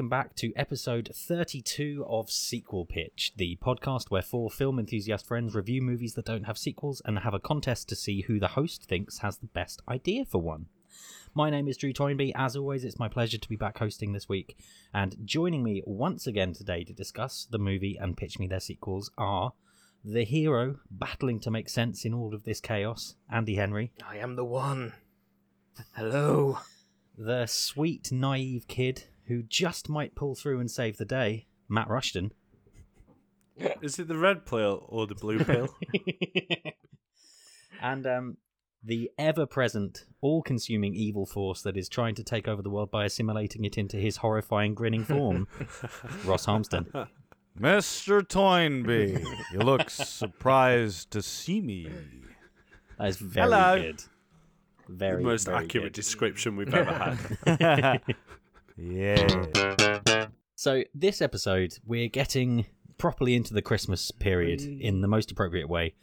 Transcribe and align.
welcome 0.00 0.08
back 0.08 0.34
to 0.34 0.50
episode 0.56 1.10
32 1.14 2.06
of 2.08 2.30
Sequel 2.30 2.86
Pitch, 2.86 3.34
the 3.36 3.58
podcast 3.62 4.04
where 4.08 4.22
four 4.22 4.48
film 4.48 4.78
enthusiast 4.78 5.26
friends 5.26 5.54
review 5.54 5.82
movies 5.82 6.14
that 6.14 6.24
don't 6.24 6.44
have 6.44 6.56
sequels 6.56 7.02
and 7.04 7.18
have 7.18 7.34
a 7.34 7.38
contest 7.38 7.86
to 7.90 7.94
see 7.94 8.22
who 8.22 8.40
the 8.40 8.48
host 8.48 8.84
thinks 8.84 9.18
has 9.18 9.36
the 9.36 9.46
best 9.48 9.82
idea 9.86 10.24
for 10.24 10.40
one. 10.40 10.68
My 11.34 11.50
name 11.50 11.68
is 11.68 11.76
Drew 11.76 11.92
Toynbee. 11.92 12.32
As 12.34 12.56
always, 12.56 12.82
it's 12.82 12.98
my 12.98 13.10
pleasure 13.10 13.36
to 13.36 13.48
be 13.50 13.56
back 13.56 13.76
hosting 13.76 14.14
this 14.14 14.26
week. 14.26 14.56
And 14.94 15.16
joining 15.26 15.62
me 15.62 15.82
once 15.84 16.26
again 16.26 16.54
today 16.54 16.82
to 16.84 16.94
discuss 16.94 17.46
the 17.50 17.58
movie 17.58 17.98
and 18.00 18.16
pitch 18.16 18.38
me 18.38 18.46
their 18.46 18.58
sequels 18.58 19.10
are 19.18 19.52
the 20.02 20.24
hero 20.24 20.76
battling 20.90 21.40
to 21.40 21.50
make 21.50 21.68
sense 21.68 22.06
in 22.06 22.14
all 22.14 22.34
of 22.34 22.44
this 22.44 22.62
chaos, 22.62 23.16
Andy 23.30 23.56
Henry, 23.56 23.92
I 24.08 24.16
am 24.16 24.36
the 24.36 24.46
one. 24.46 24.94
Hello. 25.94 26.60
the 27.18 27.44
sweet, 27.44 28.10
naive 28.10 28.66
kid 28.66 29.04
who 29.30 29.42
just 29.44 29.88
might 29.88 30.14
pull 30.16 30.34
through 30.34 30.58
and 30.58 30.70
save 30.70 30.96
the 30.96 31.04
day, 31.04 31.46
Matt 31.68 31.88
Rushton. 31.88 32.32
Is 33.82 33.98
it 33.98 34.08
the 34.08 34.16
red 34.18 34.44
pill 34.44 34.84
or 34.88 35.06
the 35.06 35.14
blue 35.14 35.38
pill? 35.44 35.68
and 37.82 38.06
um, 38.06 38.36
the 38.82 39.10
ever 39.18 39.46
present, 39.46 40.04
all 40.20 40.42
consuming 40.42 40.94
evil 40.94 41.26
force 41.26 41.62
that 41.62 41.76
is 41.76 41.88
trying 41.88 42.14
to 42.16 42.24
take 42.24 42.48
over 42.48 42.60
the 42.60 42.70
world 42.70 42.90
by 42.90 43.04
assimilating 43.04 43.64
it 43.64 43.78
into 43.78 43.98
his 43.98 44.16
horrifying, 44.18 44.74
grinning 44.74 45.04
form, 45.04 45.46
Ross 46.24 46.46
Harmston. 46.46 47.08
Mr. 47.58 48.26
Toynbee, 48.26 49.24
you 49.52 49.58
look 49.58 49.90
surprised 49.90 51.10
to 51.12 51.22
see 51.22 51.60
me. 51.60 51.88
That 52.98 53.08
is 53.08 53.18
very 53.18 53.44
Hello. 53.50 53.78
good. 53.80 54.02
Very, 54.88 55.22
the 55.22 55.28
most 55.28 55.46
very 55.46 55.64
accurate 55.64 55.84
good. 55.86 55.92
description 55.92 56.56
we've 56.56 56.74
ever 56.74 57.20
had. 57.46 58.02
Yeah. 58.82 60.26
So, 60.54 60.84
this 60.94 61.22
episode, 61.22 61.78
we're 61.86 62.08
getting 62.08 62.66
properly 62.98 63.34
into 63.34 63.54
the 63.54 63.62
Christmas 63.62 64.10
period 64.10 64.60
in 64.60 65.00
the 65.00 65.08
most 65.08 65.30
appropriate 65.30 65.68
way 65.68 65.94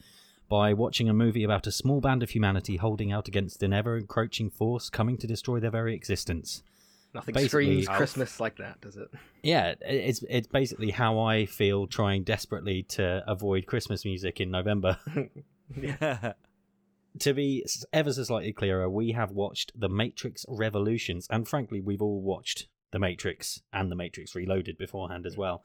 by 0.49 0.73
watching 0.73 1.09
a 1.09 1.13
movie 1.13 1.43
about 1.43 1.67
a 1.67 1.71
small 1.71 2.01
band 2.01 2.23
of 2.23 2.29
humanity 2.31 2.77
holding 2.77 3.11
out 3.11 3.27
against 3.27 3.61
an 3.61 3.73
ever 3.73 3.97
encroaching 3.97 4.49
force 4.49 4.89
coming 4.89 5.17
to 5.17 5.27
destroy 5.27 5.59
their 5.59 5.69
very 5.71 5.93
existence. 5.93 6.63
Nothing 7.13 7.33
Basically- 7.33 7.65
screams 7.65 7.87
Alf. 7.87 7.97
Christmas 7.97 8.39
like 8.39 8.57
that, 8.57 8.81
does 8.81 8.97
it? 8.97 9.09
Yeah, 9.43 9.75
it's 9.81 10.23
it's 10.29 10.47
basically 10.47 10.91
how 10.91 11.19
I 11.19 11.45
feel 11.45 11.87
trying 11.87 12.23
desperately 12.23 12.83
to 12.83 13.23
avoid 13.27 13.65
Christmas 13.65 14.05
music 14.05 14.39
in 14.41 14.51
November. 14.51 14.97
yeah. 15.79 16.33
to 17.19 17.33
be 17.33 17.65
ever 17.93 18.13
so 18.13 18.23
slightly 18.23 18.53
clearer, 18.53 18.89
we 18.89 19.11
have 19.11 19.31
watched 19.31 19.71
The 19.75 19.89
Matrix 19.89 20.45
Revolutions, 20.47 21.27
and 21.29 21.47
frankly, 21.47 21.81
we've 21.81 22.01
all 22.01 22.21
watched 22.21 22.67
The 22.91 22.99
Matrix 22.99 23.61
and 23.73 23.91
The 23.91 23.95
Matrix 23.95 24.35
Reloaded 24.35 24.77
beforehand 24.77 25.25
as 25.25 25.37
well. 25.37 25.63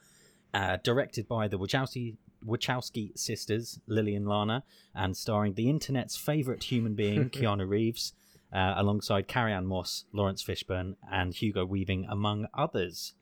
Uh, 0.54 0.76
directed 0.84 1.26
by 1.26 1.48
the 1.48 1.58
Wachowski, 1.58 2.16
Wachowski 2.46 3.16
sisters, 3.18 3.80
Lily 3.86 4.14
and 4.14 4.28
Lana, 4.28 4.64
and 4.94 5.16
starring 5.16 5.54
the 5.54 5.70
internet's 5.70 6.16
favourite 6.16 6.64
human 6.64 6.94
being, 6.94 7.30
Keanu 7.30 7.68
Reeves, 7.68 8.12
uh, 8.52 8.74
alongside 8.76 9.28
Carrie 9.28 9.52
Ann 9.52 9.66
Moss, 9.66 10.04
Laurence 10.12 10.44
Fishburne, 10.44 10.96
and 11.10 11.34
Hugo 11.34 11.64
Weaving, 11.64 12.06
among 12.10 12.46
others. 12.52 13.14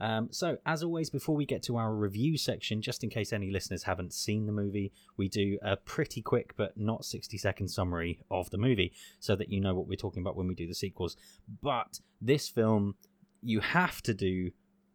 Um, 0.00 0.28
so, 0.30 0.56
as 0.64 0.82
always, 0.82 1.10
before 1.10 1.36
we 1.36 1.44
get 1.44 1.62
to 1.64 1.76
our 1.76 1.94
review 1.94 2.38
section, 2.38 2.80
just 2.80 3.04
in 3.04 3.10
case 3.10 3.32
any 3.32 3.50
listeners 3.50 3.82
haven't 3.82 4.14
seen 4.14 4.46
the 4.46 4.52
movie, 4.52 4.92
we 5.16 5.28
do 5.28 5.58
a 5.62 5.76
pretty 5.76 6.22
quick 6.22 6.54
but 6.56 6.76
not 6.76 7.04
60 7.04 7.36
second 7.36 7.68
summary 7.68 8.20
of 8.30 8.50
the 8.50 8.58
movie 8.58 8.92
so 9.18 9.36
that 9.36 9.50
you 9.50 9.60
know 9.60 9.74
what 9.74 9.86
we're 9.86 9.96
talking 9.96 10.22
about 10.22 10.36
when 10.36 10.46
we 10.46 10.54
do 10.54 10.66
the 10.66 10.74
sequels. 10.74 11.16
But 11.62 12.00
this 12.20 12.48
film, 12.48 12.94
you 13.42 13.60
have 13.60 14.00
to 14.02 14.14
do 14.14 14.50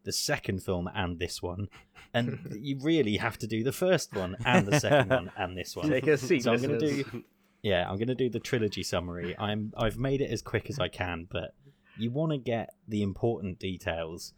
the 0.05 0.11
second 0.11 0.63
film 0.63 0.89
and 0.93 1.19
this 1.19 1.41
one, 1.41 1.67
and 2.13 2.39
you 2.59 2.79
really 2.81 3.17
have 3.17 3.37
to 3.39 3.47
do 3.47 3.63
the 3.63 3.71
first 3.71 4.15
one 4.15 4.35
and 4.45 4.65
the 4.65 4.79
second 4.79 5.09
one 5.09 5.31
and 5.37 5.57
this 5.57 5.75
one. 5.75 5.89
Take 5.89 6.07
a 6.07 6.17
seat, 6.17 6.43
So 6.43 6.53
I'm 6.53 6.61
going 6.61 6.79
to 6.79 7.03
do, 7.03 7.23
yeah, 7.61 7.87
I'm 7.89 7.97
going 7.97 8.07
to 8.07 8.15
do 8.15 8.29
the 8.29 8.39
trilogy 8.39 8.83
summary. 8.83 9.35
I'm 9.37 9.73
I've 9.77 9.97
made 9.97 10.21
it 10.21 10.31
as 10.31 10.41
quick 10.41 10.69
as 10.69 10.79
I 10.79 10.87
can, 10.87 11.27
but 11.29 11.53
you 11.97 12.11
want 12.11 12.31
to 12.31 12.37
get 12.37 12.73
the 12.87 13.01
important 13.01 13.59
details, 13.59 14.33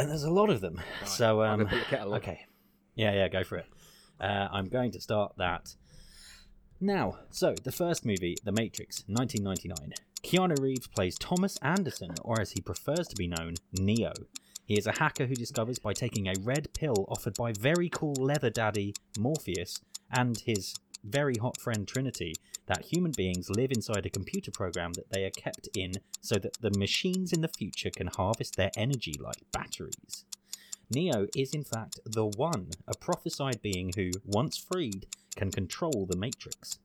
and 0.00 0.10
there's 0.10 0.24
a 0.24 0.30
lot 0.30 0.50
of 0.50 0.60
them. 0.60 0.80
so 1.04 1.42
um, 1.42 1.60
go 1.60 1.66
put 1.66 1.78
the 1.78 1.84
kettle 1.84 2.12
on. 2.12 2.18
okay, 2.18 2.46
yeah, 2.94 3.12
yeah, 3.12 3.28
go 3.28 3.44
for 3.44 3.58
it. 3.58 3.66
Uh, 4.20 4.48
I'm 4.52 4.68
going 4.68 4.92
to 4.92 5.00
start 5.00 5.32
that 5.38 5.74
now. 6.80 7.18
So 7.30 7.54
the 7.62 7.72
first 7.72 8.04
movie, 8.04 8.36
The 8.44 8.52
Matrix, 8.52 9.04
1999. 9.06 9.92
Keanu 10.22 10.60
Reeves 10.60 10.86
plays 10.86 11.16
Thomas 11.18 11.56
Anderson, 11.62 12.10
or 12.22 12.40
as 12.40 12.52
he 12.52 12.60
prefers 12.60 13.08
to 13.08 13.16
be 13.16 13.26
known, 13.26 13.54
Neo. 13.72 14.12
He 14.66 14.78
is 14.78 14.86
a 14.86 14.98
hacker 14.98 15.26
who 15.26 15.34
discovers 15.34 15.78
by 15.78 15.94
taking 15.94 16.28
a 16.28 16.34
red 16.42 16.72
pill 16.74 17.06
offered 17.08 17.34
by 17.34 17.52
very 17.52 17.88
cool 17.88 18.14
leather 18.14 18.50
daddy 18.50 18.94
Morpheus 19.18 19.80
and 20.12 20.38
his 20.38 20.74
very 21.02 21.36
hot 21.36 21.58
friend 21.60 21.88
Trinity 21.88 22.34
that 22.70 22.84
human 22.84 23.10
beings 23.10 23.50
live 23.50 23.72
inside 23.72 24.06
a 24.06 24.10
computer 24.10 24.52
program 24.52 24.92
that 24.92 25.10
they 25.10 25.24
are 25.24 25.30
kept 25.30 25.68
in 25.76 25.92
so 26.20 26.36
that 26.36 26.56
the 26.60 26.70
machines 26.78 27.32
in 27.32 27.40
the 27.40 27.48
future 27.48 27.90
can 27.90 28.06
harvest 28.06 28.54
their 28.54 28.70
energy 28.76 29.16
like 29.18 29.42
batteries. 29.50 30.24
Neo 30.88 31.26
is 31.36 31.52
in 31.52 31.64
fact 31.64 31.98
the 32.04 32.26
One, 32.26 32.68
a 32.86 32.96
prophesied 32.96 33.60
being 33.60 33.90
who, 33.96 34.12
once 34.24 34.56
freed, 34.56 35.06
can 35.34 35.50
control 35.50 36.06
the 36.08 36.16
Matrix. 36.16 36.78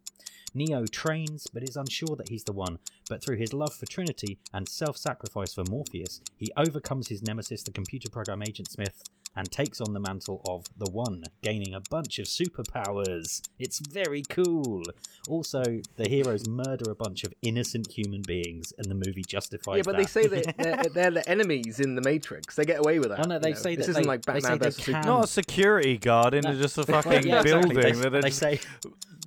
Neo 0.55 0.87
trains 0.87 1.45
but 1.53 1.61
is 1.61 1.75
unsure 1.75 2.15
that 2.15 2.29
he's 2.29 2.45
the 2.45 2.53
one, 2.53 2.79
but 3.07 3.23
through 3.23 3.37
his 3.37 3.53
love 3.53 3.75
for 3.75 3.85
Trinity 3.85 4.39
and 4.51 4.67
self 4.67 4.97
sacrifice 4.97 5.53
for 5.53 5.65
Morpheus, 5.69 6.19
he 6.35 6.51
overcomes 6.57 7.09
his 7.09 7.21
nemesis, 7.21 7.61
the 7.61 7.71
computer 7.71 8.09
program 8.09 8.41
Agent 8.41 8.71
Smith, 8.71 9.03
and 9.35 9.51
takes 9.51 9.81
on 9.81 9.93
the 9.93 9.99
mantle 9.99 10.41
of 10.47 10.65
the 10.77 10.89
One, 10.89 11.23
gaining 11.41 11.73
a 11.73 11.81
bunch 11.89 12.19
of 12.19 12.25
superpowers. 12.25 13.41
It's 13.59 13.79
very 13.79 14.23
cool. 14.29 14.83
Also, 15.27 15.61
the 15.97 16.07
heroes 16.07 16.47
murder 16.47 16.89
a 16.91 16.95
bunch 16.95 17.23
of 17.23 17.33
innocent 17.41 17.91
human 17.91 18.21
beings, 18.21 18.73
and 18.77 18.89
the 18.89 18.95
movie 18.95 19.23
justifies 19.27 19.77
Yeah, 19.77 19.83
but 19.85 19.93
that. 19.93 19.97
they 19.97 20.05
say 20.05 20.27
that 20.27 20.57
they're, 20.57 20.83
they're 20.93 21.11
the 21.11 21.29
enemies 21.29 21.79
in 21.79 21.95
the 21.95 22.01
Matrix. 22.01 22.55
They 22.55 22.65
get 22.65 22.79
away 22.79 22.99
with 22.99 23.09
that. 23.09 23.19
Oh, 23.25 23.27
no, 23.27 23.39
they 23.39 23.49
you 23.49 23.55
know. 23.55 23.59
say 23.61 23.75
this 23.75 23.87
that 23.87 23.91
isn't 23.91 24.03
they- 24.03 24.07
like 24.07 24.21
they 24.25 24.33
say 24.39 24.49
Batman 24.49 24.59
they 24.59 24.65
versus 24.65 24.75
can- 24.77 24.85
Superman. 24.93 25.07
Not 25.07 25.23
a 25.23 25.27
security 25.27 25.97
guard 25.97 26.33
into 26.33 26.53
No. 26.53 26.61
just 26.61 26.77
a 26.77 26.85
Well, 26.87 27.01
fucking 27.03 27.27
yeah, 27.27 27.41
exactly. 27.41 27.73
building. 27.75 27.77
They, 28.01 28.09
that 28.09 28.21
they 28.21 28.21
just- 28.29 28.39
say 28.39 28.59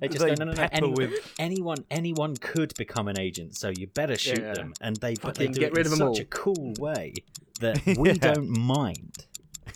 they 0.01 0.07
just 0.07 0.19
they 0.19 0.29
go, 0.33 0.35
no, 0.39 0.45
no, 0.45 0.51
no. 0.51 0.57
pepper 0.57 0.75
Any, 0.75 0.89
with- 0.93 1.33
anyone, 1.37 1.83
anyone 1.91 2.35
could 2.37 2.73
become 2.77 3.07
an 3.09 3.19
agent, 3.19 3.57
so 3.57 3.69
you 3.75 3.87
better 3.87 4.17
shoot 4.17 4.39
Yeah. 4.39 4.53
them. 4.53 4.73
And 4.79 4.95
they, 4.97 5.15
but 5.15 5.35
they 5.35 5.47
Fucking 5.47 5.51
do 5.53 5.59
get 5.59 5.67
it 5.71 5.73
rid 5.73 5.87
in 5.87 5.93
of 5.93 5.99
'em 6.01 6.07
such 6.07 6.07
all. 6.07 6.21
a 6.21 6.25
cool 6.25 6.73
way 6.79 7.13
that 7.59 7.85
we 7.97 8.09
Yeah. 8.11 8.33
don't 8.33 8.49
mind. 8.49 9.25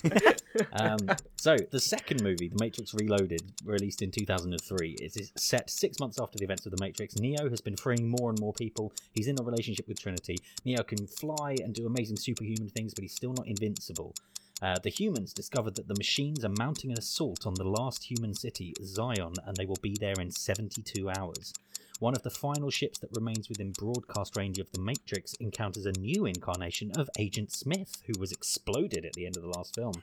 um, 0.73 0.97
so 1.37 1.57
the 1.71 1.79
second 1.79 2.21
movie, 2.23 2.47
The 2.47 2.57
Matrix 2.59 2.93
Reloaded, 2.93 3.41
released 3.65 4.01
in 4.01 4.11
2003, 4.11 4.97
is 5.01 5.31
set 5.35 5.69
six 5.69 5.99
months 5.99 6.19
after 6.19 6.37
the 6.37 6.43
events 6.43 6.65
of 6.65 6.71
The 6.71 6.83
Matrix. 6.83 7.15
Neo 7.17 7.49
has 7.49 7.61
been 7.61 7.75
freeing 7.75 8.09
more 8.09 8.29
and 8.29 8.39
more 8.39 8.53
people. 8.53 8.93
He's 9.13 9.27
in 9.27 9.39
a 9.39 9.43
relationship 9.43 9.87
with 9.87 9.99
Trinity. 9.99 10.37
Neo 10.65 10.83
can 10.83 11.07
fly 11.07 11.55
and 11.63 11.73
do 11.73 11.85
amazing 11.85 12.17
superhuman 12.17 12.69
things, 12.69 12.93
but 12.93 13.03
he's 13.03 13.15
still 13.15 13.33
not 13.33 13.47
invincible. 13.47 14.13
Uh, 14.61 14.77
the 14.81 14.89
humans 14.89 15.33
discovered 15.33 15.75
that 15.75 15.87
the 15.87 15.95
machines 15.95 16.45
are 16.45 16.53
mounting 16.57 16.91
an 16.91 16.97
assault 16.97 17.45
on 17.45 17.53
the 17.55 17.67
last 17.67 18.03
human 18.03 18.33
city, 18.33 18.73
Zion, 18.81 19.33
and 19.45 19.57
they 19.57 19.65
will 19.65 19.79
be 19.81 19.97
there 19.99 20.15
in 20.19 20.31
72 20.31 21.09
hours. 21.09 21.53
One 21.99 22.15
of 22.15 22.23
the 22.23 22.29
final 22.29 22.69
ships 22.69 22.99
that 22.99 23.11
remains 23.13 23.47
within 23.49 23.71
broadcast 23.71 24.35
range 24.35 24.59
of 24.59 24.71
the 24.71 24.81
Matrix 24.81 25.35
encounters 25.35 25.85
a 25.85 25.91
new 25.93 26.25
incarnation 26.25 26.91
of 26.97 27.09
Agent 27.17 27.51
Smith, 27.51 28.01
who 28.07 28.19
was 28.19 28.31
exploded 28.31 29.05
at 29.05 29.13
the 29.13 29.25
end 29.25 29.37
of 29.37 29.43
the 29.43 29.49
last 29.49 29.75
film. 29.75 29.93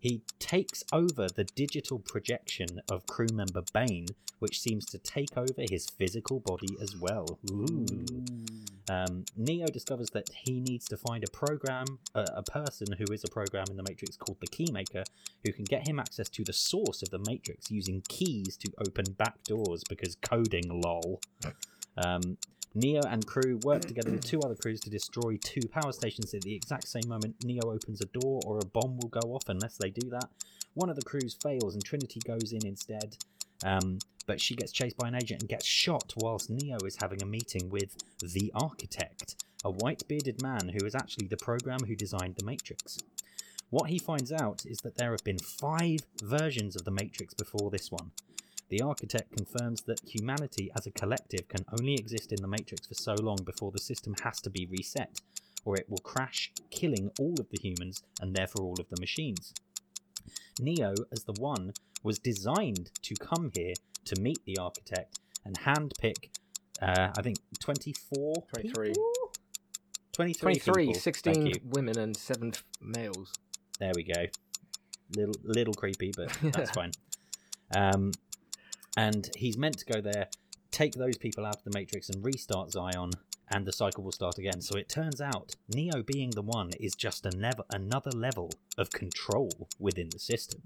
He 0.00 0.22
takes 0.38 0.84
over 0.92 1.28
the 1.28 1.44
digital 1.44 1.98
projection 1.98 2.80
of 2.90 3.06
crew 3.06 3.28
member 3.32 3.62
Bane, 3.72 4.06
which 4.38 4.60
seems 4.60 4.84
to 4.86 4.98
take 4.98 5.36
over 5.36 5.62
his 5.68 5.90
physical 5.90 6.40
body 6.40 6.76
as 6.80 6.96
well. 6.96 7.38
Ooh. 7.50 7.86
Um, 8.88 9.24
Neo 9.36 9.66
discovers 9.66 10.10
that 10.10 10.30
he 10.44 10.60
needs 10.60 10.86
to 10.86 10.96
find 10.96 11.22
a 11.22 11.30
program, 11.30 11.86
a, 12.14 12.24
a 12.36 12.42
person 12.42 12.86
who 12.96 13.12
is 13.12 13.22
a 13.24 13.28
program 13.28 13.66
in 13.70 13.76
the 13.76 13.82
Matrix 13.82 14.16
called 14.16 14.38
the 14.40 14.46
Keymaker, 14.46 15.04
who 15.44 15.52
can 15.52 15.64
get 15.64 15.86
him 15.86 15.98
access 15.98 16.28
to 16.30 16.44
the 16.44 16.52
source 16.52 17.02
of 17.02 17.10
the 17.10 17.18
Matrix 17.18 17.70
using 17.70 18.02
keys 18.08 18.56
to 18.56 18.72
open 18.86 19.04
back 19.12 19.42
doors 19.44 19.82
because 19.88 20.16
coding, 20.16 20.80
lol. 20.82 21.20
Um, 21.96 22.38
Neo 22.74 23.00
and 23.08 23.26
crew 23.26 23.58
work 23.64 23.82
together 23.82 24.10
with 24.10 24.24
two 24.24 24.40
other 24.40 24.54
crews 24.54 24.80
to 24.80 24.90
destroy 24.90 25.36
two 25.42 25.66
power 25.68 25.92
stations 25.92 26.32
at 26.34 26.42
the 26.42 26.54
exact 26.54 26.86
same 26.86 27.08
moment 27.08 27.34
Neo 27.44 27.72
opens 27.72 28.00
a 28.00 28.06
door 28.06 28.40
or 28.46 28.58
a 28.58 28.66
bomb 28.66 28.98
will 28.98 29.08
go 29.08 29.34
off 29.34 29.48
unless 29.48 29.76
they 29.78 29.90
do 29.90 30.08
that. 30.10 30.28
One 30.74 30.90
of 30.90 30.96
the 30.96 31.02
crews 31.02 31.36
fails 31.42 31.74
and 31.74 31.84
Trinity 31.84 32.20
goes 32.24 32.52
in 32.52 32.64
instead. 32.66 33.16
Um, 33.64 33.98
but 34.26 34.40
she 34.40 34.54
gets 34.54 34.72
chased 34.72 34.96
by 34.96 35.08
an 35.08 35.14
agent 35.14 35.42
and 35.42 35.48
gets 35.48 35.66
shot 35.66 36.12
whilst 36.16 36.50
Neo 36.50 36.76
is 36.84 36.96
having 37.00 37.22
a 37.22 37.26
meeting 37.26 37.70
with 37.70 37.96
the 38.20 38.52
Architect, 38.54 39.42
a 39.64 39.70
white 39.70 40.06
bearded 40.06 40.42
man 40.42 40.68
who 40.68 40.86
is 40.86 40.94
actually 40.94 41.26
the 41.28 41.36
program 41.38 41.80
who 41.86 41.96
designed 41.96 42.36
the 42.36 42.44
Matrix. 42.44 42.98
What 43.70 43.90
he 43.90 43.98
finds 43.98 44.32
out 44.32 44.64
is 44.66 44.78
that 44.78 44.96
there 44.96 45.10
have 45.10 45.24
been 45.24 45.38
five 45.38 46.00
versions 46.22 46.76
of 46.76 46.84
the 46.84 46.90
Matrix 46.90 47.34
before 47.34 47.70
this 47.70 47.90
one. 47.90 48.10
The 48.68 48.82
architect 48.82 49.34
confirms 49.34 49.80
that 49.82 50.00
humanity 50.00 50.70
as 50.76 50.86
a 50.86 50.90
collective 50.90 51.48
can 51.48 51.64
only 51.78 51.94
exist 51.94 52.32
in 52.32 52.42
the 52.42 52.48
Matrix 52.48 52.86
for 52.86 52.94
so 52.94 53.14
long 53.14 53.38
before 53.44 53.72
the 53.72 53.78
system 53.80 54.14
has 54.22 54.40
to 54.42 54.50
be 54.50 54.66
reset. 54.66 55.20
or 55.64 55.76
it 55.76 55.88
will 55.88 55.98
crash, 55.98 56.50
killing 56.70 57.10
all 57.18 57.34
of 57.38 57.48
the 57.50 57.58
humans 57.60 58.02
and 58.20 58.34
therefore 58.34 58.64
all 58.64 58.80
of 58.80 58.88
the 58.88 59.00
machines. 59.00 59.52
Neo, 60.60 60.94
as 61.12 61.24
the 61.24 61.34
one, 61.38 61.72
was 62.02 62.18
designed 62.18 62.90
to 63.02 63.14
come 63.16 63.50
here 63.54 63.74
to 64.04 64.20
meet 64.20 64.38
the 64.44 64.58
architect 64.58 65.18
and 65.44 65.58
handpick, 65.58 66.30
uh, 66.80 67.08
I 67.16 67.22
think, 67.22 67.38
24 67.60 68.44
23. 68.52 68.88
people? 68.88 69.12
23, 70.12 70.54
23, 70.54 70.86
people. 70.86 71.00
16 71.00 71.52
women 71.64 71.98
and 71.98 72.16
7 72.16 72.52
males. 72.80 73.32
There 73.78 73.92
we 73.94 74.02
go. 74.02 74.26
Little 75.16 75.34
little 75.44 75.74
creepy, 75.74 76.12
but 76.14 76.36
that's 76.52 76.70
fine. 76.72 76.90
Um, 77.74 78.12
and 78.96 79.30
he's 79.36 79.56
meant 79.56 79.78
to 79.78 79.84
go 79.86 80.00
there, 80.00 80.28
take 80.70 80.94
those 80.94 81.16
people 81.16 81.46
out 81.46 81.56
of 81.56 81.64
the 81.64 81.70
Matrix, 81.72 82.08
and 82.08 82.24
restart 82.24 82.72
Zion, 82.72 83.10
and 83.50 83.66
the 83.66 83.72
cycle 83.72 84.04
will 84.04 84.12
start 84.12 84.38
again. 84.38 84.60
So 84.60 84.76
it 84.76 84.88
turns 84.88 85.20
out 85.20 85.56
Neo 85.68 86.02
being 86.02 86.30
the 86.30 86.42
one 86.42 86.70
is 86.80 86.94
just 86.94 87.26
a 87.26 87.30
never 87.36 87.64
another 87.70 88.10
level 88.10 88.50
of 88.76 88.90
control 88.90 89.68
within 89.78 90.10
the 90.10 90.18
system. 90.18 90.62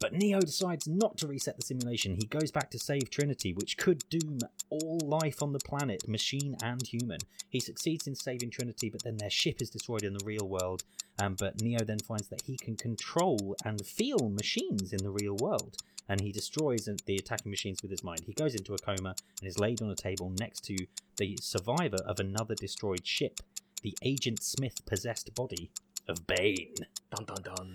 But 0.00 0.12
Neo 0.12 0.40
decides 0.40 0.86
not 0.86 1.16
to 1.18 1.26
reset 1.26 1.56
the 1.56 1.64
simulation. 1.64 2.14
He 2.14 2.26
goes 2.26 2.50
back 2.50 2.70
to 2.70 2.78
save 2.78 3.10
Trinity, 3.10 3.52
which 3.52 3.76
could 3.76 4.08
doom 4.08 4.38
all 4.70 5.00
life 5.02 5.42
on 5.42 5.52
the 5.52 5.58
planet, 5.58 6.06
machine 6.06 6.56
and 6.62 6.86
human. 6.86 7.18
He 7.48 7.58
succeeds 7.58 8.06
in 8.06 8.14
saving 8.14 8.50
Trinity, 8.50 8.90
but 8.90 9.02
then 9.02 9.16
their 9.16 9.30
ship 9.30 9.60
is 9.60 9.70
destroyed 9.70 10.04
in 10.04 10.12
the 10.12 10.24
real 10.24 10.46
world. 10.46 10.84
Um, 11.18 11.34
but 11.36 11.60
Neo 11.60 11.84
then 11.84 11.98
finds 11.98 12.28
that 12.28 12.42
he 12.42 12.56
can 12.56 12.76
control 12.76 13.56
and 13.64 13.84
feel 13.84 14.28
machines 14.28 14.92
in 14.92 15.02
the 15.02 15.10
real 15.10 15.36
world, 15.36 15.76
and 16.08 16.20
he 16.20 16.30
destroys 16.30 16.88
the 17.06 17.16
attacking 17.16 17.50
machines 17.50 17.82
with 17.82 17.90
his 17.90 18.04
mind. 18.04 18.20
He 18.24 18.34
goes 18.34 18.54
into 18.54 18.74
a 18.74 18.78
coma 18.78 19.16
and 19.40 19.48
is 19.48 19.58
laid 19.58 19.82
on 19.82 19.90
a 19.90 19.96
table 19.96 20.32
next 20.38 20.60
to 20.66 20.76
the 21.16 21.36
survivor 21.40 21.98
of 22.06 22.20
another 22.20 22.54
destroyed 22.54 23.04
ship, 23.04 23.40
the 23.82 23.96
Agent 24.02 24.42
Smith 24.42 24.86
possessed 24.86 25.34
body 25.34 25.70
of 26.06 26.26
Bane. 26.26 26.74
Dun 27.10 27.24
dun 27.24 27.42
dun. 27.42 27.74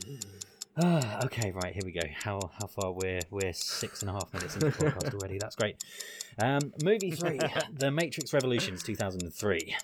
Ah, 0.76 1.24
okay, 1.26 1.52
right, 1.52 1.72
here 1.72 1.84
we 1.86 1.92
go. 1.92 2.02
How 2.12 2.40
how 2.60 2.66
far 2.66 2.92
we're 2.92 3.20
we're 3.30 3.54
six 3.54 4.02
and 4.02 4.10
a 4.10 4.14
half 4.14 4.34
minutes 4.34 4.56
into 4.56 4.72
the 4.72 4.72
podcast 4.72 5.14
already. 5.20 5.38
That's 5.38 5.56
great. 5.56 5.84
Um, 6.40 6.74
movie 6.84 7.12
three, 7.12 7.40
The 7.74 7.92
Matrix 7.92 8.34
Revolutions, 8.34 8.82
two 8.82 8.96
thousand 8.96 9.22
and 9.22 9.34
three. 9.34 9.76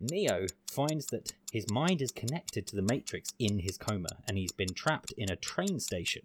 Neo 0.00 0.46
finds 0.70 1.06
that 1.06 1.32
his 1.52 1.68
mind 1.70 2.02
is 2.02 2.12
connected 2.12 2.66
to 2.68 2.76
the 2.76 2.82
Matrix 2.82 3.32
in 3.40 3.58
his 3.58 3.76
coma, 3.76 4.08
and 4.28 4.38
he's 4.38 4.52
been 4.52 4.72
trapped 4.74 5.12
in 5.16 5.30
a 5.30 5.36
train 5.36 5.80
station. 5.80 6.22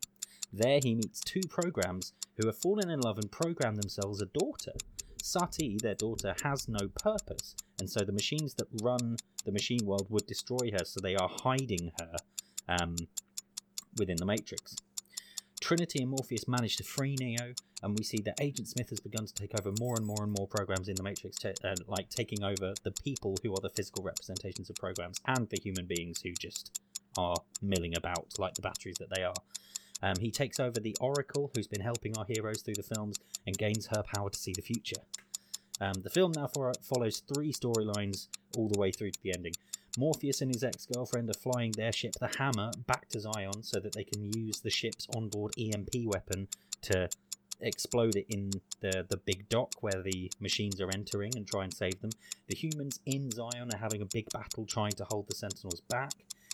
There, 0.54 0.80
he 0.82 0.94
meets 0.94 1.20
two 1.20 1.42
programs 1.50 2.14
who 2.38 2.48
have 2.48 2.58
fallen 2.58 2.90
in 2.90 3.02
love 3.02 3.18
and 3.18 3.32
programmed 3.32 3.78
themselves 3.78 4.22
a 4.22 4.28
daughter. 4.28 4.74
Sati, 5.22 5.78
their 5.82 5.96
daughter, 5.96 6.36
has 6.44 6.68
no 6.68 6.88
purpose, 7.02 7.56
and 7.80 7.90
so 7.90 8.02
the 8.02 8.12
machines 8.12 8.54
that 8.56 8.68
run 8.84 9.18
the 9.44 9.52
machine 9.52 9.86
world 9.86 10.06
would 10.10 10.28
destroy 10.28 10.72
her, 10.72 10.86
so 10.86 11.00
they 11.00 11.16
are 11.16 11.30
hiding 11.44 11.92
her 12.00 12.16
um, 12.70 12.96
within 13.98 14.18
the 14.18 14.26
Matrix. 14.26 14.76
Trinity 15.60 16.02
and 16.02 16.12
Morpheus 16.12 16.48
manage 16.48 16.78
to 16.78 16.84
free 16.84 17.16
Neo, 17.20 17.54
and 17.82 17.98
we 17.98 18.04
see 18.04 18.22
that 18.22 18.40
Agent 18.40 18.68
Smith 18.68 18.90
has 18.90 19.00
begun 19.00 19.26
to 19.26 19.34
take 19.34 19.58
over 19.60 19.72
more 19.80 19.96
and 19.96 20.06
more 20.06 20.24
and 20.24 20.32
more 20.38 20.48
programs 20.48 20.88
in 20.88 20.96
the 20.96 21.04
Matrix, 21.04 21.44
uh, 21.44 21.76
like 21.88 22.10
taking 22.10 22.44
over 22.44 22.74
the 22.84 22.92
people 23.04 23.36
who 23.44 23.54
are 23.54 23.62
the 23.62 23.70
physical 23.70 24.04
representations 24.04 24.70
of 24.70 24.76
programs 24.76 25.20
and 25.26 25.50
the 25.50 25.60
human 25.62 25.86
beings 25.86 26.22
who 26.22 26.32
just 26.34 26.80
are 27.18 27.38
milling 27.62 27.98
about 27.98 28.38
like 28.38 28.54
the 28.54 28.62
batteries 28.62 28.98
that 29.00 29.10
they 29.14 29.24
are. 29.24 29.34
Um, 30.04 30.16
he 30.20 30.30
takes 30.30 30.60
over 30.60 30.80
the 30.80 30.96
Oracle, 31.02 31.52
who's 31.56 31.68
been 31.68 31.82
helping 31.82 32.16
our 32.18 32.26
heroes 32.26 32.62
through 32.62 32.76
the 32.76 32.84
films, 32.84 33.18
and 33.48 33.58
gains 33.58 33.88
her 33.88 34.04
power 34.04 34.30
to 34.30 34.38
see 34.38 34.54
the 34.54 34.62
future. 34.62 35.02
Um, 35.82 35.94
the 36.04 36.10
film 36.10 36.34
now 36.36 36.48
for- 36.48 36.74
follows 36.82 37.22
three 37.34 37.52
storylines 37.52 38.28
all 38.56 38.70
the 38.70 38.80
way 38.80 38.92
through 38.92 39.12
to 39.12 39.20
the 39.24 39.34
ending. 39.34 39.54
Morpheus 39.98 40.42
and 40.42 40.54
his 40.54 40.64
ex 40.64 40.86
girlfriend 40.86 41.30
are 41.30 41.34
flying 41.34 41.72
their 41.72 41.92
ship, 41.92 42.14
the 42.20 42.30
Hammer, 42.38 42.72
back 42.86 43.10
to 43.10 43.20
Zion 43.20 43.64
so 43.64 43.80
that 43.80 43.94
they 43.94 44.04
can 44.04 44.32
use 44.32 44.60
the 44.60 44.70
ship's 44.70 45.08
onboard 45.16 45.54
EMP 45.58 45.90
weapon 46.06 46.48
to 46.84 47.10
explode 47.60 48.16
it 48.16 48.28
in 48.30 48.52
the, 48.82 49.06
the 49.10 49.18
big 49.18 49.50
dock 49.50 49.74
where 49.82 50.04
the 50.04 50.32
machines 50.40 50.80
are 50.80 50.92
entering 50.92 51.36
and 51.36 51.48
try 51.48 51.64
and 51.64 51.74
save 51.74 52.00
them. 52.02 52.12
The 52.48 52.56
humans 52.56 53.00
in 53.08 53.32
Zion 53.32 53.74
are 53.74 53.78
having 53.78 54.04
a 54.04 54.06
big 54.06 54.30
battle 54.30 54.66
trying 54.66 54.92
to 54.94 55.06
hold 55.06 55.28
the 55.28 55.36
Sentinels 55.36 55.82
back. 55.90 56.14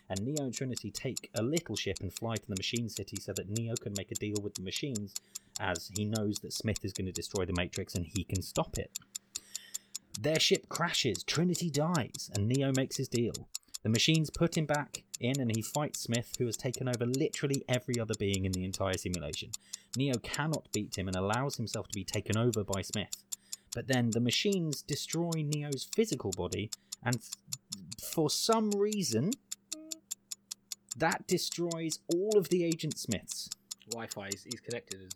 And 0.10 0.22
Neo 0.22 0.44
and 0.44 0.54
Trinity 0.54 0.92
take 0.92 1.30
a 1.36 1.42
little 1.42 1.76
ship 1.76 1.98
and 2.02 2.14
fly 2.14 2.36
to 2.36 2.48
the 2.48 2.56
Machine 2.56 2.90
City 2.90 3.18
so 3.20 3.34
that 3.34 3.50
Neo 3.50 3.76
can 3.76 3.94
make 3.98 4.12
a 4.12 4.16
deal 4.16 4.36
with 4.42 4.56
the 4.56 4.62
machines, 4.62 5.14
as 5.60 5.90
he 5.96 6.06
knows 6.06 6.40
that 6.40 6.54
Smith 6.54 6.84
is 6.84 6.94
going 6.94 7.06
to 7.06 7.12
destroy 7.12 7.46
the 7.46 7.54
Matrix 7.54 7.96
and 7.96 8.06
he 8.06 8.24
can 8.24 8.42
stop 8.42 8.78
it. 8.78 9.00
Their 10.20 10.40
ship 10.40 10.70
crashes, 10.70 11.24
Trinity 11.24 11.70
dies, 11.70 12.30
and 12.34 12.48
Neo 12.48 12.72
makes 12.76 12.98
his 12.98 13.08
deal. 13.08 13.34
The 13.82 13.90
machines 13.90 14.30
put 14.30 14.58
him 14.58 14.66
back 14.66 15.04
in, 15.20 15.40
and 15.42 15.54
he 15.54 15.62
fights 15.62 16.02
Smith, 16.02 16.36
who 16.40 16.46
has 16.46 16.56
taken 16.56 16.88
over 16.88 17.06
literally 17.06 17.64
every 17.68 18.00
other 18.00 18.14
being 18.18 18.46
in 18.46 18.52
the 18.54 18.64
entire 18.64 18.98
simulation. 18.98 19.50
Neo 19.98 20.18
cannot 20.20 20.72
beat 20.72 20.98
him 20.98 21.08
and 21.08 21.18
allows 21.18 21.58
himself 21.58 21.88
to 21.90 21.96
be 21.96 22.04
taken 22.04 22.38
over 22.38 22.64
by 22.64 22.82
Smith. 22.82 23.24
But 23.76 23.88
then 23.88 24.12
the 24.12 24.22
machines 24.22 24.82
destroy 24.82 25.32
Neo's 25.36 25.88
physical 25.96 26.32
body, 26.32 26.72
and 27.04 27.16
f- 27.16 27.32
for 28.02 28.30
some 28.30 28.72
reason, 28.72 29.32
that 30.96 31.28
destroys 31.28 32.00
all 32.14 32.38
of 32.38 32.50
the 32.50 32.64
Agent 32.64 32.98
Smiths. 32.98 33.50
Wi-Fi. 33.92 34.28
He's, 34.32 34.44
he's 34.44 34.60
connected. 34.60 35.14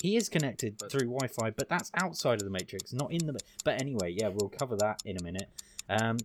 He 0.00 0.16
is 0.16 0.28
connected 0.28 0.78
But- 0.78 0.90
through 0.90 1.06
Wi-Fi, 1.06 1.50
but 1.50 1.68
that's 1.68 1.90
outside 1.94 2.40
of 2.40 2.44
the 2.44 2.50
Matrix, 2.50 2.92
not 2.92 3.12
in 3.12 3.26
the. 3.26 3.38
But 3.64 3.80
anyway, 3.80 4.14
yeah, 4.16 4.28
we'll 4.28 4.48
cover 4.48 4.76
that 4.76 5.02
in 5.04 5.16
a 5.18 5.22
minute. 5.22 5.48
Um, 5.88 6.18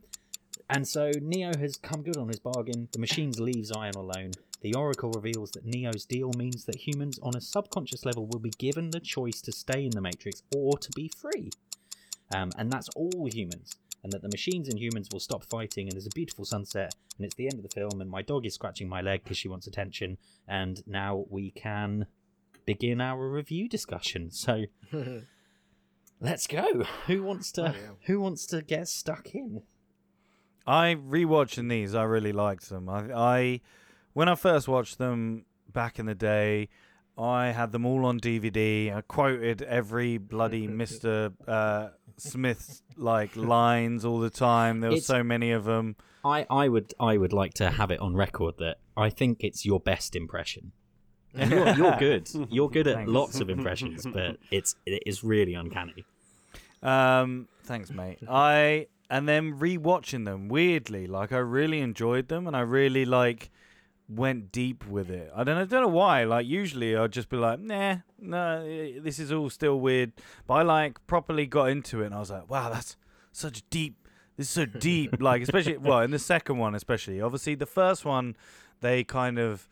and 0.69 0.87
so 0.87 1.11
Neo 1.21 1.55
has 1.57 1.77
come 1.77 2.01
good 2.03 2.17
on 2.17 2.27
his 2.27 2.39
bargain. 2.39 2.89
The 2.91 2.99
machines 2.99 3.39
leave 3.39 3.65
Zion 3.65 3.95
alone. 3.95 4.31
The 4.61 4.73
Oracle 4.73 5.11
reveals 5.11 5.51
that 5.51 5.65
Neo's 5.65 6.05
deal 6.05 6.31
means 6.35 6.65
that 6.65 6.75
humans, 6.75 7.19
on 7.21 7.35
a 7.35 7.41
subconscious 7.41 8.05
level, 8.05 8.25
will 8.25 8.39
be 8.39 8.49
given 8.57 8.89
the 8.89 8.99
choice 8.99 9.39
to 9.41 9.51
stay 9.51 9.85
in 9.85 9.91
the 9.91 10.01
Matrix 10.01 10.41
or 10.55 10.77
to 10.77 10.89
be 10.95 11.09
free. 11.09 11.51
Um, 12.33 12.51
and 12.57 12.71
that's 12.71 12.89
all 12.89 13.29
humans. 13.31 13.75
And 14.03 14.11
that 14.11 14.21
the 14.21 14.29
machines 14.29 14.67
and 14.67 14.79
humans 14.79 15.09
will 15.11 15.19
stop 15.19 15.43
fighting. 15.43 15.87
And 15.87 15.93
there's 15.93 16.07
a 16.07 16.15
beautiful 16.15 16.45
sunset. 16.45 16.95
And 17.17 17.25
it's 17.25 17.35
the 17.35 17.45
end 17.45 17.55
of 17.55 17.63
the 17.63 17.69
film. 17.69 18.01
And 18.01 18.09
my 18.09 18.21
dog 18.21 18.45
is 18.45 18.55
scratching 18.55 18.89
my 18.89 19.01
leg 19.01 19.23
because 19.23 19.37
she 19.37 19.47
wants 19.47 19.67
attention. 19.67 20.17
And 20.47 20.81
now 20.87 21.25
we 21.29 21.51
can 21.51 22.07
begin 22.67 23.01
our 23.01 23.27
review 23.27 23.67
discussion. 23.67 24.29
So 24.29 24.65
let's 26.21 26.45
go. 26.45 26.83
Who 27.07 27.23
wants 27.23 27.51
to? 27.53 27.61
Bloody 27.61 27.79
hell. 27.79 27.97
Who 28.05 28.21
wants 28.21 28.45
to 28.47 28.61
get 28.61 28.87
stuck 28.87 29.33
in? 29.33 29.63
I 30.67 30.95
rewatching 30.95 31.69
these. 31.69 31.95
I 31.95 32.03
really 32.03 32.33
liked 32.33 32.69
them. 32.69 32.87
I, 32.89 33.11
I 33.13 33.61
when 34.13 34.29
I 34.29 34.35
first 34.35 34.67
watched 34.67 34.99
them 34.99 35.45
back 35.71 35.97
in 35.97 36.05
the 36.05 36.13
day, 36.13 36.69
I 37.17 37.47
had 37.47 37.71
them 37.71 37.85
all 37.85 38.05
on 38.05 38.19
DVD. 38.19 38.93
I 38.93 39.01
quoted 39.01 39.61
every 39.63 40.17
bloody 40.17 40.67
Mister 40.83 41.31
uh, 41.47 41.89
Smith 42.17 42.81
like 42.97 43.35
lines 43.35 44.05
all 44.05 44.19
the 44.19 44.29
time. 44.29 44.81
There 44.81 44.91
were 44.91 44.97
so 44.97 45.23
many 45.23 45.51
of 45.51 45.63
them. 45.63 45.95
I, 46.25 46.45
I 46.49 46.67
would 46.67 46.93
I 46.99 47.17
would 47.17 47.31
like 47.31 47.53
to 47.55 47.71
have 47.71 47.89
it 47.89 48.01
on 48.01 48.13
record 48.13 48.55
that 48.59 48.77
I 48.97 49.09
think 49.09 49.37
it's 49.39 49.65
your 49.65 49.79
best 49.79 50.15
impression. 50.15 50.73
You're, 51.37 51.69
you're 51.75 51.95
good. 51.99 52.29
You're 52.49 52.69
good 52.69 52.87
at 52.87 52.95
Thanks. 52.95 53.11
lots 53.11 53.39
of 53.39 53.49
impressions, 53.49 54.05
but 54.05 54.37
it's 54.51 54.75
it 54.85 55.03
is 55.05 55.23
really 55.23 55.53
uncanny. 55.53 56.05
Um, 56.83 57.47
thanks, 57.63 57.91
mate. 57.91 58.19
I 58.29 58.87
and 59.09 59.27
then 59.27 59.57
rewatching 59.59 60.25
them 60.25 60.49
weirdly, 60.49 61.07
like 61.07 61.31
I 61.31 61.37
really 61.37 61.79
enjoyed 61.79 62.27
them, 62.27 62.47
and 62.47 62.55
I 62.55 62.61
really 62.61 63.05
like 63.05 63.49
went 64.09 64.51
deep 64.51 64.87
with 64.87 65.09
it. 65.09 65.31
I 65.35 65.43
don't, 65.43 65.57
I 65.57 65.65
don't 65.65 65.81
know 65.81 65.87
why. 65.87 66.23
Like 66.23 66.45
usually, 66.45 66.95
I'd 66.95 67.11
just 67.11 67.29
be 67.29 67.37
like, 67.37 67.59
nah, 67.59 67.97
no, 68.19 68.65
eh, 68.65 68.99
this 69.01 69.19
is 69.19 69.31
all 69.31 69.49
still 69.49 69.79
weird. 69.79 70.13
But 70.45 70.53
I 70.55 70.61
like 70.63 71.05
properly 71.07 71.45
got 71.45 71.69
into 71.69 72.01
it, 72.01 72.07
and 72.07 72.15
I 72.15 72.19
was 72.19 72.31
like, 72.31 72.49
wow, 72.49 72.69
that's 72.69 72.97
such 73.31 73.63
deep. 73.69 73.95
This 74.37 74.47
is 74.47 74.51
so 74.53 74.65
deep. 74.65 75.17
like 75.21 75.41
especially 75.41 75.77
well 75.77 76.01
in 76.01 76.11
the 76.11 76.19
second 76.19 76.57
one, 76.57 76.75
especially. 76.75 77.21
Obviously, 77.21 77.55
the 77.55 77.65
first 77.65 78.05
one, 78.05 78.35
they 78.81 79.03
kind 79.03 79.39
of 79.39 79.67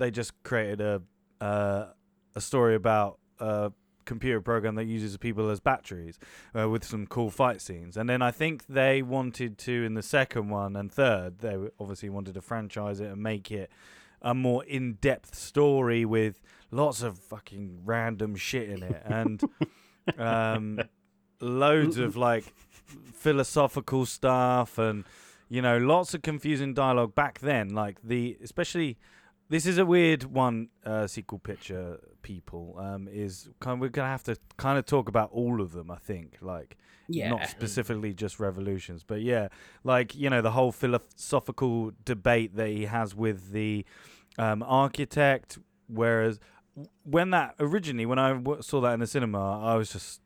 they 0.00 0.10
just 0.10 0.32
created 0.42 0.80
a 0.80 1.02
uh, 1.40 1.86
a 2.34 2.40
story 2.40 2.74
about 2.74 3.18
a 3.38 3.72
computer 4.04 4.40
program 4.40 4.74
that 4.74 4.84
uses 4.84 5.16
people 5.16 5.48
as 5.50 5.60
batteries 5.60 6.18
uh, 6.58 6.68
with 6.68 6.84
some 6.84 7.06
cool 7.06 7.30
fight 7.30 7.60
scenes. 7.60 7.96
And 7.96 8.08
then 8.08 8.22
I 8.22 8.30
think 8.30 8.66
they 8.66 9.02
wanted 9.02 9.56
to 9.58 9.84
in 9.84 9.94
the 9.94 10.02
second 10.02 10.48
one 10.48 10.74
and 10.74 10.90
third, 10.90 11.38
they 11.38 11.56
obviously 11.78 12.08
wanted 12.08 12.34
to 12.34 12.40
franchise 12.40 13.00
it 13.00 13.06
and 13.06 13.22
make 13.22 13.50
it 13.50 13.70
a 14.22 14.34
more 14.34 14.64
in-depth 14.64 15.34
story 15.34 16.04
with 16.04 16.42
lots 16.70 17.02
of 17.02 17.18
fucking 17.18 17.80
random 17.84 18.36
shit 18.36 18.68
in 18.68 18.82
it 18.82 19.02
and 19.04 19.42
um, 20.18 20.80
loads 21.40 21.96
of 21.96 22.16
like 22.16 22.52
philosophical 23.14 24.04
stuff 24.04 24.76
and 24.76 25.04
you 25.48 25.62
know 25.62 25.78
lots 25.78 26.12
of 26.12 26.22
confusing 26.22 26.74
dialogue 26.74 27.14
back 27.14 27.38
then 27.40 27.70
like 27.70 27.96
the 28.02 28.36
especially 28.42 28.98
this 29.50 29.66
is 29.66 29.76
a 29.76 29.84
weird 29.84 30.24
one 30.24 30.68
uh, 30.86 31.06
sequel 31.06 31.38
picture 31.38 32.00
people 32.22 32.76
um, 32.78 33.08
is 33.10 33.48
kind 33.60 33.80
we're 33.80 33.88
gonna 33.90 34.08
have 34.08 34.22
to 34.22 34.36
kind 34.56 34.78
of 34.78 34.86
talk 34.86 35.08
about 35.08 35.28
all 35.32 35.60
of 35.60 35.72
them 35.72 35.90
i 35.90 35.96
think 35.96 36.36
like 36.40 36.76
Yeah. 37.08 37.30
not 37.30 37.48
specifically 37.48 38.12
just 38.14 38.38
revolutions, 38.38 39.02
but 39.04 39.20
yeah, 39.20 39.48
like 39.82 40.14
you 40.14 40.30
know 40.30 40.40
the 40.42 40.52
whole 40.52 40.70
philosophical 40.72 41.90
debate 42.04 42.54
that 42.56 42.68
he 42.68 42.84
has 42.86 43.14
with 43.16 43.50
the 43.52 43.84
um, 44.38 44.62
architect. 44.62 45.58
Whereas 45.88 46.38
when 47.02 47.30
that 47.30 47.54
originally, 47.58 48.06
when 48.06 48.20
I 48.20 48.28
w- 48.34 48.62
saw 48.62 48.80
that 48.82 48.92
in 48.94 49.00
the 49.00 49.06
cinema, 49.08 49.42
I 49.60 49.74
was 49.74 49.90
just 49.92 50.20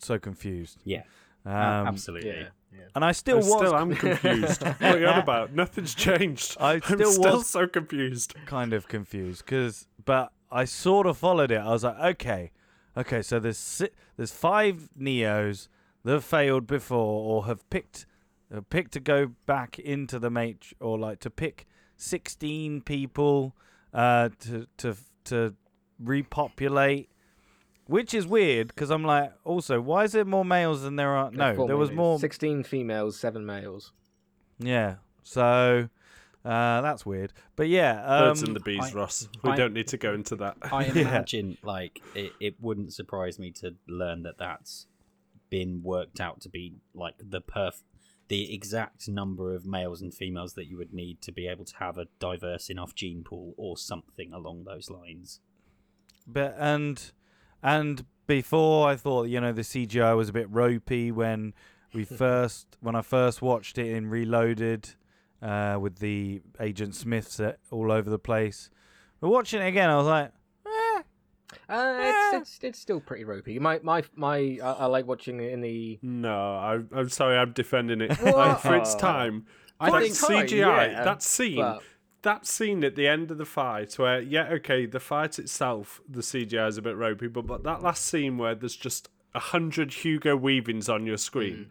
so 0.00 0.18
confused. 0.18 0.78
Yeah. 0.84 1.04
Um, 1.44 1.86
absolutely. 1.86 2.30
Yeah. 2.30 2.48
Yeah. 2.76 2.84
And 2.94 3.04
I 3.04 3.12
still 3.12 3.36
I 3.36 3.38
was 3.40 3.46
still 3.48 3.74
am 3.76 3.94
confused. 3.94 4.62
what 4.64 4.82
are 4.82 4.98
you 4.98 5.06
on 5.06 5.18
about? 5.20 5.52
Nothing's 5.54 5.94
changed. 5.94 6.56
I 6.60 6.74
I'm 6.74 6.80
still 6.82 7.12
still 7.12 7.36
was- 7.38 7.48
so 7.48 7.66
confused. 7.66 8.34
kind 8.46 8.72
of 8.72 8.88
confused 8.88 9.44
because, 9.44 9.86
but 10.04 10.32
I 10.50 10.64
sort 10.64 11.06
of 11.06 11.16
followed 11.16 11.50
it. 11.50 11.58
I 11.58 11.70
was 11.70 11.84
like, 11.84 11.98
okay, 11.98 12.52
okay, 12.96 13.22
so 13.22 13.38
there's 13.38 13.58
si- 13.58 13.90
there's 14.16 14.32
five 14.32 14.88
Neos 14.98 15.68
that 16.04 16.12
have 16.12 16.24
failed 16.24 16.66
before 16.66 17.24
or 17.24 17.46
have 17.46 17.68
picked 17.70 18.06
have 18.52 18.68
picked 18.70 18.92
to 18.92 19.00
go 19.00 19.32
back 19.46 19.78
into 19.78 20.18
the 20.18 20.30
mate 20.30 20.72
or 20.80 20.98
like 20.98 21.18
to 21.20 21.30
pick 21.30 21.66
sixteen 21.96 22.80
people 22.80 23.54
uh, 23.92 24.28
to 24.40 24.66
to 24.78 24.96
to 25.24 25.54
repopulate. 25.98 27.10
Which 27.86 28.14
is 28.14 28.26
weird 28.26 28.68
because 28.68 28.90
I'm 28.90 29.04
like, 29.04 29.32
also, 29.44 29.80
why 29.80 30.04
is 30.04 30.12
there 30.12 30.24
more 30.24 30.44
males 30.44 30.82
than 30.82 30.96
there 30.96 31.10
are? 31.14 31.30
No, 31.30 31.66
there 31.66 31.76
was 31.76 31.92
more. 31.92 32.18
Sixteen 32.18 32.62
females, 32.64 33.16
seven 33.18 33.46
males. 33.46 33.92
Yeah, 34.58 34.96
so 35.22 35.88
uh, 36.44 36.80
that's 36.80 37.06
weird. 37.06 37.32
But 37.54 37.68
yeah, 37.68 38.02
um, 38.04 38.20
Birds 38.28 38.42
and 38.42 38.56
the 38.56 38.60
bees, 38.60 38.90
I- 38.92 38.92
Ross. 38.92 39.28
We 39.44 39.50
I- 39.50 39.56
don't 39.56 39.72
need 39.72 39.86
to 39.88 39.96
go 39.98 40.14
into 40.14 40.34
that. 40.36 40.56
I 40.62 40.86
Yeah. 40.94 41.02
imagine, 41.02 41.58
like, 41.62 42.00
it, 42.14 42.32
it 42.40 42.54
wouldn't 42.60 42.92
surprise 42.92 43.38
me 43.38 43.50
to 43.52 43.74
learn 43.86 44.22
that 44.24 44.38
that's 44.38 44.86
been 45.50 45.82
worked 45.84 46.20
out 46.20 46.40
to 46.40 46.48
be 46.48 46.74
like 46.92 47.14
the 47.20 47.40
perf, 47.40 47.82
the 48.26 48.52
exact 48.52 49.08
number 49.08 49.54
of 49.54 49.64
males 49.64 50.02
and 50.02 50.12
females 50.12 50.54
that 50.54 50.66
you 50.66 50.76
would 50.76 50.92
need 50.92 51.20
to 51.22 51.30
be 51.30 51.46
able 51.46 51.64
to 51.64 51.76
have 51.76 51.98
a 51.98 52.06
diverse 52.18 52.68
enough 52.68 52.94
gene 52.96 53.22
pool 53.22 53.54
or 53.56 53.76
something 53.76 54.32
along 54.32 54.64
those 54.64 54.90
lines. 54.90 55.38
But 56.26 56.56
and 56.58 57.12
and 57.62 58.04
before 58.26 58.88
I 58.88 58.96
thought 58.96 59.24
you 59.28 59.40
know 59.40 59.52
the 59.52 59.62
CGI 59.62 60.16
was 60.16 60.28
a 60.28 60.32
bit 60.32 60.48
ropey 60.50 61.10
when 61.12 61.54
we 61.94 62.04
first 62.24 62.76
when 62.80 62.94
I 62.94 63.02
first 63.02 63.42
watched 63.42 63.78
it 63.78 63.86
in 63.86 64.08
Reloaded 64.10 64.90
uh, 65.42 65.78
with 65.80 65.98
the 65.98 66.42
Agent 66.60 66.94
Smiths 66.94 67.38
uh, 67.40 67.54
all 67.70 67.92
over 67.92 68.08
the 68.10 68.18
place. 68.18 68.70
But 69.20 69.28
watching 69.30 69.60
it 69.62 69.66
again, 69.66 69.88
I 69.90 69.96
was 69.96 70.06
like, 70.06 70.32
eh, 70.66 71.02
Uh, 71.68 71.98
it's, 72.00 72.36
it's 72.36 72.58
it's 72.64 72.78
still 72.78 73.00
pretty 73.00 73.24
ropey. 73.24 73.58
My 73.58 73.80
my 73.82 74.02
my. 74.14 74.58
I, 74.62 74.72
I 74.72 74.86
like 74.86 75.06
watching 75.06 75.40
it 75.40 75.52
in 75.52 75.60
the. 75.60 75.98
No, 76.02 76.54
I, 76.56 76.80
I'm 76.92 77.08
sorry, 77.08 77.36
I'm 77.38 77.52
defending 77.52 78.00
it. 78.00 78.20
Like, 78.22 78.58
for 78.66 78.76
its 78.76 78.94
time, 78.94 79.46
I 79.80 79.90
that 79.90 80.02
think- 80.02 80.14
CGI, 80.14 80.92
yeah, 80.92 81.04
that 81.04 81.22
scene, 81.22 81.56
but- 81.56 81.82
that 82.26 82.44
scene 82.44 82.82
at 82.82 82.96
the 82.96 83.06
end 83.06 83.30
of 83.30 83.38
the 83.38 83.44
fight, 83.44 83.98
where 84.00 84.20
yeah, 84.20 84.48
okay, 84.48 84.84
the 84.84 84.98
fight 84.98 85.38
itself, 85.38 86.00
the 86.08 86.22
CGI 86.22 86.68
is 86.68 86.76
a 86.76 86.82
bit 86.82 86.96
ropey, 86.96 87.28
but 87.28 87.46
but 87.46 87.62
that 87.62 87.82
last 87.82 88.04
scene 88.04 88.36
where 88.36 88.54
there's 88.56 88.74
just 88.74 89.08
a 89.32 89.38
hundred 89.38 89.94
Hugo 89.94 90.34
Weavings 90.34 90.88
on 90.88 91.06
your 91.06 91.18
screen, 91.18 91.54
mm. 91.54 91.66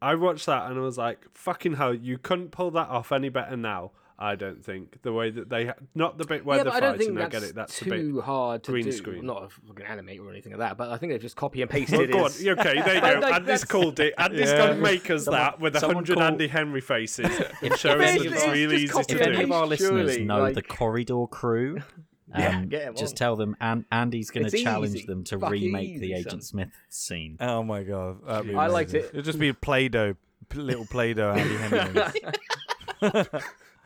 I 0.00 0.14
watched 0.14 0.46
that 0.46 0.70
and 0.70 0.78
I 0.78 0.82
was 0.82 0.98
like, 0.98 1.26
fucking 1.34 1.74
hell, 1.74 1.92
you 1.92 2.16
couldn't 2.16 2.52
pull 2.52 2.70
that 2.70 2.88
off 2.88 3.10
any 3.10 3.28
better 3.28 3.56
now. 3.56 3.90
I 4.20 4.34
don't 4.34 4.64
think 4.64 5.00
the 5.02 5.12
way 5.12 5.30
that 5.30 5.48
they 5.48 5.70
not 5.94 6.18
the 6.18 6.24
bit 6.24 6.44
where 6.44 6.56
yeah, 6.58 6.64
they're 6.64 6.72
but 6.72 6.76
I 6.76 6.80
don't 6.80 6.92
fighting. 6.98 7.06
think 7.14 7.18
I 7.18 7.22
that's, 7.28 7.32
get 7.40 7.42
it. 7.50 7.54
That's 7.54 7.80
a 7.82 7.84
too 7.84 8.14
bit. 8.16 8.24
hard 8.24 8.64
to 8.64 8.72
green 8.72 8.84
do. 8.86 8.90
screen. 8.92 9.24
Not 9.26 9.44
a 9.44 9.48
fucking 9.48 9.86
animate 9.86 10.18
or 10.18 10.30
anything 10.30 10.52
like 10.52 10.58
that. 10.58 10.76
But 10.76 10.90
I 10.90 10.96
think 10.96 11.12
they've 11.12 11.20
just 11.22 11.36
copy 11.36 11.62
and 11.62 11.70
pasted 11.70 12.00
Oh, 12.00 12.02
it. 12.02 12.10
go 12.10 12.18
on. 12.24 12.24
Okay, 12.26 12.52
there 12.82 12.94
you 12.96 13.00
go. 13.00 13.20
like, 13.20 13.34
Andy's 13.34 13.46
that's- 13.46 13.64
called 13.64 14.00
it. 14.00 14.14
Andy's 14.18 14.50
Yeah. 14.50 14.56
going 14.58 14.76
to 14.76 14.82
make 14.82 15.08
us 15.08 15.24
Someone- 15.26 15.40
that 15.42 15.60
with 15.60 15.76
a 15.76 15.86
hundred 15.86 16.14
call- 16.14 16.22
Andy 16.24 16.48
Henry 16.48 16.80
faces. 16.80 17.26
If, 17.62 17.76
Show 17.78 17.90
if 17.92 18.00
us 18.00 18.08
any, 18.10 18.26
it's 18.26 18.34
it's 18.42 18.46
really 18.48 18.66
just 18.78 18.82
easy 18.84 18.88
copy 18.92 19.12
if 19.14 19.18
to 19.20 19.26
any 19.28 19.36
do. 19.38 19.42
of 19.44 19.52
our 19.52 19.66
listeners 19.66 20.10
surely, 20.12 20.24
know 20.24 20.52
the 20.52 20.62
corridor 20.62 21.26
crew, 21.28 21.78
Yeah, 22.36 22.58
um, 22.58 22.68
get 22.68 22.82
'em 22.88 22.94
just 22.96 23.12
on. 23.14 23.16
tell 23.16 23.36
them 23.36 23.56
and 23.60 23.84
Andy's 23.92 24.30
going 24.30 24.46
to 24.50 24.56
challenge 24.62 24.96
easy. 24.96 25.06
them 25.06 25.22
to 25.24 25.38
Fucking 25.38 25.62
remake 25.62 26.00
the 26.00 26.12
Agent 26.14 26.30
son. 26.32 26.40
Smith 26.42 26.68
scene. 26.88 27.36
oh 27.40 27.62
my 27.62 27.84
god, 27.84 28.18
that'd 28.26 28.52
I 28.54 28.66
liked 28.66 28.94
it. 28.94 29.10
It'd 29.12 29.24
just 29.24 29.38
be 29.38 29.52
Play-Doh, 29.52 30.14
little 30.54 30.84
Play-Doh 30.86 31.32
Andy 31.32 31.54
Henry. 31.56 33.24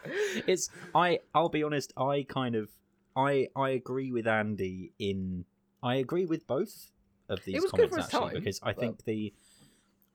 It's 0.04 0.70
I 0.94 1.20
I'll 1.34 1.48
be 1.48 1.62
honest, 1.62 1.92
I 1.96 2.24
kind 2.28 2.54
of 2.54 2.70
I 3.16 3.48
I 3.56 3.70
agree 3.70 4.10
with 4.12 4.26
Andy 4.26 4.92
in 4.98 5.44
I 5.82 5.96
agree 5.96 6.24
with 6.26 6.46
both 6.46 6.90
of 7.28 7.44
these 7.44 7.56
it 7.56 7.62
was 7.62 7.70
good 7.72 7.90
comments 7.90 7.94
for 7.94 8.00
its 8.00 8.14
actually 8.14 8.30
time, 8.32 8.40
because 8.40 8.60
I 8.62 8.72
but- 8.72 8.80
think 8.80 9.04
the 9.04 9.32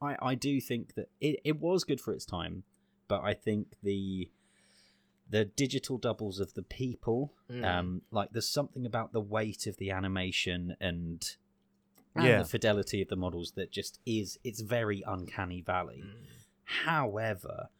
I 0.00 0.16
I 0.20 0.34
do 0.34 0.60
think 0.60 0.94
that 0.94 1.08
it, 1.20 1.40
it 1.44 1.60
was 1.60 1.84
good 1.84 2.00
for 2.00 2.12
its 2.12 2.24
time, 2.24 2.64
but 3.08 3.20
I 3.22 3.34
think 3.34 3.68
the 3.82 4.30
the 5.30 5.44
digital 5.44 5.98
doubles 5.98 6.40
of 6.40 6.54
the 6.54 6.62
people 6.62 7.32
Mm. 7.50 7.64
um 7.64 8.02
like 8.10 8.30
there's 8.32 8.48
something 8.48 8.84
about 8.86 9.12
the 9.12 9.20
weight 9.20 9.66
of 9.66 9.76
the 9.78 9.90
animation 9.90 10.76
and 10.80 11.36
and 12.14 12.24
Yeah. 12.26 12.38
the 12.38 12.44
fidelity 12.44 13.00
of 13.02 13.08
the 13.08 13.16
models 13.16 13.52
that 13.52 13.70
just 13.70 14.00
is 14.06 14.38
it's 14.44 14.60
very 14.60 15.02
uncanny 15.06 15.60
valley 15.60 16.02
Mm. 16.04 16.26
However, 16.64 17.70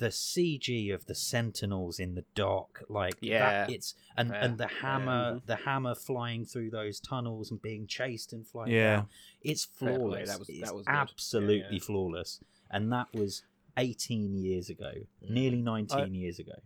the 0.00 0.10
CG 0.10 0.90
of 0.92 1.06
the 1.06 1.14
Sentinels 1.14 2.00
in 2.00 2.14
the 2.16 2.24
dock, 2.34 2.82
like 2.88 3.14
Yeah. 3.20 3.66
that, 3.66 3.70
it's 3.70 3.94
and 4.16 4.30
Yeah. 4.30 4.44
and 4.44 4.58
the 4.58 4.66
hammer, 4.66 5.36
Mhm. 5.36 5.46
the 5.46 5.56
hammer 5.56 5.94
flying 5.94 6.44
through 6.44 6.70
those 6.70 6.98
tunnels 7.00 7.50
and 7.50 7.62
being 7.62 7.86
chased 7.86 8.32
and 8.32 8.46
flying 8.46 8.72
Yeah. 8.72 8.96
down, 8.96 9.08
it's 9.42 9.64
flawless. 9.64 10.28
that 10.30 10.38
was- 10.38 10.48
that 10.48 10.74
was 10.74 10.84
good. 10.86 10.92
Absolutely 10.92 11.76
yeah. 11.76 11.84
flawless, 11.84 12.40
and 12.70 12.92
that 12.92 13.12
was 13.14 13.42
18 13.76 14.36
years 14.36 14.68
ago, 14.68 14.92
Mm. 15.22 15.30
nearly 15.30 15.62
19 15.62 16.14
years 16.14 16.38
ago. 16.40 16.58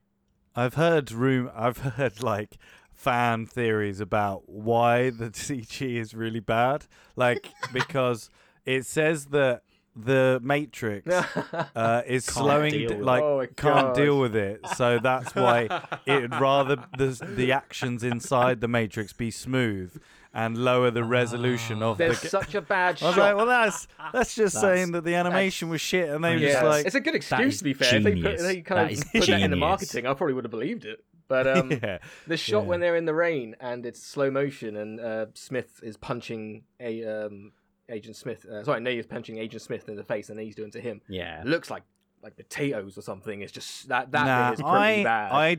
I've 0.56 0.74
heard 0.74 1.12
room. 1.12 1.50
I've 1.54 1.78
heard 1.98 2.22
like 2.22 2.56
fan 2.92 3.44
theories 3.46 4.00
about 4.00 4.48
why 4.48 5.10
the 5.10 5.30
CG 5.34 5.96
is 5.98 6.14
really 6.14 6.40
bad. 6.40 6.86
Like 7.16 7.52
because 7.72 8.30
it 8.64 8.86
says 8.86 9.26
that 9.26 9.62
the 9.96 10.40
Matrix 10.42 11.08
uh, 11.74 12.02
is 12.06 12.26
Can't 12.26 12.34
slowing, 12.36 12.72
d- 12.72 12.88
like 12.96 13.22
Oh 13.22 13.38
my 13.38 13.46
can't 13.46 13.56
God. 13.88 13.94
deal 13.96 14.18
with 14.18 14.34
it. 14.34 14.60
So 14.76 14.98
that's 15.02 15.34
why 15.34 15.68
it'd 16.06 16.32
rather 16.34 16.76
the 16.98 17.24
the 17.36 17.52
actions 17.52 18.02
inside 18.02 18.60
the 18.60 18.68
Matrix 18.68 19.12
be 19.12 19.30
smooth 19.30 19.96
and 20.36 20.58
lower 20.58 20.90
the 20.90 21.04
resolution 21.04 21.80
of 21.82 21.96
the. 21.98 22.06
There's 22.06 22.20
ga- 22.20 22.28
such 22.28 22.54
a 22.56 22.60
bad 22.60 23.00
I 23.00 23.06
was 23.06 23.14
shot. 23.14 23.20
like, 23.20 23.36
well, 23.36 23.46
that's 23.46 23.86
that's 24.12 24.34
just 24.34 24.54
That's- 24.56 24.78
saying 24.78 24.92
that 24.92 25.04
the 25.04 25.14
animation 25.14 25.68
was 25.68 25.80
shit, 25.80 26.08
and 26.08 26.24
they 26.24 26.32
were 26.34 26.40
Yeah. 26.40 26.52
just 26.54 26.64
like, 26.64 26.86
it's 26.86 26.94
a 26.96 27.00
good 27.00 27.14
excuse 27.14 27.58
to 27.58 27.64
be 27.64 27.72
fair. 27.74 27.94
If 27.96 28.02
they 28.02 28.20
put 28.20 28.38
they 28.38 28.60
kind 28.62 28.78
That 28.80 28.86
of 28.86 28.90
is 28.92 29.04
put 29.04 29.26
that 29.26 29.40
in 29.42 29.50
the 29.50 29.56
marketing, 29.56 30.06
I 30.06 30.14
probably 30.14 30.34
would 30.34 30.44
have 30.44 30.50
believed 30.50 30.84
it. 30.84 31.04
But 31.28 31.46
um, 31.46 31.70
yeah, 31.82 31.98
the 32.26 32.36
shot 32.36 32.62
Yeah. 32.64 32.68
when 32.68 32.80
they're 32.80 32.96
in 32.96 33.04
the 33.06 33.14
rain 33.14 33.54
and 33.60 33.86
it's 33.86 34.02
slow 34.02 34.30
motion 34.30 34.76
and 34.76 35.00
uh, 35.00 35.26
Smith 35.34 35.80
is 35.82 35.96
punching 35.96 36.64
a 36.80 37.04
um, 37.04 37.52
Agent 37.88 38.16
Smith. 38.16 38.46
Uh, 38.46 38.64
sorry, 38.64 38.80
Nate 38.80 38.98
is 38.98 39.06
punching 39.06 39.38
Agent 39.38 39.62
Smith 39.62 39.88
in 39.88 39.96
the 39.96 40.04
face, 40.04 40.30
and 40.30 40.38
he's 40.40 40.54
doing 40.54 40.70
to 40.72 40.80
him. 40.80 41.00
Yeah, 41.08 41.40
It 41.40 41.46
looks 41.46 41.70
like 41.70 41.82
like 42.22 42.36
potatoes 42.36 42.96
or 42.96 43.02
something. 43.02 43.42
It's 43.42 43.52
just 43.52 43.88
that 43.88 44.10
that 44.12 44.26
nah, 44.26 44.50
bit 44.50 44.58
is 44.58 44.62
pretty 44.62 44.74
I, 44.74 45.04
bad. 45.04 45.32
I 45.32 45.56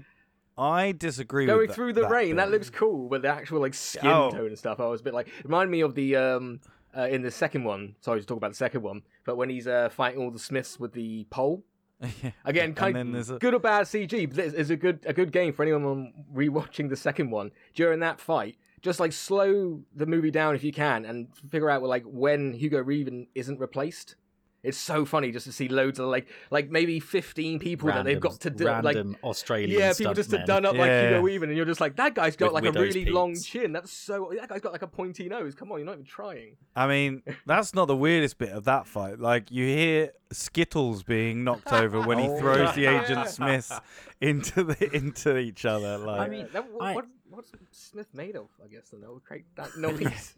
I 0.58 0.92
disagree. 0.94 1.46
Going 1.46 1.60
with 1.60 1.70
that- 1.70 1.76
through 1.76 1.94
the 1.94 2.02
that 2.02 2.10
rain, 2.12 2.38
that 2.38 2.50
looks 2.50 2.70
cool, 2.70 3.08
but 3.10 3.22
the 3.22 3.28
actual 3.28 3.60
like 3.62 3.74
skin 3.74 4.08
Oh. 4.10 4.32
tone 4.32 4.48
and 4.48 4.58
stuff, 4.58 4.80
I 4.80 4.86
was 4.88 5.02
a 5.02 5.04
bit 5.04 5.14
like 5.14 5.28
remind 5.44 5.70
me 5.70 5.82
of 5.82 5.94
the 5.96 6.16
um 6.16 6.60
uh, 6.98 7.08
in 7.10 7.22
the 7.22 7.30
second 7.32 7.64
one. 7.66 7.96
Sorry 8.02 8.22
to 8.22 8.26
talk 8.26 8.38
about 8.38 8.52
the 8.52 8.56
second 8.58 8.82
one, 8.82 9.02
but 9.26 9.36
when 9.36 9.50
he's 9.50 9.68
uh, 9.68 9.90
fighting 9.90 10.22
all 10.22 10.32
the 10.32 10.40
Smiths 10.40 10.80
with 10.80 10.94
the 10.94 11.26
pole. 11.30 11.64
Yeah. 12.22 12.32
Again, 12.44 12.74
kind 12.74 12.98
a- 13.16 13.38
good 13.40 13.54
or 13.54 13.60
bad 13.60 13.86
CG, 13.86 14.30
but 14.30 14.38
it's 14.40 14.70
a 14.70 14.76
good 14.76 15.00
a 15.06 15.14
good 15.14 15.32
game 15.32 15.54
for 15.54 15.64
anyone 15.64 15.84
on 15.86 16.14
rewatching 16.34 16.90
the 16.90 16.96
second 16.98 17.30
one. 17.32 17.52
During 17.74 18.00
that 18.02 18.20
fight, 18.20 18.58
just 18.86 19.00
like 19.02 19.12
slow 19.12 19.82
the 19.96 20.06
movie 20.06 20.32
down 20.32 20.56
if 20.56 20.64
you 20.64 20.72
can, 20.72 21.04
and 21.06 21.28
figure 21.50 21.70
out 21.70 21.84
like 21.84 22.04
when 22.06 22.54
Hugo 22.54 22.84
Weaving 22.84 23.28
isn't 23.36 23.60
replaced. 23.60 24.16
It's 24.64 24.80
so 24.80 25.06
funny 25.06 25.32
just 25.32 25.46
to 25.46 25.52
see 25.52 25.68
loads 25.68 26.00
of 26.00 26.08
like 26.08 26.26
like 26.50 26.72
maybe 26.72 27.00
fifteen 27.00 27.60
people 27.60 27.88
that 27.90 28.04
they've 28.04 28.20
got 28.20 28.40
to 28.42 28.50
do 28.50 28.64
like 28.66 28.96
random 28.96 29.16
Australian 29.24 29.80
yeah, 29.80 29.94
people 29.94 30.16
just 30.16 30.32
have 30.32 30.48
done 30.48 30.66
up 30.66 30.74
like 30.76 30.88
Yeah. 30.88 31.10
Hugo 31.10 31.22
Weaving, 31.22 31.50
and 31.50 31.56
you're 31.58 31.68
just 31.68 31.80
like, 31.80 31.98
that 31.98 32.16
guy's 32.16 32.36
got 32.36 32.48
With 32.52 32.64
like 32.64 32.64
a 32.64 32.80
widow's 32.80 32.96
really 32.96 33.12
long 33.12 33.36
chin. 33.40 33.74
That's 33.74 33.92
so. 33.92 34.32
That 34.40 34.50
guy's 34.50 34.62
got 34.62 34.72
like 34.72 34.82
a 34.82 34.88
pointy 34.88 35.30
nose. 35.30 35.54
Come 35.54 35.72
on, 35.72 35.78
you're 35.78 35.86
not 35.86 35.94
even 35.94 36.06
trying. 36.06 36.56
I 36.76 36.88
mean, 36.88 37.22
that's 37.46 37.76
not 37.76 37.86
the 37.86 37.96
weirdest 37.96 38.40
bit 38.40 38.50
of 38.50 38.64
that 38.64 38.88
fight. 38.88 39.20
Like 39.20 39.52
you 39.52 39.68
hear 39.68 40.14
Skittles 40.32 41.04
being 41.04 41.44
knocked 41.44 41.72
over 41.72 42.02
when 42.02 42.18
he 42.18 42.28
Oh, 42.30 42.40
throws 42.40 42.74
the. 42.74 42.88
Agent 42.88 43.30
Smiths 43.30 43.72
into 44.20 44.64
the 44.64 44.96
into 44.96 45.38
each 45.38 45.66
other. 45.66 46.00
Like, 46.00 46.22
I 46.22 46.28
mean, 46.28 46.48
that, 46.54 46.72
what, 46.74 46.84
I- 46.84 46.96
what, 46.96 47.06
what's 47.36 47.52
Smith 47.72 48.08
made 48.14 48.36
of? 48.36 48.48
I 48.64 48.68
guess 48.68 48.90
the 48.90 48.98
no 48.98 49.22
Craig. 49.26 49.46
That 49.56 49.78
no 49.78 49.94
piece. 49.98 50.34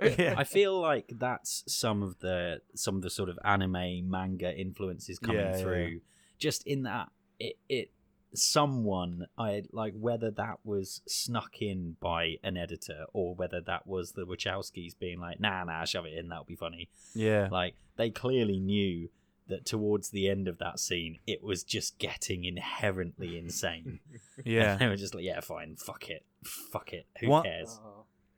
yeah, 0.00 0.34
I 0.36 0.44
feel 0.44 0.80
like 0.80 1.12
that's 1.18 1.62
some 1.66 2.02
of 2.02 2.18
the 2.20 2.60
some 2.74 2.96
of 2.96 3.02
the 3.02 3.10
sort 3.10 3.28
of 3.28 3.38
anime 3.44 4.08
manga 4.10 4.52
influences 4.56 5.18
coming 5.18 5.40
Yeah, 5.40 5.56
yeah, 5.56 5.62
through. 5.62 6.00
Just 6.38 6.66
in 6.66 6.82
that 6.84 7.08
it 7.38 7.56
it 7.68 7.90
someone 8.34 9.26
I 9.38 9.62
like 9.72 9.94
whether 9.98 10.30
that 10.32 10.58
was 10.64 11.00
snuck 11.06 11.60
in 11.62 11.96
by 12.00 12.36
an 12.42 12.56
editor 12.56 13.04
or 13.12 13.34
whether 13.34 13.60
that 13.62 13.86
was 13.86 14.12
the 14.12 14.26
Wachowskis 14.26 14.98
being 14.98 15.18
like, 15.18 15.40
nah, 15.40 15.64
nah, 15.64 15.84
shove 15.84 16.06
it 16.06 16.14
in, 16.14 16.28
that'll 16.28 16.44
be 16.44 16.56
funny. 16.56 16.88
Yeah. 17.14 17.48
Like 17.50 17.74
they 17.96 18.10
clearly 18.10 18.58
knew 18.60 19.08
that 19.48 19.64
towards 19.64 20.10
the 20.10 20.28
end 20.28 20.46
of 20.48 20.58
that 20.58 20.78
scene, 20.78 21.18
it 21.26 21.42
was 21.42 21.64
just 21.64 21.98
getting 21.98 22.44
inherently 22.44 23.38
insane. 23.38 24.00
Yeah. 24.44 24.76
they 24.80 24.86
were 24.86 24.96
just 24.96 25.14
like, 25.16 25.24
yeah, 25.24 25.40
fine, 25.40 25.74
fuck 25.76 26.08
it, 26.08 26.24
fuck 26.44 26.92
it, 26.92 27.06
who 27.20 27.28
What- 27.28 27.44
cares? 27.44 27.80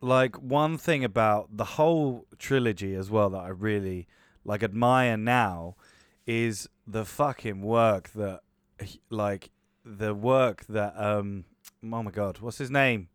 like 0.02 0.36
one 0.40 0.78
thing 0.78 1.04
about 1.04 1.54
the 1.54 1.64
whole 1.76 2.24
trilogy 2.38 2.94
as 2.94 3.10
well 3.10 3.28
that 3.28 3.40
I 3.40 3.48
really 3.48 4.06
like 4.46 4.62
admire 4.62 5.18
now 5.18 5.76
is 6.26 6.70
the 6.86 7.04
fucking 7.04 7.60
work 7.60 8.08
that 8.14 8.40
like 9.10 9.50
the 9.84 10.14
work 10.14 10.64
that 10.70 10.94
um 10.96 11.44
oh 11.84 12.02
my 12.02 12.10
god 12.10 12.38
what's 12.40 12.56
his 12.56 12.70
name 12.70 13.08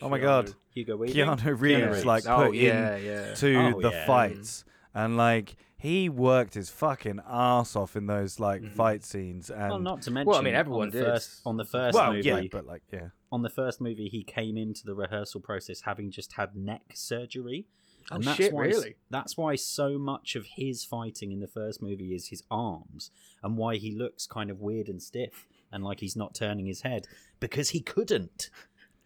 oh 0.00 0.08
my 0.08 0.18
god 0.20 0.54
Hugo 0.72 0.96
Weaving. 0.96 1.16
Keanu 1.26 1.60
Reeves 1.60 1.86
Reeves. 1.88 2.04
like 2.06 2.24
oh 2.28 2.46
put 2.46 2.54
yeah, 2.54 2.96
in 2.96 3.04
yeah. 3.04 3.34
to 3.34 3.56
Oh, 3.74 3.80
the 3.80 3.90
yeah. 3.90 4.06
fights 4.06 4.64
and 4.94 5.16
like 5.16 5.56
he 5.78 6.08
worked 6.08 6.54
his 6.54 6.68
fucking 6.70 7.20
ass 7.26 7.76
off 7.76 7.94
in 7.96 8.06
those 8.06 8.40
like 8.40 8.62
Mhm. 8.62 8.72
fight 8.72 9.04
scenes 9.04 9.48
and 9.50 9.70
Well, 9.70 9.78
not 9.78 10.02
to 10.02 10.10
mention, 10.10 10.28
Well, 10.28 10.38
I 10.38 10.42
mean, 10.42 10.54
everyone 10.54 10.82
on 10.82 10.90
the 10.90 10.98
did. 10.98 11.04
First, 11.06 11.40
on 11.46 11.56
the 11.56 11.64
first 11.64 11.94
well 11.94 12.12
movie, 12.12 12.26
yeah 12.28 12.42
but 12.50 12.66
like 12.66 12.82
yeah 12.92 13.08
on 13.30 13.42
the 13.42 13.50
first 13.50 13.80
movie, 13.80 14.08
he 14.08 14.24
came 14.24 14.56
into 14.56 14.84
the 14.84 14.94
rehearsal 14.94 15.40
process 15.40 15.82
having 15.82 16.10
just 16.10 16.32
had 16.32 16.56
neck 16.56 16.92
surgery. 16.94 17.66
Oh, 18.10 18.14
And 18.16 18.24
that's 18.24 18.36
shit, 18.38 18.52
why, 18.54 18.64
really? 18.64 18.96
That's 19.10 19.36
why 19.36 19.54
so 19.56 19.98
much 19.98 20.34
of 20.34 20.46
his 20.56 20.82
fighting 20.82 21.30
in 21.30 21.40
the 21.40 21.46
first 21.46 21.82
movie 21.82 22.14
is 22.14 22.28
his 22.28 22.42
arms, 22.50 23.10
and 23.42 23.58
why 23.58 23.76
he 23.76 23.90
looks 23.94 24.26
kind 24.26 24.50
of 24.50 24.60
weird 24.60 24.88
and 24.88 25.02
stiff, 25.02 25.46
and 25.70 25.84
like 25.84 26.00
he's 26.00 26.16
not 26.16 26.34
turning 26.34 26.64
his 26.64 26.80
head 26.80 27.06
because 27.38 27.70
he 27.70 27.80
couldn't, 27.80 28.48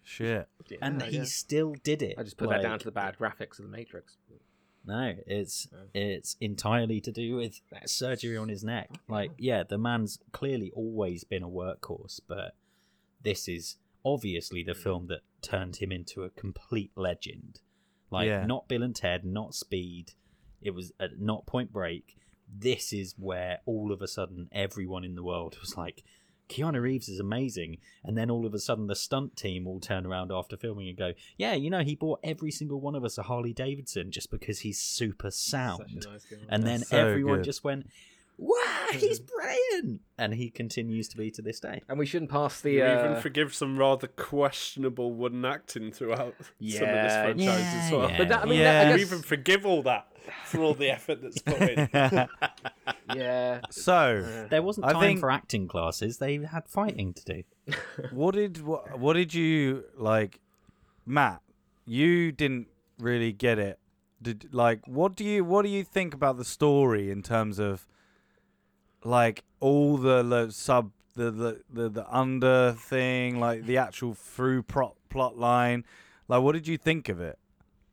shit 0.05 0.49
and 0.81 1.01
Yeah, 1.01 1.07
he 1.09 1.17
yeah. 1.19 1.25
still 1.25 1.75
did 1.83 2.01
it. 2.03 2.15
I 2.17 2.23
just 2.23 2.37
put 2.37 2.49
Like, 2.49 2.59
that 2.63 2.69
down 2.69 2.79
to 2.79 2.85
the 2.85 2.93
bad 2.93 3.17
graphics 3.19 3.59
of 3.59 3.65
the 3.65 3.71
Matrix. 3.73 4.17
No, 4.85 5.15
it's 5.27 5.69
it's 5.95 6.37
entirely 6.41 7.01
to 7.03 7.13
do 7.13 7.37
with 7.37 7.61
that 7.71 7.89
surgery 7.89 8.37
on 8.37 8.49
his 8.49 8.65
neck. 8.65 8.91
Like, 9.09 9.31
yeah, 9.39 9.63
the 9.63 9.79
man's 9.79 10.19
clearly 10.33 10.73
always 10.75 11.23
been 11.25 11.43
a 11.45 11.49
workhorse, 11.49 12.21
but 12.27 12.57
this 13.23 13.49
is 13.49 13.77
obviously 14.05 14.65
the 14.65 14.75
film 14.75 15.07
that 15.07 15.21
turned 15.41 15.77
him 15.77 15.93
into 15.93 16.25
a 16.25 16.31
complete 16.31 16.91
legend. 16.97 17.61
Like, 18.11 18.27
Yeah. 18.27 18.45
not 18.45 18.67
Bill 18.69 18.83
and 18.83 18.95
Ted, 18.95 19.25
not 19.25 19.55
Speed. 19.55 20.13
It 20.61 20.71
was 20.73 20.93
uh, 20.99 21.09
not 21.19 21.47
Point 21.47 21.73
Break. 21.73 22.17
This 22.53 22.93
is 22.93 23.15
where 23.17 23.61
all 23.65 23.93
of 23.93 24.03
a 24.03 24.09
sudden 24.09 24.49
everyone 24.53 25.05
in 25.05 25.15
the 25.15 25.23
world 25.23 25.57
was 25.61 25.77
like, 25.77 26.03
Keanu 26.53 26.81
Reeves 26.81 27.09
is 27.09 27.19
amazing. 27.21 27.79
And 28.05 28.17
then 28.17 28.31
all 28.31 28.45
of 28.47 28.55
a 28.55 28.59
sudden 28.59 28.87
the 28.87 28.97
stunt 28.97 29.37
team 29.37 29.65
will 29.65 29.81
turn 29.81 30.07
around 30.07 30.31
after 30.33 30.57
filming 30.57 30.89
and 30.89 30.97
go, 30.99 31.13
Yeah, 31.37 31.55
you 31.55 31.71
know, 31.71 31.81
he 31.83 31.95
bought 31.95 32.21
every 32.23 32.51
single 32.51 32.81
one 32.81 32.95
of 32.95 33.05
us 33.05 33.19
a 33.19 33.23
Harley 33.23 33.53
Davidson 33.53 34.11
just 34.11 34.31
because 34.31 34.61
he's 34.61 34.79
super 34.79 35.31
sound. 35.31 36.07
And 36.49 36.65
then 36.65 36.81
so 36.81 36.97
everyone 36.97 37.37
good. 37.39 37.45
just 37.45 37.65
went, 37.65 37.87
Wow, 38.39 38.59
he's 38.93 39.21
brilliant. 39.21 40.01
And 40.19 40.35
he 40.35 40.51
continues 40.51 41.09
to 41.09 41.17
be 41.17 41.31
to 41.33 41.43
this 41.43 41.61
day. 41.61 41.83
And 41.89 41.99
we 41.99 42.07
shouldn't 42.07 42.31
pass 42.31 42.61
the. 42.61 42.73
You 42.73 42.83
Uh, 42.85 43.05
even 43.11 43.21
forgive 43.23 43.55
some 43.55 43.79
rather 43.79 44.07
questionable 44.09 45.13
wooden 45.13 45.45
acting 45.45 45.93
throughout 45.93 46.35
some 46.39 46.45
of 46.49 46.59
this 46.59 47.13
franchise 47.15 47.39
yeah, 47.39 47.83
as 47.87 47.93
well. 47.93 48.11
yeah. 48.11 48.19
but 48.19 48.29
that, 48.29 48.43
I 48.43 48.45
mean, 48.47 48.59
Yeah. 48.61 48.85
that, 48.85 48.93
I 48.93 48.97
You 48.97 49.03
even 49.03 49.23
forgive 49.23 49.65
all 49.67 49.83
that 49.85 50.07
for 50.47 50.61
all 50.63 50.75
the 50.75 50.91
effort 50.91 51.21
that's 51.23 51.39
put 51.41 51.61
in. 51.61 51.89
yeah. 53.15 53.61
so 53.71 54.47
There 54.51 54.63
wasn't 54.63 54.87
I 54.87 54.93
time 54.93 55.01
think- 55.03 55.21
for 55.21 55.31
acting 55.31 55.69
classes, 55.69 56.19
they 56.19 56.39
had 56.39 56.69
fighting 56.69 57.13
to 57.15 57.25
do. 57.25 57.43
what 58.11 58.35
did 58.35 58.63
what, 58.65 58.99
what 58.99 59.13
did 59.15 59.33
you 59.35 59.85
like 59.97 60.41
matt 61.07 61.41
you 61.85 62.33
didn't 62.33 62.67
really 62.99 63.33
get 63.33 63.57
it 63.59 63.79
did 64.21 64.49
like 64.53 64.81
what 64.89 65.15
do 65.15 65.25
you 65.25 65.45
what 65.45 65.63
do 65.63 65.69
you 65.69 65.85
think 65.85 66.13
about 66.13 66.37
the 66.37 66.45
story 66.45 67.09
in 67.11 67.23
terms 67.23 67.61
of 67.61 67.87
like 69.05 69.45
all 69.61 69.97
the, 69.97 70.23
the 70.23 70.51
sub 70.51 70.91
the, 71.15 71.31
the 71.31 71.61
the 71.73 71.89
the 71.89 72.07
under 72.17 72.73
thing 72.73 73.39
like 73.39 73.65
the 73.67 73.77
actual 73.77 74.13
through 74.15 74.63
plot 74.63 74.95
plot 75.09 75.39
line 75.39 75.85
like 76.29 76.43
what 76.43 76.53
did 76.53 76.67
you 76.67 76.77
think 76.79 77.09
of 77.09 77.21
it 77.21 77.39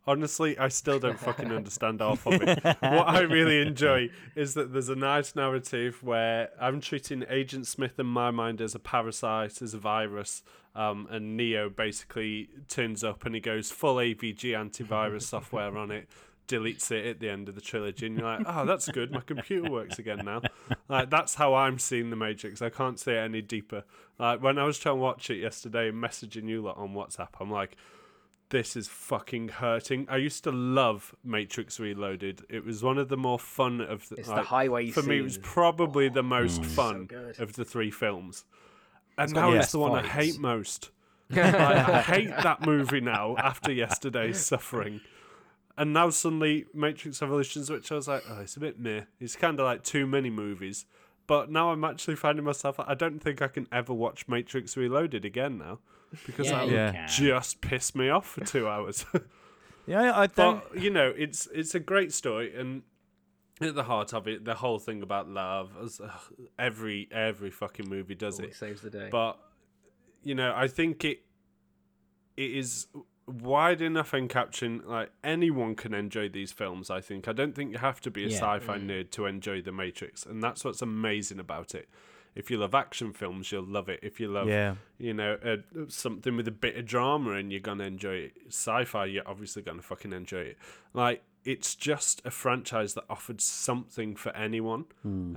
Honestly, 0.08 0.58
I 0.58 0.70
still 0.70 1.00
don't 1.00 1.20
fucking 1.20 1.52
understand 1.56 2.02
half 2.02 2.26
of 2.26 2.42
it. 2.42 2.64
what 2.64 3.08
I 3.08 3.22
really 3.22 3.62
enjoy 3.62 4.10
is 4.36 4.54
that 4.56 4.74
there's 4.74 4.90
a 4.90 4.96
nice 4.96 5.36
narrative 5.36 6.02
where 6.02 6.50
I'm 6.60 6.82
treating 6.82 7.26
Agent 7.30 7.68
Smith 7.68 8.00
in 8.00 8.08
my 8.08 8.32
mind 8.32 8.62
as 8.62 8.74
a 8.74 8.80
parasite, 8.80 9.62
as 9.62 9.74
a 9.74 9.78
virus, 9.78 10.42
um, 10.76 11.08
and 11.12 11.36
Neo 11.36 11.70
basically 11.70 12.50
turns 12.68 13.04
up 13.04 13.26
and 13.26 13.36
he 13.36 13.42
goes 13.42 13.72
full 13.72 13.96
AVG 13.96 14.52
antivirus 14.52 15.24
software 15.24 15.78
on 15.78 15.92
it, 15.92 16.08
deletes 16.48 16.90
it 16.92 17.06
at 17.06 17.20
the 17.20 17.30
end 17.30 17.50
of 17.50 17.56
the 17.56 17.62
trilogy, 17.62 18.08
and 18.08 18.18
you're 18.18 18.28
like, 18.28 18.46
oh, 18.48 18.66
that's 18.66 18.88
good, 18.90 19.12
my 19.12 19.22
computer 19.22 19.70
works 19.70 20.00
again 20.00 20.22
now. 20.24 20.42
Like 20.88 21.10
that's 21.10 21.36
how 21.36 21.54
I'm 21.54 21.78
seeing 21.78 22.10
the 22.10 22.16
Matrix. 22.16 22.62
I 22.62 22.70
can't 22.70 23.00
see 23.00 23.12
it 23.12 23.18
any 23.18 23.42
deeper. 23.42 23.84
Like 24.18 24.42
when 24.42 24.58
I 24.58 24.64
was 24.64 24.80
trying 24.80 24.96
to 24.96 25.02
watch 25.02 25.30
it 25.30 25.38
yesterday 25.38 25.90
and 25.90 26.04
messaging 26.04 26.48
you 26.48 26.62
lot 26.62 26.78
on 26.78 26.94
WhatsApp, 26.94 27.30
I'm 27.40 27.52
like 27.52 27.78
this 28.50 28.76
is 28.76 28.88
fucking 28.88 29.50
hurting. 29.50 30.08
I 30.10 30.18
used 30.18 30.44
to 30.44 30.52
love 30.52 31.16
Matrix 31.24 31.80
Reloaded. 31.80 32.42
It 32.50 32.66
was 32.66 32.84
one 32.84 32.98
of 32.98 33.10
the 33.10 33.18
more 33.18 33.40
fun 33.40 33.82
of 33.82 34.08
the. 34.10 34.16
It's 34.16 34.28
like, 34.28 34.38
the 34.38 34.48
highway 34.48 34.90
for 34.90 35.04
me, 35.04 35.20
it 35.20 35.22
was 35.22 35.36
scene. 35.36 35.44
probably 35.44 36.10
the 36.10 36.20
oh, 36.20 36.24
most 36.24 36.66
fun 36.66 37.06
good. 37.06 37.40
of 37.40 37.54
the 37.54 37.66
three 37.66 37.92
films. 37.92 38.46
And 39.18 39.34
now 39.34 39.52
it's 39.52 39.72
the 39.72 39.80
one 39.80 39.94
I 39.94 40.08
hate 40.08 40.40
most. 40.40 40.92
Like, 41.30 41.54
I 41.54 42.02
hate 42.02 42.30
that 42.30 42.66
movie 42.66 43.02
now 43.02 43.36
after 43.38 43.72
yesterday's 43.72 44.40
suffering. 44.46 45.02
And 45.78 45.94
now 45.94 46.10
suddenly 46.10 46.66
Matrix 46.74 47.22
Revolutions, 47.22 47.70
which 47.70 47.92
I 47.92 47.96
was 47.96 48.08
like, 48.08 48.24
oh, 48.30 48.40
it's 48.42 48.58
a 48.58 48.60
bit 48.60 48.80
meh. 48.80 49.02
It's 49.20 49.36
kind 49.36 49.60
of 49.60 49.66
like 49.66 49.84
too 49.84 50.08
many 50.08 50.30
movies. 50.30 50.86
But 51.28 51.52
now 51.52 51.72
I'm 51.72 51.84
actually 51.84 52.16
finding 52.16 52.44
myself, 52.44 52.80
I 52.80 52.96
don't 52.96 53.20
think 53.22 53.42
I 53.42 53.48
can 53.48 53.68
ever 53.72 53.94
watch 53.94 54.28
Matrix 54.28 54.76
Reloaded 54.76 55.24
again 55.26 55.58
now. 55.58 55.80
Because 56.26 56.48
Yeah, 56.48 56.52
that 56.58 56.66
would 56.66 56.74
Yeah. 56.74 57.06
just 57.08 57.62
piss 57.62 57.94
me 57.96 58.10
off 58.10 58.28
for 58.28 58.44
two 58.46 58.68
hours. 58.68 59.06
yeah 59.88 60.12
i 60.16 60.28
think 60.28 60.62
but 60.72 60.82
you 60.82 60.90
know, 60.92 61.14
it's 61.18 61.48
it's 61.54 61.74
a 61.74 61.80
great 61.80 62.14
story, 62.14 62.56
and 62.56 62.84
at 63.62 63.76
the 63.76 63.84
heart 63.84 64.14
of 64.14 64.28
it, 64.28 64.46
the 64.46 64.56
whole 64.56 64.80
thing 64.80 65.02
about 65.02 65.28
love, 65.28 65.72
as 65.84 66.00
ugh, 66.00 66.12
every 66.58 67.08
every 67.12 67.52
fucking 67.52 67.90
movie 67.90 68.16
does 68.16 68.40
Always 68.40 68.56
it. 68.56 68.58
saves 68.58 68.82
the 68.82 68.90
day. 68.90 69.10
But 69.12 69.38
you 70.24 70.36
know, 70.36 70.54
I 70.56 70.68
think 70.68 71.04
it 71.04 71.20
it 72.38 72.52
is 72.56 72.88
wide 73.28 73.82
enough 73.82 74.14
in 74.14 74.28
caption 74.28 74.82
like 74.88 75.12
anyone 75.24 75.76
can 75.76 75.94
enjoy 75.94 76.28
these 76.28 76.52
films 76.52 76.90
i 76.90 77.00
think 77.00 77.28
i 77.28 77.32
don't 77.32 77.54
think 77.54 77.72
you 77.72 77.78
have 77.78 78.02
to 78.02 78.10
be 78.10 78.24
a 78.24 78.28
Yeah. 78.28 78.38
sci-fi 78.38 78.80
mm. 78.80 78.88
nerd 78.88 79.12
to 79.12 79.28
enjoy 79.28 79.62
the 79.62 79.72
matrix 79.72 80.26
and 80.26 80.42
that's 80.42 80.66
what's 80.66 80.82
amazing 80.82 81.40
about 81.40 81.76
it 81.76 81.88
if 82.36 82.50
you 82.50 82.58
love 82.58 82.76
action 82.76 83.14
films 83.14 83.52
you'll 83.52 83.64
love 83.64 83.90
it 83.90 84.00
if 84.04 84.20
you 84.20 84.28
love 84.28 84.48
yeah 84.48 84.76
you 85.00 85.14
know, 85.14 85.38
uh, 85.44 85.56
something 85.88 86.36
with 86.36 86.48
a 86.48 86.52
bit 86.52 86.76
of 86.76 86.86
drama 86.86 87.32
and 87.32 87.52
you're 87.52 87.62
gonna 87.62 87.86
enjoy 87.86 88.16
it. 88.16 88.34
Sci-fi, 88.50 89.06
you're 89.06 89.28
obviously 89.28 89.62
gonna 89.62 89.82
fucking 89.82 90.12
enjoy 90.12 90.42
it. 90.42 90.58
Like 90.94 91.24
it's 91.46 91.74
just 91.74 92.22
a 92.26 92.32
franchise 92.32 92.94
that 92.96 93.06
offered 93.10 93.40
something 93.40 94.18
for 94.18 94.36
anyone, 94.36 94.86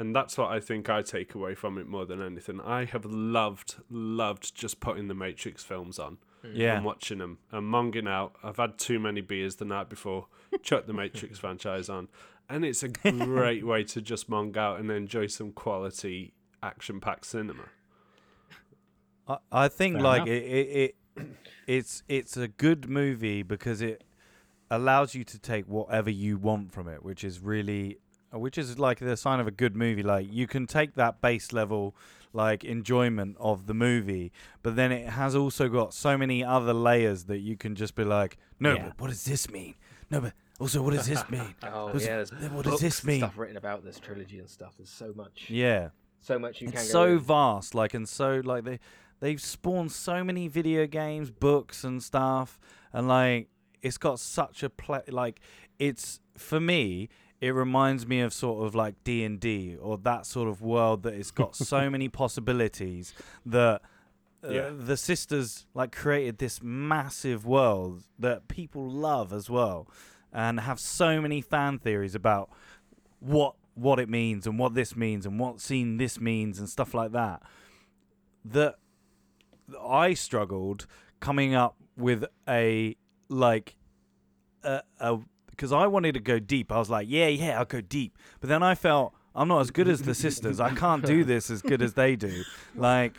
and 0.01 0.15
that's 0.15 0.37
what 0.37 0.51
I 0.51 0.59
think 0.59 0.91
I 0.91 1.01
take 1.03 1.35
away 1.35 1.55
from 1.55 1.79
it 1.79 1.87
more 1.87 2.05
than 2.05 2.21
anything. 2.21 2.61
I 2.61 2.85
have 2.87 3.05
loved, 3.05 3.77
loved 3.89 4.55
just 4.55 4.81
putting 4.81 5.07
the 5.07 5.15
Matrix 5.15 5.63
films 5.63 5.99
on 5.99 6.19
yeah 6.53 6.75
and 6.75 6.85
watching 6.85 7.19
them 7.19 7.39
and 7.53 7.65
monging 7.65 8.09
out. 8.09 8.35
I've 8.43 8.57
had 8.57 8.79
too 8.79 8.99
many 8.99 9.21
beers 9.21 9.57
the 9.57 9.65
night 9.65 9.89
before, 9.89 10.27
chuck 10.63 10.87
the 10.87 10.93
Matrix 10.93 11.39
franchise 11.39 11.89
on, 11.89 12.09
and 12.49 12.65
it's 12.65 12.83
a 12.83 12.89
great 13.13 13.65
way 13.65 13.85
to 13.85 14.03
just 14.03 14.29
mong 14.29 14.57
out 14.57 14.81
and 14.81 14.91
enjoy 14.91 15.29
some 15.29 15.53
quality 15.53 16.35
action-packed 16.63 17.25
cinema. 17.27 17.65
I, 19.29 19.37
I 19.51 19.69
think 19.69 19.97
Fair 19.97 20.03
like 20.03 20.27
it, 20.27 20.43
it, 20.43 20.95
it 21.17 21.27
it's 21.67 22.03
it's 22.09 22.37
a 22.37 22.49
good 22.49 22.89
movie 22.89 23.43
because 23.43 23.81
it 23.83 24.03
allows 24.71 25.15
you 25.15 25.25
to 25.25 25.39
take 25.39 25.67
whatever 25.67 26.11
you 26.11 26.39
want 26.39 26.73
from 26.73 26.89
it, 26.89 27.05
which 27.05 27.23
is 27.25 27.41
really 27.41 27.99
which 28.33 28.57
is 28.57 28.79
like 28.79 28.99
the 28.99 29.17
sign 29.17 29.41
of 29.41 29.47
a 29.47 29.51
good 29.51 29.77
movie. 29.77 30.03
Like 30.03 30.27
you 30.31 30.47
can 30.47 30.67
take 30.67 30.95
that 30.95 31.21
base 31.21 31.53
level 31.53 31.95
like 32.33 32.65
enjoyment 32.65 33.37
of 33.39 33.67
the 33.67 33.75
movie, 33.75 34.33
but 34.63 34.75
then 34.75 34.91
it 34.91 35.07
has 35.11 35.37
also 35.37 35.69
got 35.69 35.93
so 35.93 36.17
many 36.17 36.43
other 36.43 36.73
layers 36.73 37.25
that 37.25 37.41
you 37.41 37.57
can 37.59 37.75
just 37.77 37.95
be 37.95 38.05
like, 38.05 38.39
no, 38.59 38.75
Yeah. 38.75 38.85
but 38.89 39.01
what 39.03 39.11
does 39.11 39.25
this 39.25 39.51
mean? 39.51 39.75
No, 40.11 40.23
but 40.23 40.33
also 40.59 40.81
what 40.81 40.95
does 40.95 41.07
this 41.07 41.29
mean? 41.29 41.55
oh 41.63 41.87
What's- 41.89 42.07
yeah, 42.07 42.17
there's 42.17 42.33
what 42.33 42.65
does 42.65 42.73
books 42.73 42.81
this 42.81 43.01
and 43.01 43.09
mean? 43.09 43.19
Stuff 43.21 43.37
written 43.37 43.57
about 43.59 43.85
this 43.85 44.01
trilogy 44.01 44.39
and 44.39 44.49
stuff. 44.49 44.73
There's 44.79 44.89
so 44.89 45.13
much, 45.15 45.47
Yeah. 45.51 45.91
So 46.23 46.39
much 46.39 46.61
you 46.63 46.69
it's 46.69 46.77
can. 46.77 46.85
so 46.91 47.19
vast 47.19 47.75
like 47.75 47.93
and 47.95 48.09
so 48.09 48.41
like 48.45 48.65
they 48.65 48.79
they've 49.21 49.41
spawned 49.41 49.93
so 49.93 50.25
many 50.25 50.49
video 50.49 50.87
games 50.87 51.31
books 51.31 51.85
and 51.85 52.03
stuff 52.03 52.59
and 52.93 53.07
like 53.09 53.49
it's 53.83 53.99
got 53.99 54.19
such 54.19 54.63
a 54.63 54.71
play 54.71 55.01
like 55.09 55.41
it's 55.79 56.21
for 56.37 56.59
me 56.61 57.09
it 57.41 57.51
reminds 57.51 58.07
me 58.07 58.21
of 58.21 58.33
sort 58.33 58.65
of 58.65 58.75
like 58.75 58.95
D 59.03 59.25
and 59.25 59.39
D 59.41 59.77
or 59.77 59.99
that 59.99 60.27
sort 60.27 60.49
of 60.49 60.63
world 60.63 61.03
that 61.03 61.15
it's 61.15 61.33
got 61.33 61.57
so 61.57 61.91
many 61.95 62.09
possibilities 62.09 63.13
that 63.45 63.83
uh, 64.45 64.49
Yeah. 64.49 64.71
the 64.73 64.97
sisters 64.97 65.67
like 65.75 65.91
created 65.93 66.39
this 66.39 66.61
massive 66.63 67.45
world 67.45 68.05
that 68.19 68.47
people 68.49 68.89
love 68.89 69.33
as 69.33 69.51
well, 69.51 69.89
and 70.33 70.61
have 70.61 70.79
so 70.81 71.21
many 71.21 71.41
fan 71.41 71.79
theories 71.81 72.15
about 72.15 72.49
what 73.19 73.55
what 73.75 73.99
it 73.99 74.09
means 74.09 74.47
and 74.47 74.59
what 74.59 74.75
this 74.75 74.97
means 74.97 75.27
and 75.27 75.39
what 75.39 75.61
scene 75.61 75.97
this 75.97 76.21
means 76.21 76.59
and 76.59 76.69
stuff 76.69 76.95
like 76.95 77.13
that. 77.13 77.43
That 78.45 78.77
I 79.81 80.15
struggled 80.15 80.87
coming 81.21 81.55
up 81.55 81.77
with 81.97 82.25
a 82.49 82.97
like 83.29 83.77
a 84.63 84.83
a 85.01 85.19
because 85.51 85.73
I 85.73 85.87
wanted 85.87 86.15
to 86.15 86.21
go 86.21 86.39
deep. 86.39 86.73
I 86.73 86.79
was 86.79 86.91
like, 86.91 87.07
yeah, 87.09 87.29
yeah, 87.29 87.59
I'll 87.59 87.65
go 87.65 87.81
deep. 87.81 88.19
But 88.41 88.49
then 88.49 88.63
I 88.63 88.75
felt 88.75 89.15
I'm 89.35 89.49
not 89.49 89.61
as 89.61 89.71
good 89.71 89.89
as 89.89 90.03
the 90.03 90.15
sisters. 90.15 90.61
I 90.61 90.75
can't 90.75 91.05
do 91.05 91.25
this 91.25 91.51
as 91.51 91.63
good 91.63 91.83
as 91.83 91.95
they 91.95 92.17
do. 92.17 92.43
Like, 92.75 93.17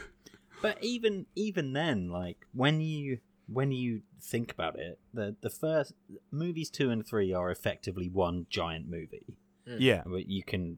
But 0.61 0.83
even 0.83 1.27
even 1.35 1.73
then, 1.73 2.09
like 2.09 2.47
when 2.53 2.81
you 2.81 3.19
when 3.47 3.71
you 3.71 4.01
think 4.21 4.51
about 4.51 4.77
it, 4.79 4.99
the 5.13 5.35
the 5.41 5.49
first 5.49 5.93
movies 6.31 6.69
two 6.69 6.89
and 6.89 7.05
three 7.05 7.33
are 7.33 7.49
effectively 7.51 8.09
one 8.09 8.47
giant 8.49 8.89
movie. 8.89 9.37
Hmm. 9.65 9.77
yeah, 9.79 10.03
But 10.05 10.27
You 10.27 10.43
can 10.43 10.77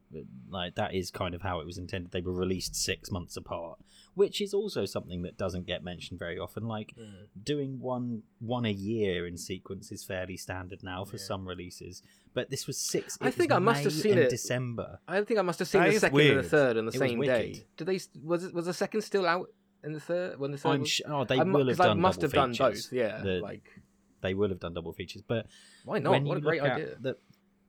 like 0.50 0.76
that 0.76 0.94
is 0.94 1.10
kind 1.12 1.34
of 1.34 1.42
how 1.42 1.60
it 1.60 1.66
was 1.66 1.78
intended. 1.78 2.12
They 2.12 2.22
were 2.22 2.32
released 2.34 2.76
six 2.76 3.10
months 3.10 3.36
apart, 3.36 3.80
which 4.14 4.40
is 4.42 4.54
also 4.54 4.86
something 4.86 5.24
that 5.24 5.38
doesn't 5.38 5.66
get 5.66 5.84
mentioned 5.84 6.20
very 6.20 6.38
often. 6.38 6.66
Like 6.68 6.94
hmm. 6.96 7.26
doing 7.44 7.80
one 7.80 8.24
one 8.40 8.66
a 8.66 8.72
year 8.72 9.26
in 9.26 9.38
sequence 9.38 9.92
is 9.92 10.04
fairly 10.04 10.38
standard 10.38 10.84
now 10.84 11.04
for 11.04 11.18
some 11.18 11.48
releases, 11.48 12.04
but 12.36 12.52
this 12.52 12.68
was 12.68 12.78
six. 12.78 13.18
I 13.22 13.32
think 13.32 13.52
I 13.52 13.60
must 13.60 13.84
have 13.86 13.94
seen 13.94 14.14
and 14.14 14.22
it- 14.22 14.30
December. 14.30 15.00
I 15.08 15.22
think 15.24 15.40
I 15.40 15.44
must 15.44 15.60
have 15.60 15.68
seen 15.68 15.82
That 15.82 15.90
the 15.90 15.96
is 15.96 16.02
second 16.02 16.20
and 16.22 16.40
the 16.40 16.44
third 16.44 16.78
on 16.78 16.86
the 16.86 16.92
It 16.94 17.00
same 17.00 17.18
wicked. 17.18 17.32
day. 17.34 17.64
Did 17.78 17.88
they? 17.88 18.00
Was 18.24 18.44
it? 18.44 18.54
Was 18.54 18.66
the 18.68 18.74
second 18.74 19.02
still 19.02 19.26
out 19.26 19.50
in 19.84 19.94
the 19.94 20.00
third? 20.00 20.40
When 20.40 20.52
the 20.52 20.58
3rd 20.58 20.74
I'm 20.74 20.80
was? 20.82 20.90
sure 20.92 21.06
oh, 21.12 21.24
they 21.26 21.40
I 21.40 21.44
mu- 21.44 21.54
will 21.58 21.68
have 21.70 21.78
'cause 21.78 21.86
I 21.86 21.88
done. 21.90 22.02
must 22.02 22.20
double 22.20 22.28
have 22.28 22.34
done 22.34 22.52
features. 22.54 22.86
both. 22.88 22.94
Yeah, 22.94 23.22
The- 23.22 23.40
like 23.40 23.68
they 24.22 24.34
will 24.36 24.50
have 24.50 24.60
done 24.60 24.74
double 24.76 24.94
features, 24.94 25.24
but 25.24 25.48
why 25.86 25.98
not? 26.00 26.22
What 26.24 26.38
a 26.38 26.42
great 26.42 26.62
idea. 26.62 26.96
The 27.00 27.18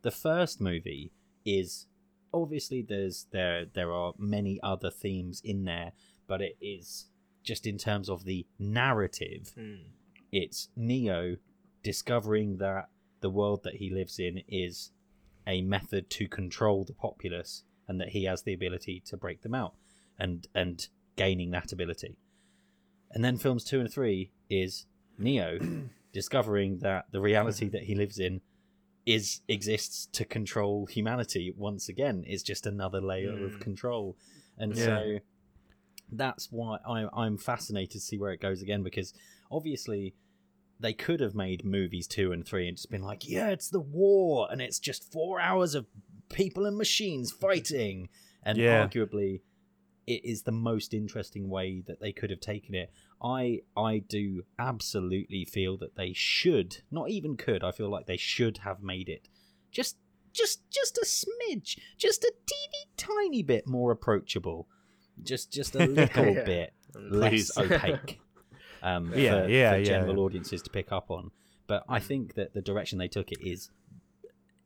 the 0.07 0.13
first 0.13 0.61
movie 0.61 1.11
is 1.45 1.89
obviously 2.33 2.81
there's 2.81 3.27
there 3.33 3.65
there 3.75 3.93
are 3.93 4.13
many 4.17 4.61
other 4.63 4.89
themes 4.89 5.43
in 5.43 5.65
there, 5.65 5.91
but 6.29 6.41
it 6.41 6.57
is 6.61 7.07
just 7.43 7.67
in 7.67 7.77
terms 7.77 8.09
of 8.09 8.25
the 8.25 8.47
narrative. 8.57 9.53
Hmm. 9.57 9.89
It's 10.31 10.69
Neo 10.77 11.39
discovering 11.83 12.59
that 12.59 12.89
the 13.21 13.31
world 13.31 13.65
that 13.65 13.75
he 13.75 13.91
lives 13.91 14.21
in 14.21 14.43
is 14.47 14.93
a 15.45 15.61
method 15.61 16.09
to 16.11 16.29
control 16.29 16.85
the 16.85 16.93
populace, 16.93 17.65
and 17.89 18.01
that 18.01 18.11
he 18.11 18.27
has 18.27 18.45
the 18.45 18.55
ability 18.55 19.03
to 19.07 19.17
break 19.17 19.43
them 19.43 19.57
out, 19.57 19.75
and 20.21 20.47
and 20.55 20.87
gaining 21.17 21.51
that 21.51 21.73
ability. 21.73 22.17
And 23.11 23.25
then 23.25 23.39
films 23.39 23.65
two 23.65 23.81
and 23.81 23.93
three 23.93 24.31
is 24.49 24.87
Neo 25.19 25.59
discovering 26.13 26.79
that 26.79 27.07
the 27.11 27.21
reality 27.21 27.69
that 27.71 27.83
he 27.83 27.97
lives 27.97 28.21
in 28.21 28.41
is 29.07 29.41
exists 29.49 30.09
to 30.13 30.25
control 30.25 30.87
humanity 30.87 31.55
once 31.57 31.89
again 31.89 32.25
is 32.27 32.43
just 32.43 32.67
another 32.67 33.01
layer 33.01 33.31
of 33.47 33.53
Mm. 33.53 33.61
control 33.61 34.17
and 34.59 34.77
Yeah. 34.77 34.85
so 34.85 35.19
that's 36.13 36.51
why 36.53 36.79
I, 36.87 37.07
i'm 37.13 37.39
fascinated 37.39 37.93
to 37.93 38.01
see 38.01 38.19
where 38.19 38.33
it 38.33 38.41
goes 38.41 38.63
again 38.63 38.83
because 38.83 39.15
obviously 39.51 40.15
they 40.79 40.93
could 40.93 41.21
have 41.21 41.35
made 41.35 41.65
movies 41.65 42.07
two 42.07 42.33
and 42.33 42.45
three 42.47 42.69
and 42.69 42.77
just 42.77 42.91
been 42.91 43.03
like 43.03 43.29
yeah 43.29 43.49
it's 43.51 43.71
the 43.71 43.81
war 43.81 44.49
and 44.51 44.61
it's 44.61 44.79
just 44.79 45.11
four 45.13 45.41
hours 45.41 45.75
of 45.75 45.87
people 46.29 46.67
and 46.67 46.77
machines 46.77 47.31
fighting 47.33 48.09
and 48.43 48.59
Yeah. 48.59 48.87
arguably 48.87 49.41
it 50.07 50.25
is 50.25 50.43
the 50.43 50.53
most 50.53 50.95
interesting 50.95 51.49
way 51.49 51.81
that 51.87 52.01
they 52.01 52.13
could 52.13 52.31
have 52.31 52.41
taken 52.41 52.75
it 52.75 52.93
I 53.23 53.61
I 53.77 53.99
do 53.99 54.45
absolutely 54.59 55.45
feel 55.45 55.77
that 55.79 55.97
they 55.97 56.13
should, 56.13 56.79
not 56.91 57.11
even 57.11 57.37
could, 57.37 57.65
I 57.65 57.71
feel 57.73 57.89
like 57.91 58.07
they 58.07 58.17
should 58.17 58.59
have 58.59 58.83
made 58.83 59.09
it 59.09 59.29
just 59.73 59.97
just 60.33 60.61
just 60.71 60.99
a 60.99 61.05
smidge, 61.07 61.79
just 61.97 62.23
a 62.25 62.33
teeny 62.47 62.91
tiny 62.97 63.43
bit 63.43 63.67
more 63.67 63.91
approachable. 63.91 64.69
Just 65.23 65.51
just 65.53 65.75
a 65.75 65.79
little 65.87 66.35
Yeah. 66.35 66.45
bit 66.45 66.73
Mm. 66.95 67.11
less 67.13 67.57
opaque. 67.59 68.21
Um, 68.83 69.13
Yeah, 69.17 69.43
for, 69.45 69.49
yeah, 69.51 69.71
for 69.73 69.79
yeah, 69.79 69.85
general 69.85 70.17
yeah. 70.17 70.23
audiences 70.23 70.63
to 70.63 70.71
pick 70.71 70.93
up 70.93 71.11
on. 71.11 71.31
But 71.67 71.85
I 71.89 71.99
think 71.99 72.35
that 72.35 72.55
the 72.55 72.63
direction 72.63 72.99
they 72.99 73.09
took 73.09 73.33
it 73.33 73.41
is 73.41 73.71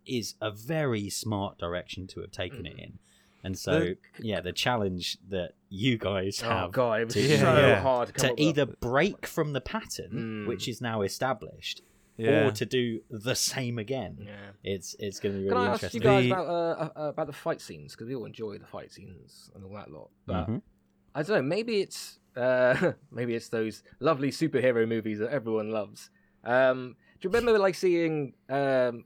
is 0.06 0.34
a 0.40 0.50
very 0.50 1.08
smart 1.10 1.58
direction 1.58 2.06
to 2.08 2.20
have 2.20 2.30
taken 2.30 2.66
it 2.66 2.76
in. 2.78 2.98
And 3.42 3.58
so, 3.58 3.80
The- 3.80 3.96
yeah, 4.20 4.40
the 4.40 4.52
challenge 4.52 5.16
that 5.28 5.52
you 5.70 5.96
guys 5.98 6.40
have 6.40 6.50
oh 6.52 6.56
have 6.62 6.72
god, 6.72 7.00
it 7.00 7.04
was 7.06 7.14
to- 7.14 7.38
so 7.38 7.56
Yeah. 7.58 7.80
hard 7.80 8.08
to, 8.08 8.12
come 8.12 8.20
to 8.20 8.26
up 8.32 8.38
with. 8.38 8.40
either 8.40 8.66
break 8.66 9.26
from 9.26 9.52
the 9.52 9.60
pattern, 9.60 10.44
Mm. 10.44 10.48
which 10.48 10.68
is 10.68 10.80
now 10.80 11.02
established, 11.02 11.82
yeah. 12.18 12.46
or 12.46 12.50
to 12.50 12.66
do 12.66 13.00
the 13.08 13.34
same 13.34 13.78
again. 13.78 14.18
Yeah. 14.26 14.50
It's 14.62 14.94
it's 14.98 15.20
going 15.20 15.34
to 15.36 15.38
be 15.40 15.44
really 15.48 15.54
Can 15.54 15.58
really 15.58 15.70
I 15.70 15.84
ask 15.86 15.94
you 15.94 16.00
guys 16.00 16.24
The- 16.24 16.32
about 16.32 16.46
uh, 16.48 16.90
uh, 17.06 17.08
about 17.08 17.26
the 17.28 17.32
fight 17.32 17.60
scenes 17.60 17.92
because 17.94 18.08
we 18.08 18.14
all 18.14 18.26
enjoy 18.26 18.58
the 18.58 18.66
fight 18.66 18.92
scenes 18.92 19.50
and 19.54 19.64
all 19.64 19.74
that 19.74 19.90
lot. 19.90 20.10
But 20.26 20.46
Mhm. 20.48 20.62
I 21.14 21.22
don't 21.22 21.36
know. 21.36 21.42
Maybe 21.42 21.80
it's 21.80 22.18
uh, 22.36 22.92
maybe 23.10 23.34
it's 23.34 23.48
those 23.48 23.82
lovely 24.00 24.30
superhero 24.30 24.86
movies 24.86 25.18
that 25.18 25.30
everyone 25.30 25.70
loves. 25.70 26.10
Um, 26.44 26.96
do 27.20 27.26
you 27.28 27.30
remember 27.32 27.58
like 27.58 27.74
seeing 27.74 28.34
um, 28.48 29.04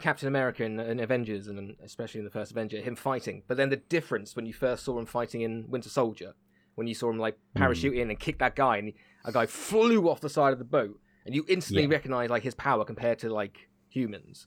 Captain 0.00 0.28
America 0.28 0.64
in, 0.64 0.78
in 0.80 1.00
Avengers 1.00 1.48
and 1.48 1.76
especially 1.82 2.18
in 2.20 2.24
the 2.24 2.30
first 2.30 2.50
Avenger, 2.52 2.80
him 2.80 2.94
fighting? 2.96 3.42
But 3.48 3.56
then 3.56 3.68
the 3.70 3.76
difference 3.76 4.36
when 4.36 4.46
you 4.46 4.52
first 4.52 4.84
saw 4.84 4.98
him 4.98 5.06
fighting 5.06 5.40
in 5.42 5.68
Winter 5.68 5.88
Soldier, 5.88 6.34
when 6.76 6.86
you 6.86 6.94
saw 6.94 7.10
him 7.10 7.18
like 7.18 7.36
parachute 7.54 7.96
in 7.96 8.10
and 8.10 8.18
kick 8.18 8.38
that 8.38 8.54
guy, 8.56 8.76
and 8.78 8.92
a 9.24 9.32
guy 9.32 9.46
flew 9.46 10.08
off 10.08 10.20
the 10.20 10.30
side 10.30 10.52
of 10.52 10.58
the 10.58 10.64
boat, 10.64 11.00
and 11.26 11.34
you 11.34 11.44
instantly 11.48 11.82
Yeah. 11.84 11.88
recognize 11.90 12.30
like 12.30 12.42
his 12.44 12.54
power 12.54 12.84
compared 12.84 13.18
to 13.20 13.32
like 13.32 13.68
humans. 13.88 14.46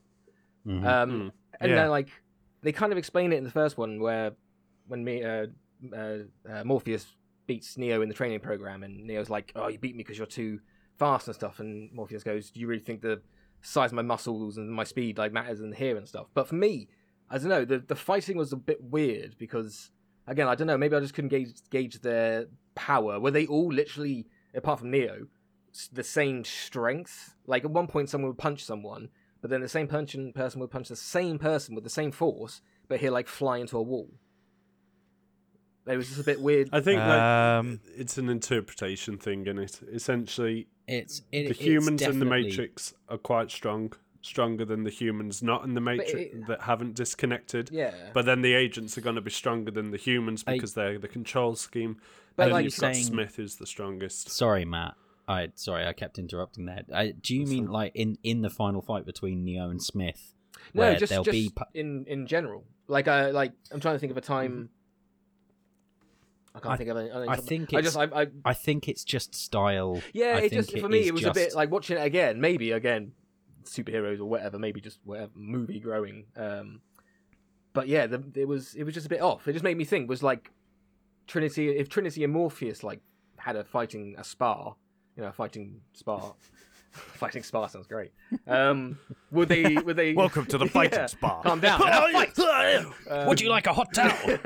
Mhm. 0.65 0.83
Um, 0.85 1.31
And 1.59 1.69
Yeah. 1.71 1.75
then 1.75 1.89
like 1.89 2.09
they 2.61 2.71
kind 2.71 2.91
of 2.91 2.97
explain 2.97 3.33
it 3.33 3.37
in 3.37 3.43
the 3.43 3.51
first 3.51 3.77
one 3.77 3.99
where 3.99 4.31
when 4.87 5.03
me 5.03 5.23
uh, 5.23 5.47
uh, 5.93 6.17
uh, 6.49 6.63
Morpheus 6.63 7.15
beats 7.47 7.77
Neo 7.77 8.01
in 8.01 8.07
the 8.07 8.15
training 8.15 8.39
program, 8.39 8.83
and 8.83 9.05
Neo's 9.05 9.29
like, 9.29 9.51
"Oh, 9.55 9.67
you 9.67 9.77
beat 9.77 9.95
me 9.95 10.03
because 10.03 10.17
you're 10.17 10.27
too 10.27 10.59
fast 10.97 11.27
and 11.27 11.35
stuff," 11.35 11.59
and 11.59 11.91
Morpheus 11.91 12.23
goes, 12.23 12.51
"Do 12.51 12.59
you 12.59 12.67
really 12.67 12.81
think 12.81 13.01
the 13.01 13.21
size 13.61 13.91
of 13.91 13.95
my 13.95 14.01
muscles 14.01 14.57
and 14.57 14.71
my 14.71 14.83
speed 14.83 15.17
like 15.17 15.31
matters 15.31 15.61
in 15.61 15.71
here 15.73 15.97
and 15.97 16.07
stuff?" 16.07 16.27
But 16.33 16.47
for 16.47 16.55
me, 16.55 16.87
I 17.29 17.37
don't 17.37 17.49
know. 17.49 17.65
The 17.65 17.79
the 17.79 17.95
fighting 17.95 18.37
was 18.37 18.51
a 18.53 18.57
bit 18.57 18.83
weird 18.83 19.37
because 19.37 19.91
again, 20.27 20.47
I 20.47 20.55
don't 20.55 20.67
know. 20.67 20.77
Maybe 20.77 20.95
I 20.95 20.99
just 20.99 21.13
couldn't 21.13 21.29
gauge 21.29 21.53
gauge 21.69 22.01
their 22.01 22.47
power. 22.75 23.19
Were 23.19 23.31
they 23.31 23.47
all 23.47 23.71
literally, 23.71 24.27
apart 24.53 24.79
from 24.79 24.91
Neo, 24.91 25.27
the 25.91 26.03
same 26.03 26.43
strength? 26.43 27.35
Like 27.45 27.63
at 27.65 27.71
one 27.71 27.87
point, 27.87 28.09
someone 28.09 28.29
would 28.29 28.37
punch 28.37 28.63
someone, 28.63 29.09
but 29.41 29.49
then 29.49 29.61
the 29.61 29.69
same 29.69 29.87
punching 29.87 30.33
person 30.33 30.59
would 30.61 30.71
punch 30.71 30.89
the 30.89 30.95
same 30.95 31.39
person 31.39 31.75
with 31.75 31.83
the 31.83 31.89
same 31.89 32.11
force, 32.11 32.61
but 32.87 32.99
he'll 32.99 33.13
like 33.13 33.27
fly 33.27 33.57
into 33.57 33.77
a 33.77 33.81
wall. 33.81 34.09
It 35.87 35.97
was 35.97 36.07
just 36.09 36.19
a 36.21 36.23
bit 36.23 36.39
weird. 36.39 36.69
I 36.71 36.79
think 36.79 36.99
like, 36.99 37.19
Um, 37.19 37.81
it's 37.97 38.19
an 38.19 38.29
interpretation 38.29 39.17
thing, 39.17 39.47
in 39.47 39.57
it. 39.57 39.81
Essentially, 39.91 40.67
it's 40.91 41.19
it, 41.31 41.43
the 41.43 41.49
it's 41.51 41.59
humans 41.59 42.01
in 42.01 42.19
the 42.19 42.25
Matrix 42.25 42.93
are 43.09 43.17
quite 43.17 43.49
strong, 43.51 43.93
stronger 44.21 44.65
than 44.65 44.83
the 44.83 44.89
humans 44.89 45.41
not 45.41 45.63
in 45.63 45.73
the 45.73 45.81
Matrix 45.81 46.13
it- 46.13 46.47
that 46.47 46.61
haven't 46.61 46.95
disconnected. 46.95 47.69
yeah, 47.71 47.91
But 48.13 48.25
then 48.25 48.41
the 48.41 48.53
agents 48.53 48.97
are 48.97 49.01
going 49.01 49.15
to 49.15 49.21
be 49.21 49.31
stronger 49.31 49.71
than 49.71 49.91
the 49.91 49.97
humans 49.97 50.43
I- 50.45 50.53
because 50.53 50.73
they're 50.73 50.99
the 50.99 51.07
control 51.07 51.55
scheme. 51.55 51.97
But 52.35 52.43
and 52.43 52.53
like 52.53 52.63
you've 52.65 52.77
got 52.77 52.95
Smith 52.95 53.35
who's 53.35 53.55
the 53.55 53.67
strongest. 53.67 54.29
Sorry, 54.29 54.65
Matt. 54.65 54.95
I 55.27 55.49
sorry, 55.55 55.85
I 55.85 55.93
kept 55.93 56.17
interrupting 56.17 56.65
there. 56.65 56.83
I, 56.93 57.11
do 57.11 57.35
you 57.35 57.45
mean 57.45 57.67
like 57.67 57.91
in 57.95 58.17
in 58.23 58.41
the 58.41 58.49
final 58.49 58.81
fight 58.81 59.05
between 59.05 59.43
Neo 59.43 59.69
and 59.69 59.81
Smith? 59.81 60.33
no, 60.73 60.93
just 60.95 61.09
there'll 61.09 61.23
just 61.23 61.33
be 61.33 61.51
in 61.73 62.05
in 62.07 62.27
general. 62.27 62.63
Like 62.87 63.07
uh, 63.07 63.31
like 63.33 63.53
I'm 63.71 63.79
trying 63.79 63.95
to 63.95 63.99
think 63.99 64.11
of 64.11 64.17
a 64.17 64.21
time. 64.21 64.69
I 66.53 66.59
can't 66.59 66.73
I- 66.73 66.77
think 66.77 66.89
of 66.89 66.97
any. 66.97 67.11
I 67.11 67.35
think 67.37 67.73
I 67.73 67.79
it's- 67.79 67.93
just 67.93 67.97
I, 67.97 68.21
I 68.21 68.27
I 68.45 68.53
think 68.53 68.87
it's 68.89 69.03
just 69.03 69.33
style. 69.35 70.01
yeah. 70.13 70.37
It 70.37 70.51
just 70.51 70.77
for 70.79 70.89
me 70.89 71.07
it 71.07 71.13
was 71.13 71.21
just- 71.21 71.31
a 71.37 71.39
bit 71.39 71.53
like 71.55 71.71
watching 71.71 71.97
it 71.97 72.01
again. 72.05 72.41
Maybe 72.41 72.71
again, 72.71 73.13
superheroes 73.63 74.19
or 74.19 74.25
whatever. 74.25 74.59
Maybe 74.59 74.81
just 74.81 74.99
whatever 75.03 75.31
movie 75.35 75.79
growing. 75.79 76.25
Um, 76.35 76.81
but 77.73 77.87
yeah, 77.87 78.05
the, 78.07 78.23
it 78.35 78.47
was 78.47 78.75
it 78.75 78.83
was 78.83 78.93
just 78.93 79.05
a 79.05 79.09
bit 79.09 79.21
off. 79.21 79.47
It 79.47 79.53
just 79.53 79.63
made 79.63 79.77
me 79.77 79.85
think 79.85 80.09
was 80.09 80.21
like 80.23 80.51
Trinity 81.27 81.69
if 81.69 81.87
Trinity 81.87 82.23
and 82.25 82.33
Morpheus 82.33 82.83
like 82.83 82.99
had 83.37 83.55
a 83.55 83.63
fighting 83.63 84.15
a 84.17 84.23
spar, 84.23 84.75
you 85.15 85.23
know, 85.23 85.29
a 85.29 85.33
fighting 85.33 85.79
spar. 85.93 86.35
fighting 86.91 87.43
Spa 87.43 87.67
sounds 87.67 87.87
great. 87.87 88.11
Um, 88.47 88.97
would 89.31 89.47
they? 89.49 89.75
Would 89.77 89.95
they? 89.95 90.13
welcome 90.13 90.45
to 90.47 90.57
the 90.57 90.65
fighting 90.67 90.99
Yeah. 90.99 91.05
spa. 91.07 91.41
Calm 91.41 91.59
down. 91.59 91.79
now 91.79 92.07
fight. 92.11 92.37
Um, 92.39 92.93
Would 93.27 93.39
you 93.41 93.49
like 93.49 93.67
a 93.67 93.73
hot 93.73 93.93
towel? 93.93 94.37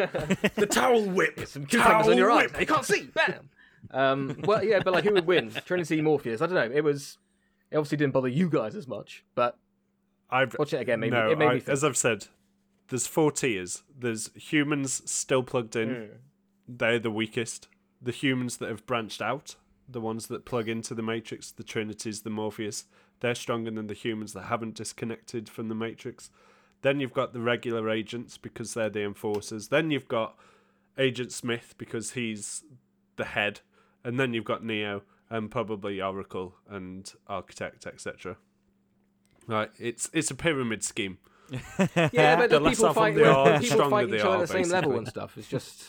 the 0.55 0.67
towel 0.69 1.03
whip. 1.03 1.47
some 1.47 1.65
cucumbers 1.65 2.07
on 2.07 2.17
your 2.17 2.31
eyes. 2.31 2.51
You 2.59 2.65
can't 2.65 2.85
see. 2.85 3.03
Bam. 3.13 3.49
Um, 3.91 4.39
well, 4.45 4.63
yeah, 4.63 4.79
but 4.83 4.93
like, 4.93 5.03
who 5.03 5.13
would 5.13 5.25
win? 5.27 5.51
Trinity, 5.65 6.01
Morpheus? 6.01 6.41
I 6.41 6.47
don't 6.47 6.55
know. 6.55 6.75
It 6.75 6.83
was. 6.83 7.17
It 7.71 7.77
obviously 7.77 7.97
didn't 7.97 8.13
bother 8.13 8.27
you 8.27 8.49
guys 8.49 8.75
as 8.75 8.87
much, 8.87 9.23
but 9.35 9.57
I've 10.29 10.55
watch 10.57 10.73
it 10.73 10.81
again. 10.81 10.99
Maybe 10.99 11.11
no, 11.15 11.29
it 11.31 11.37
made 11.37 11.45
I- 11.47 11.53
me 11.55 11.59
think. 11.59 11.69
as 11.73 11.83
I've 11.83 11.97
said, 11.97 12.27
there's 12.89 13.07
four 13.07 13.31
tiers. 13.31 13.83
There's 13.97 14.29
humans 14.35 15.01
still 15.09 15.43
plugged 15.43 15.75
in. 15.75 15.89
Mm. 15.89 16.07
They're 16.67 16.99
the 16.99 17.11
weakest. 17.11 17.67
The 18.01 18.11
humans 18.11 18.57
that 18.57 18.69
have 18.69 18.85
branched 18.85 19.21
out, 19.21 19.55
the 19.87 20.01
ones 20.01 20.27
that 20.27 20.45
plug 20.45 20.67
into 20.67 20.93
the 20.93 21.03
Matrix, 21.03 21.51
the 21.51 21.63
Trinities, 21.63 22.21
the 22.21 22.29
Morpheus, 22.29 22.85
they're 23.19 23.35
stronger 23.35 23.71
than 23.71 23.87
the 23.87 23.93
humans 23.93 24.33
that 24.33 24.43
haven't 24.43 24.75
disconnected 24.75 25.47
from 25.49 25.69
the 25.69 25.75
Matrix. 25.75 26.29
Then 26.81 26.99
you've 26.99 27.13
got 27.13 27.33
the 27.33 27.39
regular 27.41 27.89
agents 27.89 28.37
because 28.37 28.73
they're 28.73 28.89
the 28.89 29.03
enforcers. 29.03 29.69
Then 29.69 29.91
you've 29.91 30.07
got 30.07 30.37
Agent 30.97 31.31
Smith 31.31 31.73
because 31.77 32.11
he's 32.11 32.63
the 33.15 33.25
head. 33.25 33.61
And 34.03 34.19
then 34.19 34.33
you've 34.33 34.45
got 34.45 34.63
Neo 34.63 35.01
and 35.29 35.49
probably 35.49 36.01
Oracle 36.01 36.55
and 36.69 37.11
Architect, 37.27 37.87
etc. 37.87 38.37
Right, 39.47 39.71
it's 39.79 40.09
it's 40.13 40.31
a 40.31 40.35
pyramid 40.35 40.83
scheme. 40.83 41.17
Yeah, 42.11 42.35
but 42.35 42.49
The 42.49 42.59
the 42.59 42.69
people 42.69 42.85
of 42.87 42.95
fight, 42.95 43.15
there 43.15 43.31
are, 43.31 43.45
the 43.45 43.53
the 43.53 43.59
people 43.59 43.75
stronger 43.77 43.95
fight 43.95 44.13
each 44.13 44.21
other 44.21 44.35
at 44.35 44.41
the 44.41 44.47
same 44.47 44.69
level 44.69 44.97
and 44.97 45.07
stuff. 45.07 45.37
It's 45.37 45.47
just 45.47 45.85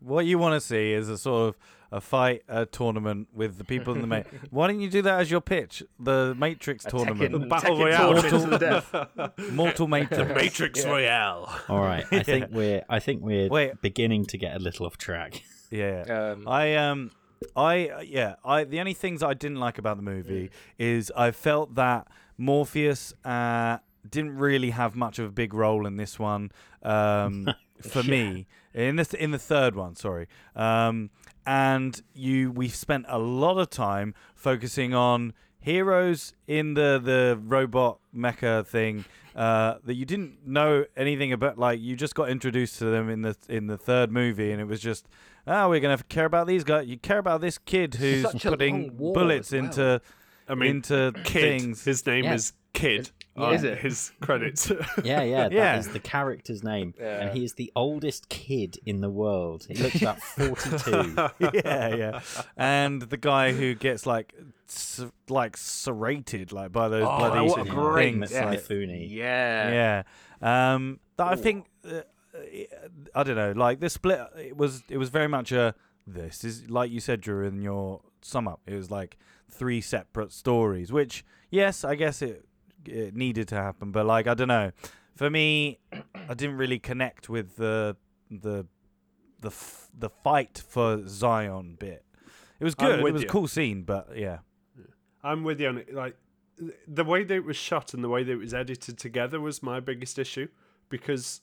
What 0.00 0.26
you 0.26 0.38
want 0.38 0.60
to 0.60 0.66
see 0.66 0.92
is 0.92 1.08
a 1.08 1.16
sort 1.16 1.48
of 1.48 1.56
a 1.96 2.00
fight, 2.00 2.42
a 2.48 2.66
tournament 2.66 3.28
with 3.32 3.56
the 3.58 3.64
people 3.64 3.94
in 3.94 4.00
the 4.00 4.06
ma- 4.06 4.22
Why 4.50 4.66
don't 4.66 4.80
you 4.80 4.90
do 4.90 5.02
that 5.02 5.20
as 5.20 5.30
your 5.30 5.40
pitch? 5.40 5.82
The 5.98 6.34
Matrix 6.38 6.84
a 6.84 6.90
tournament, 6.90 7.32
Tekken, 7.34 7.48
Battle 7.48 7.76
Tekken 7.76 7.84
Royale. 7.84 8.12
tournament 8.22 8.44
to 8.44 8.50
the 8.50 8.58
death. 8.58 9.52
Mortal 9.52 9.86
Matrix. 9.88 10.34
Matrix 10.34 10.84
Yeah. 10.84 10.90
Royale. 10.90 11.60
All 11.68 11.80
right, 11.80 12.04
I 12.10 12.22
think 12.22 12.46
we're 12.50 12.82
I 12.88 12.98
think 13.00 13.22
we're 13.22 13.48
Wait. 13.48 13.80
beginning 13.80 14.24
to 14.26 14.38
get 14.38 14.56
a 14.56 14.58
little 14.58 14.86
off 14.86 14.98
track. 14.98 15.42
Yeah. 15.70 16.02
Um, 16.32 16.48
I 16.48 16.74
um 16.74 17.10
I 17.56 18.02
yeah, 18.02 18.34
I 18.44 18.64
the 18.64 18.80
only 18.80 18.94
things 18.94 19.22
I 19.22 19.34
didn't 19.34 19.58
like 19.60 19.78
about 19.78 19.96
the 19.96 20.02
movie 20.02 20.50
is 20.78 21.12
I 21.16 21.30
felt 21.30 21.74
that 21.76 22.08
Morpheus 22.38 23.14
uh 23.24 23.78
didn't 24.08 24.36
really 24.36 24.70
have 24.70 24.94
much 24.96 25.18
of 25.18 25.26
a 25.26 25.32
big 25.32 25.54
role 25.54 25.86
in 25.86 25.96
this 25.96 26.18
one 26.18 26.50
um 26.82 27.48
for 27.82 28.02
me 28.02 28.46
in 28.74 28.96
this 28.96 29.14
in 29.14 29.30
the 29.30 29.38
third 29.38 29.74
one, 29.76 29.94
sorry. 29.96 30.26
Um 30.56 31.10
and 31.46 32.02
you 32.14 32.50
we've 32.50 32.74
spent 32.74 33.04
a 33.08 33.18
lot 33.18 33.58
of 33.58 33.70
time 33.70 34.14
focusing 34.34 34.94
on 34.94 35.32
heroes 35.60 36.34
in 36.46 36.74
the 36.74 37.00
the 37.02 37.38
robot 37.42 37.98
mecha 38.14 38.66
thing 38.66 39.04
uh, 39.34 39.74
that 39.84 39.94
you 39.94 40.04
didn't 40.04 40.46
know 40.46 40.84
anything 40.96 41.32
about 41.32 41.58
like 41.58 41.80
you 41.80 41.96
just 41.96 42.14
got 42.14 42.28
introduced 42.28 42.78
to 42.78 42.84
them 42.84 43.08
in 43.08 43.22
the 43.22 43.34
in 43.48 43.66
the 43.66 43.78
third 43.78 44.10
movie 44.12 44.52
and 44.52 44.60
it 44.60 44.66
was 44.66 44.80
just 44.80 45.06
oh 45.46 45.68
we're 45.70 45.80
gonna 45.80 45.98
care 46.08 46.26
about 46.26 46.46
these 46.46 46.64
guys 46.64 46.86
you 46.86 46.98
care 46.98 47.18
about 47.18 47.40
this 47.40 47.56
kid 47.58 47.94
who's 47.94 48.26
putting 48.42 48.90
bullets 48.90 49.52
well. 49.52 49.64
into 49.64 50.00
I 50.46 50.54
mean, 50.54 50.76
into 50.76 51.12
Kid. 51.24 51.60
things 51.62 51.84
His 51.84 52.04
name 52.04 52.24
Yeah. 52.24 52.34
is 52.34 52.52
Kid. 52.74 53.10
Yeah. 53.36 53.44
on 53.44 53.54
Is 53.54 53.64
it? 53.64 53.78
His 53.78 54.12
credits. 54.20 54.70
Yeah, 54.70 54.76
yeah, 55.22 55.22
Yeah. 55.22 55.48
that 55.48 55.78
is 55.80 55.88
the 55.88 55.98
character's 55.98 56.62
name, 56.62 56.94
Yeah. 56.98 57.20
and 57.22 57.36
he 57.36 57.44
is 57.44 57.54
the 57.54 57.72
oldest 57.74 58.28
kid 58.28 58.78
in 58.86 59.00
the 59.00 59.10
world. 59.10 59.66
He 59.68 59.74
looks 59.74 60.00
about 60.00 60.20
forty-two. 60.22 61.14
yeah 61.64 61.94
yeah 61.94 62.20
and 62.56 63.02
the 63.02 63.16
guy 63.16 63.52
who 63.52 63.74
gets 63.74 64.06
like 64.06 64.34
s- 64.68 65.04
like 65.28 65.56
serrated 65.56 66.52
like 66.52 66.72
by 66.72 66.88
those 66.88 67.06
oh, 67.08 67.18
bloody 67.18 67.46
what 67.48 67.60
a 67.66 67.70
great 67.70 68.12
things 68.14 68.32
yeah. 68.32 68.44
like, 68.46 68.60
Mifune. 68.60 69.06
Yeah. 69.10 70.02
yeah 70.42 70.74
um 70.74 71.00
that 71.16 71.26
i 71.28 71.36
think 71.36 71.66
uh, 71.88 72.00
i 73.14 73.22
don't 73.22 73.36
know 73.36 73.52
like 73.52 73.80
the 73.80 73.88
split 73.90 74.20
it 74.38 74.56
was 74.56 74.82
it 74.88 74.98
was 74.98 75.08
very 75.08 75.28
much 75.28 75.52
a 75.52 75.74
this 76.06 76.44
is 76.44 76.68
like 76.68 76.90
you 76.90 77.00
said 77.00 77.20
drew 77.20 77.46
in 77.46 77.62
your 77.62 78.00
sum 78.22 78.46
up 78.48 78.60
it 78.66 78.74
was 78.74 78.90
like 78.90 79.16
three 79.50 79.80
separate 79.80 80.32
stories 80.32 80.92
which 80.92 81.24
yes 81.50 81.84
i 81.84 81.94
guess 81.94 82.22
it 82.22 82.44
it 82.88 83.14
needed 83.14 83.48
to 83.48 83.54
happen 83.54 83.90
but 83.92 84.04
like 84.06 84.26
i 84.26 84.34
don't 84.34 84.48
know 84.48 84.70
for 85.16 85.30
me 85.30 85.78
i 86.28 86.34
didn't 86.34 86.56
really 86.56 86.78
connect 86.78 87.28
with 87.28 87.56
the 87.56 87.96
the 88.30 88.66
the 89.40 89.48
f- 89.48 89.88
the 89.98 90.08
fight 90.10 90.62
for 90.68 91.02
zion 91.06 91.76
bit 91.78 92.04
it 92.60 92.64
was 92.64 92.74
good 92.74 92.98
it 93.00 93.12
was 93.12 93.22
a 93.22 93.26
cool 93.26 93.46
scene 93.48 93.82
but 93.82 94.08
yeah 94.16 94.38
I'm 95.22 95.42
with 95.42 95.58
you 95.58 95.68
on 95.68 95.78
it. 95.78 95.94
Like 95.94 96.16
the 96.86 97.02
way 97.02 97.24
that 97.24 97.34
it 97.34 97.44
was 97.46 97.56
shot 97.56 97.94
and 97.94 98.04
the 98.04 98.10
way 98.10 98.22
that 98.24 98.30
it 98.32 98.36
was 98.36 98.52
edited 98.52 98.98
together 98.98 99.40
was 99.40 99.62
my 99.62 99.80
biggest 99.80 100.18
issue 100.18 100.48
because 100.90 101.40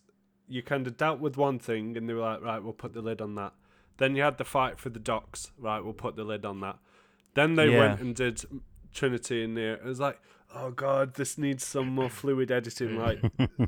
you 0.47 0.61
kind 0.61 0.85
of 0.85 0.97
dealt 0.97 1.19
with 1.19 1.35
one 1.35 1.57
thing 1.57 1.97
and 1.97 2.07
they 2.07 2.13
were 2.13 2.21
like, 2.21 2.43
right, 2.43 2.61
we'll 2.63 2.73
put 2.73 2.93
the 2.93 3.01
lid 3.01 3.21
on 3.21 3.33
that. 3.35 3.53
Then 3.97 4.15
you 4.15 4.21
had 4.21 4.37
the 4.37 4.43
fight 4.45 4.79
for 4.79 4.89
the 4.89 4.99
docks, 4.99 5.51
right? 5.57 5.79
We'll 5.83 5.93
put 5.93 6.15
the 6.15 6.23
lid 6.23 6.45
on 6.45 6.59
that. 6.59 6.77
Then 7.33 7.55
they 7.55 7.71
Yeah. 7.71 7.79
went 7.79 8.01
and 8.01 8.15
did 8.15 8.43
Trinity 8.93 9.43
in 9.43 9.55
there. 9.55 9.73
It 9.77 9.83
was 9.85 9.99
like, 9.99 10.21
oh 10.55 10.71
god, 10.71 11.15
this 11.15 11.37
needs 11.37 11.65
some 11.65 11.87
more 11.89 12.09
fluid 12.19 12.51
editing. 12.51 12.97
Like 12.97 13.21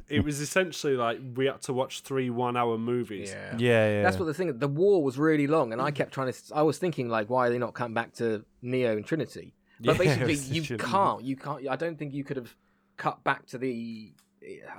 it 0.10 0.24
was 0.24 0.39
essentially 0.39 0.96
like 0.96 1.19
we 1.36 1.46
had 1.46 1.62
to 1.63 1.74
watch 1.74 2.02
three 2.02 2.30
one-hour 2.30 2.78
movies. 2.78 3.32
Yeah. 3.32 3.56
yeah 3.58 3.91
yeah 3.93 4.04
That's 4.04 4.17
what 4.17 4.26
the 4.26 4.34
thing. 4.34 4.58
The 4.58 4.67
war 4.67 5.04
was 5.04 5.17
really 5.17 5.48
long, 5.48 5.74
and 5.74 5.82
I 5.82 5.91
kept 5.91 6.13
trying 6.13 6.32
to. 6.32 6.39
I 6.54 6.62
was 6.62 6.78
thinking 6.78 7.10
like, 7.10 7.30
why 7.30 7.48
are 7.48 7.50
they 7.50 7.58
not 7.58 7.74
coming 7.74 7.93
back 7.93 8.13
to 8.15 8.46
Neo 8.62 8.96
and 8.96 9.06
Trinity? 9.06 9.54
But 9.80 9.98
Yeah, 9.98 9.98
basically, 9.98 10.34
it's 10.34 10.50
you 10.50 10.63
shit. 10.63 10.80
can't. 10.80 11.24
You 11.24 11.36
can't. 11.36 11.67
I 11.67 11.76
don't 11.76 11.98
think 11.98 12.13
you 12.13 12.24
could 12.24 12.38
have 12.38 12.56
cut 12.96 13.24
back 13.24 13.46
to 13.48 13.58
the 13.58 14.13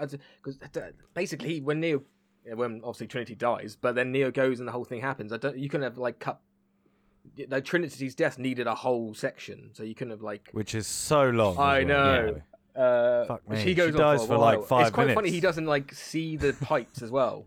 because 0.00 0.58
basically 1.14 1.60
when 1.60 1.80
Neo, 1.80 2.02
when 2.54 2.80
obviously 2.84 3.06
Trinity 3.08 3.34
dies, 3.34 3.76
but 3.78 3.94
then 3.94 4.12
Neo 4.12 4.30
goes 4.30 4.60
and 4.60 4.68
the 4.68 4.72
whole 4.72 4.84
thing 4.84 5.00
happens. 5.00 5.32
I 5.32 5.36
don't. 5.36 5.58
You 5.58 5.68
can 5.68 5.82
have 5.82 5.98
like 5.98 6.18
cut. 6.20 6.40
The 7.48 7.60
Trinity's 7.60 8.14
death 8.14 8.38
needed 8.38 8.66
a 8.66 8.74
whole 8.74 9.14
section, 9.14 9.70
so 9.72 9.82
you 9.82 9.94
couldn't 9.94 10.12
have 10.12 10.22
like. 10.22 10.48
which 10.52 10.74
is 10.74 10.86
so 10.86 11.30
long. 11.30 11.56
I 11.58 11.80
as 11.82 11.86
well. 11.88 11.96
know. 12.26 12.42
Uh, 12.80 13.24
Fuck 13.26 13.48
me. 13.48 13.60
He 13.60 13.74
goes 13.74 13.94
on 13.94 14.00
dies 14.00 14.20
for, 14.22 14.26
for, 14.28 14.38
like, 14.38 14.58
while. 14.58 14.66
five 14.66 14.86
It's 14.88 14.94
quite 14.94 15.14
funny. 15.14 15.30
He 15.30 15.40
doesn't 15.40 15.66
like 15.66 15.92
see 15.94 16.36
the 16.36 16.52
pipes 16.60 17.02
as 17.02 17.10
well. 17.10 17.46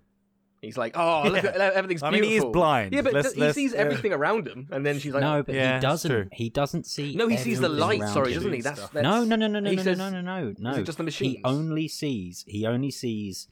He's 0.62 0.76
like, 0.78 0.98
oh, 0.98 1.24
look 1.30 1.44
Yeah. 1.44 1.52
at 1.52 1.62
everything's 1.74 2.02
I 2.02 2.10
mean, 2.10 2.22
beautiful. 2.24 2.48
he 2.48 2.50
is 2.50 2.54
blind. 2.54 2.94
Yeah, 2.94 3.02
but 3.04 3.14
Let's- 3.14 3.34
he 3.34 3.42
let's- 3.42 3.54
sees 3.56 3.74
uh, 3.76 3.78
everything 3.78 4.12
around 4.12 4.48
him, 4.48 4.68
and 4.72 4.84
then 4.86 4.98
she's 5.00 5.14
like, 5.14 5.22
no, 5.22 5.44
but 5.44 5.54
Yeah, 5.54 5.76
he 5.76 5.82
doesn't. 5.82 6.34
He 6.34 6.50
doesn't 6.50 6.86
see. 6.88 7.16
no, 7.16 7.28
he 7.28 7.38
sees 7.38 7.60
the 7.60 7.66
everything 7.68 8.00
light. 8.02 8.10
Sorry, 8.10 8.34
doesn't 8.34 8.50
he? 8.52 8.56
and 8.58 8.64
That's, 8.66 8.80
stuff. 8.80 8.92
that's 8.94 9.04
No, 9.04 9.24
no, 9.24 9.36
no, 9.36 9.48
no, 9.48 9.60
no, 9.60 9.70
he 9.70 9.76
no, 9.76 9.84
says- 9.84 9.98
no, 9.98 10.10
no, 10.10 10.22
no, 10.22 10.54
no. 10.58 10.72
it 10.76 10.84
just 10.84 10.98
the 10.98 11.04
machine. 11.04 11.32
He 11.36 11.42
only 11.44 11.88
sees. 11.88 12.44
He 12.48 12.66
only 12.66 12.90
sees 12.90 13.48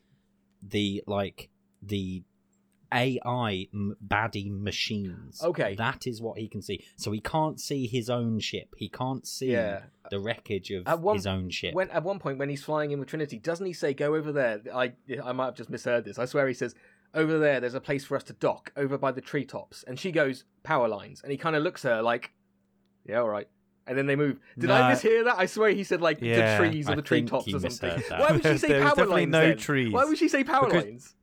the 0.68 1.04
like 1.06 1.50
the 1.84 2.24
AI 2.96 3.68
m- 3.74 3.96
baddie 4.06 4.50
machines. 4.50 5.42
Okay. 5.44 5.76
that 5.76 6.08
is 6.08 6.22
what 6.22 6.38
he 6.38 6.48
can 6.48 6.62
see. 6.62 6.84
So 6.96 7.12
he 7.12 7.20
can't 7.20 7.60
see 7.60 7.88
his 7.88 8.10
own 8.10 8.40
ship. 8.40 8.74
He 8.78 8.90
can't 8.90 9.28
see 9.28 9.52
Yeah. 9.52 9.84
the 10.10 10.20
wreckage 10.20 10.72
of 10.72 10.88
At 10.88 11.00
one- 11.02 11.16
his 11.18 11.28
own 11.28 11.50
ship. 11.50 11.74
When 11.74 11.90
at 11.92 12.04
one 12.04 12.20
point 12.20 12.38
when 12.38 12.50
he's 12.50 12.64
flying 12.64 12.92
in 12.92 13.00
with 13.00 13.10
Trinity, 13.10 13.38
doesn't 13.40 13.66
he 13.66 13.74
say, 13.74 13.94
"Go 13.94 14.16
over 14.16 14.32
there"? 14.32 14.62
I 14.74 14.94
I 15.24 15.32
might 15.34 15.46
have 15.46 15.56
just 15.56 15.70
misheard 15.70 16.06
this. 16.06 16.18
I 16.20 16.26
swear 16.26 16.48
he 16.48 16.54
says, 16.54 16.74
"Over 17.14 17.38
there, 17.40 17.60
there's 17.60 17.74
a 17.76 17.82
place 17.82 18.06
for 18.06 18.16
us 18.16 18.24
to 18.26 18.34
dock 18.34 18.72
over 18.78 18.98
by 18.98 19.12
the 19.12 19.22
treetops," 19.22 19.84
and 19.84 20.00
she 20.00 20.12
goes, 20.12 20.46
"Power 20.64 20.88
lines," 20.88 21.22
and 21.22 21.32
he 21.32 21.38
kind 21.38 21.56
of 21.56 21.64
looks 21.64 21.84
at 21.86 21.98
her 21.98 22.02
like, 22.02 22.32
"Yeah, 23.08 23.20
all 23.20 23.30
right." 23.30 23.48
And 23.88 23.96
then 23.98 24.08
they 24.08 24.16
move. 24.16 24.40
Did 24.58 24.72
I 24.72 24.90
No. 24.90 24.96
mishear 24.96 25.24
that? 25.26 25.36
I 25.38 25.46
swear 25.46 25.70
he 25.70 25.84
said 25.84 26.02
like 26.02 26.20
Yeah, 26.20 26.58
the 26.60 26.70
trees 26.70 26.90
or 26.90 26.96
the 26.96 27.04
treetops 27.04 27.46
you 27.46 27.58
or 27.58 27.60
something. 27.70 28.02
Why 28.10 28.32
would 28.32 28.42
she 28.44 28.58
say 28.58 28.68
There 28.70 28.80
was 28.80 28.88
power 28.88 28.96
definitely 28.96 29.22
lines? 29.24 29.32
no 29.32 29.42
then? 29.42 29.58
trees. 29.58 29.94
Why 29.94 30.06
would 30.06 30.18
she 30.18 30.28
say 30.28 30.44
power 30.44 30.66
Because- 30.66 30.84
lines? 30.86 31.16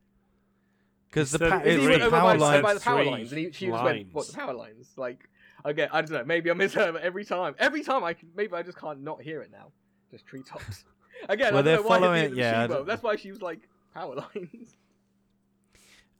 Because 1.13 1.31
the 1.31 1.41
pa- 1.41 1.59
said 1.59 1.67
it's 1.67 1.85
went 1.85 2.03
the 2.03 2.09
power 2.11 2.39
lines. 2.39 2.63
by 2.63 2.73
the 2.73 2.81
power 2.81 3.05
lines, 3.05 3.33
and 3.33 3.39
he, 3.39 3.53
she 3.53 3.67
just 3.67 3.85
went, 3.85 4.15
"What 4.15 4.27
the 4.29 4.33
power 4.33 4.55
lines?" 4.55 4.93
Like, 4.97 5.29
okay, 5.67 5.87
I 5.93 6.01
don't 6.01 6.11
know. 6.13 6.25
Maybe 6.25 6.51
I 6.51 6.55
misheard 6.55 6.97
every 6.97 7.27
time. 7.27 7.55
Every 7.59 7.83
time 7.83 8.03
I 8.03 8.15
can, 8.15 8.31
maybe 8.35 8.55
I 8.55 8.63
just 8.63 8.79
can't 8.79 9.03
not 9.03 9.21
hear 9.21 9.43
it 9.43 9.51
now. 9.53 9.73
Just 10.11 10.25
treetops. 10.25 10.85
Again, 11.29 11.53
Well, 11.53 11.59
I 11.61 11.63
they're 11.63 11.77
don't 11.77 11.85
know 11.85 11.89
why 11.91 11.99
following 11.99 12.25
it 12.25 12.35
yeah, 12.35 12.67
That's 12.67 13.03
why 13.03 13.17
she 13.17 13.31
was 13.31 13.43
like 13.43 13.61
power 13.93 14.15
lines. 14.17 14.77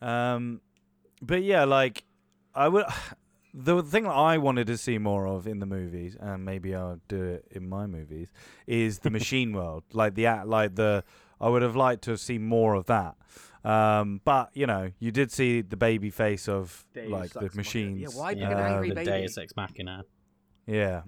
Um, 0.03 0.61
but 1.21 1.43
yeah, 1.43 1.65
like 1.65 2.05
I 2.55 2.69
would. 2.69 2.85
The 3.55 3.83
thing 3.83 4.05
that 4.05 4.13
I 4.13 4.39
wanted 4.39 4.67
to 4.69 4.79
see 4.79 4.97
more 4.97 5.27
of 5.27 5.47
in 5.47 5.59
the 5.59 5.67
movies, 5.67 6.17
and 6.19 6.43
maybe 6.43 6.75
I'll 6.75 7.01
do 7.07 7.23
it 7.23 7.45
in 7.51 7.69
my 7.69 7.87
movies, 7.87 8.33
is 8.67 9.01
the 9.01 9.11
machine 9.19 9.53
world. 9.53 9.85
Like 9.93 10.15
the 10.15 10.25
act, 10.25 10.47
like 10.47 10.75
the. 10.77 11.05
I 11.39 11.51
would 11.51 11.61
have 11.61 11.77
liked 11.77 12.03
to 12.05 12.13
have 12.13 12.21
seen 12.21 12.47
more 12.47 12.73
of 12.73 12.87
that. 12.87 13.15
Um, 13.65 14.21
but 14.25 14.51
you 14.55 14.67
know, 14.67 14.91
you 14.99 15.11
did 15.13 15.31
see 15.31 15.61
the 15.63 15.77
baby 15.77 16.11
face 16.11 16.49
of 16.49 16.85
Deus 16.95 17.09
like 17.11 17.25
Ex 17.25 17.33
the 17.35 17.41
Machina. 17.43 17.57
machines. 17.57 18.01
Yeah, 18.01 18.09
why 18.21 18.31
yeah, 18.33 18.49
pick 18.49 18.57
an 18.59 18.65
angry 18.65 18.89
the 18.91 18.95
baby? 18.97 19.11
Deus 19.11 19.39
Ex 19.39 19.55
Machina. 19.57 20.05
Yeah. 20.67 21.03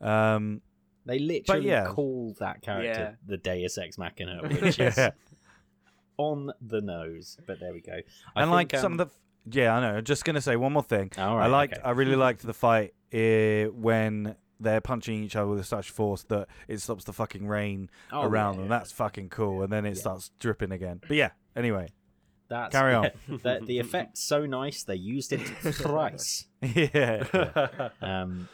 Um, 0.00 0.60
They 1.06 1.18
literally 1.18 1.68
yeah. 1.68 1.86
call 1.86 2.34
that 2.40 2.60
character 2.62 2.86
Yeah. 2.88 3.12
the 3.26 3.36
Deus 3.38 3.78
Ex 3.78 3.96
Machina, 3.98 4.40
which 4.60 4.78
is 4.78 4.98
on 6.18 6.50
the 6.60 6.80
nose. 6.80 7.36
But 7.46 7.60
there 7.60 7.72
we 7.72 7.80
go. 7.80 7.98
I 8.34 8.42
and 8.42 8.50
like 8.50 8.70
think, 8.70 8.80
some 8.80 8.94
um, 8.94 9.00
of 9.00 9.08
the. 9.08 9.60
Yeah, 9.60 9.76
I 9.76 9.80
know. 9.80 10.00
Just 10.00 10.24
gonna 10.24 10.40
say 10.40 10.56
one 10.56 10.72
more 10.72 10.82
thing. 10.82 11.12
All 11.18 11.36
I 11.36 11.40
right, 11.40 11.46
liked. 11.46 11.74
okay. 11.74 11.82
I 11.82 11.90
really 11.92 12.16
liked 12.16 12.42
the 12.42 12.52
fight 12.54 12.94
uh, 13.14 13.70
when 13.72 14.34
they're 14.58 14.80
punching 14.80 15.22
each 15.22 15.36
other 15.36 15.48
with 15.50 15.66
such 15.66 15.90
force 15.90 16.22
that 16.24 16.48
it 16.66 16.80
stops 16.80 17.04
the 17.04 17.12
fucking 17.12 17.46
rain 17.46 17.90
Oh, 18.10 18.22
around 18.22 18.54
yeah, 18.54 18.60
them. 18.62 18.70
yeah. 18.70 18.78
That's 18.78 18.90
fucking 18.92 19.28
cool. 19.28 19.62
And 19.62 19.70
then 19.72 19.84
it 19.86 19.90
Yeah. 19.94 20.00
starts 20.00 20.30
dripping 20.40 20.72
again. 20.72 21.00
But 21.06 21.16
yeah. 21.16 21.30
Anyway. 21.56 21.88
That's, 22.48 22.72
Carry 22.72 22.94
on. 22.94 23.10
the, 23.28 23.60
the 23.64 23.78
effect's 23.80 24.22
so 24.22 24.46
nice 24.46 24.84
they 24.84 24.94
used 24.94 25.32
it 25.32 25.38
thrice. 25.74 26.46
yeah. 26.62 27.24
Um, 28.00 28.48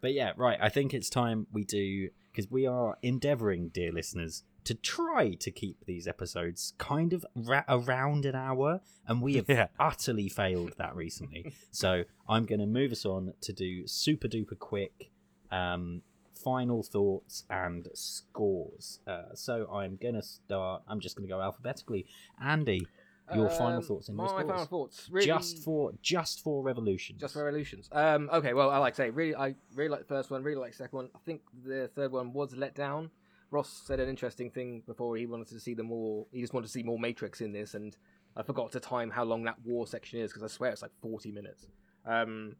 but 0.00 0.12
yeah, 0.12 0.32
right. 0.36 0.58
I 0.60 0.68
think 0.68 0.92
it's 0.94 1.08
time 1.08 1.46
we 1.52 1.62
do 1.64 2.08
because 2.32 2.50
we 2.50 2.66
are 2.66 2.96
endeavouring, 3.02 3.68
dear 3.68 3.92
listeners, 3.92 4.42
to 4.64 4.74
try 4.74 5.34
to 5.34 5.50
keep 5.50 5.86
these 5.86 6.06
episodes 6.08 6.74
kind 6.78 7.12
of 7.12 7.24
ra- 7.34 7.64
around 7.68 8.24
an 8.26 8.34
hour, 8.34 8.80
and 9.06 9.22
we 9.22 9.34
have 9.36 9.46
Yeah. 9.48 9.68
utterly 9.78 10.28
failed 10.28 10.74
that 10.78 10.94
recently. 10.96 11.52
so 11.70 12.04
I'm 12.28 12.44
going 12.44 12.60
to 12.60 12.66
move 12.66 12.92
us 12.92 13.04
on 13.06 13.34
to 13.42 13.52
do 13.52 13.86
super 13.86 14.28
duper 14.28 14.58
quick 14.58 15.10
um, 15.50 16.02
final 16.44 16.82
thoughts 16.82 17.44
and 17.50 17.88
scores. 17.94 19.00
Uh, 19.06 19.34
so 19.34 19.68
I'm 19.72 19.96
going 19.96 20.14
to 20.14 20.22
start. 20.22 20.82
I'm 20.88 21.00
just 21.00 21.16
going 21.16 21.28
to 21.28 21.32
go 21.34 21.40
alphabetically. 21.40 22.06
Andy, 22.42 22.86
your 23.34 23.48
final 23.50 23.78
Um, 23.78 23.82
thoughts 23.82 24.08
and 24.08 24.16
my 24.16 24.24
your 24.24 24.28
scores. 24.30 24.46
final 24.46 24.64
thoughts. 24.66 25.08
Really, 25.10 25.26
Just 25.26 25.58
for 25.64 25.92
just 26.02 26.42
for 26.42 26.62
revolution. 26.62 27.16
Just 27.18 27.34
for 27.34 27.44
Revolutions. 27.44 27.88
Um, 27.92 28.30
okay, 28.32 28.54
well, 28.54 28.70
I 28.70 28.78
like 28.78 28.94
to 28.94 29.02
say, 29.02 29.10
really, 29.10 29.34
I 29.34 29.54
really 29.74 29.90
like 29.90 30.00
the 30.00 30.06
first 30.06 30.30
one, 30.30 30.42
really 30.42 30.60
like 30.60 30.72
the 30.72 30.76
second 30.78 30.96
one. 30.96 31.08
I 31.14 31.18
think 31.24 31.42
the 31.64 31.88
third 31.94 32.12
one 32.12 32.32
was 32.32 32.54
let 32.56 32.74
down. 32.74 33.10
Ross 33.50 33.82
said 33.86 33.98
an 33.98 34.08
interesting 34.08 34.50
thing 34.50 34.82
before. 34.86 35.16
He 35.16 35.26
wanted 35.26 35.48
to 35.48 35.60
see 35.60 35.72
the 35.74 35.82
more, 35.82 36.26
he 36.32 36.40
just 36.40 36.52
wanted 36.52 36.66
to 36.66 36.72
see 36.72 36.82
more 36.82 36.98
Matrix 36.98 37.40
in 37.40 37.52
this, 37.52 37.74
and 37.74 37.96
I 38.36 38.42
forgot 38.42 38.72
to 38.72 38.80
time 38.80 39.10
how 39.10 39.24
long 39.24 39.42
that 39.44 39.56
war 39.64 39.86
section 39.86 40.20
is 40.20 40.30
because 40.30 40.42
I 40.42 40.48
swear 40.54 40.70
it's 40.70 40.82
like 40.82 40.90
40 41.00 41.32
minutes. 41.32 41.66
Um, 42.06 42.56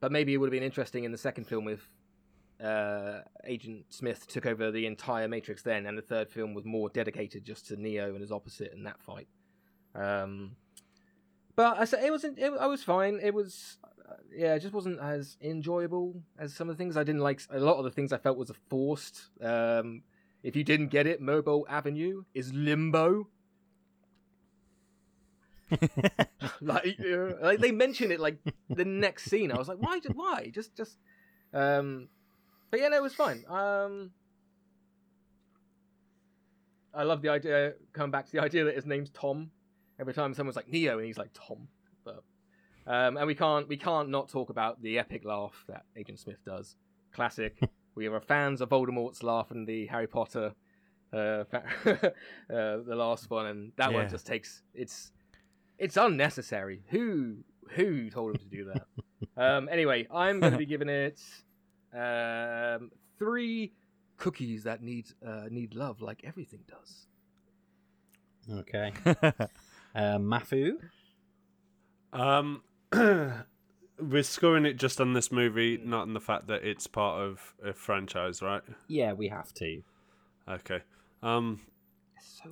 but 0.00 0.10
maybe 0.12 0.34
it 0.34 0.36
would 0.38 0.46
have 0.46 0.52
been 0.52 0.62
interesting 0.62 1.04
in 1.04 1.12
the 1.12 1.18
second 1.18 1.44
film 1.44 1.68
if 1.68 1.88
uh, 2.62 3.22
Agent 3.44 3.86
Smith 3.88 4.26
took 4.26 4.46
over 4.46 4.70
the 4.70 4.86
entire 4.86 5.28
Matrix 5.28 5.62
then, 5.62 5.86
and 5.86 5.98
the 5.98 6.02
third 6.02 6.30
film 6.30 6.54
was 6.54 6.64
more 6.64 6.88
dedicated 6.88 7.44
just 7.44 7.66
to 7.68 7.76
Neo 7.76 8.10
and 8.10 8.20
his 8.20 8.32
opposite 8.32 8.72
in 8.72 8.84
that 8.84 9.00
fight. 9.02 9.28
Um, 9.94 10.56
but 11.56 11.78
I 11.78 11.84
said 11.84 12.04
it 12.04 12.10
wasn't. 12.10 12.38
It, 12.38 12.52
I 12.58 12.66
was 12.66 12.82
fine. 12.82 13.20
It 13.22 13.34
was, 13.34 13.78
uh, 14.08 14.14
yeah, 14.34 14.54
it 14.54 14.60
just 14.60 14.72
wasn't 14.72 15.00
as 15.00 15.36
enjoyable 15.40 16.22
as 16.38 16.54
some 16.54 16.68
of 16.68 16.76
the 16.76 16.82
things 16.82 16.96
I 16.96 17.04
didn't 17.04 17.20
like. 17.20 17.42
A 17.50 17.58
lot 17.58 17.76
of 17.76 17.84
the 17.84 17.90
things 17.90 18.12
I 18.12 18.18
felt 18.18 18.38
was 18.38 18.52
forced. 18.70 19.28
Um, 19.40 20.02
if 20.42 20.56
you 20.56 20.64
didn't 20.64 20.88
get 20.88 21.06
it, 21.06 21.20
Mobil 21.20 21.64
Avenue 21.68 22.24
is 22.32 22.52
limbo. 22.52 23.28
like, 26.60 26.98
uh, 27.00 27.32
like 27.40 27.58
they 27.60 27.72
mention 27.72 28.12
it 28.12 28.20
like 28.20 28.38
the 28.68 28.84
next 28.84 29.24
scene. 29.24 29.50
I 29.50 29.58
was 29.58 29.68
like, 29.68 29.78
why? 29.78 30.00
Just 30.00 30.16
why? 30.16 30.50
Just, 30.52 30.76
just. 30.76 30.98
Um, 31.54 32.08
but 32.72 32.80
yeah, 32.80 32.88
no, 32.88 32.96
it 32.96 33.02
was 33.02 33.14
fine. 33.14 33.44
Um, 33.48 34.10
I 36.94 37.02
love 37.02 37.20
the 37.20 37.28
idea. 37.28 37.74
Coming 37.92 38.10
back 38.10 38.24
to 38.26 38.32
the 38.32 38.40
idea 38.40 38.64
that 38.64 38.74
his 38.74 38.86
name's 38.86 39.10
Tom. 39.10 39.50
Every 40.00 40.14
time 40.14 40.32
someone's 40.32 40.56
like 40.56 40.68
Neo, 40.68 40.96
and 40.96 41.06
he's 41.06 41.18
like 41.18 41.30
Tom. 41.34 41.68
But 42.02 42.24
um, 42.86 43.18
and 43.18 43.26
we 43.26 43.34
can't 43.34 43.68
we 43.68 43.76
can't 43.76 44.08
not 44.08 44.30
talk 44.30 44.48
about 44.48 44.82
the 44.82 44.98
epic 44.98 45.22
laugh 45.26 45.64
that 45.68 45.84
Agent 45.96 46.18
Smith 46.18 46.42
does. 46.46 46.76
Classic. 47.12 47.60
we 47.94 48.08
are 48.08 48.20
fans 48.20 48.62
of 48.62 48.70
Voldemort's 48.70 49.22
laugh 49.22 49.50
and 49.50 49.68
the 49.68 49.86
Harry 49.88 50.06
Potter, 50.06 50.54
uh, 51.12 51.16
uh, 51.84 52.00
the 52.48 52.84
last 52.88 53.28
one, 53.28 53.46
and 53.46 53.72
that 53.76 53.92
one 53.92 54.08
just 54.08 54.26
takes 54.26 54.62
it's 54.72 55.12
it's 55.76 55.98
unnecessary. 55.98 56.84
Who 56.88 57.36
who 57.68 58.08
told 58.08 58.36
him 58.36 58.40
to 58.40 58.56
do 58.56 58.72
that? 58.72 58.86
um, 59.36 59.68
anyway, 59.70 60.06
I'm 60.10 60.40
going 60.40 60.52
to 60.52 60.58
be 60.58 60.64
giving 60.64 60.88
it 60.88 61.20
um, 61.94 62.90
three 63.18 63.72
cookies 64.16 64.64
that 64.64 64.82
need 64.82 65.06
uh, 65.26 65.44
need 65.50 65.74
love 65.74 66.00
like 66.00 66.22
everything 66.24 66.60
does. 66.68 67.06
Okay. 68.58 68.92
Uh, 69.94 70.16
Mafu. 70.16 70.78
Um, 72.14 72.62
we're 72.92 74.22
scoring 74.22 74.64
it 74.64 74.78
just 74.78 75.00
on 75.02 75.12
this 75.12 75.30
movie, 75.30 75.78
not 75.84 76.02
on 76.02 76.14
the 76.14 76.20
fact 76.20 76.46
that 76.46 76.64
it's 76.64 76.86
part 76.86 77.20
of 77.20 77.54
a 77.62 77.74
franchise, 77.74 78.40
right? 78.40 78.62
Yeah, 78.88 79.12
we 79.12 79.28
have 79.28 79.52
to. 79.54 79.82
Okay. 80.48 80.80
Um, 81.22 81.60
So 82.18 82.50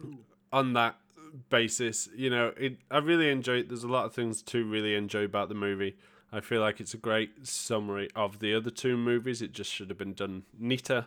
on 0.52 0.74
that 0.74 0.96
basis, 1.48 2.08
you 2.14 2.28
know, 2.30 2.52
it, 2.56 2.76
I 2.90 2.98
really 2.98 3.30
enjoy 3.30 3.60
it. 3.60 3.68
There's 3.68 3.84
a 3.84 3.88
lot 3.88 4.04
of 4.04 4.14
things 4.14 4.42
to 4.42 4.64
really 4.64 4.94
enjoy 4.94 5.24
about 5.24 5.48
the 5.48 5.54
movie. 5.54 5.96
I 6.32 6.40
feel 6.40 6.60
like 6.60 6.80
it's 6.80 6.94
a 6.94 6.98
great 6.98 7.44
summary 7.46 8.08
of 8.14 8.38
the 8.38 8.54
other 8.54 8.70
two 8.70 8.96
movies. 8.96 9.42
It 9.42 9.52
just 9.52 9.72
should 9.72 9.88
have 9.88 9.98
been 9.98 10.14
done 10.14 10.44
neater. 10.58 11.06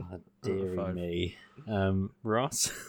dearie 0.42 0.76
five. 0.76 0.94
me. 0.94 1.36
Um, 1.68 2.10
Ross. 2.22 2.70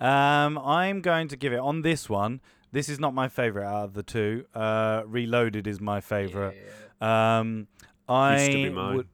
Um, 0.00 0.58
I'm 0.58 1.00
going 1.02 1.28
to 1.28 1.36
give 1.36 1.52
it 1.52 1.60
on 1.60 1.82
this 1.82 2.10
one. 2.10 2.40
This 2.72 2.88
is 2.88 2.98
not 2.98 3.14
my 3.14 3.28
favorite 3.28 3.64
out 3.64 3.84
of 3.84 3.94
the 3.94 4.02
two. 4.02 4.44
Uh, 4.52 5.02
Reloaded 5.06 5.68
is 5.68 5.80
my 5.80 6.00
favorite. 6.00 6.56
Yeah. 7.00 7.38
Um, 7.38 7.68
I 8.08 8.34
Used 8.40 8.50
to 8.50 8.56
be 8.64 8.70
mine. 8.70 8.96
would 8.96 9.08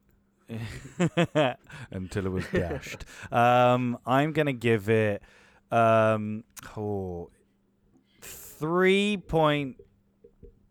until 1.91 2.27
it 2.27 2.33
was 2.33 2.47
dashed. 2.53 3.05
um, 3.31 3.99
I'm 4.07 4.33
gonna 4.33 4.55
give 4.55 4.89
it 4.89 5.23
um, 5.71 6.45
oh, 6.79 7.29
three 8.23 9.19
point 9.19 9.77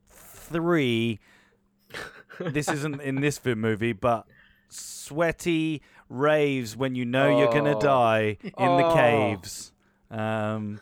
three. 0.09 1.19
this 2.39 2.67
isn't 2.67 2.99
in 3.01 3.21
this 3.21 3.37
film 3.37 3.59
movie, 3.61 3.93
but 3.93 4.25
sweaty 4.69 5.81
raves 6.09 6.75
when 6.77 6.95
you 6.95 7.05
know 7.05 7.37
you're 7.39 7.51
gonna 7.51 7.77
Oh. 7.77 7.81
die 7.81 8.37
in 8.41 8.51
the 8.53 8.85
Oh. 8.85 8.93
caves. 8.95 9.71
Um, 10.11 10.81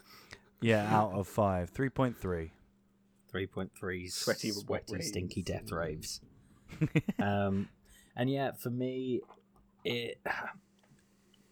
yeah, 0.62 0.94
out 0.96 1.12
of 1.14 1.28
five, 1.28 1.70
three 1.70 1.90
point 1.90 2.18
three. 2.18 2.52
3.3 3.34 4.08
Sweaty, 4.10 4.52
wet 4.68 4.88
sweaty, 4.88 5.04
stinky 5.04 5.44
death 5.44 5.70
raves. 5.72 6.22
um, 7.20 7.68
and 8.16 8.30
yeah, 8.32 8.52
for 8.54 8.70
me, 8.70 9.22
it. 9.84 10.20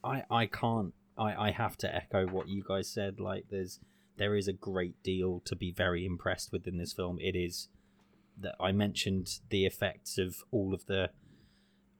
I 0.03 0.23
I 0.31 0.45
can't. 0.45 0.93
I 1.17 1.47
I 1.47 1.51
have 1.51 1.77
to 1.79 1.93
echo 1.93 2.27
what 2.27 2.47
you 2.47 2.63
guys 2.65 2.87
said. 2.89 3.19
Like, 3.19 3.45
there's 3.49 3.79
there 4.17 4.35
is 4.35 4.47
a 4.47 4.53
great 4.53 5.01
deal 5.03 5.41
to 5.45 5.55
be 5.55 5.71
very 5.71 6.05
impressed 6.05 6.51
with 6.53 6.65
in 6.65 6.77
this 6.77 6.93
film. 6.93 7.19
It 7.19 7.35
is 7.35 7.67
that 8.39 8.55
I 8.59 8.71
mentioned 8.71 9.39
the 9.49 9.65
effects 9.65 10.17
of 10.17 10.43
all 10.51 10.73
of 10.73 10.85
the 10.85 11.09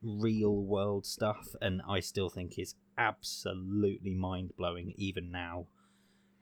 real 0.06 0.56
world 0.56 1.06
stuff, 1.06 1.56
and 1.62 1.82
I 1.90 2.00
still 2.00 2.30
think 2.30 2.58
is 2.60 2.76
absolutely 2.98 4.14
mind 4.14 4.52
blowing 4.58 4.94
even 4.96 5.32
now. 5.32 5.66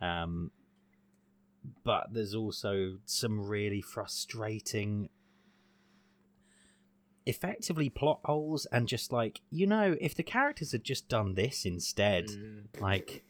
Um, 0.01 0.51
but 1.83 2.07
there's 2.11 2.35
also 2.35 2.97
some 3.05 3.39
really 3.39 3.81
frustrating 3.81 5.09
effectively 7.25 7.89
plot 7.89 8.19
holes 8.25 8.65
and 8.71 8.85
just 8.85 9.13
like 9.13 9.39
you 9.49 9.65
know 9.65 9.95
if 10.01 10.13
the 10.13 10.23
characters 10.23 10.73
had 10.73 10.83
just 10.83 11.07
done 11.07 11.35
this 11.35 11.65
instead 11.65 12.25
Mm. 12.27 12.81
like 12.81 13.23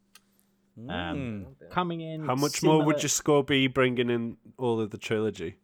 Um, 0.78 0.88
Mm. 0.90 1.70
coming 1.70 2.02
in 2.02 2.26
How 2.26 2.36
much 2.36 2.64
more 2.64 2.84
would 2.84 3.02
your 3.04 3.10
score 3.10 3.44
be 3.44 3.68
bringing 3.68 4.10
in 4.10 4.38
all 4.58 4.80
of 4.80 4.90
the 4.90 4.98
trilogy? 4.98 5.58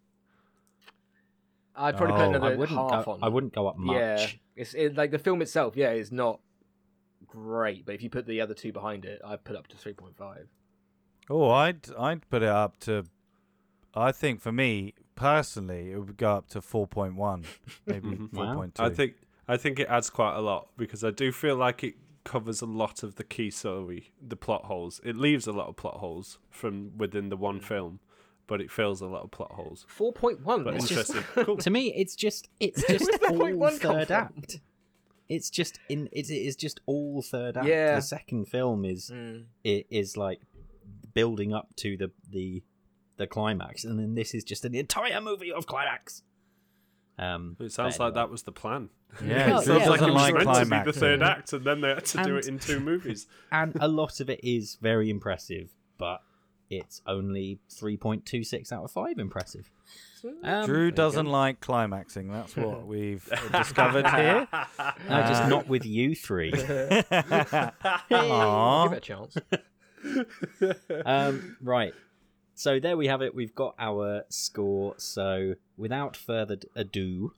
I'd 1.76 1.98
probably 1.98 2.14
Oh. 2.16 2.18
put 2.18 2.24
I 2.24 2.38
another 2.38 2.58
wouldn't 2.58 2.78
half 2.78 3.06
go, 3.06 3.12
on. 3.14 3.20
I 3.24 3.30
wouldn't 3.30 3.54
go 3.54 3.68
up 3.68 3.78
much 3.78 3.96
Yeah, 3.96 4.28
it's 4.56 4.74
it, 4.74 4.96
like 4.96 5.12
the 5.12 5.18
film 5.20 5.42
itself. 5.42 5.76
Yeah, 5.78 5.92
is 5.92 6.12
not 6.12 6.42
great, 7.26 7.86
but 7.86 7.96
if 7.96 8.04
you 8.04 8.10
put 8.10 8.26
the 8.28 8.42
other 8.42 8.54
two 8.54 8.72
behind 8.72 9.06
it, 9.06 9.22
I'd 9.24 9.44
put 9.44 9.56
up 9.56 9.68
to 9.68 9.78
three 9.78 9.94
point 9.94 10.16
five. 10.18 10.48
Oh, 11.30 11.50
I'd 11.50 11.90
I'd 11.98 12.28
put 12.30 12.44
it 12.44 12.50
up 12.50 12.80
to. 12.82 13.06
I 13.94 14.12
think 14.12 14.42
for 14.42 14.52
me 14.52 14.94
personally, 15.16 15.92
it 15.92 15.98
would 15.98 16.18
go 16.18 16.34
up 16.34 16.48
to 16.50 16.60
4.1, 16.62 17.46
maybe 17.88 18.08
Mhm. 18.18 18.34
Wow. 18.34 18.56
4.2. 18.58 18.80
I 18.80 18.90
think 18.90 19.16
I 19.50 19.58
think 19.58 19.80
it 19.80 19.88
adds 19.90 20.10
quite 20.10 20.36
a 20.36 20.42
lot 20.42 20.70
because 20.78 21.04
I 21.04 21.12
do 21.12 21.32
feel 21.32 21.56
like 21.56 21.84
it 21.84 21.96
covers 22.24 22.62
a 22.62 22.66
lot 22.66 23.02
of 23.04 23.16
the 23.16 23.24
key 23.24 23.50
story, 23.50 24.12
the 24.22 24.36
plot 24.36 24.66
holes. 24.66 25.02
It 25.04 25.16
leaves 25.16 25.48
a 25.48 25.52
lot 25.52 25.68
of 25.68 25.76
plot 25.76 25.96
holes 25.96 26.38
from 26.50 26.92
within 26.98 27.30
the 27.30 27.38
one 27.38 27.60
film, 27.60 28.00
but 28.46 28.62
it 28.62 28.70
fills 28.70 29.02
a 29.02 29.08
lot 29.08 29.24
of 29.24 29.32
plot 29.32 29.54
holes. 29.54 29.86
Four 29.90 30.14
point 30.14 30.42
one. 30.46 30.64
But 30.64 30.76
It's 30.76 30.88
just- 30.88 31.10
interesting. 31.16 31.44
cool. 31.46 31.58
to 31.66 31.70
me, 31.70 31.92
it's 31.96 32.16
just 32.16 32.48
it's 32.60 32.86
just 32.88 33.10
Where's 33.30 33.56
all 33.84 33.94
third 33.94 34.12
act. 34.12 34.60
It's 35.28 35.50
just 35.50 35.80
in 35.90 36.10
it's, 36.12 36.30
it 36.30 36.36
is 36.36 36.56
just 36.56 36.80
all 36.86 37.22
third 37.22 37.58
act. 37.58 37.68
Yeah. 37.68 37.96
The 37.96 38.02
second 38.02 38.46
film 38.46 38.86
is 38.86 39.10
Mm. 39.12 39.46
it 39.64 39.88
is 39.90 40.16
like 40.18 40.42
building 41.14 41.54
up 41.54 41.76
to 41.78 41.98
the 41.98 42.12
the 42.30 42.64
the 43.18 43.28
climax, 43.28 43.84
and 43.84 44.00
then 44.00 44.16
this 44.16 44.34
is 44.34 44.44
just 44.44 44.64
an 44.64 44.74
entire 44.76 45.20
movie 45.20 45.52
of 45.52 45.66
climax. 45.68 46.24
Um, 47.20 47.58
It 47.60 47.72
sounds 47.74 47.98
but 47.98 48.06
like 48.06 48.14
that 48.16 48.30
was 48.30 48.44
the 48.44 48.52
plan. 48.54 48.90
Yeah, 49.24 49.50
Well, 49.50 49.60
it 49.62 49.68
yeah, 49.68 49.74
like 49.90 50.02
it 50.02 50.06
was 50.12 50.14
like 50.14 50.34
meant 50.34 50.34
to 50.34 50.40
be 50.40 50.44
climax. 50.46 50.86
the 50.86 50.94
third 51.00 51.22
act, 51.22 51.54
and 51.54 51.66
then 51.66 51.82
they 51.82 51.90
had 51.90 52.06
to 52.06 52.24
do 52.24 52.38
it 52.38 52.48
in 52.48 52.60
two 52.60 52.80
movies. 52.80 53.28
and 53.52 53.76
a 53.82 53.88
lot 53.90 54.20
of 54.22 54.30
it 54.30 54.40
is 54.44 54.78
very 54.82 55.10
impressive, 55.10 55.70
but 55.98 56.22
it's 56.70 57.02
only 57.06 57.60
three 57.70 57.98
point 57.98 58.26
two 58.26 58.44
six 58.44 58.72
out 58.72 58.84
of 58.86 58.92
five 58.92 59.18
impressive. 59.20 59.70
Um, 60.44 60.66
Drew 60.66 60.92
doesn't 60.92 61.26
like 61.26 61.60
climaxing. 61.62 62.32
That's 62.32 62.56
what 62.56 62.86
we've 62.94 63.28
discovered 63.54 64.08
here. 64.08 64.48
no, 64.52 65.22
just 65.22 65.44
Uh, 65.44 65.48
not 65.50 65.68
with 65.68 65.86
you 65.86 66.14
three. 66.16 66.52
Aw. 68.12 68.84
Give 68.88 68.94
it 68.94 68.98
a 68.98 69.00
chance. 69.02 69.38
um, 71.06 71.58
right. 71.62 71.94
So 72.60 72.78
there 72.78 72.98
we 72.98 73.08
have 73.08 73.22
it. 73.22 73.34
We've 73.34 73.56
got 73.56 73.74
our 73.80 74.26
score. 74.28 74.96
So 74.98 75.56
without 75.78 76.18
further 76.18 76.58
ado, 76.76 77.32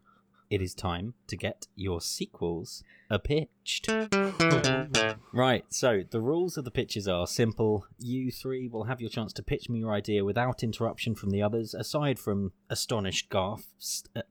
it 0.49 0.63
is 0.63 0.73
time 0.73 1.13
to 1.27 1.37
get 1.37 1.67
your 1.75 2.01
sequels 2.01 2.83
a 3.07 3.19
pitched. 3.19 3.87
right. 5.31 5.63
So 5.69 6.01
the 6.09 6.19
rules 6.19 6.57
of 6.57 6.65
the 6.65 6.71
pitches 6.71 7.07
are 7.07 7.27
simple. 7.27 7.85
You 7.99 8.31
three 8.31 8.67
will 8.67 8.85
have 8.85 8.99
your 8.99 9.11
chance 9.11 9.31
to 9.33 9.43
pitch 9.43 9.69
me 9.69 9.77
your 9.77 9.93
idea 9.93 10.25
without 10.25 10.63
interruption 10.63 11.13
from 11.13 11.29
the 11.29 11.43
others, 11.43 11.75
aside 11.75 12.17
from 12.17 12.53
astonished 12.71 13.29
gasps. 13.29 14.05
Uh, 14.15 14.23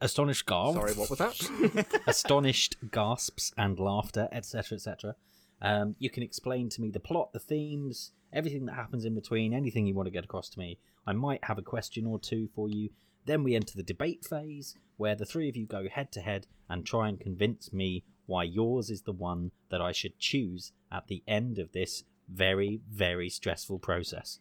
astonished 0.00 0.46
gasps. 0.46 0.76
Sorry, 0.76 0.94
what 0.94 1.10
was 1.10 1.18
that? 1.18 1.90
astonished 2.06 2.78
gasps 2.90 3.52
and 3.58 3.78
laughter, 3.78 4.28
etc., 4.32 4.76
etc. 4.76 5.14
Um, 5.60 5.94
you 5.98 6.08
can 6.08 6.22
explain 6.22 6.70
to 6.70 6.80
me 6.80 6.90
the 6.90 7.00
plot, 7.00 7.34
the 7.34 7.38
themes, 7.38 8.12
everything 8.32 8.66
that 8.66 8.74
happens 8.74 9.04
in 9.04 9.14
between, 9.14 9.52
anything 9.52 9.86
you 9.86 9.94
want 9.94 10.06
to 10.06 10.12
get 10.12 10.24
across 10.24 10.48
to 10.50 10.58
me. 10.58 10.78
I 11.06 11.12
might 11.12 11.44
have 11.44 11.58
a 11.58 11.62
question 11.62 12.06
or 12.06 12.18
two 12.18 12.48
for 12.54 12.68
you. 12.68 12.90
Then 13.24 13.42
we 13.42 13.54
enter 13.54 13.76
the 13.76 13.82
debate 13.82 14.24
phase, 14.24 14.74
where 14.96 15.14
the 15.14 15.26
three 15.26 15.48
of 15.48 15.56
you 15.56 15.66
go 15.66 15.88
head 15.88 16.12
to 16.12 16.20
head 16.20 16.46
and 16.68 16.84
try 16.84 17.08
and 17.08 17.20
convince 17.20 17.72
me 17.72 18.04
why 18.26 18.42
yours 18.44 18.90
is 18.90 19.02
the 19.02 19.12
one 19.12 19.50
that 19.70 19.80
I 19.80 19.92
should 19.92 20.18
choose 20.18 20.72
at 20.92 21.06
the 21.08 21.22
end 21.26 21.58
of 21.58 21.72
this 21.72 22.04
very, 22.28 22.80
very 22.90 23.28
stressful 23.28 23.78
process. 23.78 24.40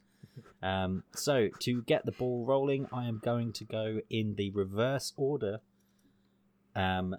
Um, 0.62 1.04
so, 1.16 1.50
to 1.62 1.82
get 1.84 2.06
the 2.06 2.12
ball 2.12 2.46
rolling, 2.46 2.88
I 2.92 3.08
am 3.08 3.20
going 3.24 3.54
to 3.54 3.66
go 3.66 4.02
in 4.10 4.36
the 4.36 4.52
reverse 4.52 5.14
order 5.16 5.62
um, 6.76 7.16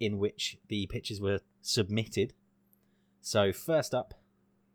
in 0.00 0.18
which 0.18 0.58
the 0.68 0.86
pitches 0.86 1.20
were 1.20 1.40
submitted. 1.60 2.32
So 3.20 3.52
first 3.52 3.94
up, 3.94 4.14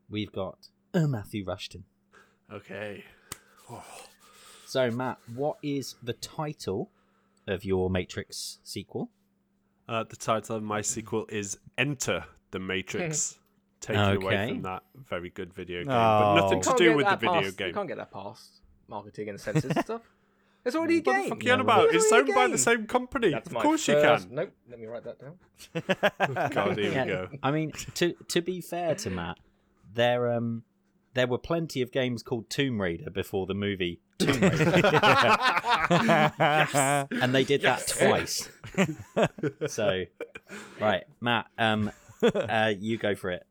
we've 0.10 0.32
got 0.32 0.68
uh, 0.94 1.08
Matthew 1.08 1.44
Rushton. 1.46 1.84
Okay. 2.52 3.04
So 4.66 4.89
Matt, 4.92 5.18
what 5.36 5.58
is 5.64 5.96
the 6.04 6.14
title 6.14 6.89
of 7.48 7.64
your 7.66 7.89
Matrix 7.89 8.60
sequel? 8.64 9.10
Uh, 9.88 10.04
the 10.04 10.16
title 10.16 10.56
of 10.58 10.64
my 10.64 10.82
sequel 10.82 11.26
is 11.30 11.58
Enter 11.78 12.26
the 12.52 12.60
Matrix. 12.60 13.38
Taking 13.82 14.24
away 14.24 14.50
from 14.50 14.62
that 14.62 14.84
very 15.10 15.32
good 15.32 15.52
video 15.56 15.80
game, 15.80 15.89
Oh. 15.92 16.36
but 16.36 16.36
nothing 16.44 16.62
to 16.62 16.74
do 16.78 16.96
with 16.96 17.06
the 17.06 17.10
that 17.12 17.20
video 17.20 17.34
past- 17.42 17.46
You 17.48 17.52
game. 17.66 17.74
can't 17.74 17.88
get 17.88 17.98
that 17.98 18.12
past 18.12 18.62
marketing 18.88 19.30
and 19.30 19.39
censors 19.39 19.72
and 19.72 19.84
stuff. 19.84 20.02
It's 20.64 20.76
already 20.76 21.00
a 21.00 21.02
What 21.02 21.24
the 21.24 21.30
fuck 21.30 21.39
are 21.42 21.44
you 21.44 21.52
on 21.54 21.58
Yeah, 21.58 21.64
about? 21.64 21.86
It's 21.86 22.04
It's 22.04 22.14
owned 22.14 22.30
by 22.36 22.46
the 22.46 22.58
same 22.60 22.86
company. 22.86 23.32
That's 23.32 23.48
of 23.48 23.54
my 23.54 23.64
course 23.64 23.88
you 23.88 23.96
can. 23.96 24.28
Nope. 24.30 24.52
Let 24.70 24.80
me 24.80 24.86
write 24.86 25.04
that 25.06 25.18
down. 25.18 26.50
God, 26.52 26.78
here 26.78 26.92
Yeah, 26.92 27.04
we 27.06 27.10
go. 27.10 27.30
I 27.42 27.50
mean, 27.50 27.72
to 27.96 28.14
to 28.28 28.42
be 28.44 28.62
fair 28.62 28.94
to 28.94 29.10
Matt, 29.10 29.39
there 29.96 30.32
um 30.32 30.62
there 31.14 31.28
were 31.28 31.38
plenty 31.38 31.82
of 31.82 31.91
games 31.91 32.24
called 32.24 32.49
Tomb 32.49 32.82
Raider 32.82 33.09
before 33.09 33.45
the 33.45 33.53
movie 33.53 33.99
Tomb 34.18 34.39
Raider, 34.41 35.38
and 37.12 37.36
they 37.36 37.43
did 37.43 37.62
that 37.64 37.88
twice. 37.88 38.49
so, 39.68 40.05
right, 40.80 41.03
Matt, 41.20 41.47
um, 41.57 41.91
uh, 42.22 42.74
you 42.80 42.97
go 42.97 43.16
for 43.16 43.32
it. 43.32 43.45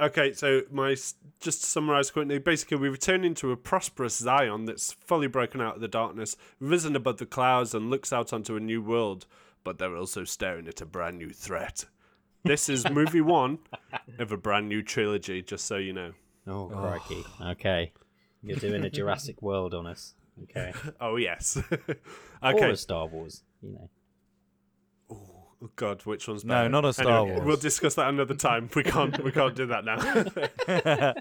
Okay, 0.00 0.32
so 0.32 0.62
my 0.72 0.96
just 1.40 1.60
to 1.60 1.66
summarize 1.66 2.10
quickly, 2.10 2.38
basically 2.38 2.78
we 2.78 2.88
return 2.88 3.24
into 3.24 3.52
a 3.52 3.56
prosperous 3.56 4.16
Zion 4.16 4.64
that's 4.64 4.92
fully 4.92 5.28
broken 5.28 5.60
out 5.60 5.76
of 5.76 5.80
the 5.80 5.88
darkness, 5.88 6.36
risen 6.58 6.96
above 6.96 7.18
the 7.18 7.26
clouds, 7.26 7.74
and 7.74 7.90
looks 7.90 8.12
out 8.12 8.32
onto 8.32 8.56
a 8.56 8.60
new 8.60 8.82
world. 8.82 9.26
But 9.62 9.78
they're 9.78 9.96
also 9.96 10.24
staring 10.24 10.66
at 10.68 10.80
a 10.80 10.86
brand 10.86 11.18
new 11.18 11.30
threat. 11.30 11.84
This 12.42 12.68
is 12.68 12.90
movie 12.90 13.22
one 13.22 13.60
of 14.18 14.32
a 14.32 14.36
brand 14.36 14.68
new 14.68 14.82
trilogy, 14.82 15.40
just 15.42 15.64
so 15.64 15.76
you 15.76 15.92
know. 15.92 16.12
Oh, 16.46 16.70
oh, 16.72 16.76
crikey. 16.76 17.24
Okay. 17.40 17.92
You're 18.42 18.58
doing 18.58 18.84
a 18.84 18.90
Jurassic 18.90 19.40
World 19.42 19.74
on 19.74 19.86
us. 19.86 20.14
Okay. 20.44 20.72
Oh 21.00 21.16
yes. 21.16 21.56
okay. 21.72 21.94
Or 22.42 22.52
okay. 22.54 22.70
a 22.72 22.76
Star 22.76 23.06
Wars, 23.06 23.42
you 23.62 23.70
know. 23.72 23.88
Oh, 25.10 25.70
God, 25.76 26.02
which 26.04 26.28
one's 26.28 26.44
No, 26.44 26.68
not 26.68 26.84
a 26.84 26.92
Star 26.92 27.20
Anyway, 27.20 27.36
Wars. 27.36 27.46
We'll 27.46 27.56
discuss 27.56 27.94
that 27.94 28.08
another 28.08 28.34
time. 28.34 28.68
We 28.74 28.82
can't. 28.82 29.24
We 29.24 29.32
can't 29.32 29.54
do 29.54 29.64
that 29.66 29.84
now. 29.86 31.14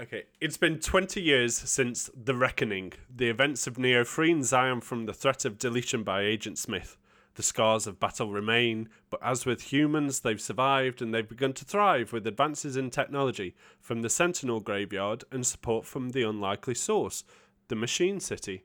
okay, 0.00 0.24
it's 0.40 0.56
been 0.56 0.78
20 0.78 1.20
years 1.20 1.56
since 1.56 2.10
the 2.14 2.36
Reckoning, 2.36 2.92
the 3.12 3.28
events 3.28 3.66
of 3.66 3.76
Neo 3.76 4.04
freeing 4.04 4.44
Zion 4.44 4.80
from 4.80 5.06
the 5.06 5.12
threat 5.12 5.44
of 5.44 5.58
deletion 5.58 6.04
by 6.04 6.22
Agent 6.22 6.58
Smith. 6.58 6.96
The 7.34 7.42
scars 7.42 7.86
of 7.86 8.00
battle 8.00 8.30
remain, 8.32 8.88
but 9.08 9.20
as 9.22 9.46
with 9.46 9.72
humans, 9.72 10.20
they've 10.20 10.40
survived 10.40 11.00
and 11.00 11.14
they've 11.14 11.28
begun 11.28 11.52
to 11.54 11.64
thrive 11.64 12.12
with 12.12 12.26
advances 12.26 12.76
in 12.76 12.90
technology 12.90 13.54
from 13.80 14.02
the 14.02 14.10
Sentinel 14.10 14.60
graveyard 14.60 15.24
and 15.30 15.46
support 15.46 15.86
from 15.86 16.10
the 16.10 16.22
unlikely 16.22 16.74
source, 16.74 17.24
the 17.68 17.76
Machine 17.76 18.18
City. 18.20 18.64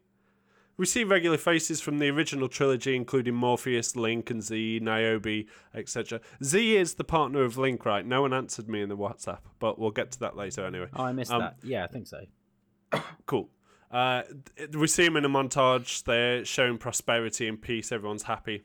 We 0.78 0.86
see 0.86 1.06
regular 1.06 1.38
faces 1.38 1.80
from 1.80 2.00
the 2.00 2.10
original 2.10 2.50
trilogy, 2.50 2.98
including 2.98 3.36
Morpheus, 3.36 3.96
Link, 3.96 4.30
and 4.30 4.44
Zee, 4.44 4.80
Niobe, 4.82 5.46
etc. 5.74 6.20
Zee 6.44 6.76
is 6.76 6.96
the 6.96 7.06
partner 7.06 7.44
of 7.44 7.58
Link, 7.58 7.86
right? 7.86 8.06
No 8.06 8.24
one 8.24 8.34
answered 8.34 8.68
me 8.68 8.82
in 8.82 8.90
the 8.90 8.98
WhatsApp, 8.98 9.40
but 9.60 9.80
we'll 9.80 9.92
get 9.92 10.12
to 10.14 10.20
that 10.20 10.36
later 10.36 10.66
anyway. 10.66 10.88
Oh, 10.94 11.04
I 11.06 11.14
missed 11.14 11.32
Um, 11.32 11.40
that. 11.40 11.56
Yeah, 11.64 11.86
I 11.86 11.88
think 11.88 12.08
so. 12.08 12.26
Cool. 13.26 13.50
Uh, 13.96 14.24
we 14.74 14.88
see 14.88 15.06
him 15.06 15.16
in 15.16 15.24
a 15.24 15.30
montage. 15.30 16.04
They're 16.04 16.44
showing 16.44 16.78
prosperity 16.78 17.48
and 17.48 17.62
peace. 17.62 17.94
Everyone's 17.94 18.24
happy. 18.24 18.64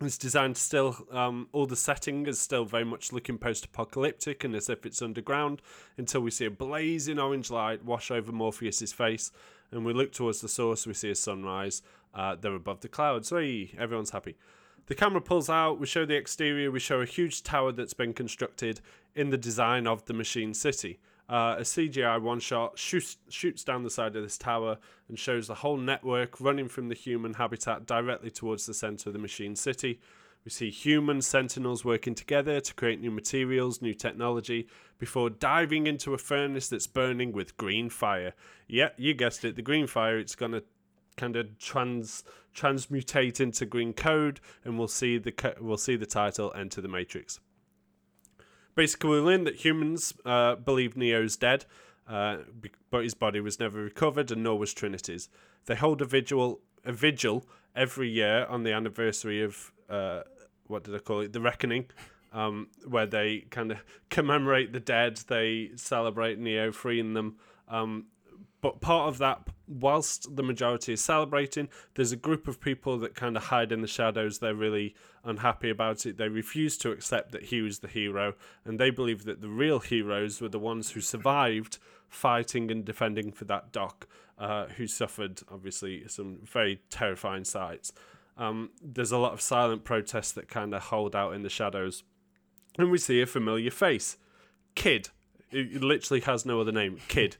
It's 0.00 0.18
designed 0.18 0.56
still, 0.56 0.96
um, 1.12 1.48
all 1.52 1.66
the 1.66 1.76
setting 1.76 2.26
is 2.26 2.40
still 2.40 2.64
very 2.64 2.84
much 2.84 3.12
looking 3.12 3.38
post 3.38 3.66
apocalyptic 3.66 4.42
and 4.42 4.56
as 4.56 4.68
if 4.68 4.84
it's 4.84 5.02
underground 5.02 5.62
until 5.96 6.22
we 6.22 6.32
see 6.32 6.46
a 6.46 6.50
blazing 6.50 7.20
orange 7.20 7.48
light 7.48 7.84
wash 7.84 8.10
over 8.10 8.32
Morpheus's 8.32 8.92
face. 8.92 9.30
And 9.70 9.84
we 9.84 9.92
look 9.92 10.10
towards 10.10 10.40
the 10.40 10.48
source, 10.48 10.84
we 10.84 10.94
see 10.94 11.12
a 11.12 11.14
sunrise. 11.14 11.82
Uh, 12.12 12.34
they're 12.34 12.56
above 12.56 12.80
the 12.80 12.88
clouds. 12.88 13.30
Hey, 13.30 13.70
everyone's 13.78 14.10
happy. 14.10 14.36
The 14.86 14.96
camera 14.96 15.20
pulls 15.20 15.48
out, 15.48 15.78
we 15.78 15.86
show 15.86 16.04
the 16.04 16.16
exterior, 16.16 16.72
we 16.72 16.80
show 16.80 17.00
a 17.00 17.06
huge 17.06 17.44
tower 17.44 17.70
that's 17.70 17.94
been 17.94 18.14
constructed 18.14 18.80
in 19.14 19.30
the 19.30 19.38
design 19.38 19.86
of 19.86 20.06
the 20.06 20.12
Machine 20.12 20.54
City. 20.54 20.98
Uh, 21.30 21.54
a 21.58 21.62
CGI 21.62 22.20
one 22.20 22.40
shot 22.40 22.76
shoots, 22.76 23.16
shoots 23.28 23.62
down 23.62 23.84
the 23.84 23.90
side 23.90 24.16
of 24.16 24.22
this 24.24 24.36
tower 24.36 24.78
and 25.08 25.16
shows 25.16 25.46
the 25.46 25.54
whole 25.54 25.76
network 25.76 26.40
running 26.40 26.66
from 26.66 26.88
the 26.88 26.94
human 26.94 27.34
habitat 27.34 27.86
directly 27.86 28.32
towards 28.32 28.66
the 28.66 28.74
center 28.74 29.10
of 29.10 29.12
the 29.12 29.18
Machine 29.20 29.54
City. 29.54 30.00
We 30.44 30.50
see 30.50 30.70
human 30.70 31.22
sentinels 31.22 31.84
working 31.84 32.16
together 32.16 32.60
to 32.60 32.74
create 32.74 33.00
new 33.00 33.12
materials, 33.12 33.80
new 33.80 33.94
technology, 33.94 34.66
before 34.98 35.30
diving 35.30 35.86
into 35.86 36.14
a 36.14 36.18
furnace 36.18 36.68
that's 36.68 36.88
burning 36.88 37.30
with 37.30 37.56
green 37.56 37.90
fire. 37.90 38.34
Yeah, 38.66 38.88
you 38.96 39.14
guessed 39.14 39.44
it, 39.44 39.54
the 39.54 39.62
green 39.62 39.86
fire. 39.86 40.18
It's 40.18 40.34
going 40.34 40.52
to 40.52 40.64
kind 41.16 41.36
of 41.36 41.58
trans 41.58 42.24
transmutate 42.56 43.40
into 43.40 43.66
green 43.66 43.92
code, 43.92 44.40
and 44.64 44.78
we'll 44.78 44.88
see 44.88 45.18
the 45.18 45.54
we'll 45.60 45.76
see 45.76 45.94
the 45.94 46.06
title 46.06 46.52
Enter 46.56 46.80
the 46.80 46.88
Matrix. 46.88 47.38
Basically, 48.80 49.20
we 49.20 49.36
that 49.36 49.56
humans 49.56 50.14
uh, 50.24 50.54
believe 50.54 50.96
Neo's 50.96 51.36
dead, 51.36 51.66
uh, 52.08 52.38
but 52.90 53.02
his 53.02 53.12
body 53.12 53.38
was 53.38 53.60
never 53.60 53.78
recovered, 53.78 54.30
and 54.30 54.42
nor 54.42 54.58
was 54.58 54.72
Trinity's. 54.72 55.28
They 55.66 55.74
hold 55.74 56.00
a 56.00 56.06
vigil, 56.06 56.60
a 56.82 56.90
vigil 56.90 57.44
every 57.76 58.08
year 58.08 58.46
on 58.48 58.62
the 58.62 58.72
anniversary 58.72 59.42
of 59.42 59.70
uh, 59.90 60.22
what 60.66 60.84
did 60.84 60.94
I 60.94 60.98
call 61.00 61.20
it? 61.20 61.34
The 61.34 61.42
Reckoning, 61.42 61.88
um, 62.32 62.68
where 62.88 63.04
they 63.04 63.40
kind 63.50 63.70
of 63.70 63.84
commemorate 64.08 64.72
the 64.72 64.80
dead. 64.80 65.18
They 65.28 65.72
celebrate 65.76 66.38
Neo 66.38 66.72
freeing 66.72 67.12
them. 67.12 67.36
Um, 67.68 68.06
but 68.60 68.80
part 68.80 69.08
of 69.08 69.18
that, 69.18 69.48
whilst 69.66 70.36
the 70.36 70.42
majority 70.42 70.92
is 70.92 71.00
celebrating, 71.00 71.68
there's 71.94 72.12
a 72.12 72.16
group 72.16 72.46
of 72.46 72.60
people 72.60 72.98
that 72.98 73.14
kind 73.14 73.36
of 73.36 73.44
hide 73.44 73.72
in 73.72 73.80
the 73.80 73.86
shadows. 73.86 74.38
They're 74.38 74.54
really 74.54 74.94
unhappy 75.24 75.70
about 75.70 76.04
it. 76.04 76.18
They 76.18 76.28
refuse 76.28 76.76
to 76.78 76.90
accept 76.90 77.32
that 77.32 77.44
he 77.44 77.62
was 77.62 77.78
the 77.78 77.88
hero, 77.88 78.34
and 78.64 78.78
they 78.78 78.90
believe 78.90 79.24
that 79.24 79.40
the 79.40 79.48
real 79.48 79.78
heroes 79.78 80.40
were 80.40 80.48
the 80.48 80.58
ones 80.58 80.90
who 80.90 81.00
survived 81.00 81.78
fighting 82.08 82.70
and 82.70 82.84
defending 82.84 83.32
for 83.32 83.44
that 83.46 83.72
dock, 83.72 84.06
uh, 84.38 84.66
who 84.66 84.86
suffered, 84.86 85.40
obviously, 85.50 86.06
some 86.08 86.40
very 86.44 86.80
terrifying 86.90 87.44
sights. 87.44 87.92
Um, 88.36 88.70
there's 88.82 89.12
a 89.12 89.18
lot 89.18 89.32
of 89.32 89.40
silent 89.40 89.84
protests 89.84 90.32
that 90.32 90.48
kind 90.48 90.74
of 90.74 90.82
hold 90.84 91.14
out 91.14 91.34
in 91.34 91.42
the 91.42 91.50
shadows. 91.50 92.02
And 92.78 92.90
we 92.90 92.98
see 92.98 93.20
a 93.20 93.26
familiar 93.26 93.70
face 93.70 94.16
Kid. 94.74 95.08
It 95.50 95.82
literally 95.82 96.20
has 96.20 96.46
no 96.46 96.60
other 96.60 96.72
name. 96.72 96.98
Kid 97.08 97.36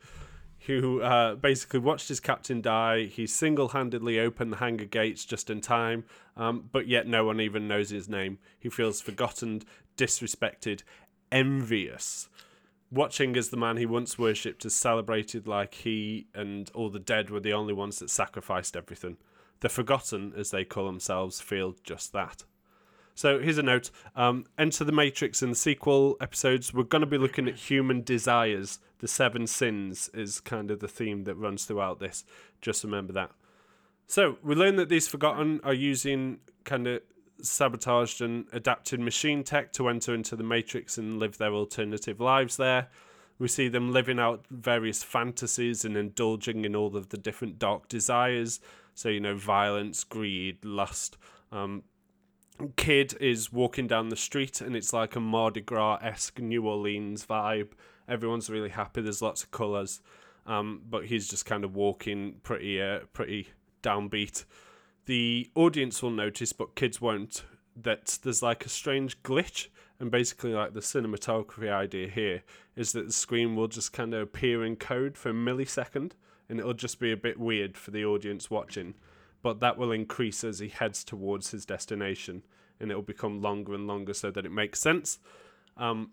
who 0.66 1.00
uh, 1.00 1.34
basically 1.36 1.80
watched 1.80 2.08
his 2.08 2.20
captain 2.20 2.60
die. 2.60 3.04
He 3.04 3.26
single 3.26 3.68
handedly 3.68 4.20
opened 4.20 4.52
the 4.52 4.58
hangar 4.58 4.84
gates 4.84 5.24
just 5.24 5.50
in 5.50 5.60
time, 5.60 6.04
um, 6.36 6.68
but 6.70 6.86
yet 6.86 7.06
no 7.06 7.24
one 7.24 7.40
even 7.40 7.66
knows 7.66 7.90
his 7.90 8.08
name. 8.08 8.38
He 8.58 8.68
feels 8.68 9.00
forgotten, 9.00 9.62
disrespected, 9.96 10.82
envious. 11.32 12.28
Watching 12.90 13.36
as 13.36 13.50
the 13.50 13.56
man 13.56 13.76
he 13.76 13.86
once 13.86 14.18
worshipped 14.18 14.64
is 14.64 14.74
celebrated 14.74 15.46
like 15.46 15.74
he 15.74 16.26
and 16.34 16.70
all 16.74 16.90
the 16.90 16.98
dead 16.98 17.30
were 17.30 17.40
the 17.40 17.52
only 17.52 17.72
ones 17.72 18.00
that 18.00 18.10
sacrificed 18.10 18.76
everything. 18.76 19.16
The 19.60 19.68
forgotten, 19.68 20.32
as 20.36 20.50
they 20.50 20.64
call 20.64 20.86
themselves, 20.86 21.40
feel 21.40 21.76
just 21.84 22.12
that. 22.12 22.44
So 23.20 23.38
here's 23.38 23.58
a 23.58 23.62
note. 23.62 23.90
Um, 24.16 24.46
Enter 24.58 24.82
the 24.82 24.92
Matrix 24.92 25.42
in 25.42 25.50
the 25.50 25.54
sequel 25.54 26.16
episodes. 26.22 26.72
We're 26.72 26.84
going 26.84 27.02
to 27.02 27.06
be 27.06 27.18
looking 27.18 27.48
at 27.48 27.54
human 27.54 28.02
desires. 28.02 28.78
The 29.00 29.08
seven 29.08 29.46
sins 29.46 30.08
is 30.14 30.40
kind 30.40 30.70
of 30.70 30.80
the 30.80 30.88
theme 30.88 31.24
that 31.24 31.34
runs 31.34 31.66
throughout 31.66 32.00
this. 32.00 32.24
Just 32.62 32.82
remember 32.82 33.12
that. 33.12 33.30
So 34.06 34.38
we 34.42 34.54
learn 34.54 34.76
that 34.76 34.88
these 34.88 35.06
Forgotten 35.06 35.60
are 35.64 35.74
using 35.74 36.38
kind 36.64 36.86
of 36.86 37.02
sabotaged 37.42 38.22
and 38.22 38.46
adapted 38.54 39.00
machine 39.00 39.44
tech 39.44 39.74
to 39.74 39.90
enter 39.90 40.14
into 40.14 40.34
the 40.34 40.42
Matrix 40.42 40.96
and 40.96 41.18
live 41.18 41.36
their 41.36 41.52
alternative 41.52 42.20
lives 42.20 42.56
there. 42.56 42.88
We 43.38 43.48
see 43.48 43.68
them 43.68 43.92
living 43.92 44.18
out 44.18 44.46
various 44.50 45.02
fantasies 45.02 45.84
and 45.84 45.94
indulging 45.94 46.64
in 46.64 46.74
all 46.74 46.96
of 46.96 47.10
the 47.10 47.18
different 47.18 47.58
dark 47.58 47.86
desires. 47.86 48.60
So, 48.94 49.10
you 49.10 49.20
know, 49.20 49.36
violence, 49.36 50.04
greed, 50.04 50.64
lust. 50.64 51.18
Um, 51.52 51.82
kid 52.76 53.14
is 53.20 53.52
walking 53.52 53.86
down 53.86 54.08
the 54.08 54.16
street 54.16 54.60
and 54.60 54.76
it's 54.76 54.92
like 54.92 55.16
a 55.16 55.20
Mardi 55.20 55.60
Gras 55.60 55.98
esque 56.02 56.38
New 56.38 56.66
Orleans 56.66 57.24
vibe. 57.26 57.70
Everyone's 58.08 58.50
really 58.50 58.70
happy. 58.70 59.02
There's 59.02 59.22
lots 59.22 59.42
of 59.42 59.50
colours, 59.50 60.00
um, 60.46 60.82
but 60.88 61.06
he's 61.06 61.28
just 61.28 61.46
kind 61.46 61.64
of 61.64 61.74
walking 61.74 62.36
pretty, 62.42 62.80
uh, 62.80 63.00
pretty 63.12 63.48
downbeat. 63.82 64.44
The 65.06 65.50
audience 65.54 66.02
will 66.02 66.10
notice, 66.10 66.52
but 66.52 66.74
kids 66.74 67.00
won't. 67.00 67.44
That 67.76 68.18
there's 68.22 68.42
like 68.42 68.66
a 68.66 68.68
strange 68.68 69.22
glitch, 69.22 69.68
and 69.98 70.10
basically, 70.10 70.52
like 70.52 70.74
the 70.74 70.80
cinematography 70.80 71.70
idea 71.70 72.08
here 72.08 72.42
is 72.76 72.92
that 72.92 73.06
the 73.06 73.12
screen 73.12 73.56
will 73.56 73.68
just 73.68 73.92
kind 73.92 74.12
of 74.12 74.22
appear 74.22 74.64
in 74.64 74.76
code 74.76 75.16
for 75.16 75.30
a 75.30 75.34
millisecond, 75.34 76.12
and 76.48 76.58
it'll 76.58 76.74
just 76.74 76.98
be 76.98 77.12
a 77.12 77.16
bit 77.16 77.38
weird 77.38 77.76
for 77.76 77.90
the 77.90 78.04
audience 78.04 78.50
watching 78.50 78.94
but 79.42 79.60
that 79.60 79.78
will 79.78 79.92
increase 79.92 80.44
as 80.44 80.58
he 80.58 80.68
heads 80.68 81.04
towards 81.04 81.50
his 81.50 81.64
destination 81.64 82.42
and 82.80 82.90
it 82.90 82.94
will 82.94 83.02
become 83.02 83.42
longer 83.42 83.74
and 83.74 83.86
longer 83.86 84.14
so 84.14 84.30
that 84.30 84.46
it 84.46 84.52
makes 84.52 84.80
sense. 84.80 85.18
Um, 85.76 86.12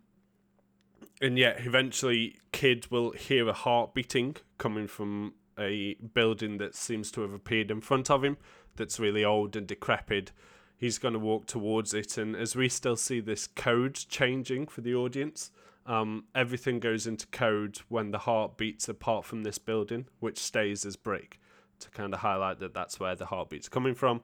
and 1.21 1.38
yet, 1.38 1.65
eventually, 1.65 2.36
Kid 2.51 2.91
will 2.91 3.11
hear 3.11 3.47
a 3.47 3.53
heart 3.53 3.93
beating 3.93 4.36
coming 4.57 4.88
from 4.88 5.34
a 5.57 5.95
building 5.95 6.57
that 6.57 6.75
seems 6.75 7.11
to 7.11 7.21
have 7.21 7.34
appeared 7.34 7.71
in 7.71 7.82
front 7.82 8.11
of 8.11 8.23
him 8.23 8.38
that's 8.75 8.99
really 8.99 9.23
old 9.23 9.55
and 9.55 9.65
decrepit. 9.65 10.32
He's 10.78 10.99
going 10.99 11.13
to 11.13 11.19
walk 11.19 11.47
towards 11.47 11.93
it, 11.93 12.17
and 12.17 12.36
as 12.36 12.55
we 12.55 12.69
still 12.69 12.95
see 12.95 13.19
this 13.19 13.47
code 13.47 13.95
changing 13.95 14.67
for 14.67 14.82
the 14.82 14.93
audience, 14.93 15.51
um, 15.88 16.25
everything 16.36 16.80
goes 16.80 17.07
into 17.07 17.25
code 17.28 17.80
when 17.88 18.11
the 18.11 18.19
heart 18.19 18.57
beats 18.57 18.88
apart 18.88 19.25
from 19.25 19.43
this 19.43 19.57
building, 19.57 20.05
which 20.19 20.38
stays 20.38 20.86
as 20.86 20.95
brick 20.95 21.39
to 21.80 21.89
kind 21.91 22.13
of 22.13 22.21
highlight 22.21 22.59
that 22.59 22.73
that's 22.73 22.99
where 22.99 23.15
the 23.15 23.28
heartbeat's 23.28 23.69
coming 23.69 23.95
from. 23.95 24.21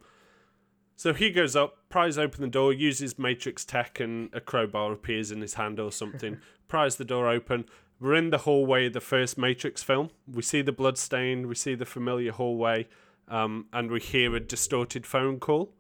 So 0.95 1.14
he 1.14 1.32
goes 1.32 1.56
up, 1.56 1.78
pries 1.89 2.18
open 2.18 2.41
the 2.41 2.47
door, 2.47 2.72
uses 2.72 3.18
matrix 3.18 3.66
tech, 3.66 3.99
and 3.99 4.30
a 4.34 4.39
crowbar 4.39 4.93
appears 4.93 5.32
in 5.32 5.41
his 5.41 5.56
hand 5.56 5.80
or 5.80 5.91
something. 5.91 6.38
pries 6.68 6.95
the 6.95 7.06
door 7.06 7.30
open. 7.30 7.66
We're 7.99 8.16
in 8.16 8.32
the 8.32 8.39
hallway 8.39 8.88
of 8.88 8.93
the 8.93 8.99
first 8.99 9.38
Matrix 9.38 9.82
film. 9.82 10.10
We 10.30 10.41
see 10.41 10.62
the 10.62 10.72
blood 10.72 10.97
stain, 10.97 11.47
we 11.47 11.56
see 11.56 11.76
the 11.76 11.86
familiar 11.86 12.32
hallway, 12.32 12.88
um, 13.28 13.68
and 13.72 13.89
we 13.89 13.99
hear 13.99 14.36
a 14.36 14.39
distorted 14.39 15.06
phone 15.06 15.39
call. 15.39 15.74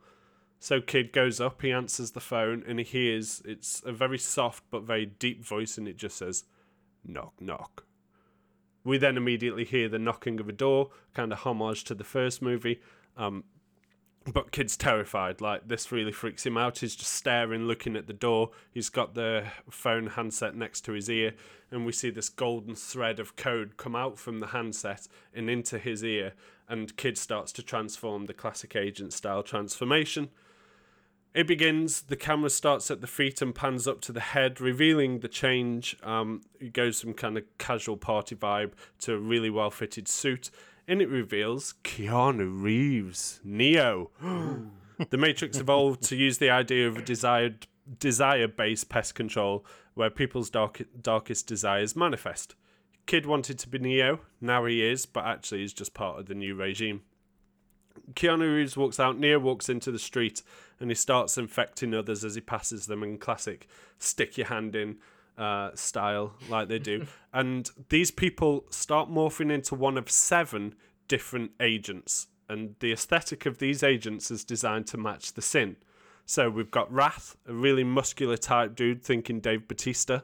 So 0.59 0.79
Kid 0.79 1.11
goes 1.11 1.41
up, 1.41 1.61
he 1.61 1.71
answers 1.71 2.11
the 2.11 2.21
phone, 2.21 2.63
and 2.65 2.79
he 2.79 2.85
hears 2.85 3.41
it's 3.43 3.81
a 3.85 3.91
very 3.91 4.17
soft 4.17 4.63
but 4.71 4.83
very 4.83 5.05
deep 5.05 5.43
voice, 5.43 5.77
and 5.77 5.87
it 5.87 5.97
just 5.97 6.15
says, 6.15 6.45
"Knock, 7.03 7.33
knock." 7.41 7.85
We 8.83 8.97
then 8.97 9.17
immediately 9.17 9.63
hear 9.63 9.87
the 9.87 9.99
knocking 9.99 10.39
of 10.39 10.49
a 10.49 10.53
door, 10.53 10.89
kind 11.13 11.31
of 11.31 11.39
homage 11.39 11.83
to 11.85 11.95
the 11.95 12.03
first 12.03 12.41
movie. 12.41 12.81
Um, 13.15 13.45
but 14.31 14.51
kid's 14.51 14.77
terrified. 14.77 15.41
Like 15.41 15.67
this 15.67 15.91
really 15.91 16.11
freaks 16.11 16.45
him 16.45 16.57
out. 16.57 16.79
He's 16.79 16.95
just 16.95 17.13
staring, 17.13 17.65
looking 17.65 17.95
at 17.95 18.07
the 18.07 18.13
door. 18.13 18.51
He's 18.71 18.89
got 18.89 19.15
the 19.15 19.45
phone 19.69 20.07
handset 20.07 20.55
next 20.55 20.81
to 20.81 20.93
his 20.93 21.09
ear, 21.09 21.33
and 21.71 21.85
we 21.85 21.91
see 21.91 22.09
this 22.09 22.29
golden 22.29 22.75
thread 22.75 23.19
of 23.19 23.35
code 23.35 23.77
come 23.77 23.95
out 23.95 24.17
from 24.17 24.39
the 24.39 24.47
handset 24.47 25.07
and 25.33 25.49
into 25.49 25.77
his 25.77 26.03
ear. 26.03 26.33
And 26.69 26.95
kid 26.95 27.17
starts 27.17 27.51
to 27.53 27.63
transform 27.63 28.25
the 28.25 28.33
classic 28.33 28.75
agent 28.75 29.13
style 29.13 29.43
transformation. 29.43 30.29
It 31.33 31.47
begins, 31.47 32.03
the 32.03 32.15
camera 32.15 32.51
starts 32.51 32.91
at 32.91 33.01
the 33.01 33.07
feet 33.07 33.41
and 33.41 33.55
pans 33.55 33.87
up 33.87 34.01
to 34.01 34.11
the 34.11 34.19
head, 34.19 34.61
revealing 34.61 35.19
the 35.19 35.27
change. 35.27 35.97
Um, 36.03 36.41
it 36.59 36.73
goes 36.73 37.01
from 37.01 37.13
kind 37.15 37.37
of 37.39 37.43
casual 37.57 37.97
party 37.97 38.35
vibe 38.35 38.73
to 38.99 39.15
a 39.15 39.17
really 39.17 39.49
well 39.49 39.71
fitted 39.71 40.07
suit, 40.07 40.51
and 40.87 41.01
it 41.01 41.09
reveals 41.09 41.73
Keanu 41.83 42.61
Reeves, 42.61 43.39
Neo. 43.43 44.11
the 44.21 45.17
Matrix 45.17 45.57
evolved 45.57 46.03
to 46.03 46.15
use 46.15 46.37
the 46.37 46.51
idea 46.51 46.87
of 46.87 46.97
a 46.97 47.01
desired 47.01 47.65
desire 47.99 48.47
based 48.47 48.89
pest 48.89 49.15
control 49.15 49.65
where 49.95 50.11
people's 50.11 50.51
dark, 50.51 50.83
darkest 51.01 51.47
desires 51.47 51.95
manifest. 51.95 52.55
Kid 53.07 53.25
wanted 53.25 53.57
to 53.59 53.67
be 53.67 53.79
Neo, 53.79 54.19
now 54.39 54.65
he 54.65 54.85
is, 54.85 55.07
but 55.07 55.25
actually 55.25 55.61
he's 55.61 55.73
just 55.73 55.95
part 55.95 56.19
of 56.19 56.27
the 56.27 56.35
new 56.35 56.55
regime. 56.55 57.01
Keanu 58.13 58.55
Reeves 58.55 58.75
walks 58.75 58.99
out, 58.99 59.17
Neo 59.17 59.39
walks 59.39 59.69
into 59.69 59.91
the 59.91 59.99
street, 59.99 60.43
and 60.79 60.89
he 60.89 60.95
starts 60.95 61.37
infecting 61.37 61.93
others 61.93 62.23
as 62.25 62.35
he 62.35 62.41
passes 62.41 62.87
them 62.87 63.03
in 63.03 63.17
classic 63.17 63.67
stick 63.97 64.37
your 64.37 64.47
hand 64.47 64.75
in 64.75 64.97
uh, 65.37 65.71
style, 65.73 66.33
like 66.49 66.67
they 66.67 66.79
do. 66.79 67.07
and 67.33 67.71
these 67.89 68.11
people 68.11 68.65
start 68.69 69.09
morphing 69.09 69.51
into 69.51 69.75
one 69.75 69.97
of 69.97 70.09
seven 70.11 70.75
different 71.07 71.51
agents, 71.59 72.27
and 72.49 72.75
the 72.79 72.91
aesthetic 72.91 73.45
of 73.45 73.59
these 73.59 73.83
agents 73.83 74.29
is 74.29 74.43
designed 74.43 74.87
to 74.87 74.97
match 74.97 75.33
the 75.33 75.41
sin. 75.41 75.77
So 76.25 76.49
we've 76.49 76.71
got 76.71 76.91
Wrath, 76.91 77.35
a 77.47 77.53
really 77.53 77.83
muscular 77.83 78.37
type 78.37 78.75
dude, 78.75 79.03
thinking 79.03 79.39
Dave 79.39 79.67
Bautista. 79.67 80.23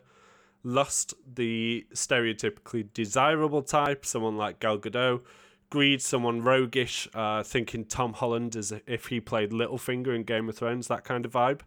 Lust, 0.63 1.13
the 1.35 1.85
stereotypically 1.93 2.87
desirable 2.93 3.61
type, 3.61 4.05
someone 4.05 4.37
like 4.37 4.59
Gal 4.59 4.77
Gadot. 4.77 5.21
Greed, 5.69 6.01
someone 6.01 6.41
roguish, 6.41 7.07
uh, 7.13 7.43
thinking 7.43 7.85
Tom 7.85 8.13
Holland 8.13 8.55
as 8.55 8.73
if 8.87 9.07
he 9.07 9.19
played 9.19 9.51
Littlefinger 9.51 10.15
in 10.15 10.23
Game 10.23 10.49
of 10.49 10.57
Thrones, 10.57 10.87
that 10.87 11.03
kind 11.03 11.25
of 11.25 11.31
vibe. 11.31 11.61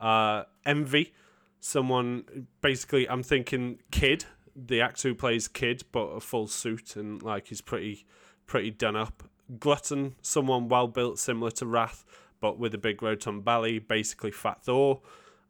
Uh, 0.00 0.44
Envy, 0.66 1.14
someone 1.58 2.46
basically, 2.60 3.08
I'm 3.08 3.22
thinking 3.22 3.78
Kid, 3.90 4.26
the 4.54 4.80
actor 4.80 5.08
who 5.08 5.14
plays 5.14 5.48
Kid, 5.48 5.84
but 5.92 6.00
a 6.00 6.20
full 6.20 6.46
suit 6.46 6.96
and 6.96 7.22
like 7.22 7.48
he's 7.48 7.60
pretty, 7.62 8.04
pretty 8.46 8.70
done 8.70 8.96
up. 8.96 9.22
Glutton, 9.58 10.16
someone 10.20 10.68
well 10.68 10.88
built, 10.88 11.18
similar 11.18 11.50
to 11.52 11.66
Wrath, 11.66 12.04
but 12.40 12.58
with 12.58 12.74
a 12.74 12.78
big 12.78 13.02
rotund 13.02 13.44
belly, 13.44 13.78
basically 13.78 14.30
Fat 14.30 14.62
Thor. 14.62 15.00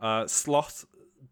Uh, 0.01 0.27
Sloth, 0.29 0.87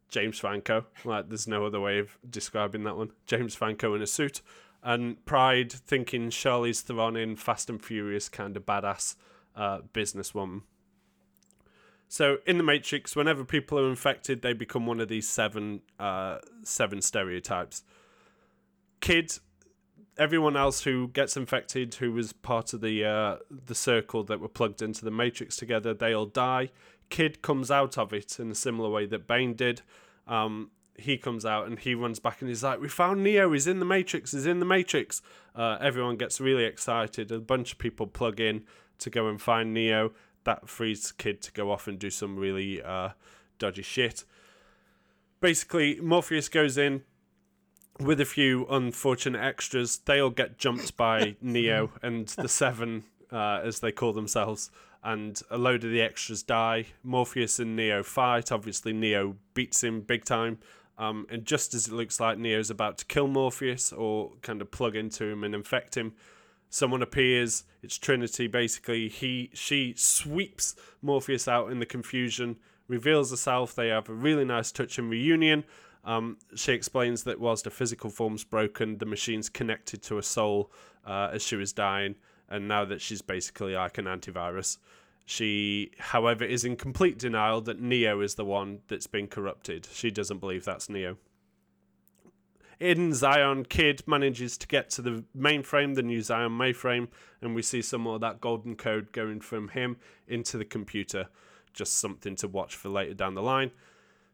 James 0.08 0.38
Franco, 0.38 0.86
like 1.04 1.28
there's 1.28 1.46
no 1.46 1.64
other 1.64 1.80
way 1.80 2.00
of 2.00 2.18
describing 2.28 2.82
that 2.84 2.96
one. 2.96 3.12
James 3.26 3.54
Franco 3.54 3.94
in 3.94 4.02
a 4.02 4.06
suit 4.06 4.42
and 4.87 5.22
Pride 5.26 5.72
thinking 5.72 6.30
Charlize 6.30 6.80
Theron 6.80 7.16
in 7.16 7.34
Fast 7.34 7.68
and 7.68 7.84
Furious 7.84 8.28
kind 8.28 8.57
of 8.57 8.64
badass 8.64 9.16
uh, 9.57 9.80
businesswoman. 9.93 10.62
So 12.09 12.39
in 12.47 12.57
the 12.57 12.62
Matrix, 12.62 13.16
whenever 13.16 13.45
people 13.45 13.80
are 13.80 13.89
infected, 13.89 14.43
they 14.43 14.53
become 14.53 14.87
one 14.87 15.01
of 15.01 15.09
these 15.09 15.28
seven 15.28 15.82
uh, 15.99 16.39
seven 16.62 17.03
stereotypes. 17.03 17.82
Kid, 19.01 19.32
everyone 20.16 20.57
else 20.57 20.84
who 20.84 21.09
gets 21.09 21.37
infected, 21.37 21.97
who 21.97 22.12
was 22.12 22.32
part 22.32 22.72
of 22.72 22.80
the 22.80 23.05
uh, 23.05 23.37
the 23.51 23.74
circle 23.74 24.22
that 24.22 24.39
were 24.39 24.49
plugged 24.49 24.82
into 24.82 25.05
the 25.05 25.11
Matrix 25.11 25.57
together, 25.57 25.95
they 25.95 26.12
all 26.12 26.26
die. 26.26 26.70
Kid 27.11 27.43
comes 27.43 27.72
out 27.72 27.99
of 27.99 28.12
it 28.12 28.39
in 28.39 28.53
a 28.53 28.55
similar 28.55 28.89
way 28.89 29.05
that 29.07 29.26
Bane 29.26 29.55
did. 29.55 29.82
Um, 30.28 30.70
he 30.99 31.18
comes 31.18 31.44
out 31.44 31.66
and 31.66 31.78
he 31.78 31.94
runs 31.94 32.18
back 32.18 32.40
and 32.40 32.49
he's 32.49 32.62
like, 32.62 32.80
"We 32.80 32.88
found 32.88 33.22
Neo. 33.22 33.53
He's 33.53 33.66
in 33.66 33.78
the 33.78 33.84
Matrix. 33.84 34.32
He's 34.32 34.47
in 34.47 34.61
the 34.61 34.66
Matrix." 34.66 35.22
Uh, 35.55 35.78
everyone 35.80 36.16
gets 36.16 36.40
really 36.40 36.64
excited. 36.64 37.30
A 37.30 37.38
bunch 37.38 37.72
of 37.72 37.78
people 37.78 38.07
plug 38.07 38.40
in 38.40 38.64
to 38.99 39.11
go 39.11 39.28
and 39.28 39.40
find 39.40 39.72
Neo. 39.72 40.12
That 40.44 40.68
frees 40.68 41.12
Kid 41.12 41.42
to 41.42 41.53
go 41.53 41.70
off 41.70 41.88
and 41.88 41.99
do 41.99 42.11
some 42.11 42.36
really 42.36 42.82
uh, 42.82 43.11
dodgy 43.59 43.82
shit. 43.82 44.24
Basically, 45.40 46.01
Morpheus 46.01 46.49
goes 46.49 46.78
in 46.78 47.03
with 48.01 48.20
a 48.20 48.24
few 48.24 48.66
unfortunate 48.68 49.42
extras. 49.42 49.99
They 49.99 50.20
all 50.20 50.30
get 50.30 50.59
jumped 50.59 50.97
by 50.97 51.36
Neo 51.42 51.90
and 52.03 52.28
the 52.28 52.49
Seven, 52.49 53.05
uh, 53.32 53.61
as 53.62 53.80
they 53.80 53.92
call 53.92 54.12
themselves, 54.12 54.70
and 55.03 55.40
a 55.51 55.59
load 55.59 55.84
of 55.84 55.90
the 55.90 56.01
extras 56.01 56.42
die. 56.42 56.86
Morpheus 57.03 57.59
and 57.59 57.76
Neo 57.76 58.03
fight. 58.03 58.53
Obviously, 58.53 58.92
Neo 58.92 59.36
beats 59.55 59.82
him 59.82 60.01
big 60.01 60.24
time. 60.24 60.59
Um, 60.99 61.26
and 61.30 61.44
just 61.44 61.74
as 61.74 61.88
it 61.88 61.92
looks 61.92 62.20
like 62.20 62.38
Neo's 62.38 62.70
about 62.70 62.99
to 62.99 63.05
kill 63.05 63.26
Morpheus 63.26 63.92
or 63.92 64.32
kind 64.42 64.62
of 64.62 64.70
plug 64.70 64.97
into 64.97 65.24
him 65.24 65.44
and 65.44 65.55
infect 65.55 65.97
him, 65.97 66.14
someone 66.70 67.03
appears. 67.03 67.64
It's 67.82 67.99
Trinity. 67.99 68.47
Basically, 68.47 69.09
he 69.09 69.51
she 69.53 69.94
sweeps 69.97 70.74
Morpheus 71.03 71.49
out 71.49 71.70
in 71.70 71.78
the 71.78 71.86
confusion, 71.86 72.57
reveals 72.88 73.30
herself. 73.30 73.74
They 73.74 73.88
have 73.88 74.09
a 74.09 74.14
really 74.14 74.44
nice 74.44 74.72
touching 74.72 75.09
reunion. 75.09 75.64
Um, 76.05 76.38
she 76.55 76.72
explains 76.72 77.24
that 77.24 77.40
whilst 77.40 77.64
her 77.64 77.70
physical 77.70 78.11
form's 78.11 78.44
broken, 78.44 78.99
the 78.99 79.07
machine's 79.07 79.49
connected 79.49 80.03
to 80.05 80.16
her 80.16 80.22
soul 80.22 80.70
uh, 81.05 81.30
as 81.32 81.42
she 81.42 81.57
was 81.57 81.72
dying, 81.72 82.14
and 82.49 82.68
now 82.68 82.84
that 82.84 83.01
she's 83.01 83.22
basically 83.22 83.74
like 83.74 83.99
an 83.99 84.05
antivirus. 84.05 84.78
She, 85.29 85.91
however, 85.99 86.45
is 86.45 86.64
in 86.64 86.77
complete 86.77 87.18
denial 87.18 87.61
that 87.62 87.81
Neo 87.81 88.20
is 88.20 88.37
the 88.37 88.45
one 88.45 88.79
that's 88.87 89.09
been 89.09 89.27
corrupted. 89.27 89.89
She 89.93 90.11
doesn't 90.11 90.39
believe 90.39 90.64
that's 90.64 90.89
Neo. 90.89 91.16
In 92.79 93.12
Zion, 93.12 93.64
Kid 93.64 94.05
manages 94.07 94.57
to 94.59 94.68
get 94.68 94.89
to 94.91 95.03
the 95.03 95.24
mainframe, 95.37 95.97
the 95.97 96.03
new 96.03 96.22
Zion 96.22 96.53
mainframe, 96.53 97.09
and 97.43 97.57
we 97.57 97.62
see 97.62 97.83
some 97.83 98.03
more 98.03 98.14
of 98.14 98.20
that 98.20 98.41
golden 98.41 98.77
code 98.77 99.11
going 99.11 99.41
from 99.41 99.68
him 99.68 99.97
into 100.29 100.57
the 100.59 100.64
computer. 100.64 101.27
Just 101.72 101.97
something 101.97 102.37
to 102.37 102.47
watch 102.47 102.77
for 102.77 102.89
later 102.89 103.14
down 103.14 103.35
the 103.35 103.43
line. 103.43 103.72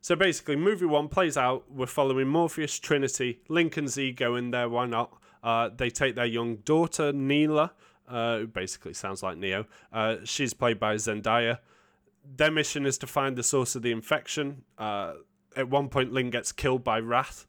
So 0.03 0.15
basically, 0.15 0.57
movie 0.57 0.85
one 0.85 1.09
plays 1.09 1.39
out. 1.39 1.71
We're 1.71 1.87
following 1.87 2.29
Morpheus, 2.29 2.79
Trinity, 2.79 3.41
and 3.49 3.89
Zee 3.89 4.13
go 4.13 4.37
in 4.37 4.51
there. 4.51 4.69
Why 4.69 4.85
not? 4.85 5.17
Uh, 5.43 5.71
they 5.75 5.89
take 5.89 6.17
their 6.17 6.27
young 6.27 6.57
daughter, 6.57 7.13
Neela, 7.13 7.73
uh, 8.09 8.41
basically 8.41 8.95
sounds 8.95 9.23
like 9.23 9.37
Neo. 9.37 9.67
Uh, 9.93 10.17
she's 10.25 10.55
played 10.55 10.79
by 10.79 10.97
Zendaya. 10.97 11.59
Their 12.25 12.51
mission 12.51 12.87
is 12.87 12.99
to 12.99 13.07
find 13.07 13.37
the 13.37 13.43
source 13.43 13.75
of 13.75 13.83
the 13.83 13.91
infection. 13.91 14.65
Uh, 14.79 15.15
at 15.57 15.69
one 15.69 15.89
point, 15.89 16.13
Link 16.13 16.33
gets 16.33 16.53
killed 16.53 16.85
by 16.85 17.01
Wrath. 17.01 17.47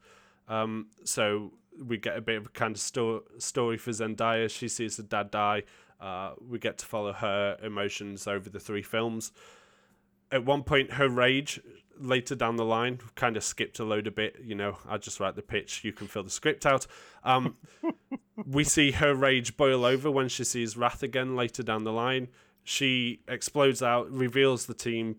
Um, 0.48 0.88
so 1.04 1.54
we 1.82 1.98
get 1.98 2.18
a 2.18 2.22
bit 2.22 2.38
of 2.38 2.46
a 2.48 2.50
kind 2.50 2.76
of 2.76 2.82
sto- 2.82 3.24
story 3.38 3.78
for 3.78 3.92
Zendaya. 3.92 4.50
She 4.50 4.68
sees 4.68 4.98
her 4.98 5.04
dad 5.04 5.32
die. 5.32 5.64
Uh, 6.00 6.34
we 6.46 6.60
get 6.60 6.78
to 6.80 6.86
follow 6.86 7.14
her 7.14 7.58
emotions 7.64 8.28
over 8.28 8.50
the 8.50 8.60
three 8.60 8.82
films. 8.82 9.32
At 10.32 10.46
one 10.46 10.64
point, 10.64 10.94
her 10.94 11.08
rage 11.08 11.62
later 12.00 12.36
down 12.36 12.56
the 12.56 12.66
line 12.66 13.00
kind 13.16 13.38
of 13.38 13.44
skipped 13.44 13.80
a 13.80 13.84
load 13.84 14.08
a 14.08 14.12
bit. 14.12 14.38
You 14.44 14.56
know, 14.56 14.78
I 14.88 14.98
just 14.98 15.20
write 15.20 15.36
the 15.36 15.42
pitch. 15.42 15.84
You 15.84 15.94
can 15.94 16.08
fill 16.08 16.24
the 16.24 16.30
script 16.30 16.66
out. 16.66 16.88
Um, 17.24 17.56
we 18.46 18.64
see 18.64 18.92
her 18.92 19.14
rage 19.14 19.58
boil 19.58 19.86
over 19.86 20.10
when 20.10 20.30
she 20.30 20.44
sees 20.44 20.78
Wrath 20.78 21.04
again 21.04 21.36
later 21.36 21.64
down 21.64 21.84
the 21.84 21.92
line. 21.92 22.30
She 22.64 23.22
explodes 23.28 23.82
out, 23.82 24.10
reveals 24.12 24.66
the 24.66 24.74
team 24.74 25.18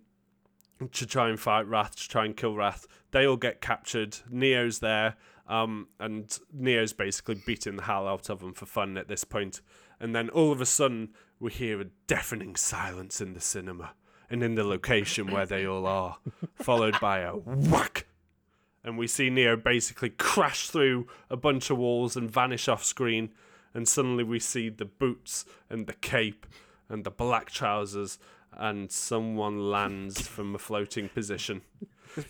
to 0.93 1.07
try 1.07 1.29
and 1.29 1.39
fight 1.39 1.66
Wrath, 1.66 1.97
to 1.97 2.09
try 2.09 2.25
and 2.25 2.37
kill 2.37 2.57
Wrath. 2.57 2.87
They 3.11 3.27
all 3.27 3.37
get 3.37 3.61
captured. 3.61 4.18
Neo's 4.31 4.81
there, 4.81 5.16
um, 5.47 5.89
and 6.01 6.39
Neo's 6.53 6.93
basically 6.93 7.41
beating 7.47 7.77
the 7.77 7.83
hell 7.83 8.09
out 8.09 8.31
of 8.31 8.41
them 8.41 8.53
for 8.55 8.66
fun 8.66 8.97
at 8.97 9.09
this 9.09 9.25
point. 9.25 9.61
And 10.01 10.14
then 10.14 10.29
all 10.31 10.53
of 10.53 10.61
a 10.61 10.66
sudden, 10.66 11.11
we 11.39 11.53
hear 11.53 11.81
a 11.81 11.87
deafening 12.07 12.57
silence 12.57 13.20
in 13.20 13.35
the 13.35 13.41
cinema 13.41 13.93
and 14.31 14.43
in 14.43 14.55
the 14.55 14.64
location 14.64 15.31
where 15.31 15.47
they 15.47 15.66
all 15.66 15.87
are, 15.87 16.18
followed 16.55 16.99
by 17.01 17.20
a 17.20 17.35
whack. 17.37 18.07
And 18.85 18.99
we 18.99 19.07
see 19.07 19.30
Neo 19.30 19.57
basically 19.57 20.11
crash 20.11 20.68
through 20.68 21.07
a 21.30 21.37
bunch 21.37 21.70
of 21.70 21.78
walls 21.78 22.16
and 22.16 22.30
vanish 22.30 22.68
off 22.68 22.85
screen. 22.85 23.30
And 23.72 23.89
suddenly 23.89 24.22
we 24.22 24.39
see 24.39 24.68
the 24.68 24.85
boots 24.85 25.45
and 25.70 25.87
the 25.87 25.95
cape 25.95 26.47
and 26.89 27.05
the 27.05 27.11
black 27.11 27.51
trousers, 27.51 28.18
and 28.53 28.91
someone 28.93 29.70
lands 29.70 30.26
from 30.28 30.55
a 30.55 30.59
floating 30.59 31.09
position. 31.09 31.62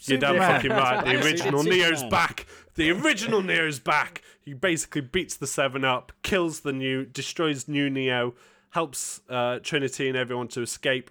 You're 0.03 0.19
damn 0.19 0.35
Superman. 0.35 0.53
fucking 0.53 0.71
right. 0.71 1.05
The 1.05 1.25
original 1.25 1.63
Neo's 1.63 2.05
back. 2.05 2.47
The 2.77 2.91
original 2.93 3.43
Neo's 3.43 3.79
back. 3.79 4.23
He 4.41 4.55
basically 4.55 5.03
beats 5.03 5.37
the 5.37 5.47
Seven 5.47 5.85
up, 5.85 6.13
kills 6.23 6.61
the 6.61 6.73
new, 6.73 7.05
destroys 7.05 7.69
new 7.69 7.91
Neo, 7.91 8.35
helps 8.71 9.21
uh, 9.29 9.59
Trinity 9.63 10.09
and 10.09 10.17
everyone 10.17 10.49
to 10.49 10.63
escape. 10.63 11.11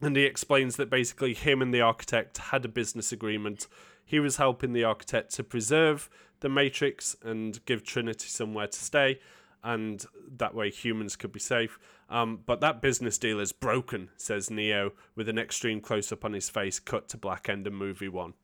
And 0.00 0.16
he 0.16 0.24
explains 0.24 0.76
that 0.76 0.90
basically 0.90 1.34
him 1.34 1.62
and 1.62 1.72
the 1.72 1.80
architect 1.80 2.38
had 2.38 2.64
a 2.64 2.68
business 2.68 3.12
agreement. 3.12 3.66
He 4.04 4.20
was 4.20 4.36
helping 4.36 4.72
the 4.72 4.84
architect 4.84 5.34
to 5.34 5.44
preserve 5.44 6.10
the 6.40 6.48
Matrix 6.48 7.16
and 7.22 7.64
give 7.66 7.84
Trinity 7.84 8.28
somewhere 8.28 8.66
to 8.66 8.78
stay, 8.78 9.20
and 9.62 10.04
that 10.36 10.54
way 10.54 10.70
humans 10.70 11.16
could 11.16 11.32
be 11.32 11.40
safe. 11.40 11.78
Um, 12.10 12.40
but 12.44 12.60
that 12.60 12.82
business 12.82 13.16
deal 13.16 13.40
is 13.40 13.52
broken, 13.52 14.10
says 14.16 14.50
Neo, 14.50 14.92
with 15.14 15.28
an 15.28 15.38
extreme 15.38 15.80
close 15.80 16.12
up 16.12 16.24
on 16.24 16.32
his 16.32 16.50
face 16.50 16.78
cut 16.78 17.08
to 17.08 17.16
black 17.16 17.48
end 17.48 17.66
of 17.66 17.72
movie 17.72 18.08
one. 18.08 18.34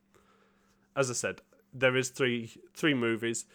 As 0.95 1.11
I 1.11 1.13
said, 1.13 1.41
there 1.73 1.95
is 1.95 2.09
three 2.09 2.51
three 2.73 2.95
movies. 2.95 3.45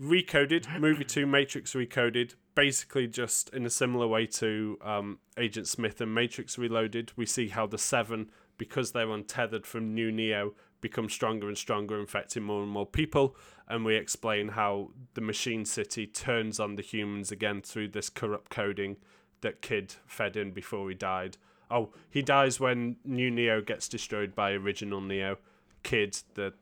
Recoded, 0.00 0.80
movie 0.80 1.04
two, 1.04 1.26
Matrix 1.26 1.74
Recoded, 1.74 2.34
basically 2.54 3.06
just 3.06 3.50
in 3.50 3.66
a 3.66 3.70
similar 3.70 4.06
way 4.06 4.26
to 4.26 4.78
um, 4.82 5.18
Agent 5.36 5.68
Smith 5.68 6.00
and 6.00 6.14
Matrix 6.14 6.56
Reloaded. 6.56 7.12
We 7.14 7.26
see 7.26 7.48
how 7.48 7.66
the 7.66 7.78
Seven, 7.78 8.30
because 8.56 8.92
they're 8.92 9.10
untethered 9.10 9.66
from 9.66 9.94
New 9.94 10.10
Neo, 10.10 10.54
become 10.82 11.08
stronger 11.08 11.48
and 11.48 11.56
stronger, 11.56 11.98
infecting 11.98 12.42
more 12.42 12.62
and 12.62 12.70
more 12.70 12.84
people. 12.84 13.34
And 13.66 13.86
we 13.86 13.94
explain 13.96 14.48
how 14.48 14.90
the 15.14 15.22
Machine 15.22 15.64
City 15.64 16.06
turns 16.06 16.60
on 16.60 16.76
the 16.76 16.82
humans 16.82 17.32
again 17.32 17.62
through 17.62 17.88
this 17.88 18.10
corrupt 18.10 18.50
coding 18.50 18.98
that 19.40 19.62
Kid 19.62 19.94
fed 20.06 20.36
in 20.36 20.50
before 20.50 20.90
he 20.90 20.94
died. 20.94 21.38
Oh, 21.70 21.90
he 22.10 22.20
dies 22.20 22.60
when 22.60 22.96
New 23.02 23.30
Neo 23.30 23.62
gets 23.62 23.88
destroyed 23.88 24.34
by 24.34 24.52
original 24.52 25.00
Neo. 25.00 25.38
Kid, 25.82 26.18
the 26.34 26.52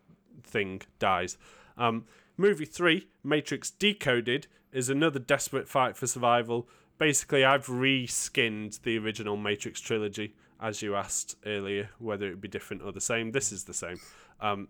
thing, 0.44 0.82
dies. 1.00 1.36
Um, 1.76 2.04
movie 2.36 2.64
three, 2.64 3.08
Matrix 3.24 3.70
Decoded, 3.70 4.46
is 4.72 4.88
another 4.88 5.18
desperate 5.18 5.68
fight 5.68 5.96
for 5.96 6.06
survival. 6.06 6.68
Basically, 6.96 7.44
I've 7.44 7.68
re-skinned 7.68 8.78
the 8.82 8.98
original 8.98 9.36
Matrix 9.36 9.80
trilogy, 9.80 10.34
as 10.60 10.82
you 10.82 10.94
asked 10.94 11.36
earlier, 11.46 11.90
whether 11.98 12.26
it 12.26 12.30
would 12.30 12.40
be 12.40 12.48
different 12.48 12.82
or 12.82 12.92
the 12.92 13.00
same. 13.00 13.32
This 13.32 13.52
is 13.52 13.64
the 13.64 13.74
same. 13.74 13.98
Um, 14.40 14.68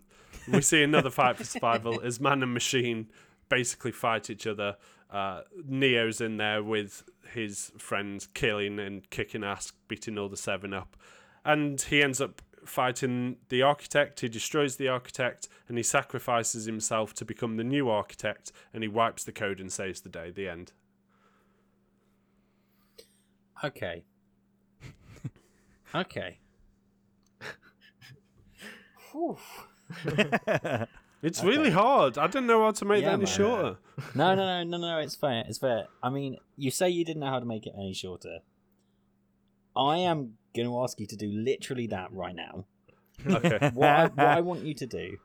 we 0.49 0.63
see 0.63 0.83
another 0.83 1.11
fight 1.11 1.37
for 1.37 1.45
survival 1.45 2.01
as 2.03 2.21
man 2.21 2.43
and 2.43 2.55
machine 2.55 3.11
basically 3.49 3.93
fight 3.93 4.31
each 4.31 4.47
other. 4.47 4.77
Uh, 5.11 5.43
Neo's 5.67 6.21
in 6.21 6.37
there 6.37 6.63
with 6.63 7.03
his 7.33 7.73
friends 7.79 8.29
killing 8.29 8.79
and 8.79 9.09
kicking 9.11 9.45
ass, 9.45 9.73
beating 9.89 10.17
all 10.17 10.29
the 10.29 10.37
seven 10.37 10.73
up. 10.73 10.97
And 11.45 11.81
he 11.81 12.03
ends 12.03 12.21
up 12.21 12.43
fighting 12.65 13.37
the 13.49 13.63
architect. 13.63 14.21
He 14.21 14.29
destroys 14.29 14.77
the 14.77 14.89
architect 14.89 15.49
and 15.69 15.77
he 15.77 15.83
sacrifices 15.83 16.67
himself 16.67 17.15
to 17.15 17.25
become 17.25 17.57
the 17.57 17.65
new 17.65 17.89
architect 17.89 18.53
and 18.73 18.83
he 18.83 18.89
wipes 18.89 19.25
the 19.25 19.33
code 19.33 19.61
and 19.61 19.73
saves 19.73 20.01
the 20.01 20.09
day. 20.09 20.31
The 20.31 20.49
end. 20.49 20.73
Okay. 23.65 24.05
Okay. 25.95 26.39
It's 31.23 31.41
Okay. 31.41 31.49
really 31.49 31.71
hard. 31.71 32.17
I 32.17 32.27
didn't 32.29 32.47
know 32.47 32.65
how 32.65 32.71
to 32.71 32.85
make 32.87 33.03
Yeah, 33.03 33.09
that 33.09 33.15
any 33.15 33.25
man. 33.25 33.33
shorter. 33.35 33.79
No, 34.15 34.35
no, 34.35 34.47
no, 34.65 34.65
no, 34.65 34.79
no. 34.79 34.99
It's 35.01 35.15
fair. 35.15 35.45
It's 35.47 35.59
fair. 35.59 35.89
I 36.03 36.09
mean, 36.09 36.39
you 36.57 36.71
say 36.71 36.89
you 36.89 37.05
didn't 37.05 37.21
know 37.21 37.29
how 37.29 37.41
to 37.41 37.45
make 37.45 37.67
it 37.67 37.75
any 37.77 37.93
shorter. 37.93 38.39
I 39.77 39.99
am 39.99 40.39
going 40.57 40.67
to 40.67 40.83
ask 40.83 40.99
you 40.99 41.07
to 41.07 41.17
do 41.17 41.27
literally 41.31 41.87
that 41.89 42.11
right 42.13 42.35
now. 42.35 42.65
Okay. 43.27 43.71
What 43.75 43.89
I, 43.89 44.07
what 44.07 44.27
I 44.27 44.41
want 44.41 44.65
you 44.65 44.73
to 44.75 44.87
do 44.87 45.19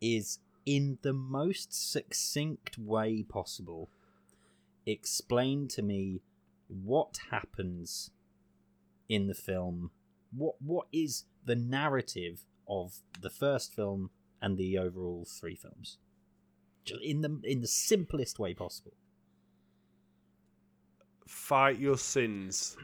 is, 0.00 0.40
in 0.64 0.98
the 1.02 1.12
most 1.12 1.72
succinct 1.92 2.76
way 2.76 3.22
possible, 3.22 3.88
explain 4.84 5.68
to 5.68 5.82
me 5.82 6.22
what 6.66 7.18
happens 7.30 8.10
in 9.08 9.28
the 9.28 9.34
film. 9.34 9.92
What 10.30 10.54
what 10.60 10.86
is 10.92 11.24
the 11.44 11.54
narrative 11.56 12.40
of 12.68 12.94
the 13.20 13.30
first 13.30 13.74
film 13.74 14.10
and 14.42 14.56
the 14.58 14.78
overall 14.78 15.26
three 15.28 15.54
films? 15.54 15.98
In 17.02 17.20
the 17.20 17.40
in 17.44 17.60
the 17.60 17.66
simplest 17.66 18.38
way 18.38 18.54
possible. 18.54 18.94
Fight 21.26 21.78
your 21.78 21.98
sins. 21.98 22.76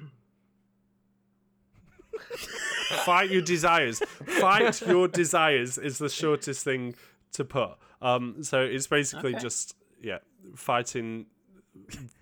fight 3.04 3.30
your 3.30 3.42
desires. 3.42 4.00
Fight 4.40 4.80
your 4.82 5.08
desires 5.08 5.78
is 5.78 5.98
the 5.98 6.08
shortest 6.08 6.64
thing 6.64 6.94
to 7.32 7.44
put. 7.44 7.72
Um, 8.00 8.42
so 8.42 8.60
it's 8.60 8.86
basically 8.86 9.32
Okay. 9.34 9.42
just 9.42 9.76
yeah, 10.02 10.18
fighting 10.56 11.26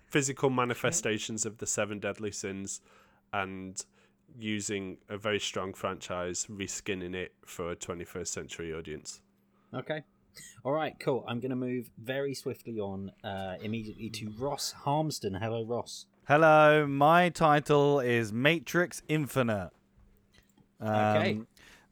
physical 0.07 0.49
manifestations 0.49 1.45
of 1.45 1.57
the 1.57 1.65
seven 1.65 1.99
deadly 1.99 2.31
sins, 2.31 2.81
and 3.33 3.83
using 4.39 4.97
a 5.09 5.17
very 5.17 5.39
strong 5.39 5.73
franchise, 5.73 6.47
reskinning 6.49 7.15
it 7.15 7.33
for 7.45 7.71
a 7.71 7.75
21st 7.75 8.27
century 8.27 8.73
audience. 8.73 9.21
Okay. 9.73 10.03
All 10.63 10.71
right, 10.71 10.93
cool. 10.99 11.25
I'm 11.27 11.39
going 11.39 11.49
to 11.49 11.55
move 11.55 11.89
very 11.97 12.33
swiftly 12.33 12.79
on 12.79 13.11
uh, 13.23 13.55
immediately 13.61 14.09
to 14.11 14.31
Ross 14.37 14.73
Harmston. 14.85 15.39
Hello, 15.39 15.63
Ross. 15.63 16.05
Hello, 16.27 16.85
my 16.87 17.29
title 17.29 17.99
is 17.99 18.31
Matrix 18.31 19.01
Infinite. 19.09 19.71
Okay. 20.81 21.39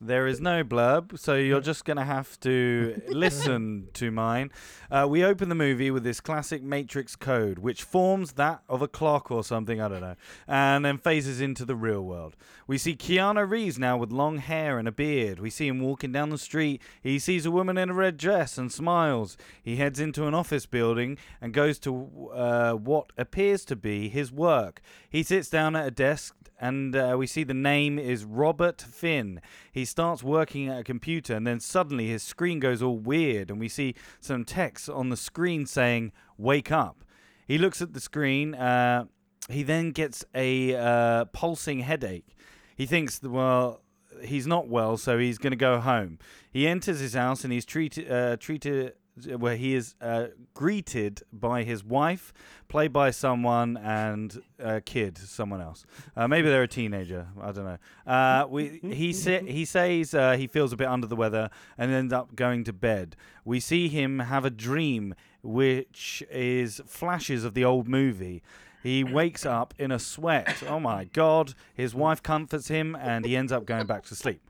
There 0.01 0.27
is 0.27 0.39
no 0.39 0.63
blurb, 0.63 1.19
so 1.19 1.35
you're 1.35 1.59
just 1.59 1.83
going 1.83 1.97
to 1.97 2.05
have 2.05 2.39
to 2.39 3.01
listen 3.09 3.89
to 3.95 4.11
mine. 4.11 4.49
Uh, 4.89 5.05
we 5.09 5.25
open 5.25 5.49
the 5.49 5.55
movie 5.55 5.91
with 5.91 6.03
this 6.03 6.21
classic 6.21 6.63
Matrix 6.63 7.17
code, 7.17 7.59
which 7.59 7.83
forms 7.83 8.33
that 8.33 8.61
of 8.69 8.81
a 8.81 8.87
clock 8.87 9.29
or 9.29 9.43
something, 9.43 9.81
I 9.81 9.89
don't 9.89 9.99
know, 9.99 10.15
and 10.47 10.85
then 10.85 10.99
phases 10.99 11.41
into 11.41 11.65
the 11.65 11.75
real 11.75 12.01
world. 12.01 12.37
We 12.65 12.77
see 12.77 12.95
Keanu 12.95 13.49
Reeves 13.49 13.77
now 13.77 13.97
with 13.97 14.13
long 14.13 14.37
hair 14.37 14.79
and 14.79 14.87
a 14.87 14.91
beard. 14.93 15.39
We 15.39 15.49
see 15.49 15.67
him 15.67 15.81
walking 15.81 16.13
down 16.13 16.29
the 16.29 16.37
street. 16.37 16.81
He 17.01 17.19
sees 17.19 17.45
a 17.45 17.51
woman 17.51 17.77
in 17.77 17.89
a 17.89 17.93
red 17.93 18.15
dress 18.15 18.57
and 18.57 18.71
smiles. 18.71 19.35
He 19.61 19.75
heads 19.75 19.99
into 19.99 20.27
an 20.27 20.33
office 20.33 20.65
building 20.65 21.17
and 21.41 21.53
goes 21.53 21.77
to 21.79 22.29
uh, 22.33 22.73
what 22.73 23.11
appears 23.17 23.65
to 23.65 23.75
be 23.75 24.07
his 24.07 24.31
work. 24.31 24.81
He 25.09 25.23
sits 25.23 25.49
down 25.49 25.75
at 25.75 25.87
a 25.87 25.91
desk 25.91 26.35
and 26.59 26.95
uh, 26.95 27.15
we 27.17 27.27
see 27.27 27.43
the 27.43 27.53
name 27.53 27.97
is 27.97 28.25
Robert 28.25 28.81
Finn. 28.81 29.41
He 29.71 29.85
starts 29.85 30.23
working 30.23 30.67
at 30.67 30.79
a 30.79 30.83
computer, 30.83 31.35
and 31.35 31.47
then 31.47 31.59
suddenly 31.59 32.07
his 32.07 32.23
screen 32.23 32.59
goes 32.59 32.81
all 32.81 32.97
weird, 32.97 33.49
and 33.49 33.59
we 33.59 33.69
see 33.69 33.95
some 34.19 34.43
text 34.43 34.89
on 34.89 35.09
the 35.09 35.17
screen 35.17 35.65
saying 35.65 36.11
"Wake 36.37 36.71
up." 36.71 37.03
He 37.47 37.57
looks 37.57 37.81
at 37.81 37.93
the 37.93 37.99
screen. 37.99 38.53
Uh, 38.53 39.05
he 39.49 39.63
then 39.63 39.91
gets 39.91 40.23
a 40.35 40.75
uh, 40.75 41.25
pulsing 41.25 41.79
headache. 41.79 42.35
He 42.75 42.85
thinks, 42.85 43.21
well, 43.23 43.81
he's 44.21 44.47
not 44.47 44.67
well, 44.67 44.97
so 44.97 45.17
he's 45.17 45.37
going 45.37 45.51
to 45.51 45.57
go 45.57 45.79
home. 45.79 46.19
He 46.51 46.67
enters 46.67 46.99
his 46.99 47.13
house, 47.13 47.43
and 47.43 47.51
he's 47.51 47.65
treated 47.65 48.11
uh, 48.11 48.37
treated 48.37 48.93
where 49.27 49.55
he 49.55 49.75
is 49.75 49.95
uh, 50.01 50.27
greeted 50.53 51.21
by 51.31 51.63
his 51.63 51.83
wife, 51.83 52.33
played 52.67 52.93
by 52.93 53.11
someone, 53.11 53.77
and 53.77 54.41
a 54.59 54.81
kid, 54.81 55.17
someone 55.17 55.61
else. 55.61 55.85
Uh, 56.15 56.27
maybe 56.27 56.49
they're 56.49 56.63
a 56.63 56.67
teenager. 56.67 57.27
I 57.41 57.51
don't 57.51 57.65
know. 57.65 57.77
Uh, 58.11 58.47
we 58.49 58.79
he 58.83 59.13
sa- 59.23 59.39
he 59.39 59.65
says 59.65 60.13
uh, 60.13 60.33
he 60.37 60.47
feels 60.47 60.73
a 60.73 60.77
bit 60.77 60.87
under 60.87 61.07
the 61.07 61.15
weather 61.15 61.49
and 61.77 61.91
ends 61.91 62.13
up 62.13 62.35
going 62.35 62.63
to 62.65 62.73
bed. 62.73 63.15
We 63.45 63.59
see 63.59 63.87
him 63.87 64.19
have 64.19 64.45
a 64.45 64.49
dream, 64.49 65.15
which 65.41 66.23
is 66.29 66.81
flashes 66.85 67.43
of 67.43 67.53
the 67.53 67.65
old 67.65 67.87
movie. 67.87 68.43
He 68.81 69.03
wakes 69.03 69.45
up 69.45 69.73
in 69.77 69.91
a 69.91 69.99
sweat. 69.99 70.63
Oh 70.67 70.79
my 70.79 71.03
god! 71.03 71.53
His 71.73 71.93
wife 71.93 72.23
comforts 72.23 72.69
him, 72.69 72.95
and 72.95 73.25
he 73.25 73.35
ends 73.35 73.51
up 73.51 73.65
going 73.65 73.85
back 73.85 74.03
to 74.05 74.15
sleep. 74.15 74.41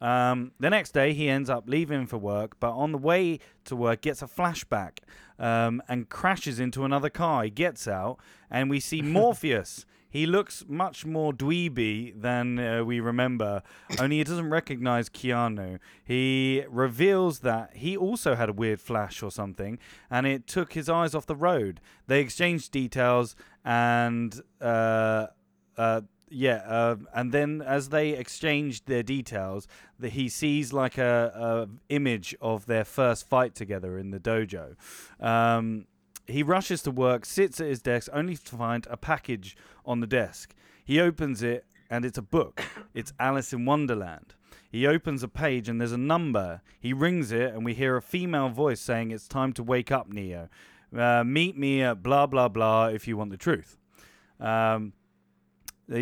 Um, 0.00 0.52
the 0.60 0.70
next 0.70 0.92
day, 0.92 1.12
he 1.12 1.28
ends 1.28 1.50
up 1.50 1.64
leaving 1.68 2.06
for 2.06 2.18
work, 2.18 2.58
but 2.60 2.70
on 2.72 2.92
the 2.92 2.98
way 2.98 3.40
to 3.64 3.76
work, 3.76 4.02
gets 4.02 4.22
a 4.22 4.26
flashback 4.26 4.98
um, 5.38 5.82
and 5.88 6.08
crashes 6.08 6.60
into 6.60 6.84
another 6.84 7.10
car. 7.10 7.44
He 7.44 7.50
gets 7.50 7.88
out, 7.88 8.18
and 8.50 8.70
we 8.70 8.80
see 8.80 9.02
Morpheus. 9.02 9.86
He 10.10 10.24
looks 10.24 10.64
much 10.66 11.04
more 11.04 11.34
dweeby 11.34 12.18
than 12.18 12.58
uh, 12.58 12.82
we 12.82 12.98
remember, 12.98 13.62
only 14.00 14.16
he 14.18 14.24
doesn't 14.24 14.48
recognize 14.48 15.10
Keanu. 15.10 15.78
He 16.02 16.64
reveals 16.70 17.40
that 17.40 17.76
he 17.76 17.94
also 17.94 18.34
had 18.34 18.48
a 18.48 18.54
weird 18.54 18.80
flash 18.80 19.22
or 19.22 19.30
something, 19.30 19.78
and 20.10 20.26
it 20.26 20.46
took 20.46 20.72
his 20.72 20.88
eyes 20.88 21.14
off 21.14 21.26
the 21.26 21.36
road. 21.36 21.80
They 22.06 22.20
exchange 22.20 22.70
details, 22.70 23.36
and 23.66 24.40
uh, 24.62 25.26
uh, 25.76 26.00
yeah, 26.30 26.62
uh, 26.66 26.96
and 27.14 27.32
then 27.32 27.62
as 27.62 27.88
they 27.88 28.10
exchange 28.10 28.84
their 28.84 29.02
details, 29.02 29.66
he 30.02 30.28
sees 30.28 30.72
like 30.72 30.98
a, 30.98 31.32
a 31.34 31.94
image 31.94 32.36
of 32.40 32.66
their 32.66 32.84
first 32.84 33.28
fight 33.28 33.54
together 33.54 33.98
in 33.98 34.10
the 34.10 34.20
dojo. 34.20 34.76
Um, 35.20 35.86
he 36.26 36.42
rushes 36.42 36.82
to 36.82 36.90
work, 36.90 37.24
sits 37.24 37.60
at 37.60 37.68
his 37.68 37.80
desk, 37.80 38.10
only 38.12 38.36
to 38.36 38.56
find 38.56 38.86
a 38.90 38.96
package 38.96 39.56
on 39.86 40.00
the 40.00 40.06
desk. 40.06 40.54
He 40.84 41.00
opens 41.00 41.42
it, 41.42 41.64
and 41.90 42.04
it's 42.04 42.18
a 42.18 42.22
book. 42.22 42.62
It's 42.94 43.12
Alice 43.18 43.52
in 43.52 43.64
Wonderland. 43.64 44.34
He 44.70 44.86
opens 44.86 45.22
a 45.22 45.28
page, 45.28 45.68
and 45.68 45.80
there's 45.80 45.92
a 45.92 45.98
number. 45.98 46.60
He 46.78 46.92
rings 46.92 47.32
it, 47.32 47.54
and 47.54 47.64
we 47.64 47.74
hear 47.74 47.96
a 47.96 48.02
female 48.02 48.50
voice 48.50 48.80
saying, 48.80 49.10
"It's 49.10 49.26
time 49.26 49.52
to 49.54 49.62
wake 49.62 49.90
up, 49.90 50.08
Neo. 50.08 50.48
Uh, 50.94 51.24
meet 51.24 51.56
me 51.56 51.82
at 51.82 52.02
blah 52.02 52.26
blah 52.26 52.48
blah 52.48 52.88
if 52.88 53.08
you 53.08 53.16
want 53.16 53.30
the 53.30 53.36
truth." 53.38 53.78
Um, 54.40 54.92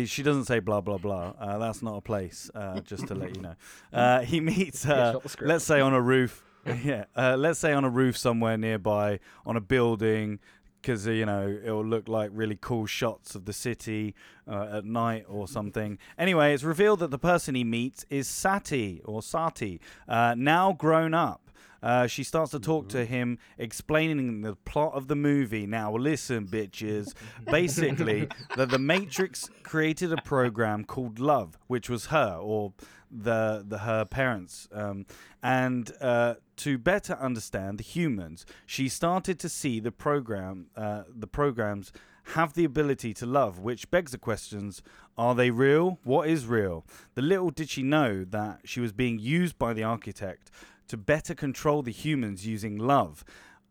She 0.05 0.21
doesn't 0.23 0.45
say 0.45 0.59
blah 0.59 0.81
blah 0.81 0.97
blah. 0.97 1.33
Uh, 1.39 1.57
that's 1.57 1.81
not 1.81 1.97
a 1.97 2.01
place. 2.01 2.51
Uh, 2.53 2.81
just 2.81 3.07
to 3.07 3.15
let 3.15 3.35
you 3.35 3.41
know, 3.41 3.55
uh, 3.93 4.21
he 4.21 4.39
meets 4.41 4.83
her. 4.83 5.19
the 5.23 5.29
script. 5.29 5.47
let's 5.47 5.65
say 5.65 5.79
on 5.79 5.93
a 5.93 6.01
roof. 6.01 6.43
Yeah, 6.83 7.05
uh, 7.15 7.37
let's 7.37 7.59
say 7.59 7.71
on 7.71 7.85
a 7.85 7.89
roof 7.89 8.17
somewhere 8.17 8.57
nearby, 8.57 9.21
on 9.45 9.55
a 9.55 9.61
building, 9.61 10.39
because 10.81 11.07
you 11.07 11.25
know 11.25 11.47
it 11.63 11.71
will 11.71 11.85
look 11.85 12.09
like 12.09 12.29
really 12.33 12.57
cool 12.59 12.85
shots 12.85 13.35
of 13.35 13.45
the 13.45 13.53
city 13.53 14.15
uh, 14.49 14.77
at 14.79 14.85
night 14.85 15.23
or 15.29 15.47
something. 15.47 15.97
Anyway, 16.17 16.53
it's 16.53 16.63
revealed 16.63 16.99
that 16.99 17.11
the 17.11 17.17
person 17.19 17.55
he 17.55 17.63
meets 17.63 18.05
is 18.09 18.27
Sati 18.27 19.01
or 19.05 19.21
Sati, 19.21 19.79
uh, 20.09 20.35
now 20.37 20.73
grown 20.73 21.13
up. 21.13 21.46
Uh, 21.81 22.07
she 22.07 22.23
starts 22.23 22.51
to 22.51 22.59
talk 22.59 22.89
to 22.89 23.05
him, 23.05 23.37
explaining 23.57 24.41
the 24.41 24.55
plot 24.55 24.93
of 24.93 25.07
the 25.07 25.15
movie. 25.15 25.65
Now, 25.65 25.95
listen, 25.95 26.47
bitches. 26.47 27.13
Basically, 27.45 28.27
that 28.55 28.69
the 28.69 28.79
Matrix 28.79 29.49
created 29.63 30.11
a 30.11 30.17
program 30.17 30.83
called 30.83 31.19
Love, 31.19 31.57
which 31.67 31.89
was 31.89 32.07
her 32.07 32.37
or 32.41 32.73
the 33.09 33.63
the 33.65 33.79
her 33.79 34.03
parents, 34.03 34.67
um, 34.73 35.05
and 35.41 35.91
uh, 36.01 36.35
to 36.57 36.77
better 36.77 37.13
understand 37.13 37.77
the 37.77 37.83
humans, 37.83 38.45
she 38.65 38.89
started 38.89 39.39
to 39.39 39.47
see 39.47 39.79
the 39.79 39.91
program, 39.91 40.67
uh, 40.75 41.03
the 41.07 41.27
programs 41.27 41.93
have 42.33 42.53
the 42.53 42.65
ability 42.65 43.13
to 43.13 43.25
love, 43.25 43.59
which 43.59 43.89
begs 43.89 44.11
the 44.11 44.17
questions 44.17 44.81
are 45.17 45.33
they 45.33 45.49
real? 45.49 45.99
What 46.03 46.27
is 46.27 46.45
real? 46.45 46.85
The 47.15 47.21
little 47.21 47.49
did 47.49 47.69
she 47.69 47.81
know 47.81 48.23
that 48.25 48.61
she 48.65 48.79
was 48.79 48.91
being 48.91 49.17
used 49.17 49.57
by 49.57 49.73
the 49.73 49.83
architect 49.83 50.51
to 50.87 50.97
better 50.97 51.35
control 51.35 51.81
the 51.81 51.91
humans 51.91 52.47
using 52.47 52.77
love. 52.77 53.23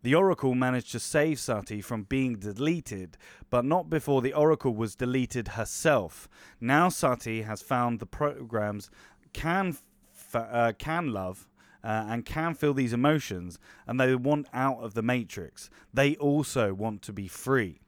The 0.02 0.14
Oracle 0.14 0.54
managed 0.54 0.92
to 0.92 1.00
save 1.00 1.40
Sati 1.40 1.80
from 1.80 2.04
being 2.04 2.36
deleted, 2.36 3.16
but 3.50 3.64
not 3.64 3.90
before 3.90 4.22
the 4.22 4.34
Oracle 4.34 4.74
was 4.74 4.94
deleted 4.94 5.48
herself. 5.48 6.28
Now 6.60 6.88
Sati 6.88 7.42
has 7.42 7.62
found 7.62 7.98
the 7.98 8.06
programs 8.06 8.90
can 9.32 9.76
uh, 10.32 10.72
can 10.78 11.12
love 11.12 11.48
uh, 11.82 12.06
and 12.08 12.24
can 12.24 12.54
feel 12.54 12.74
these 12.74 12.92
emotions, 12.92 13.58
and 13.86 13.98
they 13.98 14.14
want 14.14 14.48
out 14.52 14.78
of 14.78 14.94
the 14.94 15.02
matrix. 15.02 15.70
They 15.92 16.16
also 16.16 16.74
want 16.74 17.02
to 17.02 17.12
be 17.12 17.28
free. 17.28 17.80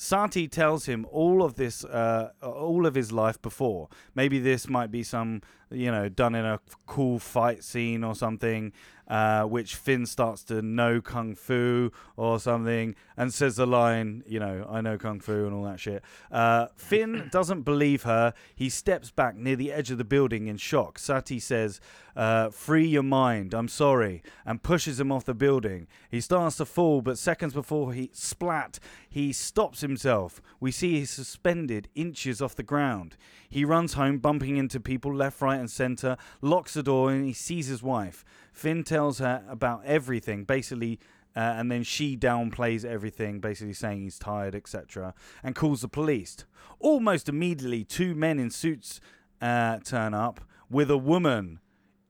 Sati 0.00 0.46
tells 0.46 0.86
him 0.86 1.04
all 1.10 1.42
of 1.42 1.56
this, 1.56 1.84
uh, 1.84 2.30
all 2.40 2.86
of 2.86 2.94
his 2.94 3.10
life 3.10 3.42
before. 3.42 3.88
Maybe 4.14 4.38
this 4.38 4.68
might 4.68 4.92
be 4.92 5.02
some, 5.02 5.42
you 5.72 5.90
know, 5.90 6.08
done 6.08 6.36
in 6.36 6.44
a 6.44 6.60
cool 6.86 7.18
fight 7.18 7.64
scene 7.64 8.04
or 8.04 8.14
something, 8.14 8.72
uh, 9.08 9.44
which 9.44 9.74
Finn 9.74 10.06
starts 10.06 10.44
to 10.44 10.60
know 10.62 11.00
kung 11.00 11.34
fu 11.34 11.90
or 12.16 12.38
something, 12.38 12.94
and 13.16 13.32
says 13.32 13.56
the 13.56 13.66
line, 13.66 14.22
you 14.26 14.38
know, 14.38 14.66
I 14.70 14.80
know 14.80 14.98
kung 14.98 15.20
fu 15.20 15.46
and 15.46 15.54
all 15.54 15.64
that 15.64 15.80
shit. 15.80 16.02
Uh, 16.30 16.66
Finn 16.76 17.28
doesn't 17.32 17.62
believe 17.62 18.02
her. 18.02 18.34
He 18.54 18.68
steps 18.68 19.10
back 19.10 19.36
near 19.36 19.56
the 19.56 19.72
edge 19.72 19.90
of 19.90 19.98
the 19.98 20.04
building 20.04 20.46
in 20.46 20.58
shock. 20.58 20.98
Sati 20.98 21.38
says, 21.38 21.80
uh, 22.14 22.50
"Free 22.50 22.86
your 22.86 23.02
mind. 23.02 23.54
I'm 23.54 23.68
sorry," 23.68 24.22
and 24.44 24.62
pushes 24.62 25.00
him 25.00 25.10
off 25.10 25.24
the 25.24 25.34
building. 25.34 25.86
He 26.10 26.20
starts 26.20 26.56
to 26.58 26.66
fall, 26.66 27.00
but 27.00 27.18
seconds 27.18 27.54
before 27.54 27.92
he 27.92 28.10
splat, 28.12 28.78
he 29.08 29.32
stops 29.32 29.80
himself. 29.80 30.42
We 30.60 30.70
see 30.70 30.98
he's 30.98 31.10
suspended 31.10 31.88
inches 31.94 32.42
off 32.42 32.54
the 32.54 32.62
ground. 32.62 33.16
He 33.48 33.64
runs 33.64 33.94
home, 33.94 34.18
bumping 34.18 34.56
into 34.56 34.78
people 34.78 35.14
left, 35.14 35.40
right, 35.40 35.58
and 35.58 35.70
center. 35.70 36.16
Locks 36.42 36.74
the 36.74 36.82
door, 36.82 37.10
and 37.10 37.24
he 37.24 37.32
sees 37.32 37.66
his 37.66 37.82
wife. 37.82 38.24
Finn 38.58 38.82
tells 38.84 39.18
her 39.20 39.42
about 39.48 39.82
everything, 39.84 40.44
basically. 40.44 40.98
Uh, 41.36 41.40
and 41.40 41.70
then 41.70 41.84
she 41.84 42.16
downplays 42.16 42.84
everything, 42.84 43.38
basically 43.38 43.72
saying 43.74 44.02
he's 44.02 44.18
tired, 44.18 44.54
etc., 44.56 45.14
and 45.44 45.54
calls 45.54 45.82
the 45.82 45.88
police. 45.88 46.44
Almost 46.80 47.28
immediately, 47.28 47.84
two 47.84 48.14
men 48.16 48.40
in 48.40 48.50
suits 48.50 49.00
uh, 49.40 49.78
turn 49.78 50.14
up 50.14 50.40
with 50.68 50.90
a 50.90 50.96
woman. 50.96 51.60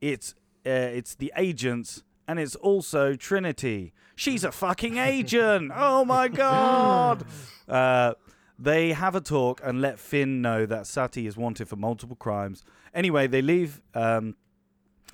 It's 0.00 0.34
uh, 0.64 0.70
it's 0.70 1.14
the 1.14 1.30
agents, 1.36 2.04
and 2.26 2.38
it's 2.38 2.54
also 2.56 3.14
Trinity. 3.16 3.92
She's 4.16 4.44
a 4.44 4.52
fucking 4.52 4.96
agent. 4.96 5.72
Oh 5.76 6.04
my 6.06 6.28
god! 6.28 7.24
Uh, 7.68 8.14
They 8.58 8.92
have 8.92 9.14
a 9.14 9.20
talk 9.20 9.60
and 9.62 9.80
let 9.82 9.98
Finn 9.98 10.40
know 10.40 10.64
that 10.66 10.86
Sati 10.86 11.26
is 11.26 11.36
wanted 11.36 11.68
for 11.68 11.76
multiple 11.76 12.16
crimes. 12.16 12.64
Anyway, 12.94 13.26
they 13.26 13.42
leave. 13.42 13.82
Um, 13.94 14.36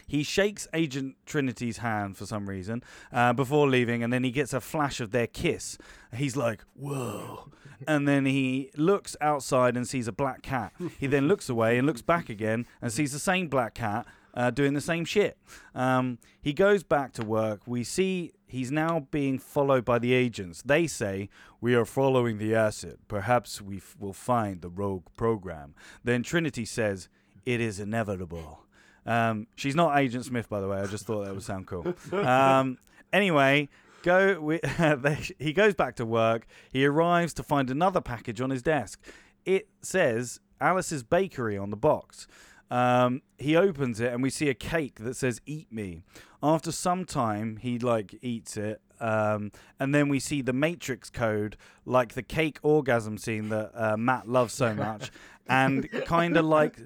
he 0.07 0.23
shakes 0.23 0.67
Agent 0.75 1.17
Trinity's 1.27 1.79
hand 1.79 2.17
for 2.17 2.27
some 2.27 2.49
reason 2.49 2.83
uh, 3.13 3.33
before 3.33 3.69
leaving, 3.69 4.03
and 4.03 4.13
then 4.13 4.25
he 4.25 4.31
gets 4.31 4.53
a 4.53 4.61
flash 4.61 5.01
of 5.01 5.11
their 5.11 5.27
kiss. 5.27 5.79
He's 6.15 6.37
like, 6.37 6.63
"Whoa!" 6.75 7.51
and 7.87 8.07
then 8.09 8.27
he 8.27 8.71
looks 8.77 9.17
outside 9.21 9.77
and 9.77 9.87
sees 9.87 10.09
a 10.09 10.13
black 10.13 10.43
cat. 10.43 10.73
He 10.99 11.07
then 11.07 11.29
looks 11.29 11.49
away 11.49 11.79
and 11.79 11.87
looks 11.87 12.03
back 12.03 12.29
again 12.29 12.67
and 12.81 12.93
sees 12.93 13.13
the 13.13 13.19
same 13.19 13.49
black 13.49 13.75
cat 13.75 14.07
uh, 14.35 14.51
doing 14.51 14.75
the 14.75 14.81
same 14.81 15.05
shit. 15.05 15.39
Um, 15.75 16.19
he 16.41 16.53
goes 16.53 16.83
back 16.83 17.13
to 17.15 17.25
work. 17.25 17.63
We 17.67 17.85
see 17.85 18.33
he's 18.47 18.71
now 18.71 19.07
being 19.11 19.39
followed 19.39 19.85
by 19.85 19.99
the 19.99 20.13
agents. 20.13 20.63
They 20.65 20.87
say, 20.87 21.29
We 21.61 21.75
are 21.75 21.85
following 21.85 22.39
the 22.39 22.55
asset. 22.55 22.97
Perhaps 23.09 23.61
we 23.61 23.79
f- 23.79 23.97
will 23.99 24.13
find 24.13 24.61
the 24.61 24.71
rogue 24.71 25.07
program. 25.17 25.75
Then 26.03 26.23
Trinity 26.23 26.65
says, 26.65 27.09
It 27.45 27.61
is 27.61 27.79
inevitable. 27.81 28.64
Um, 29.07 29.47
she's 29.57 29.75
not 29.75 29.99
Agent 29.99 30.25
Smith, 30.25 30.49
by 30.49 30.61
the 30.61 30.69
way. 30.69 30.79
I 30.79 30.87
just 30.87 31.07
thought 31.07 31.25
that 31.25 31.35
would 31.35 31.43
sound 31.43 31.67
cool. 31.67 31.95
Um, 32.13 32.79
anyway, 33.13 33.69
go. 34.03 34.41
We, 34.41 34.61
he 35.39 35.53
goes 35.53 35.75
back 35.75 35.97
to 35.97 36.07
work. 36.07 36.47
He 36.73 36.85
arrives 36.87 37.35
to 37.35 37.43
find 37.43 37.71
another 37.71 38.01
package 38.01 38.41
on 38.41 38.51
his 38.51 38.63
desk. 38.63 39.01
It 39.45 39.69
says 39.83 40.41
Alice's 40.61 41.03
Bakery 41.03 41.59
on 41.59 41.71
the 41.71 41.77
box. 41.77 42.27
Um, 42.71 43.23
he 43.39 43.57
opens 43.57 44.01
it 44.01 44.13
and 44.13 44.23
we 44.23 44.31
see 44.31 44.49
a 44.49 44.55
cake 44.55 45.01
that 45.01 45.17
says 45.17 45.41
"Eat 45.47 45.71
me." 45.71 46.03
After 46.43 46.73
some 46.73 47.05
time, 47.05 47.57
he 47.57 47.79
like 47.79 48.17
eats 48.21 48.57
it, 48.57 48.81
um, 49.01 49.53
and 49.79 49.95
then 49.95 50.09
we 50.09 50.19
see 50.19 50.43
the 50.43 50.53
Matrix 50.53 51.11
code, 51.11 51.57
like 51.85 52.15
the 52.15 52.23
cake 52.23 52.59
orgasm 52.63 53.19
scene 53.19 53.49
that 53.51 53.71
uh, 53.75 53.97
Matt 53.97 54.29
loves 54.29 54.55
so 54.55 54.75
much, 54.87 55.11
and 55.47 55.89
kind 56.07 56.37
of 56.37 56.45
like, 56.45 56.79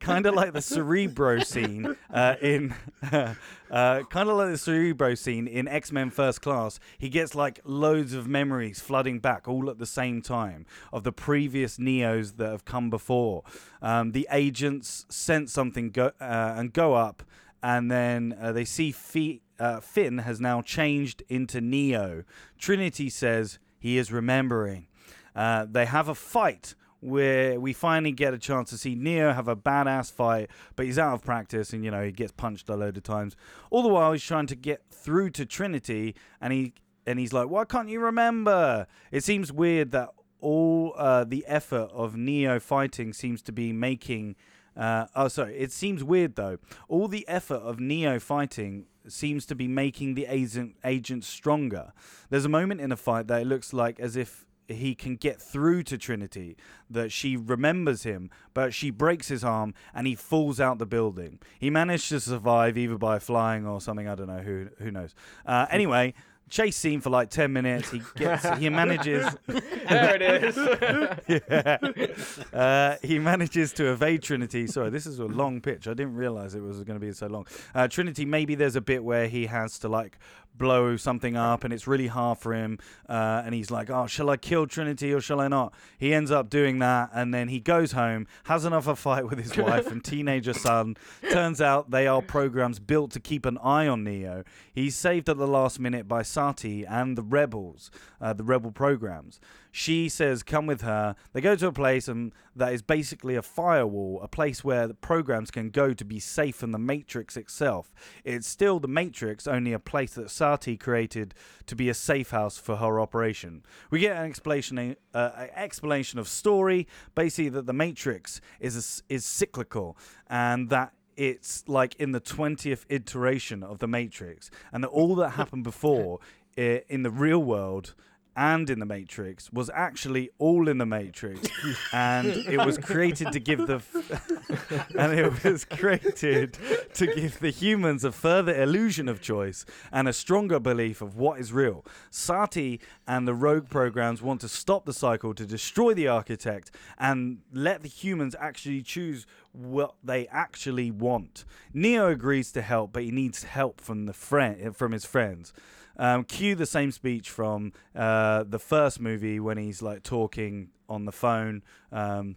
kind 0.00 0.26
of 0.26 0.34
like 0.34 0.52
the 0.52 0.62
Cerebro 0.62 1.40
scene 1.40 1.96
uh, 2.12 2.36
in, 2.40 2.74
uh, 3.12 3.34
kind 3.70 4.28
of 4.28 4.36
like 4.36 4.50
the 4.50 4.58
Cerebro 4.58 5.14
scene 5.14 5.46
in 5.46 5.66
X 5.68 5.92
Men 5.92 6.10
First 6.10 6.42
Class. 6.42 6.78
He 6.98 7.08
gets 7.08 7.34
like 7.34 7.60
loads 7.64 8.12
of 8.12 8.26
memories 8.28 8.80
flooding 8.80 9.18
back 9.18 9.48
all 9.48 9.68
at 9.70 9.78
the 9.78 9.86
same 9.86 10.22
time 10.22 10.66
of 10.92 11.04
the 11.04 11.12
previous 11.12 11.78
Neos 11.78 12.36
that 12.36 12.50
have 12.50 12.64
come 12.64 12.90
before. 12.90 13.42
Um, 13.82 14.12
the 14.12 14.28
agents 14.30 15.06
sense 15.08 15.52
something 15.52 15.90
go 15.90 16.12
uh, 16.20 16.54
and 16.56 16.72
go 16.72 16.94
up 16.94 17.22
and 17.62 17.90
then 17.90 18.36
uh, 18.40 18.52
they 18.52 18.64
see 18.64 18.92
Fi- 18.92 19.42
uh, 19.58 19.80
Finn 19.80 20.18
has 20.18 20.40
now 20.40 20.62
changed 20.62 21.22
into 21.28 21.60
Neo. 21.60 22.24
Trinity 22.58 23.10
says 23.10 23.58
he 23.78 23.98
is 23.98 24.12
remembering. 24.12 24.86
Uh, 25.34 25.66
they 25.68 25.86
have 25.86 26.08
a 26.08 26.14
fight 26.14 26.74
where 27.06 27.60
we 27.60 27.72
finally 27.72 28.12
get 28.12 28.34
a 28.34 28.38
chance 28.38 28.70
to 28.70 28.78
see 28.78 28.94
Neo 28.94 29.32
have 29.32 29.48
a 29.48 29.56
badass 29.56 30.12
fight, 30.12 30.50
but 30.74 30.86
he's 30.86 30.98
out 30.98 31.14
of 31.14 31.24
practice 31.24 31.72
and 31.72 31.84
you 31.84 31.90
know 31.90 32.02
he 32.02 32.12
gets 32.12 32.32
punched 32.32 32.68
a 32.68 32.76
load 32.76 32.96
of 32.96 33.02
times. 33.02 33.36
All 33.70 33.82
the 33.82 33.88
while 33.88 34.12
he's 34.12 34.22
trying 34.22 34.46
to 34.48 34.56
get 34.56 34.82
through 34.90 35.30
to 35.30 35.46
Trinity, 35.46 36.14
and 36.40 36.52
he 36.52 36.74
and 37.06 37.18
he's 37.18 37.32
like, 37.32 37.48
"Why 37.48 37.64
can't 37.64 37.88
you 37.88 38.00
remember?" 38.00 38.86
It 39.10 39.24
seems 39.24 39.52
weird 39.52 39.92
that 39.92 40.10
all 40.40 40.94
uh, 40.96 41.24
the 41.24 41.44
effort 41.46 41.90
of 41.92 42.16
Neo 42.16 42.60
fighting 42.60 43.12
seems 43.12 43.40
to 43.42 43.52
be 43.52 43.72
making 43.72 44.36
uh, 44.76 45.06
oh, 45.14 45.28
sorry. 45.28 45.56
It 45.56 45.72
seems 45.72 46.04
weird 46.04 46.36
though. 46.36 46.58
All 46.88 47.08
the 47.08 47.26
effort 47.28 47.62
of 47.62 47.80
Neo 47.80 48.20
fighting 48.20 48.86
seems 49.08 49.46
to 49.46 49.54
be 49.54 49.68
making 49.68 50.14
the 50.14 50.26
agent 50.26 50.76
agent 50.84 51.24
stronger. 51.24 51.92
There's 52.28 52.44
a 52.44 52.50
moment 52.50 52.80
in 52.80 52.92
a 52.92 52.96
fight 52.96 53.28
that 53.28 53.42
it 53.42 53.46
looks 53.46 53.72
like 53.72 53.98
as 53.98 54.16
if 54.16 54.45
he 54.68 54.94
can 54.94 55.16
get 55.16 55.40
through 55.40 55.82
to 55.84 55.98
Trinity, 55.98 56.56
that 56.90 57.12
she 57.12 57.36
remembers 57.36 58.02
him, 58.02 58.30
but 58.54 58.74
she 58.74 58.90
breaks 58.90 59.28
his 59.28 59.44
arm 59.44 59.74
and 59.94 60.06
he 60.06 60.14
falls 60.14 60.60
out 60.60 60.78
the 60.78 60.86
building. 60.86 61.38
He 61.58 61.70
managed 61.70 62.08
to 62.10 62.20
survive 62.20 62.76
either 62.76 62.98
by 62.98 63.18
flying 63.18 63.66
or 63.66 63.80
something. 63.80 64.08
I 64.08 64.14
don't 64.14 64.28
know. 64.28 64.38
Who 64.38 64.68
who 64.78 64.90
knows? 64.90 65.14
Uh, 65.44 65.66
anyway. 65.70 66.14
Chase 66.48 66.76
scene 66.76 67.00
for 67.00 67.10
like 67.10 67.28
ten 67.28 67.52
minutes. 67.52 67.90
He 67.90 68.00
gets. 68.14 68.48
He 68.60 68.68
manages. 68.68 69.26
there 69.48 70.14
it 70.14 70.22
is. 70.22 70.56
yeah. 72.54 72.56
Uh, 72.56 72.96
he 73.02 73.18
manages 73.18 73.72
to 73.72 73.90
evade 73.90 74.22
Trinity. 74.22 74.68
Sorry, 74.68 74.88
this 74.88 75.06
is 75.06 75.18
a 75.18 75.24
long 75.24 75.60
pitch. 75.60 75.88
I 75.88 75.94
didn't 75.94 76.14
realize 76.14 76.54
it 76.54 76.62
was 76.62 76.84
going 76.84 77.00
to 77.00 77.04
be 77.04 77.10
so 77.12 77.26
long. 77.26 77.48
Uh, 77.74 77.88
Trinity, 77.88 78.24
maybe 78.24 78.54
there's 78.54 78.76
a 78.76 78.80
bit 78.80 79.02
where 79.02 79.26
he 79.26 79.46
has 79.46 79.80
to 79.80 79.88
like 79.88 80.18
blow 80.58 80.96
something 80.96 81.36
up 81.36 81.64
and 81.64 81.72
it's 81.72 81.86
really 81.86 82.06
hard 82.06 82.38
for 82.38 82.52
him. 82.54 82.78
Uh, 83.08 83.42
and 83.44 83.54
he's 83.54 83.70
like, 83.70 83.90
oh, 83.90 84.06
shall 84.06 84.30
I 84.30 84.36
kill 84.36 84.66
Trinity 84.66 85.12
or 85.12 85.20
shall 85.20 85.40
I 85.40 85.48
not? 85.48 85.74
He 85.98 86.14
ends 86.14 86.30
up 86.30 86.50
doing 86.50 86.78
that 86.80 87.10
and 87.12 87.32
then 87.32 87.48
he 87.48 87.60
goes 87.60 87.92
home, 87.92 88.26
has 88.44 88.64
another 88.64 88.94
fight 88.96 89.28
with 89.28 89.38
his 89.38 89.56
wife 89.56 89.86
and 89.86 90.04
teenager 90.04 90.52
son. 90.52 90.96
Turns 91.30 91.60
out 91.60 91.90
they 91.90 92.06
are 92.06 92.22
programs 92.22 92.78
built 92.78 93.10
to 93.12 93.20
keep 93.20 93.46
an 93.46 93.58
eye 93.58 93.86
on 93.86 94.04
Neo. 94.04 94.44
He's 94.72 94.94
saved 94.94 95.28
at 95.28 95.38
the 95.38 95.46
last 95.46 95.80
minute 95.80 96.06
by 96.08 96.22
Sati 96.22 96.84
and 96.84 97.16
the 97.16 97.22
rebels, 97.22 97.90
uh, 98.20 98.32
the 98.32 98.44
rebel 98.44 98.72
programs. 98.72 99.40
She 99.78 100.08
says, 100.08 100.42
"Come 100.42 100.64
with 100.64 100.80
her." 100.80 101.14
They 101.34 101.42
go 101.42 101.54
to 101.54 101.66
a 101.66 101.72
place 101.72 102.08
and 102.08 102.32
that 102.54 102.72
is 102.72 102.80
basically 102.80 103.36
a 103.36 103.42
firewall, 103.42 104.22
a 104.22 104.26
place 104.26 104.64
where 104.64 104.88
the 104.88 104.94
programs 104.94 105.50
can 105.50 105.68
go 105.68 105.92
to 105.92 106.02
be 106.02 106.18
safe 106.18 106.56
from 106.56 106.72
the 106.72 106.78
Matrix 106.78 107.36
itself. 107.36 107.92
It's 108.24 108.46
still 108.46 108.80
the 108.80 108.88
Matrix, 108.88 109.46
only 109.46 109.74
a 109.74 109.78
place 109.78 110.14
that 110.14 110.30
Sati 110.30 110.78
created 110.78 111.34
to 111.66 111.76
be 111.76 111.90
a 111.90 111.94
safe 111.94 112.30
house 112.30 112.56
for 112.56 112.76
her 112.76 112.98
operation. 112.98 113.64
We 113.90 114.00
get 114.00 114.16
an 114.16 114.24
explanation, 114.24 114.96
uh, 115.12 115.30
an 115.36 115.50
explanation 115.54 116.18
of 116.18 116.26
story, 116.26 116.88
basically 117.14 117.50
that 117.50 117.66
the 117.66 117.74
Matrix 117.74 118.40
is 118.58 119.02
a, 119.10 119.12
is 119.12 119.26
cyclical 119.26 119.98
and 120.26 120.70
that 120.70 120.94
it's 121.16 121.68
like 121.68 121.94
in 121.96 122.12
the 122.12 122.20
20th 122.22 122.86
iteration 122.88 123.62
of 123.62 123.80
the 123.80 123.86
Matrix, 123.86 124.50
and 124.72 124.82
that 124.82 124.88
all 124.88 125.14
that 125.16 125.32
happened 125.32 125.64
before 125.64 126.20
in 126.56 127.02
the 127.02 127.10
real 127.10 127.42
world 127.42 127.94
and 128.36 128.68
in 128.68 128.78
the 128.78 128.86
Matrix 128.86 129.50
was 129.50 129.70
actually 129.72 130.30
all 130.38 130.68
in 130.68 130.78
the 130.78 130.86
Matrix, 130.86 131.48
and 131.92 132.26
it 132.26 132.64
was 132.64 132.76
created 132.76 133.32
to 133.32 133.40
give 133.40 133.66
the 133.66 133.76
f- 133.76 134.90
and 134.98 135.18
it 135.18 135.42
was 135.42 135.64
created 135.64 136.58
to 136.94 137.06
give 137.06 137.40
the 137.40 137.50
humans 137.50 138.04
a 138.04 138.12
further 138.12 138.54
illusion 138.62 139.08
of 139.08 139.20
choice 139.20 139.64
and 139.90 140.06
a 140.06 140.12
stronger 140.12 140.60
belief 140.60 141.00
of 141.00 141.16
what 141.16 141.40
is 141.40 141.52
real. 141.52 141.84
Sati 142.10 142.80
and 143.06 143.26
the 143.26 143.34
rogue 143.34 143.70
programs 143.70 144.20
want 144.20 144.40
to 144.42 144.48
stop 144.48 144.84
the 144.84 144.92
cycle 144.92 145.32
to 145.34 145.46
destroy 145.46 145.94
the 145.94 146.08
architect 146.08 146.70
and 146.98 147.38
let 147.52 147.82
the 147.82 147.88
humans 147.88 148.36
actually 148.38 148.82
choose 148.82 149.26
what 149.52 149.94
they 150.04 150.26
actually 150.28 150.90
want. 150.90 151.44
Neo 151.72 152.08
agrees 152.10 152.52
to 152.52 152.60
help, 152.60 152.92
but 152.92 153.02
he 153.02 153.10
needs 153.10 153.44
help 153.44 153.80
from 153.80 154.04
the 154.04 154.12
friend 154.12 154.76
from 154.76 154.92
his 154.92 155.06
friends. 155.06 155.54
Um, 155.98 156.24
cue 156.24 156.54
the 156.54 156.66
same 156.66 156.92
speech 156.92 157.30
from 157.30 157.72
uh, 157.94 158.44
the 158.44 158.58
first 158.58 159.00
movie 159.00 159.40
when 159.40 159.56
he's 159.56 159.82
like 159.82 160.02
talking 160.02 160.70
on 160.88 161.04
the 161.04 161.12
phone. 161.12 161.62
Um, 161.90 162.36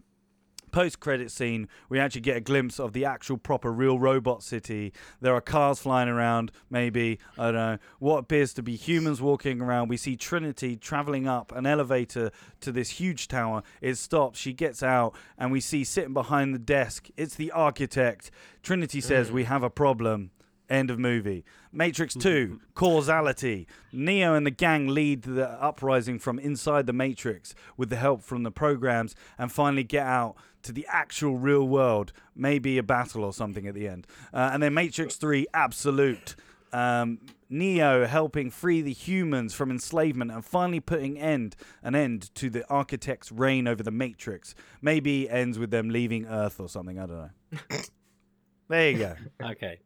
Post 0.70 1.00
credit 1.00 1.30
scene, 1.30 1.68
we 1.88 1.98
actually 1.98 2.20
get 2.20 2.36
a 2.36 2.40
glimpse 2.40 2.78
of 2.78 2.92
the 2.92 3.04
actual 3.04 3.36
proper 3.36 3.72
real 3.72 3.98
robot 3.98 4.42
city. 4.42 4.92
There 5.20 5.34
are 5.34 5.40
cars 5.40 5.80
flying 5.80 6.08
around, 6.08 6.52
maybe, 6.70 7.18
I 7.36 7.46
don't 7.46 7.54
know, 7.54 7.78
what 7.98 8.18
appears 8.18 8.52
to 8.54 8.62
be 8.62 8.76
humans 8.76 9.20
walking 9.20 9.60
around. 9.60 9.88
We 9.88 9.96
see 9.96 10.16
Trinity 10.16 10.76
traveling 10.76 11.26
up 11.26 11.52
an 11.52 11.66
elevator 11.66 12.30
to 12.60 12.72
this 12.72 12.90
huge 12.90 13.26
tower. 13.26 13.62
It 13.80 13.96
stops, 13.96 14.38
she 14.38 14.52
gets 14.52 14.82
out, 14.82 15.14
and 15.36 15.50
we 15.50 15.60
see 15.60 15.82
sitting 15.82 16.14
behind 16.14 16.54
the 16.54 16.58
desk, 16.58 17.08
it's 17.16 17.34
the 17.34 17.50
architect. 17.50 18.30
Trinity 18.62 19.00
says, 19.00 19.32
We 19.32 19.44
have 19.44 19.62
a 19.62 19.70
problem. 19.70 20.30
End 20.70 20.88
of 20.88 21.00
movie. 21.00 21.44
Matrix 21.72 22.14
2, 22.14 22.60
causality. 22.74 23.66
Neo 23.92 24.34
and 24.34 24.46
the 24.46 24.52
gang 24.52 24.86
lead 24.86 25.22
the 25.22 25.48
uprising 25.48 26.20
from 26.20 26.38
inside 26.38 26.86
the 26.86 26.92
Matrix 26.92 27.56
with 27.76 27.90
the 27.90 27.96
help 27.96 28.22
from 28.22 28.44
the 28.44 28.52
programs 28.52 29.16
and 29.36 29.50
finally 29.50 29.82
get 29.82 30.06
out 30.06 30.36
to 30.62 30.70
the 30.70 30.86
actual 30.88 31.36
real 31.38 31.66
world. 31.66 32.12
Maybe 32.36 32.78
a 32.78 32.84
battle 32.84 33.24
or 33.24 33.32
something 33.32 33.66
at 33.66 33.74
the 33.74 33.88
end. 33.88 34.06
Uh, 34.32 34.50
and 34.52 34.62
then 34.62 34.72
Matrix 34.72 35.16
3, 35.16 35.48
absolute. 35.52 36.36
Um, 36.72 37.18
Neo 37.48 38.06
helping 38.06 38.48
free 38.48 38.80
the 38.80 38.92
humans 38.92 39.52
from 39.52 39.72
enslavement 39.72 40.30
and 40.30 40.44
finally 40.44 40.78
putting 40.78 41.18
end 41.18 41.56
an 41.82 41.96
end 41.96 42.32
to 42.36 42.48
the 42.48 42.64
architect's 42.68 43.32
reign 43.32 43.66
over 43.66 43.82
the 43.82 43.90
Matrix. 43.90 44.54
Maybe 44.80 45.28
ends 45.28 45.58
with 45.58 45.72
them 45.72 45.90
leaving 45.90 46.26
Earth 46.26 46.60
or 46.60 46.68
something. 46.68 47.00
I 47.00 47.06
don't 47.06 47.18
know. 47.18 47.78
there 48.68 48.90
you 48.92 48.98
go. 48.98 49.16
Okay. 49.50 49.80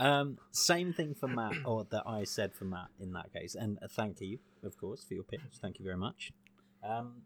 Um, 0.00 0.38
same 0.50 0.94
thing 0.94 1.14
for 1.14 1.28
Matt, 1.28 1.56
or 1.66 1.86
that 1.90 2.04
I 2.06 2.24
said 2.24 2.54
for 2.54 2.64
Matt 2.64 2.88
in 2.98 3.12
that 3.12 3.32
case. 3.34 3.54
And 3.54 3.78
uh, 3.82 3.86
thank 3.88 4.20
you, 4.22 4.38
of 4.64 4.78
course, 4.78 5.04
for 5.04 5.12
your 5.12 5.22
pitch. 5.24 5.40
Thank 5.60 5.78
you 5.78 5.84
very 5.84 5.98
much. 5.98 6.32
Um, 6.82 7.22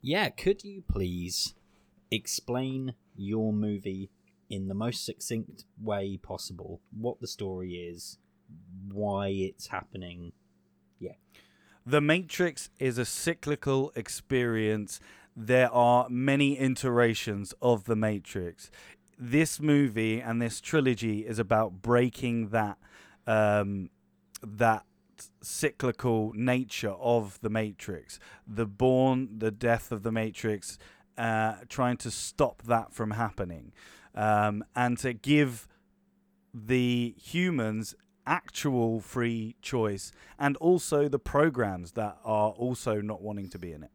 yeah, 0.00 0.30
could 0.30 0.64
you 0.64 0.82
please 0.90 1.54
explain 2.10 2.94
your 3.14 3.52
movie 3.52 4.08
in 4.48 4.68
the 4.68 4.74
most 4.74 5.04
succinct 5.04 5.64
way 5.78 6.16
possible? 6.16 6.80
What 6.98 7.20
the 7.20 7.26
story 7.26 7.74
is, 7.74 8.16
why 8.90 9.28
it's 9.28 9.66
happening. 9.66 10.32
Yeah. 10.98 11.12
The 11.84 12.00
Matrix 12.00 12.70
is 12.78 12.96
a 12.96 13.04
cyclical 13.04 13.92
experience 13.94 14.98
there 15.40 15.72
are 15.72 16.08
many 16.08 16.58
iterations 16.58 17.54
of 17.62 17.84
the 17.84 17.94
Matrix. 17.94 18.72
This 19.18 19.60
movie 19.60 20.20
and 20.20 20.40
this 20.40 20.60
trilogy 20.60 21.26
is 21.26 21.38
about 21.38 21.82
breaking 21.82 22.48
that 22.48 22.78
um, 23.26 23.90
that 24.42 24.84
cyclical 25.40 26.32
nature 26.34 26.92
of 26.92 27.40
the 27.40 27.50
Matrix, 27.50 28.20
the 28.46 28.66
born, 28.66 29.38
the 29.38 29.50
death 29.50 29.90
of 29.90 30.02
the 30.02 30.12
Matrix, 30.12 30.78
uh, 31.16 31.56
trying 31.68 31.96
to 31.98 32.10
stop 32.10 32.62
that 32.62 32.92
from 32.94 33.12
happening, 33.12 33.72
um, 34.14 34.64
and 34.76 34.96
to 34.98 35.12
give 35.12 35.66
the 36.54 37.14
humans 37.20 37.94
actual 38.26 39.00
free 39.00 39.56
choice, 39.62 40.12
and 40.38 40.56
also 40.58 41.08
the 41.08 41.18
programs 41.18 41.92
that 41.92 42.18
are 42.24 42.50
also 42.50 43.00
not 43.00 43.20
wanting 43.20 43.48
to 43.50 43.58
be 43.58 43.72
in 43.72 43.82
it. 43.82 43.90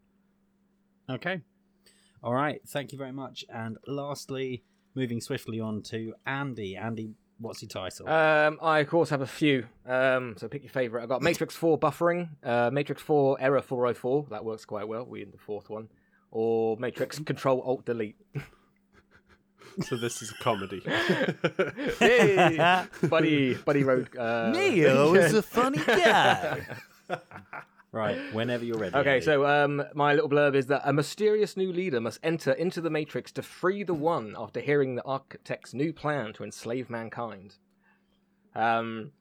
Okay. 1.09 1.41
All 2.21 2.33
right. 2.33 2.61
Thank 2.67 2.91
you 2.91 2.97
very 2.97 3.11
much. 3.11 3.45
And 3.49 3.77
lastly, 3.87 4.63
moving 4.95 5.21
swiftly 5.21 5.59
on 5.59 5.81
to 5.83 6.13
Andy. 6.25 6.75
Andy, 6.75 7.11
what's 7.39 7.61
your 7.61 7.69
title? 7.69 8.07
Um, 8.07 8.59
I 8.61 8.79
of 8.79 8.87
course 8.89 9.09
have 9.09 9.21
a 9.21 9.27
few. 9.27 9.65
Um, 9.85 10.35
so 10.37 10.47
pick 10.47 10.63
your 10.63 10.71
favorite. 10.71 11.03
I 11.03 11.05
got 11.07 11.21
Matrix 11.21 11.55
Four 11.55 11.77
buffering, 11.79 12.29
uh, 12.43 12.69
Matrix 12.71 13.01
Four 13.01 13.37
error 13.39 13.61
404. 13.61 14.27
That 14.29 14.45
works 14.45 14.65
quite 14.65 14.87
well. 14.87 15.05
We 15.05 15.21
in 15.21 15.31
the 15.31 15.37
fourth 15.37 15.69
one, 15.69 15.89
or 16.31 16.77
Matrix 16.77 17.19
Control 17.25 17.61
Alt 17.61 17.85
Delete. 17.85 18.15
So 19.81 19.97
this 19.97 20.21
is 20.21 20.29
a 20.31 20.35
comedy. 20.43 20.81
hey, 21.99 22.85
buddy, 23.09 23.55
buddy 23.55 23.83
road. 23.83 24.15
Uh, 24.15 24.51
Neo 24.51 25.15
is 25.15 25.33
a 25.33 25.41
funny 25.41 25.79
guy. 25.87 26.61
Right. 27.93 28.17
Whenever 28.33 28.65
you're 28.65 28.77
ready. 28.77 28.95
Okay, 28.95 29.21
so 29.21 29.45
um, 29.45 29.83
my 29.93 30.13
little 30.13 30.29
blurb 30.29 30.55
is 30.55 30.67
that 30.67 30.81
a 30.83 30.91
mysterious 30.91 31.55
new 31.55 31.71
leader 31.71 32.01
must 32.01 32.19
enter 32.23 32.51
into 32.51 32.81
the 32.81 32.89
Matrix 32.89 33.31
to 33.33 33.41
free 33.41 33.83
the 33.83 33.93
One 33.93 34.35
after 34.37 34.59
hearing 34.59 34.95
the 34.95 35.03
Architect's 35.05 35.73
new 35.73 35.93
plan 35.93 36.33
to 36.33 36.43
enslave 36.43 36.89
mankind. 36.89 37.55
Um, 38.55 39.11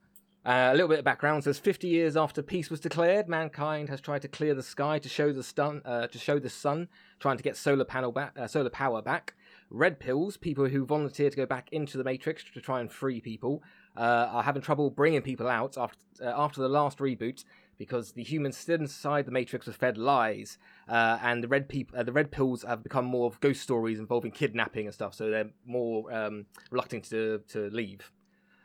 uh, 0.44 0.70
a 0.72 0.74
little 0.74 0.88
bit 0.88 0.98
of 0.98 1.04
background 1.04 1.44
says 1.44 1.60
50 1.60 1.86
years 1.86 2.16
after 2.16 2.42
peace 2.42 2.68
was 2.68 2.80
declared, 2.80 3.28
mankind 3.28 3.88
has 3.88 4.00
tried 4.00 4.22
to 4.22 4.28
clear 4.28 4.54
the 4.54 4.62
sky 4.62 4.98
to 4.98 5.08
show 5.08 5.32
the 5.32 5.44
sun, 5.44 5.82
uh, 5.84 6.08
to 6.08 6.18
show 6.18 6.40
the 6.40 6.50
sun, 6.50 6.88
trying 7.20 7.36
to 7.36 7.44
get 7.44 7.56
solar 7.56 7.84
panel 7.84 8.10
back, 8.10 8.36
uh, 8.36 8.48
solar 8.48 8.70
power 8.70 9.00
back. 9.00 9.34
Red 9.70 10.00
pills, 10.00 10.36
people 10.36 10.68
who 10.68 10.84
volunteer 10.84 11.30
to 11.30 11.36
go 11.36 11.46
back 11.46 11.68
into 11.70 11.96
the 11.96 12.04
Matrix 12.04 12.44
to 12.52 12.60
try 12.60 12.80
and 12.80 12.90
free 12.90 13.20
people, 13.20 13.62
uh, 13.96 14.00
are 14.00 14.42
having 14.42 14.62
trouble 14.62 14.90
bringing 14.90 15.22
people 15.22 15.48
out 15.48 15.78
after 15.78 15.98
uh, 16.20 16.32
after 16.36 16.60
the 16.60 16.68
last 16.68 16.98
reboot 16.98 17.44
because 17.78 18.12
the 18.12 18.22
humans 18.22 18.56
still 18.56 18.80
inside 18.80 19.26
the 19.26 19.32
Matrix 19.32 19.66
were 19.66 19.72
fed 19.72 19.98
lies, 19.98 20.58
uh, 20.88 21.18
and 21.22 21.42
the 21.42 21.48
red 21.48 21.68
peop- 21.68 21.92
uh, 21.96 22.02
the 22.02 22.12
red 22.12 22.30
pills 22.30 22.62
have 22.62 22.82
become 22.82 23.04
more 23.04 23.26
of 23.26 23.40
ghost 23.40 23.62
stories 23.62 23.98
involving 23.98 24.30
kidnapping 24.30 24.86
and 24.86 24.94
stuff. 24.94 25.14
So 25.14 25.30
they're 25.30 25.50
more 25.64 26.12
um, 26.12 26.46
reluctant 26.70 27.04
to 27.10 27.40
to 27.48 27.70
leave. 27.70 28.10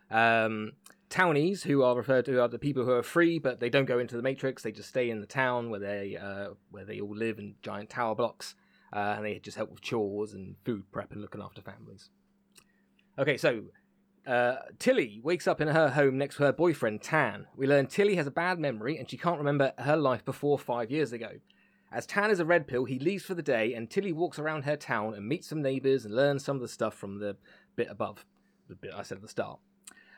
Um, 0.09 0.73
townies, 1.09 1.63
who 1.63 1.83
are 1.83 1.95
referred 1.95 2.25
to 2.25 2.41
are 2.41 2.47
the 2.47 2.59
people 2.59 2.85
who 2.85 2.91
are 2.91 3.03
free, 3.03 3.39
but 3.39 3.59
they 3.59 3.69
don't 3.69 3.85
go 3.85 3.99
into 3.99 4.15
the 4.15 4.23
Matrix. 4.23 4.63
They 4.63 4.71
just 4.71 4.89
stay 4.89 5.09
in 5.09 5.21
the 5.21 5.27
town 5.27 5.69
where 5.69 5.79
they 5.79 6.17
uh, 6.17 6.49
where 6.71 6.85
they 6.85 6.99
all 6.99 7.15
live 7.15 7.39
in 7.39 7.55
giant 7.61 7.89
tower 7.89 8.15
blocks, 8.15 8.55
uh, 8.93 9.15
and 9.17 9.25
they 9.25 9.39
just 9.39 9.57
help 9.57 9.71
with 9.71 9.81
chores 9.81 10.33
and 10.33 10.55
food 10.65 10.83
prep 10.91 11.11
and 11.11 11.21
looking 11.21 11.41
after 11.41 11.61
families. 11.61 12.09
Okay, 13.19 13.37
so 13.37 13.63
uh, 14.27 14.57
Tilly 14.77 15.21
wakes 15.23 15.47
up 15.47 15.61
in 15.61 15.69
her 15.69 15.89
home 15.89 16.17
next 16.17 16.35
to 16.35 16.43
her 16.43 16.51
boyfriend 16.51 17.01
Tan. 17.01 17.47
We 17.55 17.65
learn 17.65 17.87
Tilly 17.87 18.15
has 18.15 18.27
a 18.27 18.31
bad 18.31 18.59
memory 18.59 18.97
and 18.97 19.09
she 19.09 19.17
can't 19.17 19.39
remember 19.39 19.73
her 19.79 19.95
life 19.95 20.25
before 20.25 20.59
five 20.59 20.91
years 20.91 21.13
ago. 21.13 21.29
As 21.91 22.05
Tan 22.05 22.29
is 22.29 22.41
a 22.41 22.45
red 22.45 22.67
pill, 22.67 22.83
he 22.83 22.99
leaves 22.99 23.23
for 23.23 23.33
the 23.33 23.41
day, 23.41 23.73
and 23.73 23.89
Tilly 23.89 24.11
walks 24.11 24.37
around 24.37 24.63
her 24.63 24.75
town 24.75 25.13
and 25.13 25.25
meets 25.25 25.47
some 25.47 25.61
neighbours 25.61 26.03
and 26.03 26.13
learns 26.13 26.43
some 26.43 26.57
of 26.57 26.61
the 26.61 26.67
stuff 26.67 26.93
from 26.93 27.19
the 27.19 27.37
bit 27.77 27.87
above, 27.89 28.25
the 28.67 28.75
bit 28.75 28.91
I 28.93 29.03
said 29.03 29.15
at 29.15 29.21
the 29.21 29.29
start. 29.29 29.59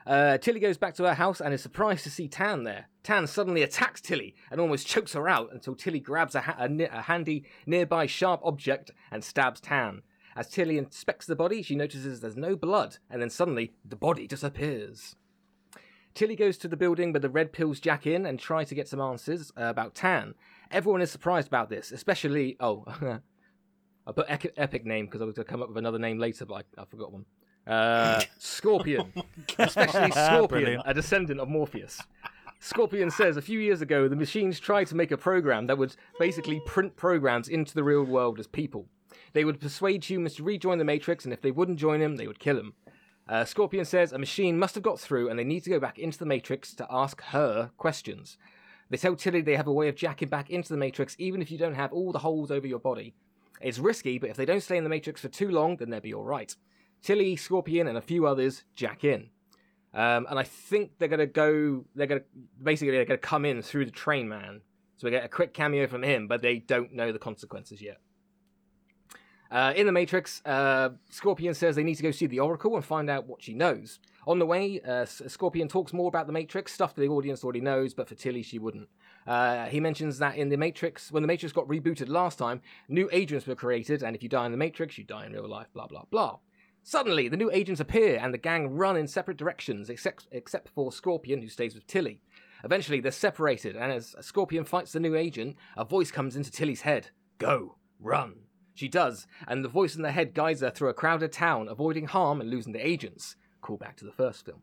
Uh, 0.07 0.39
Tilly 0.39 0.59
goes 0.59 0.79
back 0.79 0.95
to 0.95 1.03
her 1.03 1.13
house 1.13 1.39
and 1.39 1.53
is 1.53 1.61
surprised 1.61 2.03
to 2.05 2.09
see 2.09 2.27
Tan 2.27 2.63
there. 2.63 2.87
Tan 3.03 3.27
suddenly 3.27 3.61
attacks 3.61 4.01
Tilly 4.01 4.35
and 4.49 4.59
almost 4.59 4.87
chokes 4.87 5.13
her 5.13 5.29
out 5.29 5.53
until 5.53 5.75
Tilly 5.75 5.99
grabs 5.99 6.33
a, 6.33 6.41
ha- 6.41 6.55
a, 6.57 6.83
a 6.85 7.01
handy 7.03 7.45
nearby 7.67 8.07
sharp 8.07 8.41
object 8.43 8.89
and 9.11 9.23
stabs 9.23 9.61
Tan. 9.61 10.01
As 10.39 10.47
Tilly 10.47 10.77
inspects 10.77 11.25
the 11.25 11.35
body, 11.35 11.61
she 11.61 11.75
notices 11.75 12.21
there's 12.21 12.37
no 12.37 12.55
blood, 12.55 12.95
and 13.09 13.21
then 13.21 13.29
suddenly 13.29 13.73
the 13.83 13.97
body 13.97 14.25
disappears. 14.25 15.17
Tilly 16.13 16.37
goes 16.37 16.57
to 16.59 16.69
the 16.69 16.77
building 16.77 17.11
where 17.11 17.19
the 17.19 17.29
red 17.29 17.51
pills 17.51 17.81
jack 17.81 18.07
in 18.07 18.25
and 18.25 18.39
try 18.39 18.63
to 18.63 18.73
get 18.73 18.87
some 18.87 19.01
answers 19.01 19.51
uh, 19.59 19.63
about 19.65 19.95
Tan. 19.95 20.35
Everyone 20.71 21.01
is 21.01 21.11
surprised 21.11 21.49
about 21.49 21.69
this, 21.69 21.91
especially. 21.91 22.55
Oh, 22.61 22.85
I 24.07 24.11
put 24.13 24.27
epic, 24.29 24.53
epic 24.55 24.85
name 24.85 25.07
because 25.07 25.21
I 25.21 25.25
was 25.25 25.35
going 25.35 25.45
to 25.45 25.51
come 25.51 25.61
up 25.61 25.67
with 25.67 25.77
another 25.77 25.99
name 25.99 26.19
later, 26.19 26.45
but 26.45 26.63
I, 26.77 26.83
I 26.83 26.85
forgot 26.85 27.11
one. 27.11 27.25
Uh, 27.67 28.21
Scorpion. 28.39 29.11
especially 29.57 30.11
Scorpion, 30.11 30.81
a 30.85 30.93
descendant 30.93 31.41
of 31.41 31.49
Morpheus. 31.49 32.01
Scorpion 32.61 33.11
says 33.11 33.35
a 33.35 33.41
few 33.41 33.59
years 33.59 33.81
ago 33.81 34.07
the 34.07 34.15
machines 34.15 34.57
tried 34.57 34.87
to 34.87 34.95
make 34.95 35.11
a 35.11 35.17
program 35.17 35.67
that 35.67 35.77
would 35.77 35.97
basically 36.17 36.61
print 36.65 36.95
programs 36.95 37.49
into 37.49 37.75
the 37.75 37.83
real 37.83 38.05
world 38.05 38.39
as 38.39 38.47
people. 38.47 38.87
They 39.33 39.45
would 39.45 39.59
persuade 39.59 40.05
humans 40.05 40.35
to 40.35 40.43
rejoin 40.43 40.77
the 40.77 40.85
Matrix, 40.85 41.25
and 41.25 41.33
if 41.33 41.41
they 41.41 41.51
wouldn't 41.51 41.79
join 41.79 42.01
him, 42.01 42.15
they 42.15 42.27
would 42.27 42.39
kill 42.39 42.57
him. 42.57 42.73
Uh, 43.27 43.45
Scorpion 43.45 43.85
says 43.85 44.11
a 44.11 44.17
machine 44.17 44.57
must 44.57 44.75
have 44.75 44.83
got 44.83 44.99
through, 44.99 45.29
and 45.29 45.37
they 45.37 45.43
need 45.43 45.63
to 45.63 45.69
go 45.69 45.79
back 45.79 45.99
into 45.99 46.17
the 46.17 46.25
Matrix 46.25 46.73
to 46.75 46.87
ask 46.89 47.21
her 47.25 47.71
questions. 47.77 48.37
They 48.89 48.97
tell 48.97 49.15
Tilly 49.15 49.41
they 49.41 49.55
have 49.55 49.67
a 49.67 49.73
way 49.73 49.87
of 49.87 49.95
jacking 49.95 50.29
back 50.29 50.49
into 50.49 50.69
the 50.69 50.77
Matrix, 50.77 51.15
even 51.19 51.41
if 51.41 51.51
you 51.51 51.57
don't 51.57 51.75
have 51.75 51.93
all 51.93 52.11
the 52.11 52.19
holes 52.19 52.49
over 52.49 52.65
your 52.65 52.79
body. 52.79 53.13
It's 53.61 53.77
risky, 53.77 54.17
but 54.17 54.31
if 54.31 54.37
they 54.37 54.45
don't 54.45 54.63
stay 54.63 54.77
in 54.77 54.83
the 54.83 54.89
Matrix 54.89 55.21
for 55.21 55.27
too 55.27 55.49
long, 55.49 55.77
then 55.77 55.89
they'll 55.89 55.99
be 55.99 56.13
alright. 56.13 56.55
Tilly, 57.03 57.35
Scorpion, 57.35 57.87
and 57.87 57.97
a 57.97 58.01
few 58.01 58.25
others 58.25 58.63
jack 58.75 59.03
in. 59.03 59.29
Um, 59.93 60.27
and 60.29 60.39
I 60.39 60.43
think 60.43 60.91
they're 60.97 61.07
gonna 61.07 61.25
go. 61.25 61.85
They're 61.95 62.07
gonna 62.07 62.21
basically 62.61 62.91
they're 62.91 63.05
gonna 63.05 63.17
come 63.17 63.45
in 63.45 63.61
through 63.61 63.85
the 63.85 63.91
train 63.91 64.29
man. 64.29 64.61
So 64.97 65.05
we 65.05 65.11
get 65.11 65.25
a 65.25 65.29
quick 65.29 65.53
cameo 65.53 65.87
from 65.87 66.03
him, 66.03 66.27
but 66.27 66.41
they 66.41 66.57
don't 66.59 66.93
know 66.93 67.11
the 67.11 67.19
consequences 67.19 67.81
yet. 67.81 67.99
Uh, 69.51 69.73
in 69.75 69.85
the 69.87 69.91
Matrix, 69.91 70.45
uh, 70.45 70.89
Scorpion 71.09 71.53
says 71.53 71.75
they 71.75 71.83
need 71.83 71.95
to 71.95 72.03
go 72.03 72.11
see 72.11 72.27
the 72.27 72.39
Oracle 72.39 72.75
and 72.75 72.85
find 72.85 73.09
out 73.09 73.27
what 73.27 73.41
she 73.41 73.53
knows. 73.53 73.99
On 74.27 74.37
the 74.37 74.45
way, 74.45 74.79
uh, 74.81 75.05
Scorpion 75.05 75.67
talks 75.67 75.91
more 75.91 76.07
about 76.07 76.27
the 76.27 76.33
Matrix, 76.33 76.71
stuff 76.71 76.93
that 76.93 77.01
the 77.01 77.07
audience 77.07 77.43
already 77.43 77.61
knows, 77.61 77.95
but 77.95 78.07
for 78.07 78.13
Tilly, 78.13 78.43
she 78.43 78.59
wouldn't. 78.59 78.87
Uh, 79.25 79.65
he 79.65 79.79
mentions 79.79 80.19
that 80.19 80.37
in 80.37 80.49
the 80.49 80.57
Matrix, 80.57 81.11
when 81.11 81.23
the 81.23 81.27
Matrix 81.27 81.51
got 81.51 81.67
rebooted 81.67 82.09
last 82.09 82.37
time, 82.37 82.61
new 82.87 83.09
agents 83.11 83.47
were 83.47 83.55
created, 83.55 84.03
and 84.03 84.15
if 84.15 84.21
you 84.21 84.29
die 84.29 84.45
in 84.45 84.51
the 84.51 84.57
Matrix, 84.57 84.97
you 84.97 85.03
die 85.03 85.25
in 85.25 85.33
real 85.33 85.47
life, 85.47 85.67
blah, 85.73 85.87
blah, 85.87 86.03
blah. 86.11 86.37
Suddenly, 86.83 87.27
the 87.27 87.37
new 87.37 87.49
agents 87.51 87.81
appear, 87.81 88.19
and 88.21 88.33
the 88.33 88.37
gang 88.37 88.69
run 88.69 88.97
in 88.97 89.07
separate 89.07 89.37
directions, 89.37 89.89
except, 89.89 90.27
except 90.31 90.69
for 90.69 90.91
Scorpion, 90.91 91.41
who 91.41 91.49
stays 91.49 91.73
with 91.73 91.87
Tilly. 91.87 92.21
Eventually, 92.63 92.99
they're 92.99 93.11
separated, 93.11 93.75
and 93.75 93.91
as 93.91 94.15
Scorpion 94.21 94.63
fights 94.63 94.91
the 94.91 94.99
new 94.99 95.15
agent, 95.15 95.55
a 95.75 95.85
voice 95.85 96.11
comes 96.11 96.35
into 96.35 96.51
Tilly's 96.51 96.81
head 96.81 97.09
Go, 97.37 97.77
run. 97.99 98.35
She 98.79 98.87
does, 98.87 99.27
and 99.45 99.61
the 99.61 99.67
voice 99.67 99.97
in 99.97 100.03
the 100.03 100.13
head 100.13 100.33
guides 100.33 100.61
her 100.61 100.69
through 100.69 100.87
a 100.87 100.93
crowded 100.93 101.33
town, 101.33 101.67
avoiding 101.67 102.05
harm 102.05 102.39
and 102.39 102.49
losing 102.49 102.71
the 102.71 102.87
agents. 102.87 103.35
Call 103.59 103.75
back 103.75 103.97
to 103.97 104.05
the 104.05 104.13
first 104.13 104.45
film. 104.45 104.61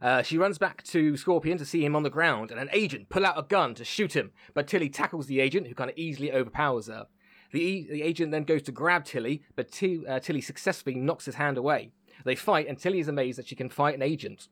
Uh, 0.00 0.22
she 0.22 0.38
runs 0.38 0.58
back 0.58 0.84
to 0.84 1.16
Scorpion 1.16 1.58
to 1.58 1.64
see 1.64 1.84
him 1.84 1.96
on 1.96 2.04
the 2.04 2.08
ground, 2.08 2.52
and 2.52 2.60
an 2.60 2.68
agent 2.72 3.08
pull 3.08 3.26
out 3.26 3.36
a 3.36 3.42
gun 3.42 3.74
to 3.74 3.84
shoot 3.84 4.14
him, 4.14 4.30
but 4.54 4.68
Tilly 4.68 4.88
tackles 4.88 5.26
the 5.26 5.40
agent, 5.40 5.66
who 5.66 5.74
kind 5.74 5.90
of 5.90 5.98
easily 5.98 6.30
overpowers 6.30 6.86
her. 6.86 7.08
The, 7.50 7.60
e- 7.60 7.88
the 7.90 8.02
agent 8.02 8.30
then 8.30 8.44
goes 8.44 8.62
to 8.62 8.70
grab 8.70 9.04
Tilly, 9.04 9.42
but 9.56 9.72
T- 9.72 10.06
uh, 10.06 10.20
Tilly 10.20 10.40
successfully 10.40 10.94
knocks 10.94 11.24
his 11.24 11.34
hand 11.34 11.58
away. 11.58 11.90
They 12.24 12.36
fight, 12.36 12.68
and 12.68 12.78
Tilly 12.78 13.00
is 13.00 13.08
amazed 13.08 13.40
that 13.40 13.48
she 13.48 13.56
can 13.56 13.70
fight 13.70 13.96
an 13.96 14.02
agent. 14.02 14.46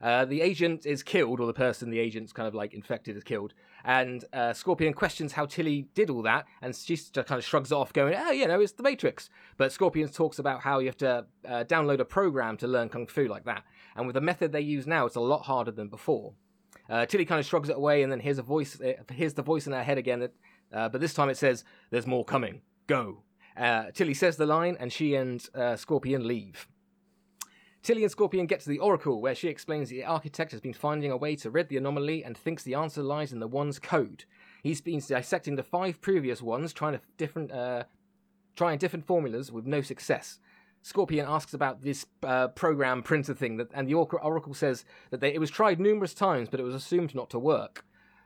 Uh, 0.00 0.24
the 0.24 0.40
agent 0.40 0.86
is 0.86 1.02
killed, 1.02 1.40
or 1.40 1.48
the 1.48 1.52
person 1.52 1.90
the 1.90 1.98
agent's 1.98 2.32
kind 2.32 2.46
of 2.46 2.54
like 2.54 2.74
infected 2.74 3.16
is 3.16 3.24
killed. 3.24 3.54
And 3.84 4.24
uh, 4.32 4.52
Scorpion 4.52 4.92
questions 4.92 5.32
how 5.32 5.46
Tilly 5.46 5.88
did 5.94 6.10
all 6.10 6.22
that, 6.22 6.46
and 6.60 6.74
she 6.74 6.94
just 6.94 7.14
kind 7.14 7.38
of 7.38 7.44
shrugs 7.44 7.72
it 7.72 7.74
off, 7.74 7.92
going, 7.92 8.14
"Oh, 8.16 8.30
you 8.30 8.46
know, 8.46 8.60
it's 8.60 8.72
the 8.72 8.82
Matrix." 8.82 9.28
But 9.56 9.72
Scorpion 9.72 10.08
talks 10.08 10.38
about 10.38 10.60
how 10.60 10.78
you 10.78 10.86
have 10.86 10.96
to 10.98 11.26
uh, 11.48 11.64
download 11.64 12.00
a 12.00 12.04
program 12.04 12.56
to 12.58 12.66
learn 12.66 12.88
kung 12.88 13.06
fu 13.06 13.26
like 13.26 13.44
that, 13.44 13.64
and 13.96 14.06
with 14.06 14.14
the 14.14 14.20
method 14.20 14.52
they 14.52 14.60
use 14.60 14.86
now, 14.86 15.06
it's 15.06 15.16
a 15.16 15.20
lot 15.20 15.42
harder 15.42 15.70
than 15.70 15.88
before. 15.88 16.34
Uh, 16.88 17.06
Tilly 17.06 17.24
kind 17.24 17.40
of 17.40 17.46
shrugs 17.46 17.68
it 17.68 17.76
away, 17.76 18.02
and 18.02 18.12
then 18.12 18.20
hears 18.20 18.38
a 18.38 18.42
voice. 18.42 18.80
Uh, 18.80 18.92
hears 19.12 19.34
the 19.34 19.42
voice 19.42 19.66
in 19.66 19.72
her 19.72 19.82
head 19.82 19.98
again, 19.98 20.20
that, 20.20 20.32
uh, 20.72 20.88
but 20.88 21.00
this 21.00 21.14
time 21.14 21.28
it 21.28 21.36
says, 21.36 21.64
"There's 21.90 22.06
more 22.06 22.24
coming. 22.24 22.62
Go." 22.86 23.22
Uh, 23.56 23.90
Tilly 23.92 24.14
says 24.14 24.36
the 24.36 24.46
line, 24.46 24.76
and 24.80 24.92
she 24.92 25.14
and 25.14 25.46
uh, 25.54 25.76
Scorpion 25.76 26.26
leave. 26.26 26.68
Tilly 27.82 28.04
and 28.04 28.10
Scorpion 28.10 28.46
get 28.46 28.60
to 28.60 28.68
the 28.68 28.78
Oracle, 28.78 29.20
where 29.20 29.34
she 29.34 29.48
explains 29.48 29.88
the 29.88 30.04
architect 30.04 30.52
has 30.52 30.60
been 30.60 30.72
finding 30.72 31.10
a 31.10 31.16
way 31.16 31.34
to 31.36 31.50
rid 31.50 31.68
the 31.68 31.76
anomaly 31.76 32.22
and 32.22 32.36
thinks 32.36 32.62
the 32.62 32.74
answer 32.74 33.02
lies 33.02 33.32
in 33.32 33.40
the 33.40 33.48
one's 33.48 33.80
code. 33.80 34.24
He's 34.62 34.80
been 34.80 35.00
dissecting 35.00 35.56
the 35.56 35.64
five 35.64 36.00
previous 36.00 36.40
ones, 36.40 36.72
trying 36.72 37.00
different, 37.16 37.50
uh, 37.50 37.84
trying 38.54 38.78
different 38.78 39.04
formulas 39.04 39.50
with 39.50 39.66
no 39.66 39.80
success. 39.80 40.38
Scorpion 40.82 41.26
asks 41.28 41.54
about 41.54 41.82
this 41.82 42.06
uh, 42.22 42.48
program 42.48 43.02
printer 43.02 43.34
thing, 43.34 43.56
that, 43.56 43.70
and 43.74 43.88
the 43.88 43.94
Oracle 43.94 44.54
says 44.54 44.84
that 45.10 45.20
they, 45.20 45.34
it 45.34 45.40
was 45.40 45.50
tried 45.50 45.80
numerous 45.80 46.14
times, 46.14 46.48
but 46.48 46.60
it 46.60 46.64
was 46.64 46.74
assumed 46.76 47.16
not 47.16 47.30
to 47.30 47.38
work. 47.38 47.84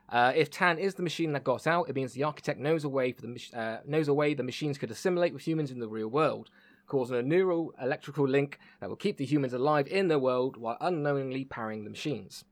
Uh, 0.09 0.31
if 0.35 0.49
Tan 0.51 0.77
is 0.77 0.93
the 0.93 1.03
machine 1.03 1.33
that 1.33 1.43
got 1.43 1.67
out, 1.67 1.89
it 1.89 1.95
means 1.95 2.13
the 2.13 2.23
architect 2.23 2.59
knows 2.59 2.83
a 2.83 2.89
way 2.89 3.11
for 3.11 3.21
the 3.23 3.39
uh, 3.53 3.77
knows 3.85 4.07
a 4.07 4.13
way 4.13 4.33
the 4.33 4.43
machines 4.43 4.77
could 4.77 4.91
assimilate 4.91 5.33
with 5.33 5.45
humans 5.45 5.69
in 5.69 5.79
the 5.79 5.87
real 5.87 6.07
world, 6.07 6.49
causing 6.87 7.17
a 7.17 7.21
neural 7.21 7.73
electrical 7.81 8.27
link 8.27 8.57
that 8.79 8.89
will 8.89 8.95
keep 8.95 9.17
the 9.17 9.25
humans 9.25 9.53
alive 9.53 9.87
in 9.87 10.07
their 10.07 10.19
world 10.19 10.57
while 10.57 10.77
unknowingly 10.81 11.45
powering 11.45 11.83
the 11.83 11.89
machines. 11.89 12.43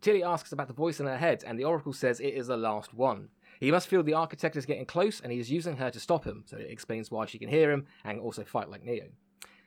Tilly 0.00 0.24
asks 0.24 0.50
about 0.50 0.66
the 0.66 0.74
voice 0.74 0.98
in 0.98 1.06
her 1.06 1.18
head, 1.18 1.44
and 1.46 1.58
the 1.58 1.64
Oracle 1.64 1.92
says 1.92 2.18
it 2.18 2.34
is 2.34 2.48
the 2.48 2.56
last 2.56 2.92
one. 2.92 3.28
He 3.60 3.70
must 3.70 3.86
feel 3.86 4.02
the 4.02 4.14
architect 4.14 4.56
is 4.56 4.66
getting 4.66 4.86
close, 4.86 5.20
and 5.20 5.30
he 5.30 5.38
is 5.38 5.50
using 5.50 5.76
her 5.76 5.90
to 5.90 6.00
stop 6.00 6.24
him, 6.24 6.42
so 6.46 6.56
it 6.56 6.70
explains 6.70 7.10
why 7.10 7.26
she 7.26 7.38
can 7.38 7.48
hear 7.48 7.70
him 7.70 7.86
and 8.02 8.18
also 8.18 8.42
fight 8.42 8.68
like 8.68 8.82
Neo. 8.82 9.06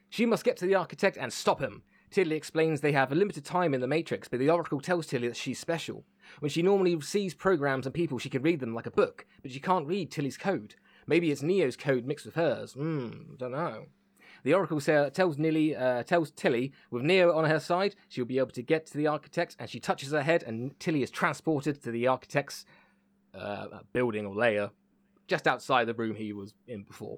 She 0.09 0.25
must 0.25 0.43
get 0.43 0.57
to 0.57 0.65
the 0.65 0.75
architect 0.75 1.17
and 1.17 1.31
stop 1.31 1.61
him. 1.61 1.83
Tilly 2.11 2.35
explains 2.35 2.81
they 2.81 2.91
have 2.91 3.11
a 3.11 3.15
limited 3.15 3.45
time 3.45 3.73
in 3.73 3.81
the 3.81 3.87
Matrix, 3.87 4.27
but 4.27 4.39
the 4.39 4.49
Oracle 4.49 4.81
tells 4.81 5.07
Tilly 5.07 5.27
that 5.27 5.37
she's 5.37 5.59
special. 5.59 6.03
When 6.39 6.49
she 6.49 6.61
normally 6.61 6.99
sees 7.01 7.33
programs 7.33 7.85
and 7.85 7.93
people, 7.93 8.19
she 8.19 8.29
can 8.29 8.41
read 8.41 8.59
them 8.59 8.73
like 8.73 8.85
a 8.85 8.91
book, 8.91 9.25
but 9.41 9.51
she 9.51 9.59
can't 9.59 9.87
read 9.87 10.11
Tilly's 10.11 10.37
code. 10.37 10.75
Maybe 11.07 11.31
it's 11.31 11.41
Neo's 11.41 11.77
code 11.77 12.05
mixed 12.05 12.25
with 12.25 12.35
hers. 12.35 12.73
Hmm, 12.73 13.35
don't 13.37 13.51
know. 13.51 13.85
The 14.45 14.53
Oracle 14.53 14.79
tells 14.79 15.39
Nilly, 15.39 15.75
uh, 15.75 16.03
tells 16.03 16.29
Tilly, 16.29 16.71
with 16.91 17.01
Neo 17.01 17.35
on 17.35 17.45
her 17.45 17.59
side, 17.59 17.95
she'll 18.09 18.25
be 18.25 18.37
able 18.37 18.51
to 18.51 18.61
get 18.61 18.85
to 18.85 18.95
the 18.95 19.07
architect, 19.07 19.55
and 19.57 19.67
she 19.67 19.79
touches 19.79 20.11
her 20.11 20.21
head, 20.21 20.43
and 20.43 20.79
Tilly 20.79 21.01
is 21.01 21.09
transported 21.09 21.81
to 21.81 21.89
the 21.89 22.05
architect's 22.05 22.63
uh, 23.33 23.65
building 23.91 24.23
or 24.23 24.35
layer, 24.35 24.69
just 25.27 25.47
outside 25.47 25.87
the 25.87 25.95
room 25.95 26.13
he 26.13 26.31
was 26.31 26.53
in 26.67 26.83
before. 26.83 27.17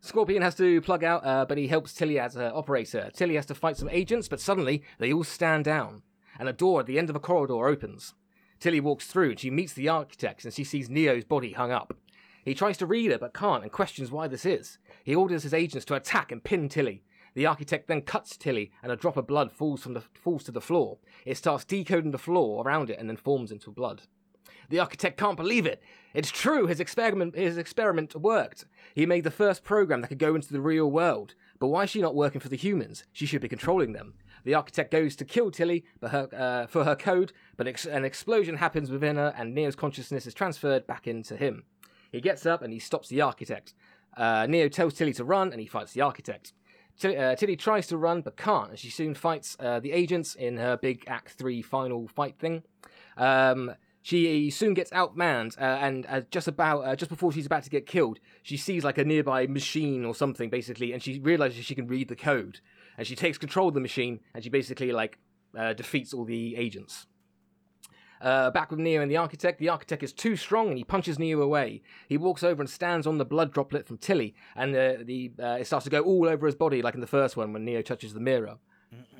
Scorpion 0.00 0.42
has 0.42 0.54
to 0.54 0.80
plug 0.80 1.02
out, 1.02 1.26
uh, 1.26 1.44
but 1.44 1.58
he 1.58 1.66
helps 1.66 1.92
Tilly 1.92 2.20
as 2.20 2.34
her 2.34 2.52
operator. 2.54 3.10
Tilly 3.12 3.34
has 3.34 3.46
to 3.46 3.54
fight 3.56 3.76
some 3.76 3.88
agents, 3.88 4.28
but 4.28 4.38
suddenly 4.38 4.84
they 5.00 5.12
all 5.12 5.24
stand 5.24 5.64
down, 5.64 6.02
and 6.38 6.48
a 6.48 6.52
door 6.52 6.78
at 6.78 6.86
the 6.86 7.00
end 7.00 7.10
of 7.10 7.16
a 7.16 7.20
corridor 7.20 7.66
opens. 7.66 8.14
Tilly 8.60 8.78
walks 8.78 9.08
through 9.08 9.30
and 9.30 9.40
she 9.40 9.50
meets 9.50 9.72
the 9.72 9.88
architect 9.88 10.44
and 10.44 10.54
she 10.54 10.62
sees 10.62 10.88
Neo's 10.88 11.24
body 11.24 11.52
hung 11.52 11.72
up. 11.72 11.96
He 12.44 12.54
tries 12.54 12.76
to 12.78 12.86
read 12.86 13.10
her 13.10 13.18
but 13.18 13.34
can't 13.34 13.62
and 13.62 13.72
questions 13.72 14.10
why 14.10 14.28
this 14.28 14.44
is. 14.44 14.78
He 15.02 15.14
orders 15.14 15.42
his 15.42 15.54
agents 15.54 15.84
to 15.86 15.94
attack 15.94 16.30
and 16.30 16.44
pin 16.44 16.68
Tilly. 16.68 17.02
The 17.34 17.46
architect 17.46 17.88
then 17.88 18.02
cuts 18.02 18.36
Tilly 18.36 18.70
and 18.82 18.92
a 18.92 18.96
drop 18.96 19.16
of 19.16 19.26
blood 19.26 19.50
falls 19.50 19.82
from 19.82 19.94
the 19.94 20.00
falls 20.00 20.44
to 20.44 20.52
the 20.52 20.60
floor. 20.60 20.98
It 21.24 21.36
starts 21.36 21.64
decoding 21.64 22.12
the 22.12 22.18
floor 22.18 22.64
around 22.64 22.90
it 22.90 22.98
and 22.98 23.08
then 23.08 23.16
forms 23.16 23.50
into 23.50 23.70
blood. 23.70 24.02
The 24.68 24.78
architect 24.78 25.18
can't 25.18 25.36
believe 25.36 25.66
it. 25.66 25.82
It's 26.14 26.30
true, 26.30 26.66
his 26.66 26.80
experiment 26.80 27.34
his 27.34 27.58
experiment 27.58 28.14
worked. 28.14 28.66
He 28.94 29.04
made 29.04 29.24
the 29.24 29.30
first 29.30 29.64
program 29.64 30.00
that 30.00 30.08
could 30.08 30.18
go 30.18 30.34
into 30.34 30.52
the 30.52 30.60
real 30.60 30.90
world. 30.90 31.34
But 31.58 31.68
why 31.68 31.84
is 31.84 31.90
she 31.90 32.00
not 32.00 32.14
working 32.14 32.40
for 32.40 32.48
the 32.48 32.56
humans? 32.56 33.04
She 33.12 33.26
should 33.26 33.40
be 33.40 33.48
controlling 33.48 33.92
them. 33.92 34.14
The 34.44 34.54
architect 34.54 34.90
goes 34.90 35.16
to 35.16 35.24
kill 35.24 35.50
Tilly 35.50 35.84
but 36.00 36.10
her, 36.10 36.28
uh, 36.32 36.66
for 36.66 36.84
her 36.84 36.94
code, 36.94 37.32
but 37.56 37.66
ex- 37.66 37.86
an 37.86 38.04
explosion 38.04 38.56
happens 38.56 38.90
within 38.90 39.16
her, 39.16 39.34
and 39.36 39.54
Neo's 39.54 39.74
consciousness 39.74 40.26
is 40.26 40.34
transferred 40.34 40.86
back 40.86 41.06
into 41.06 41.36
him. 41.36 41.64
He 42.14 42.20
gets 42.20 42.46
up 42.46 42.62
and 42.62 42.72
he 42.72 42.78
stops 42.78 43.08
the 43.08 43.20
architect. 43.20 43.74
Uh, 44.16 44.46
Neo 44.48 44.68
tells 44.68 44.94
Tilly 44.94 45.12
to 45.14 45.24
run, 45.24 45.50
and 45.50 45.60
he 45.60 45.66
fights 45.66 45.92
the 45.94 46.00
architect. 46.00 46.52
Tilly, 46.96 47.16
uh, 47.16 47.34
Tilly 47.34 47.56
tries 47.56 47.88
to 47.88 47.96
run 47.96 48.20
but 48.20 48.36
can't, 48.36 48.70
and 48.70 48.78
she 48.78 48.88
soon 48.88 49.14
fights 49.14 49.56
uh, 49.58 49.80
the 49.80 49.90
agents 49.90 50.36
in 50.36 50.56
her 50.58 50.76
big 50.76 51.02
Act 51.08 51.32
3 51.32 51.60
final 51.60 52.06
fight 52.06 52.38
thing. 52.38 52.62
Um, 53.16 53.74
she 54.00 54.48
soon 54.50 54.74
gets 54.74 54.92
outmanned, 54.92 55.60
uh, 55.60 55.64
and 55.64 56.06
uh, 56.08 56.20
just 56.30 56.46
about 56.46 56.82
uh, 56.82 56.94
just 56.94 57.08
before 57.08 57.32
she's 57.32 57.46
about 57.46 57.64
to 57.64 57.70
get 57.70 57.84
killed, 57.84 58.20
she 58.44 58.56
sees 58.56 58.84
like 58.84 58.98
a 58.98 59.04
nearby 59.04 59.48
machine 59.48 60.04
or 60.04 60.14
something, 60.14 60.48
basically, 60.48 60.92
and 60.92 61.02
she 61.02 61.18
realizes 61.18 61.64
she 61.64 61.74
can 61.74 61.88
read 61.88 62.06
the 62.06 62.14
code, 62.14 62.60
and 62.96 63.08
she 63.08 63.16
takes 63.16 63.38
control 63.38 63.68
of 63.68 63.74
the 63.74 63.80
machine, 63.80 64.20
and 64.34 64.44
she 64.44 64.50
basically 64.50 64.92
like 64.92 65.18
uh, 65.58 65.72
defeats 65.72 66.14
all 66.14 66.24
the 66.24 66.54
agents. 66.54 67.08
Uh, 68.24 68.50
back 68.50 68.70
with 68.70 68.80
Neo 68.80 69.02
and 69.02 69.10
the 69.10 69.18
architect, 69.18 69.58
the 69.58 69.68
architect 69.68 70.02
is 70.02 70.10
too 70.14 70.34
strong 70.34 70.68
and 70.68 70.78
he 70.78 70.84
punches 70.84 71.18
Neo 71.18 71.42
away. 71.42 71.82
He 72.08 72.16
walks 72.16 72.42
over 72.42 72.62
and 72.62 72.70
stands 72.70 73.06
on 73.06 73.18
the 73.18 73.24
blood 73.26 73.52
droplet 73.52 73.86
from 73.86 73.98
Tilly, 73.98 74.34
and 74.56 74.74
uh, 74.74 74.94
the 75.02 75.30
uh, 75.38 75.58
it 75.60 75.66
starts 75.66 75.84
to 75.84 75.90
go 75.90 76.00
all 76.00 76.26
over 76.26 76.46
his 76.46 76.54
body, 76.54 76.80
like 76.80 76.94
in 76.94 77.02
the 77.02 77.06
first 77.06 77.36
one 77.36 77.52
when 77.52 77.66
Neo 77.66 77.82
touches 77.82 78.14
the 78.14 78.20
mirror. 78.20 78.56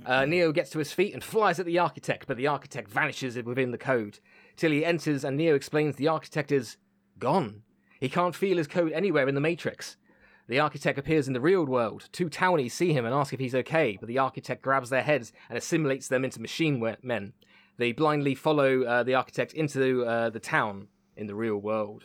Uh, 0.07 0.25
Neo 0.25 0.53
gets 0.53 0.71
to 0.71 0.79
his 0.79 0.93
feet 0.93 1.13
and 1.13 1.23
flies 1.23 1.61
at 1.61 1.67
the 1.67 1.79
architect, 1.79 2.27
but 2.27 2.39
the 2.39 2.47
architect 2.47 2.91
vanishes 2.91 3.37
within 3.43 3.73
the 3.73 3.79
code. 3.79 4.21
Tilly 4.57 4.87
enters 4.87 5.23
and 5.23 5.37
Neo 5.37 5.55
explains 5.55 5.97
the 5.97 6.09
architect 6.09 6.51
is 6.51 6.79
gone. 7.19 7.63
He 8.01 8.09
can't 8.09 8.35
feel 8.35 8.57
his 8.57 8.67
code 8.67 8.93
anywhere 8.93 9.29
in 9.29 9.35
the 9.35 9.41
Matrix. 9.41 9.99
The 10.47 10.61
architect 10.61 10.99
appears 10.99 11.27
in 11.27 11.33
the 11.33 11.41
real 11.41 11.65
world. 11.65 12.09
Two 12.13 12.29
townies 12.29 12.75
see 12.75 12.93
him 12.93 13.05
and 13.05 13.15
ask 13.15 13.33
if 13.33 13.41
he's 13.41 13.55
okay, 13.55 13.97
but 13.99 14.09
the 14.09 14.19
architect 14.19 14.63
grabs 14.63 14.91
their 14.91 15.03
heads 15.03 15.33
and 15.49 15.59
assimilates 15.59 16.09
them 16.09 16.25
into 16.25 16.41
machine 16.41 16.81
men. 17.03 17.33
They 17.77 17.93
blindly 17.93 18.35
follow 18.35 18.83
uh, 18.83 19.03
the 19.03 19.15
architect 19.15 19.53
into 19.53 20.05
uh, 20.05 20.31
the 20.31 20.41
town 20.41 20.89
in 21.17 21.27
the 21.27 21.35
real 21.35 21.57
world. 21.57 22.05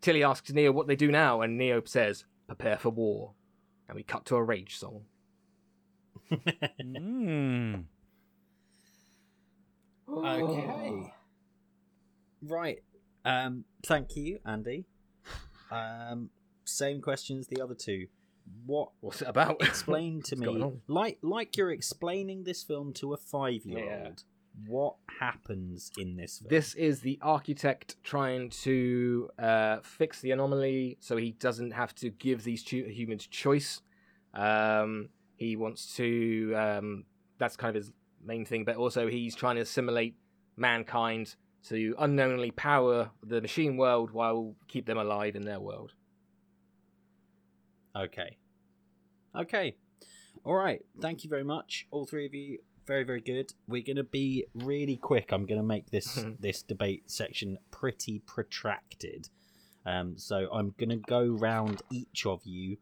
Tilly 0.00 0.22
asks 0.22 0.52
Neo 0.52 0.72
what 0.72 0.86
they 0.86 0.96
do 0.96 1.10
now, 1.10 1.40
and 1.40 1.56
Neo 1.58 1.82
says, 1.84 2.24
"Prepare 2.46 2.78
for 2.78 2.90
war." 2.90 3.32
And 3.88 3.96
we 3.96 4.02
cut 4.02 4.24
to 4.26 4.36
a 4.36 4.42
rage 4.42 4.76
song. 4.76 5.02
Mm. 6.82 7.84
Okay. 10.08 11.12
Right. 12.42 12.78
Um, 13.24 13.64
thank 13.84 14.16
you, 14.16 14.38
Andy. 14.44 14.86
Um, 15.70 16.30
same 16.64 17.00
question 17.00 17.38
as 17.38 17.48
the 17.48 17.60
other 17.62 17.74
two. 17.74 18.06
What 18.64 18.90
What's 19.00 19.20
it 19.22 19.28
about? 19.28 19.60
explain 19.62 20.22
to 20.22 20.36
me 20.36 20.72
like 20.86 21.18
like 21.22 21.56
you're 21.56 21.70
explaining 21.70 22.44
this 22.44 22.62
film 22.62 22.92
to 22.94 23.12
a 23.12 23.16
five 23.16 23.64
year 23.64 24.04
old. 24.06 24.24
What 24.66 24.96
happens 25.20 25.90
in 25.98 26.16
this 26.16 26.38
film? 26.38 26.48
This 26.50 26.74
is 26.74 27.00
the 27.00 27.18
architect 27.22 27.96
trying 28.02 28.50
to 28.50 29.30
uh, 29.38 29.78
fix 29.82 30.20
the 30.20 30.32
anomaly 30.32 30.98
so 31.00 31.16
he 31.16 31.32
doesn't 31.32 31.72
have 31.72 31.94
to 31.96 32.10
give 32.10 32.44
these 32.44 32.62
two 32.62 32.84
humans 32.84 33.26
choice. 33.26 33.82
Um, 34.34 35.10
he 35.36 35.56
wants 35.56 35.94
to, 35.96 36.54
um, 36.56 37.04
that's 37.38 37.56
kind 37.56 37.76
of 37.76 37.82
his 37.82 37.92
main 38.24 38.44
thing, 38.44 38.64
but 38.64 38.76
also 38.76 39.08
he's 39.08 39.34
trying 39.34 39.56
to 39.56 39.62
assimilate 39.62 40.16
mankind 40.56 41.36
to 41.68 41.94
unknowingly 41.98 42.50
power 42.50 43.10
the 43.22 43.40
machine 43.40 43.76
world 43.76 44.10
while 44.10 44.54
keep 44.66 44.86
them 44.86 44.98
alive 44.98 45.36
in 45.36 45.42
their 45.42 45.60
world. 45.60 45.92
Okay. 47.96 48.36
Okay. 49.36 49.76
All 50.44 50.54
right. 50.54 50.84
Thank 51.00 51.24
you 51.24 51.30
very 51.30 51.44
much, 51.44 51.86
all 51.90 52.06
three 52.06 52.26
of 52.26 52.34
you. 52.34 52.58
Very, 52.88 53.04
very 53.04 53.20
good. 53.20 53.52
We're 53.66 53.82
gonna 53.82 54.02
be 54.02 54.46
really 54.54 54.96
quick. 54.96 55.30
I'm 55.30 55.44
gonna 55.44 55.62
make 55.62 55.90
this 55.90 56.24
this 56.40 56.62
debate 56.62 57.10
section 57.10 57.58
pretty 57.70 58.20
protracted. 58.20 59.28
Um, 59.84 60.16
so 60.16 60.48
I'm 60.50 60.74
gonna 60.78 60.96
go 60.96 61.26
round 61.26 61.82
each 61.92 62.24
of 62.24 62.40
you. 62.46 62.78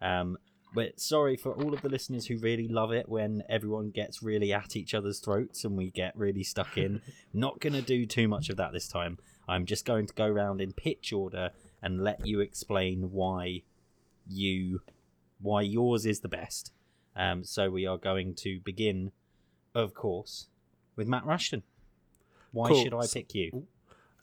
Um, 0.00 0.38
but 0.72 1.00
sorry 1.00 1.36
for 1.36 1.52
all 1.52 1.74
of 1.74 1.82
the 1.82 1.88
listeners 1.88 2.26
who 2.26 2.38
really 2.38 2.68
love 2.68 2.92
it 2.92 3.08
when 3.08 3.42
everyone 3.48 3.90
gets 3.90 4.22
really 4.22 4.52
at 4.52 4.76
each 4.76 4.94
other's 4.94 5.18
throats 5.18 5.64
and 5.64 5.76
we 5.76 5.90
get 5.90 6.16
really 6.16 6.44
stuck 6.44 6.78
in. 6.78 7.02
Not 7.34 7.58
gonna 7.58 7.82
do 7.82 8.06
too 8.06 8.28
much 8.28 8.50
of 8.50 8.56
that 8.58 8.72
this 8.72 8.86
time. 8.86 9.18
I'm 9.48 9.66
just 9.66 9.84
going 9.84 10.06
to 10.06 10.14
go 10.14 10.28
round 10.28 10.60
in 10.60 10.72
pitch 10.72 11.12
order 11.12 11.50
and 11.82 12.04
let 12.04 12.24
you 12.24 12.38
explain 12.38 13.10
why 13.10 13.62
you 14.28 14.82
why 15.40 15.62
yours 15.62 16.06
is 16.06 16.20
the 16.20 16.28
best. 16.28 16.70
Um, 17.16 17.42
so 17.42 17.68
we 17.68 17.84
are 17.86 17.98
going 17.98 18.34
to 18.36 18.60
begin, 18.60 19.10
of 19.74 19.94
course, 19.94 20.46
with 20.96 21.08
Matt 21.08 21.24
Rushton. 21.24 21.62
Why 22.52 22.68
Cool. 22.68 22.82
should 22.82 22.94
I 22.94 23.06
pick 23.12 23.34
you? 23.34 23.66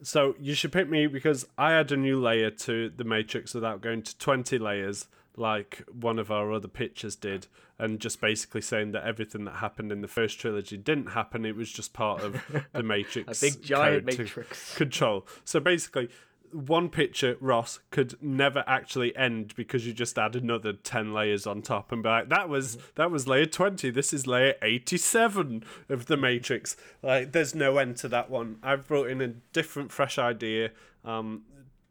So 0.04 0.36
you 0.40 0.54
should 0.54 0.72
pick 0.72 0.90
me 0.90 1.08
because 1.08 1.48
I 1.58 1.74
add 1.74 1.92
a 1.92 1.98
new 1.98 2.20
layer 2.22 2.52
to 2.52 2.90
the 2.90 3.04
Matrix 3.04 3.54
without 3.54 3.82
going 3.82 4.04
to 4.04 4.18
20 4.18 4.60
layers 4.60 5.08
like 5.36 5.84
one 5.92 6.18
of 6.20 6.30
our 6.32 6.52
other 6.52 6.68
pitchers 6.68 7.16
did 7.16 7.48
and 7.80 8.00
just 8.00 8.20
basically 8.20 8.62
saying 8.62 8.92
that 8.92 9.04
everything 9.06 9.46
that 9.46 9.56
happened 9.56 9.92
in 9.92 10.02
the 10.02 10.08
first 10.08 10.40
trilogy 10.40 10.78
didn't 10.78 11.08
happen 11.12 11.46
it 11.46 11.56
was 11.56 11.72
just 11.72 11.94
part 11.94 12.22
of 12.24 12.42
the 12.74 12.84
Matrix 12.84 13.42
A 13.42 13.46
big 13.46 13.62
giant 13.64 14.06
matrix. 14.06 14.76
control. 14.76 15.26
So 15.46 15.60
basically 15.60 16.10
one 16.52 16.90
picture, 16.90 17.38
Ross, 17.40 17.80
could 17.92 18.22
never 18.22 18.64
actually 18.68 19.16
end 19.16 19.54
because 19.56 19.86
you 19.86 19.94
just 19.94 20.18
add 20.18 20.36
another 20.36 20.74
ten 20.74 21.14
layers 21.14 21.46
on 21.48 21.62
top 21.62 21.92
and 21.92 22.04
be 22.04 22.10
like, 22.10 22.30
that 22.30 22.50
was 22.50 22.78
that 22.96 23.12
was 23.12 23.28
layer 23.28 23.46
twenty. 23.46 23.90
This 23.90 24.14
is 24.14 24.28
layer 24.28 24.56
eighty-seven 24.62 25.64
of 25.90 26.06
the 26.06 26.18
Matrix. 26.18 26.78
Like, 27.02 27.32
there's 27.32 27.56
no 27.56 27.78
end 27.78 27.98
to 27.98 28.08
that 28.10 28.30
one. 28.30 28.58
I've 28.64 28.88
brought 28.88 29.10
in 29.10 29.22
a 29.22 29.28
different, 29.28 29.92
fresh 29.92 30.18
idea. 30.18 30.72
Um, 31.06 31.44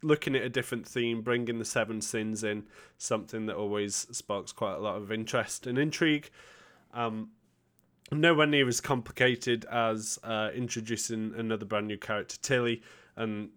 looking 0.03 0.35
at 0.35 0.43
a 0.43 0.49
different 0.49 0.87
theme, 0.87 1.21
bringing 1.21 1.57
the 1.57 1.65
seven 1.65 2.01
sins 2.01 2.43
in, 2.43 2.63
something 2.99 3.47
that 3.47 3.55
always 3.55 3.95
sparks 4.11 4.51
quite 4.51 4.75
a 4.75 4.79
lot 4.79 4.95
of 4.95 5.11
interest 5.11 5.65
and 5.65 5.77
intrigue. 5.77 6.29
Um, 6.93 7.31
nowhere 8.11 8.45
near 8.45 8.67
as 8.67 8.79
complicated 8.79 9.65
as 9.65 10.19
uh, 10.23 10.49
introducing 10.55 11.33
another 11.35 11.65
brand 11.65 11.87
new 11.87 11.97
character, 11.97 12.37
Tilly, 12.41 12.83
and 13.15 13.49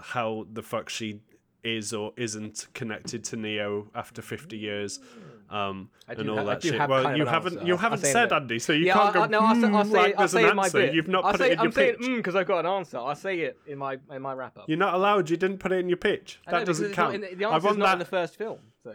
how 0.00 0.46
the 0.52 0.62
fuck 0.62 0.88
she 0.88 1.20
is 1.64 1.92
or 1.92 2.12
isn't 2.16 2.66
connected 2.74 3.24
to 3.24 3.36
Neo 3.36 3.88
after 3.94 4.22
50 4.22 4.56
years, 4.56 5.00
um, 5.50 5.90
and 6.08 6.30
all 6.30 6.36
ha- 6.38 6.44
that 6.44 6.62
shit. 6.62 6.88
well, 6.88 7.16
you 7.16 7.26
haven't 7.26 7.54
answer. 7.54 7.66
you 7.66 7.76
haven't 7.76 7.98
said 7.98 8.28
that. 8.30 8.42
Andy, 8.42 8.58
so 8.60 8.72
you 8.72 8.86
yeah, 8.86 8.92
can't 8.94 9.08
I, 9.08 9.12
go. 9.12 9.22
I, 9.22 9.26
no, 9.26 9.38
I'll 9.40 9.54
say, 9.56 9.66
I'll 9.66 9.82
"Hmm," 9.84 9.90
say, 9.90 9.96
like 9.96 10.12
I'll 10.14 10.18
there's 10.18 10.30
say 10.30 10.40
an 10.42 10.46
it 10.46 10.50
in 10.50 10.56
my 10.56 10.64
answer. 10.64 10.78
bit. 10.78 10.94
You've 10.94 11.08
not 11.08 11.24
I'll 11.24 11.30
put 11.32 11.40
say, 11.40 11.46
it 11.48 11.52
in 11.54 11.58
I'm 11.58 11.64
your 11.64 11.72
saying 11.72 11.94
pitch. 11.96 12.06
mm 12.08 12.16
because 12.18 12.36
I've 12.36 12.46
got 12.46 12.60
an 12.60 12.66
answer. 12.66 12.98
I'll 12.98 13.14
say 13.16 13.40
it 13.40 13.58
in 13.66 13.78
my 13.78 13.98
in 14.12 14.22
my 14.22 14.32
wrap 14.32 14.56
up. 14.58 14.68
You're 14.68 14.78
not 14.78 14.94
allowed. 14.94 15.28
You 15.28 15.36
didn't 15.36 15.58
put 15.58 15.72
it 15.72 15.80
in 15.80 15.88
your 15.88 15.96
pitch. 15.96 16.40
I 16.46 16.52
know, 16.52 16.58
That 16.60 16.66
doesn't 16.66 16.92
count. 16.92 17.20
the, 17.20 17.34
the 17.34 17.44
I 17.46 17.54
answer's 17.54 17.64
want 17.64 17.78
not 17.78 17.86
that. 17.86 17.92
in 17.94 17.98
the 18.00 18.04
first 18.04 18.36
film. 18.36 18.58
So 18.84 18.94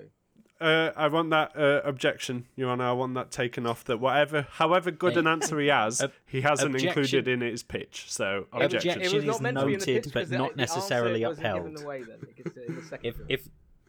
Uh, 0.62 0.92
I 0.96 1.08
want 1.08 1.32
that 1.32 1.56
uh, 1.58 1.82
objection, 1.84 2.46
Your 2.56 2.70
Honour. 2.70 2.86
I 2.86 2.92
want 2.92 3.16
that 3.16 3.32
taken 3.32 3.66
off. 3.66 3.84
That 3.86 3.98
whatever, 3.98 4.48
however 4.52 4.92
good 4.92 5.18
an 5.18 5.26
answer 5.28 5.60
he 5.60 5.68
has, 5.70 6.02
Ob- 6.02 6.12
he 6.26 6.42
hasn't 6.42 6.76
objection- 6.76 6.88
included 7.04 7.28
in 7.28 7.42
his 7.42 7.64
pitch. 7.64 8.06
So 8.10 8.46
It 8.54 8.64
objection. 8.66 9.02
It 9.02 9.14
was 9.14 9.14
Objection 9.14 9.26
not 9.28 9.36
is 9.36 9.42
meant 9.42 9.58
to 9.58 9.66
be 9.66 9.74
in 9.74 9.80
the 9.80 9.86
noted, 9.86 10.04
pitch 10.04 10.14
but 10.14 10.20
'cause 10.22 10.32
not 10.32 10.56
necessarily 10.56 11.24
upheld. 11.24 11.82
away 11.82 12.04
then. 12.04 12.20
It 12.22 12.36
gets 12.44 12.58
in 12.58 12.76
the 12.76 12.82
second 12.84 13.06
if 13.06 13.16
if 13.28 13.48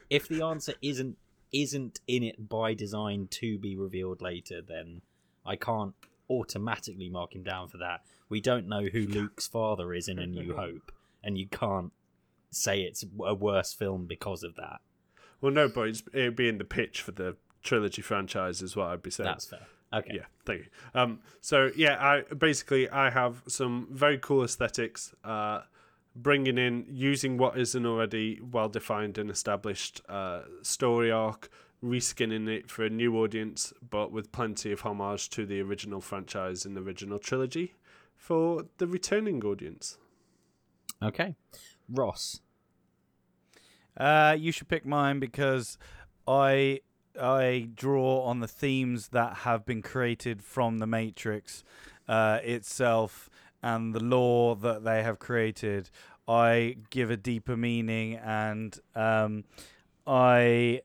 if 0.08 0.28
the 0.28 0.42
answer 0.42 0.74
isn't 0.82 1.18
isn't 1.52 2.00
in 2.06 2.22
it 2.22 2.48
by 2.48 2.72
design 2.72 3.28
to 3.30 3.58
be 3.58 3.76
revealed 3.76 4.22
later, 4.22 4.62
then 4.62 5.02
I 5.44 5.56
can't 5.56 5.94
automatically 6.30 7.10
mark 7.10 7.34
him 7.34 7.42
down 7.42 7.68
for 7.68 7.76
that. 7.76 8.00
We 8.30 8.40
don't 8.40 8.66
know 8.66 8.84
who 8.86 9.00
Luke's 9.00 9.46
father 9.46 9.92
is 9.92 10.08
in 10.08 10.18
A 10.18 10.26
New 10.26 10.54
Hope, 10.56 10.90
and 11.22 11.36
you 11.36 11.46
can't 11.48 11.92
say 12.50 12.80
it's 12.82 13.04
a 13.20 13.34
worse 13.34 13.74
film 13.74 14.06
because 14.06 14.42
of 14.42 14.54
that. 14.56 14.80
Well, 15.42 15.52
no, 15.52 15.68
but 15.68 16.02
it'd 16.14 16.36
be 16.36 16.48
in 16.48 16.56
the 16.56 16.64
pitch 16.64 17.02
for 17.02 17.12
the 17.12 17.36
trilogy 17.62 18.00
franchise, 18.00 18.62
is 18.62 18.74
what 18.74 18.86
I'd 18.86 19.02
be 19.02 19.10
saying. 19.10 19.26
That's 19.26 19.46
fair. 19.46 19.66
Okay. 19.92 20.12
Yeah, 20.14 20.24
thank 20.46 20.60
you. 20.60 20.66
Um, 20.94 21.18
so 21.42 21.70
yeah, 21.76 21.98
I 22.00 22.34
basically 22.34 22.88
I 22.88 23.10
have 23.10 23.42
some 23.46 23.88
very 23.90 24.16
cool 24.16 24.42
aesthetics. 24.42 25.14
Uh, 25.22 25.62
bringing 26.14 26.58
in 26.58 26.86
using 26.88 27.36
what 27.38 27.58
is 27.58 27.74
an 27.74 27.86
already 27.86 28.40
well 28.40 28.68
defined 28.68 29.18
and 29.18 29.30
established 29.30 30.00
uh, 30.08 30.42
story 30.62 31.10
arc, 31.10 31.50
reskinning 31.84 32.48
it 32.48 32.70
for 32.70 32.84
a 32.84 32.90
new 32.90 33.18
audience, 33.18 33.72
but 33.90 34.12
with 34.12 34.32
plenty 34.32 34.72
of 34.72 34.80
homage 34.80 35.28
to 35.30 35.44
the 35.44 35.60
original 35.60 36.00
franchise 36.00 36.64
and 36.64 36.76
the 36.76 36.80
original 36.80 37.18
trilogy 37.18 37.74
for 38.16 38.64
the 38.78 38.86
returning 38.86 39.42
audience. 39.44 39.98
Okay. 41.02 41.34
Ross. 41.90 42.40
Uh, 43.96 44.36
you 44.38 44.52
should 44.52 44.68
pick 44.68 44.86
mine 44.86 45.18
because 45.20 45.78
I 46.26 46.80
I 47.20 47.68
draw 47.74 48.22
on 48.22 48.40
the 48.40 48.48
themes 48.48 49.08
that 49.08 49.38
have 49.38 49.66
been 49.66 49.82
created 49.82 50.42
from 50.42 50.78
the 50.78 50.86
Matrix 50.86 51.62
uh, 52.08 52.38
itself 52.42 53.28
and 53.62 53.94
the 53.94 54.02
lore 54.02 54.56
that 54.56 54.84
they 54.84 55.02
have 55.02 55.18
created. 55.18 55.90
I 56.26 56.76
give 56.90 57.10
a 57.10 57.16
deeper 57.16 57.56
meaning, 57.56 58.14
and 58.14 58.78
um, 58.94 59.44
I 60.06 60.82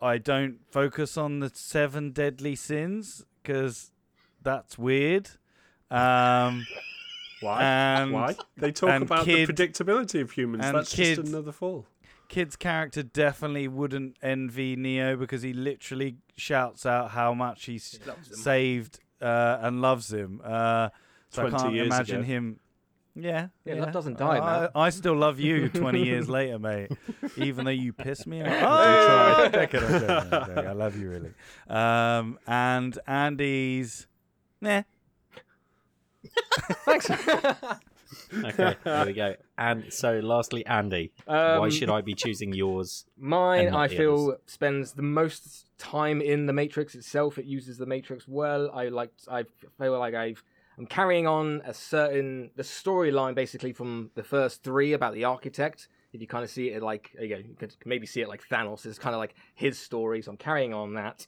I 0.00 0.18
don't 0.18 0.58
focus 0.70 1.16
on 1.16 1.40
the 1.40 1.50
seven 1.54 2.10
deadly 2.10 2.56
sins 2.56 3.24
because 3.42 3.90
that's 4.42 4.76
weird. 4.76 5.30
Um, 5.90 6.66
Why? 7.40 7.62
and 7.62 8.12
Why? 8.12 8.36
They 8.56 8.72
talk 8.72 9.00
about 9.00 9.24
kid- 9.24 9.48
the 9.48 9.52
predictability 9.52 10.20
of 10.20 10.32
humans. 10.32 10.64
That's 10.70 10.92
kids- 10.94 11.20
just 11.20 11.32
another 11.32 11.52
fall. 11.52 11.86
Kid's 12.28 12.56
character 12.56 13.02
definitely 13.02 13.68
wouldn't 13.68 14.16
envy 14.22 14.76
Neo 14.76 15.16
because 15.16 15.42
he 15.42 15.52
literally 15.52 16.16
shouts 16.36 16.84
out 16.84 17.10
how 17.12 17.32
much 17.34 17.64
he's 17.64 17.92
He 17.92 18.34
saved 18.34 19.00
uh, 19.20 19.58
and 19.62 19.80
loves 19.80 20.12
him. 20.12 20.40
Uh, 20.44 20.90
so 21.30 21.46
I 21.46 21.50
can't 21.50 21.76
imagine 21.76 22.16
ago. 22.18 22.24
him. 22.26 22.60
Yeah, 23.20 23.48
Yeah, 23.64 23.74
love 23.74 23.92
doesn't 23.92 24.16
die, 24.18 24.38
I, 24.38 24.60
man. 24.60 24.68
I 24.76 24.90
still 24.90 25.16
love 25.16 25.40
you 25.40 25.68
20 25.74 26.04
years 26.04 26.28
later, 26.28 26.58
mate. 26.58 26.92
Even 27.36 27.64
though 27.64 27.72
you 27.72 27.92
piss 27.92 28.26
me 28.28 28.42
off. 28.42 28.46
tried. 28.46 29.44
I'm 29.44 29.52
joking, 29.52 29.80
I'm 29.82 30.00
joking, 30.00 30.10
I'm 30.10 30.30
joking. 30.30 30.66
I 30.68 30.72
love 30.72 30.96
you, 30.96 31.10
really. 31.10 31.32
Um, 31.68 32.38
and 32.46 32.96
Andy's. 33.08 34.06
Nah. 34.60 34.82
Thanks. 36.84 37.10
Okay, 38.44 38.76
there 38.84 39.06
we 39.06 39.12
go. 39.12 39.34
And 39.56 39.92
so, 39.92 40.20
lastly, 40.20 40.64
Andy. 40.66 41.12
Um, 41.26 41.60
why 41.60 41.68
should 41.68 41.90
I 41.90 42.00
be 42.00 42.14
choosing 42.14 42.52
yours? 42.52 43.04
Mine, 43.18 43.74
I 43.74 43.88
feel, 43.88 44.36
spends 44.46 44.92
the 44.92 45.02
most 45.02 45.66
time 45.78 46.20
in 46.20 46.46
the 46.46 46.52
Matrix 46.52 46.94
itself. 46.94 47.38
It 47.38 47.46
uses 47.46 47.78
the 47.78 47.86
Matrix 47.86 48.26
well. 48.28 48.70
I 48.72 48.88
like. 48.88 49.10
I 49.30 49.44
feel 49.78 49.98
like 49.98 50.14
I've. 50.14 50.42
I'm 50.78 50.86
carrying 50.86 51.26
on 51.26 51.60
a 51.64 51.74
certain 51.74 52.50
the 52.54 52.62
storyline 52.62 53.34
basically 53.34 53.72
from 53.72 54.10
the 54.14 54.22
first 54.22 54.62
three 54.62 54.92
about 54.92 55.14
the 55.14 55.24
architect. 55.24 55.88
If 56.12 56.20
you 56.20 56.26
kind 56.26 56.44
of 56.44 56.50
see 56.50 56.68
it 56.68 56.82
like, 56.82 57.10
you, 57.20 57.28
know, 57.28 57.36
you 57.36 57.56
could 57.58 57.74
maybe 57.84 58.06
see 58.06 58.20
it 58.20 58.28
like 58.28 58.48
Thanos. 58.48 58.86
It's 58.86 58.98
kind 58.98 59.14
of 59.14 59.18
like 59.18 59.34
his 59.54 59.78
story. 59.78 60.22
So 60.22 60.30
I'm 60.30 60.36
carrying 60.36 60.72
on 60.72 60.94
that. 60.94 61.26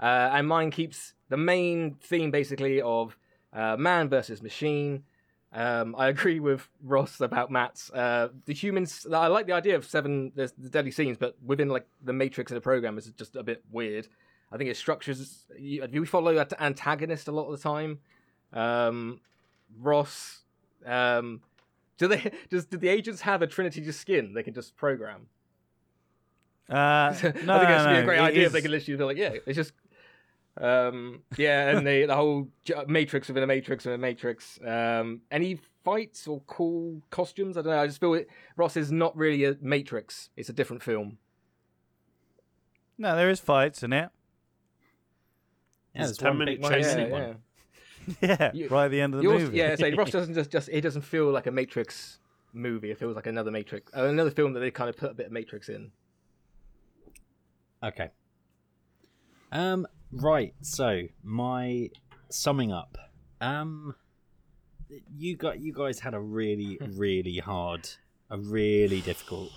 Uh, 0.00 0.30
and 0.32 0.48
mine 0.48 0.70
keeps 0.70 1.14
the 1.28 1.36
main 1.36 1.96
theme 2.00 2.30
basically 2.30 2.80
of 2.80 3.16
uh, 3.52 3.76
man 3.76 4.08
versus 4.08 4.42
machine. 4.42 5.04
Um, 5.54 5.94
I 5.98 6.08
agree 6.08 6.40
with 6.40 6.66
Ross 6.82 7.20
about 7.20 7.50
Matt's. 7.50 7.90
Uh, 7.90 8.28
the 8.46 8.54
humans. 8.54 9.06
I 9.12 9.26
like 9.26 9.46
the 9.46 9.52
idea 9.52 9.76
of 9.76 9.84
seven 9.84 10.32
the, 10.34 10.50
the 10.56 10.70
deadly 10.70 10.90
scenes, 10.90 11.18
but 11.18 11.36
within 11.44 11.68
like 11.68 11.86
the 12.02 12.12
matrix 12.12 12.50
of 12.50 12.54
the 12.54 12.60
program 12.62 12.96
is 12.96 13.06
just 13.16 13.36
a 13.36 13.42
bit 13.42 13.62
weird. 13.70 14.08
I 14.50 14.56
think 14.56 14.70
it 14.70 14.76
structures. 14.76 15.44
You, 15.58 15.86
we 15.92 16.06
follow 16.06 16.36
an 16.38 16.46
antagonist 16.58 17.28
a 17.28 17.32
lot 17.32 17.46
of 17.50 17.52
the 17.52 17.62
time. 17.62 17.98
Um, 18.52 19.20
Ross. 19.78 20.40
Um, 20.86 21.42
do 21.98 22.08
they? 22.08 22.32
Does 22.50 22.64
do 22.66 22.78
the 22.78 22.88
agents 22.88 23.20
have 23.22 23.42
a 23.42 23.46
Trinity 23.46 23.82
just 23.82 24.00
skin 24.00 24.32
they 24.34 24.42
can 24.42 24.54
just 24.54 24.74
program? 24.76 25.26
Uh, 26.70 26.74
I 26.74 27.10
no, 27.12 27.12
think 27.12 27.34
it's 27.34 27.44
no, 27.44 27.92
be 27.92 27.98
a 27.98 28.04
great 28.04 28.18
it 28.18 28.22
idea 28.22 28.46
if 28.46 28.52
they 28.52 28.58
is- 28.58 28.62
could 28.62 28.70
literally 28.70 28.96
be 28.96 29.04
like, 29.04 29.16
yeah, 29.18 29.34
it's 29.46 29.56
just, 29.56 29.72
um, 30.60 31.22
yeah, 31.36 31.68
and 31.70 31.86
the 31.86 32.06
the 32.06 32.14
whole 32.14 32.48
matrix 32.86 33.28
within 33.28 33.42
a 33.42 33.46
matrix 33.46 33.84
within 33.84 33.98
a 33.98 34.02
matrix. 34.02 34.58
Um, 34.64 35.22
any 35.30 35.58
fights 35.84 36.26
or 36.28 36.40
cool 36.46 37.02
costumes? 37.10 37.56
I 37.56 37.62
don't 37.62 37.72
know. 37.72 37.80
I 37.80 37.86
just 37.86 38.00
feel 38.00 38.14
it. 38.14 38.28
Ross 38.56 38.76
is 38.76 38.92
not 38.92 39.16
really 39.16 39.44
a 39.44 39.56
matrix. 39.60 40.30
It's 40.36 40.48
a 40.48 40.52
different 40.52 40.82
film. 40.82 41.18
No, 42.98 43.16
there 43.16 43.30
is 43.30 43.40
fights 43.40 43.82
in 43.82 43.92
it. 43.92 44.10
Yeah, 45.94 46.04
There's 46.04 46.16
there's 46.18 46.22
one 46.36 46.38
10 46.38 46.46
big 46.46 46.60
minute 46.60 46.60
Well, 46.62 46.70
chasing 46.70 46.98
yeah, 47.00 47.08
one. 47.08 47.22
yeah. 47.22 47.34
Yeah, 48.20 48.50
You- 48.52 48.68
right 48.68 48.84
at 48.86 48.90
the 48.90 49.00
end 49.00 49.14
of 49.14 49.18
the 49.18 49.24
Yours- 49.24 49.42
movie. 49.42 49.58
yeah, 49.58 49.74
so 49.76 49.90
Ross 49.96 50.10
doesn't 50.10 50.34
just 50.34 50.50
just 50.50 50.68
it 50.70 50.80
doesn't 50.82 51.02
feel 51.02 51.30
like 51.30 51.46
a 51.46 51.50
Matrix 51.50 52.18
movie. 52.52 52.90
It 52.90 52.98
feels 52.98 53.16
like 53.16 53.26
another 53.26 53.50
Matrix, 53.50 53.90
uh, 53.96 54.04
another 54.04 54.30
film 54.30 54.52
that 54.54 54.60
they 54.60 54.70
kind 54.70 54.90
of 54.90 54.96
put 54.96 55.10
a 55.10 55.14
bit 55.14 55.26
of 55.26 55.32
Matrix 55.32 55.68
in. 55.68 55.90
Okay. 57.82 58.10
Um. 59.50 59.86
Right. 60.12 60.54
So 60.60 61.02
my 61.22 61.90
summing 62.28 62.72
up. 62.72 62.98
Um. 63.40 63.94
You 65.16 65.36
got 65.36 65.60
you 65.60 65.72
guys 65.72 66.00
had 66.00 66.12
a 66.12 66.20
really 66.20 66.78
really 66.94 67.38
hard, 67.38 67.88
a 68.28 68.38
really 68.38 69.00
difficult 69.00 69.50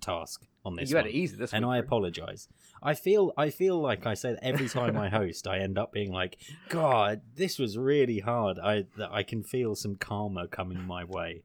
task 0.00 0.46
on 0.64 0.76
this. 0.76 0.90
you 0.90 0.96
had 0.96 1.06
it 1.06 1.12
easy 1.12 1.36
this 1.36 1.52
one. 1.52 1.58
and 1.58 1.66
week, 1.66 1.74
I 1.74 1.78
apologize. 1.78 2.48
I 2.82 2.94
feel 2.94 3.32
I 3.36 3.50
feel 3.50 3.80
like 3.80 4.06
I 4.06 4.14
said 4.14 4.38
every 4.42 4.68
time 4.68 4.96
I 4.96 5.08
host, 5.08 5.46
I 5.46 5.58
end 5.58 5.78
up 5.78 5.92
being 5.92 6.12
like, 6.12 6.38
God, 6.68 7.22
this 7.34 7.58
was 7.58 7.76
really 7.76 8.20
hard. 8.20 8.58
I 8.58 8.86
I 9.10 9.22
can 9.22 9.42
feel 9.42 9.74
some 9.74 9.96
karma 9.96 10.48
coming 10.48 10.82
my 10.82 11.04
way, 11.04 11.42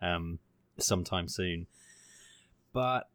um, 0.00 0.38
sometime 0.78 1.28
soon. 1.28 1.66
But 2.72 3.08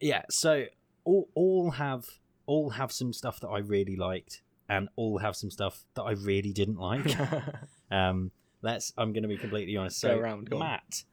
yeah, 0.00 0.22
so 0.28 0.66
all 1.04 1.28
all 1.34 1.70
have 1.72 2.06
all 2.46 2.70
have 2.70 2.92
some 2.92 3.12
stuff 3.12 3.40
that 3.40 3.48
I 3.48 3.58
really 3.58 3.96
liked, 3.96 4.42
and 4.68 4.88
all 4.96 5.18
have 5.18 5.36
some 5.36 5.50
stuff 5.50 5.84
that 5.94 6.02
I 6.02 6.12
really 6.12 6.52
didn't 6.52 6.78
like. 6.78 7.06
Um, 7.90 8.32
let's. 8.62 8.92
I'm 8.98 9.12
going 9.12 9.22
to 9.22 9.28
be 9.28 9.36
completely 9.36 9.76
honest. 9.76 10.02
Go 10.02 10.08
So, 10.08 10.18
around, 10.18 10.50
go 10.50 10.56
on. 10.56 10.60
Matt, 10.60 11.04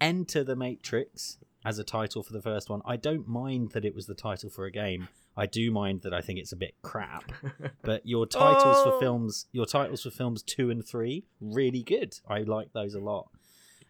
Enter 0.00 0.44
the 0.44 0.54
Matrix 0.56 1.38
as 1.64 1.78
a 1.78 1.84
title 1.84 2.22
for 2.22 2.32
the 2.34 2.42
first 2.42 2.68
one. 2.68 2.82
I 2.84 2.96
don't 2.96 3.26
mind 3.26 3.70
that 3.70 3.84
it 3.86 3.94
was 3.94 4.04
the 4.06 4.14
title 4.14 4.50
for 4.50 4.66
a 4.66 4.70
game. 4.70 5.08
I 5.36 5.46
do 5.46 5.70
mind 5.70 6.02
that 6.02 6.12
I 6.12 6.20
think 6.20 6.38
it's 6.38 6.52
a 6.52 6.56
bit 6.56 6.74
crap. 6.82 7.32
But 7.82 8.06
your 8.06 8.26
titles 8.26 8.76
Oh. 8.78 8.90
for 8.92 9.00
films, 9.00 9.46
your 9.52 9.64
titles 9.66 10.02
for 10.02 10.10
films 10.10 10.42
two 10.42 10.68
and 10.70 10.86
three, 10.86 11.24
really 11.40 11.82
good. 11.82 12.18
I 12.28 12.40
like 12.40 12.72
those 12.74 12.94
a 12.94 13.00
lot. 13.00 13.28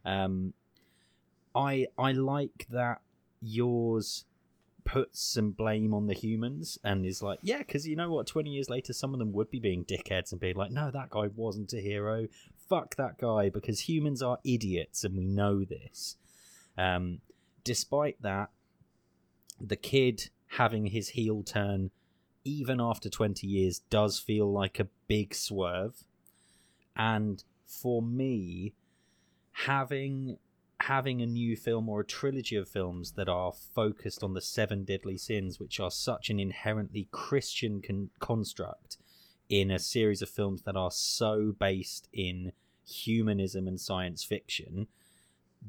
Um, 0.05 0.53
I 1.55 1.87
I 1.99 2.13
like 2.13 2.67
that 2.71 3.01
yours 3.41 4.25
puts 4.85 5.21
some 5.21 5.51
blame 5.51 5.95
on 5.95 6.07
the 6.07 6.15
humans 6.15 6.79
and 6.85 7.05
is 7.07 7.23
like, 7.23 7.39
yeah, 7.43 7.59
because 7.59 7.87
you 7.87 7.97
know 7.97 8.11
what? 8.11 8.27
Twenty 8.27 8.51
years 8.51 8.69
later, 8.69 8.93
some 8.93 9.13
of 9.13 9.19
them 9.19 9.33
would 9.33 9.51
be 9.51 9.59
being 9.59 9.85
dickheads 9.85 10.33
and 10.33 10.41
being 10.41 10.57
like, 10.57 10.71
no, 10.71 10.91
that 10.91 11.11
guy 11.11 11.29
wasn't 11.35 11.73
a 11.73 11.81
hero. 11.81 12.27
Fuck 12.69 12.97
that 12.97 13.19
guy 13.19 13.49
because 13.49 13.81
humans 13.81 14.23
are 14.23 14.39
idiots 14.45 15.05
and 15.05 15.17
we 15.17 15.27
know 15.27 15.65
this. 15.65 16.17
Um, 16.77 17.21
despite 17.63 18.21
that, 18.23 18.51
the 19.61 19.77
kid 19.77 20.31
having 20.49 20.87
his 20.87 21.11
heel 21.11 21.43
turn, 21.43 21.91
even 22.45 22.81
after 22.81 23.09
20 23.09 23.47
years, 23.47 23.81
does 23.91 24.19
feel 24.19 24.51
like 24.51 24.79
a 24.79 24.89
big 25.09 25.35
swerve. 25.35 26.05
And 26.97 27.43
for 27.67 28.03
me, 28.03 28.75
having 29.53 30.39
having 30.81 31.23
a 31.23 31.27
new 31.27 31.57
film 31.57 31.89
or 31.89 32.01
a 32.01 32.07
trilogy 32.07 32.57
of 32.57 32.69
films 32.69 33.13
that 33.13 33.29
are 33.29 33.53
focused 33.53 34.23
on 34.23 34.35
the 34.35 34.41
seven 34.41 34.85
deadly 34.85 35.17
sins, 35.17 35.59
which 35.59 35.81
are 35.81 35.91
such 35.91 36.31
an 36.31 36.39
inherently 36.41 37.09
Christian 37.11 37.81
con- 37.81 38.11
construct, 38.19 38.99
in 39.49 39.71
a 39.71 39.79
series 39.79 40.23
of 40.23 40.29
films 40.29 40.63
that 40.63 40.77
are 40.77 40.91
so 40.91 41.55
based 41.59 42.09
in 42.13 42.53
humanism 42.87 43.67
and 43.67 43.81
science 43.81 44.25
fiction, 44.25 44.87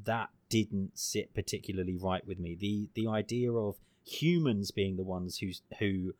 that 0.04 0.30
didn't 0.48 0.98
sit 0.98 1.34
particularly 1.34 1.96
right 1.96 2.26
with 2.26 2.38
me. 2.38 2.54
The 2.54 2.88
the 2.94 3.08
idea 3.08 3.52
of 3.52 3.76
humans 4.04 4.70
being 4.70 4.96
the 4.96 5.04
ones 5.04 5.38
who 5.38 5.50
who 5.78 6.14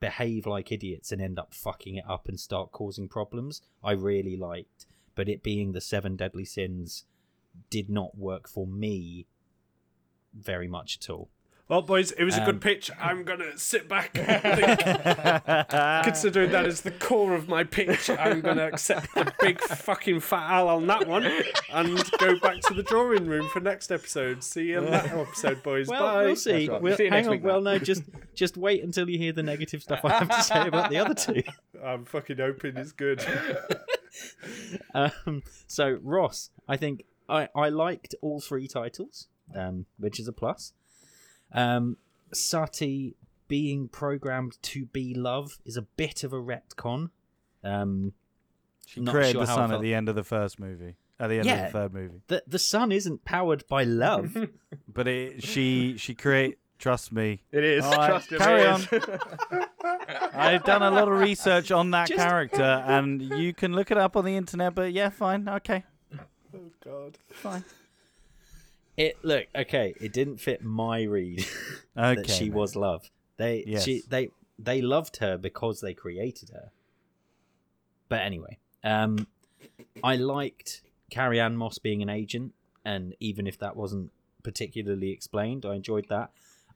behave 0.00 0.46
like 0.46 0.72
idiots 0.72 1.12
and 1.12 1.22
end 1.22 1.38
up 1.38 1.54
fucking 1.54 1.96
it 1.96 2.04
up 2.08 2.28
and 2.28 2.38
start 2.38 2.72
causing 2.72 3.08
problems, 3.08 3.62
I 3.82 3.92
really 3.92 4.36
liked. 4.36 4.86
But 5.14 5.28
it 5.28 5.42
being 5.42 5.72
the 5.72 5.80
seven 5.80 6.16
deadly 6.16 6.44
sins 6.44 7.04
did 7.70 7.88
not 7.90 8.16
work 8.16 8.48
for 8.48 8.66
me 8.66 9.26
very 10.34 10.68
much 10.68 10.98
at 11.00 11.10
all. 11.10 11.28
Well, 11.68 11.80
boys, 11.80 12.10
it 12.12 12.24
was 12.24 12.36
a 12.36 12.40
Um, 12.40 12.46
good 12.46 12.60
pitch. 12.60 12.90
I'm 13.00 13.22
gonna 13.24 13.56
sit 13.56 13.88
back. 13.88 14.18
And 14.18 14.42
think. 14.42 16.04
Considering 16.04 16.50
that 16.50 16.66
is 16.66 16.82
the 16.82 16.90
core 16.90 17.34
of 17.34 17.48
my 17.48 17.64
pitch, 17.64 18.10
I'm 18.10 18.42
gonna 18.42 18.66
accept 18.66 19.14
the 19.14 19.32
big 19.40 19.58
fucking 19.60 20.20
fat 20.20 20.50
Al 20.50 20.68
on 20.68 20.86
that 20.88 21.06
one 21.06 21.24
and 21.72 22.10
go 22.18 22.38
back 22.40 22.60
to 22.62 22.74
the 22.74 22.82
drawing 22.82 23.24
room 23.26 23.48
for 23.50 23.60
next 23.60 23.90
episode. 23.90 24.42
See 24.44 24.64
you 24.64 24.78
in 24.80 24.90
that 24.90 25.06
episode, 25.16 25.62
boys. 25.62 25.88
Well, 25.88 26.02
Bye. 26.02 26.26
we'll 26.26 26.36
see. 26.36 26.68
Right. 26.68 26.82
We'll, 26.82 26.96
See 26.96 27.04
hang 27.04 27.12
next 27.12 27.26
on. 27.28 27.30
week, 27.32 27.44
well, 27.44 27.60
Matt. 27.62 27.80
no, 27.80 27.84
just 27.84 28.02
just 28.34 28.58
wait 28.58 28.82
until 28.84 29.08
you 29.08 29.16
hear 29.16 29.32
the 29.32 29.42
negative 29.44 29.82
stuff 29.82 30.04
I 30.04 30.10
have 30.10 30.28
to 30.28 30.42
say 30.42 30.66
about 30.68 30.90
the 30.90 30.98
other 30.98 31.14
two. 31.14 31.42
I'm 31.82 32.04
fucking 32.04 32.36
hoping 32.36 32.76
it's 32.76 32.92
good. 32.92 33.24
Um, 34.94 35.42
so 35.66 35.98
Ross, 36.02 36.50
I 36.68 36.76
think 36.76 37.04
I, 37.32 37.48
I 37.54 37.68
liked 37.70 38.14
all 38.20 38.40
three 38.40 38.68
titles, 38.68 39.28
um, 39.54 39.86
which 39.98 40.20
is 40.20 40.28
a 40.28 40.32
plus. 40.32 40.72
Um, 41.52 41.96
Sati 42.32 43.14
being 43.48 43.88
programmed 43.88 44.56
to 44.62 44.86
be 44.86 45.14
love 45.14 45.58
is 45.64 45.76
a 45.76 45.82
bit 45.82 46.24
of 46.24 46.32
a 46.32 46.36
retcon. 46.50 47.10
Um, 47.64 48.12
She 48.86 49.00
Not 49.00 49.12
created 49.14 49.32
sure 49.32 49.46
the 49.46 49.54
sun 49.54 49.72
at 49.72 49.80
the 49.80 49.94
end 49.94 50.08
of 50.08 50.14
the 50.14 50.24
first 50.24 50.58
movie. 50.60 50.96
At 51.20 51.28
the 51.28 51.36
end 51.36 51.46
Yeah. 51.46 51.66
of 51.66 51.72
the 51.72 51.78
third 51.78 51.94
movie. 51.94 52.20
the 52.26 52.42
the 52.46 52.58
sun 52.58 52.90
isn't 52.92 53.24
powered 53.24 53.64
by 53.68 53.84
love. 53.84 54.36
But 54.92 55.06
it, 55.08 55.42
she 55.42 55.96
she 55.96 56.14
create 56.14 56.58
trust 56.78 57.12
me. 57.12 57.42
It 57.52 57.64
is. 57.64 57.84
All 57.84 57.92
right, 57.92 58.08
Trust 58.08 58.32
him, 58.32 58.38
carry 58.38 58.62
it 58.62 58.92
is. 58.92 59.18
I've 60.34 60.64
done 60.64 60.82
a 60.82 60.90
lot 60.90 61.08
of 61.08 61.18
research 61.18 61.70
on 61.70 61.90
that 61.92 62.08
Just- 62.08 62.20
character 62.20 62.62
and 62.86 63.22
you 63.40 63.52
can 63.54 63.72
look 63.74 63.90
it 63.90 63.96
up 63.98 64.16
on 64.16 64.24
the 64.24 64.36
internet, 64.36 64.74
but 64.74 64.92
yeah, 64.92 65.10
fine, 65.10 65.48
okay. 65.48 65.84
Oh 66.54 66.70
God. 66.84 67.18
Fine. 67.30 67.64
it 68.96 69.16
look 69.24 69.46
okay. 69.54 69.94
It 70.00 70.12
didn't 70.12 70.38
fit 70.38 70.62
my 70.62 71.02
read 71.02 71.46
Okay. 71.96 72.14
that 72.22 72.30
she 72.30 72.44
mate. 72.44 72.54
was 72.54 72.76
love. 72.76 73.10
They 73.36 73.64
Yes. 73.66 73.84
she 73.84 74.02
they 74.08 74.30
they 74.58 74.80
loved 74.82 75.16
her 75.18 75.36
because 75.38 75.80
they 75.80 75.94
created 75.94 76.50
her. 76.50 76.70
But 78.08 78.20
anyway, 78.20 78.58
um, 78.84 79.26
I 80.04 80.16
liked 80.16 80.82
Carrie-Anne 81.10 81.56
Moss 81.56 81.78
being 81.78 82.02
an 82.02 82.10
agent, 82.10 82.52
and 82.84 83.14
even 83.20 83.46
if 83.46 83.58
that 83.58 83.74
wasn't 83.76 84.10
particularly 84.42 85.10
explained, 85.10 85.64
I 85.64 85.74
enjoyed 85.76 86.08
that. 86.10 86.30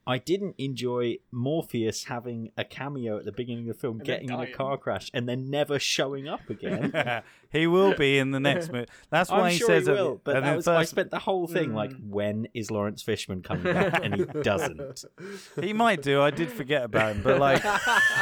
I 0.07 0.17
didn't 0.19 0.55
enjoy 0.57 1.17
Morpheus 1.31 2.05
having 2.05 2.51
a 2.57 2.63
cameo 2.63 3.17
at 3.19 3.25
the 3.25 3.33
beginning 3.33 3.69
of 3.69 3.75
the 3.75 3.81
film, 3.81 3.97
then 3.97 4.05
getting 4.05 4.29
in 4.29 4.39
a 4.39 4.47
car 4.51 4.77
crash, 4.77 5.11
and 5.13 5.27
then 5.27 5.49
never 5.49 5.79
showing 5.79 6.29
up 6.29 6.49
again. 6.49 6.93
he 7.51 7.67
will 7.67 7.93
be 7.93 8.17
in 8.17 8.31
the 8.31 8.39
next 8.39 8.71
movie. 8.71 8.87
That's 9.09 9.29
why 9.29 9.41
I'm 9.41 9.51
he 9.51 9.57
sure 9.57 9.67
says 9.67 9.85
he 9.87 9.91
at- 9.91 9.97
will, 9.97 10.21
but 10.23 10.37
at 10.37 10.43
that 10.43 10.49
the 10.51 10.55
was, 10.55 10.67
I 10.69 10.83
spent 10.85 11.11
the 11.11 11.19
whole 11.19 11.45
thing 11.45 11.73
like, 11.73 11.91
when 12.01 12.47
is 12.53 12.71
Laurence 12.71 13.03
Fishburne 13.03 13.43
coming 13.43 13.65
back? 13.73 13.99
And 14.01 14.15
he 14.15 14.25
doesn't. 14.43 15.03
He 15.59 15.73
might 15.73 16.01
do. 16.01 16.21
I 16.21 16.31
did 16.31 16.51
forget 16.51 16.83
about 16.85 17.17
him, 17.17 17.21
but 17.21 17.37
like 17.39 17.61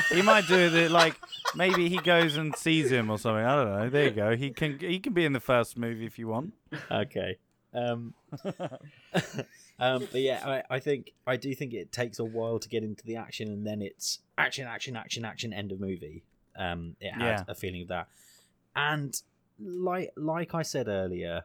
he 0.09 0.23
might 0.23 0.47
do 0.47 0.55
it. 0.57 0.89
Like 0.89 1.15
maybe 1.55 1.87
he 1.87 1.97
goes 1.97 2.35
and 2.35 2.55
sees 2.55 2.91
him 2.91 3.11
or 3.11 3.19
something. 3.19 3.45
I 3.45 3.55
don't 3.55 3.71
know. 3.79 3.89
There 3.89 4.05
you 4.05 4.11
go. 4.11 4.35
He 4.35 4.49
can 4.49 4.79
he 4.79 4.99
can 4.99 5.13
be 5.13 5.23
in 5.23 5.33
the 5.33 5.39
first 5.39 5.77
movie 5.77 6.07
if 6.07 6.17
you 6.17 6.27
want. 6.29 6.53
okay. 6.91 7.37
Um, 7.75 8.13
um, 9.79 10.07
but 10.11 10.21
yeah, 10.21 10.41
I, 10.69 10.75
I 10.75 10.79
think 10.79 11.11
I 11.27 11.37
do 11.37 11.53
think 11.53 11.73
it 11.73 11.91
takes 11.91 12.19
a 12.19 12.25
while 12.25 12.59
to 12.59 12.69
get 12.69 12.83
into 12.83 13.03
the 13.05 13.15
action, 13.17 13.49
and 13.49 13.65
then 13.65 13.81
it's 13.81 14.19
action, 14.37 14.67
action, 14.67 14.95
action, 14.95 15.25
action. 15.25 15.53
End 15.53 15.71
of 15.71 15.79
movie. 15.79 16.23
Um, 16.57 16.95
it 16.99 17.11
had 17.11 17.21
Yeah. 17.21 17.43
a 17.47 17.55
feeling 17.55 17.81
of 17.83 17.87
that, 17.89 18.07
and 18.75 19.19
like 19.59 20.11
like 20.15 20.53
I 20.53 20.61
said 20.61 20.87
earlier. 20.87 21.43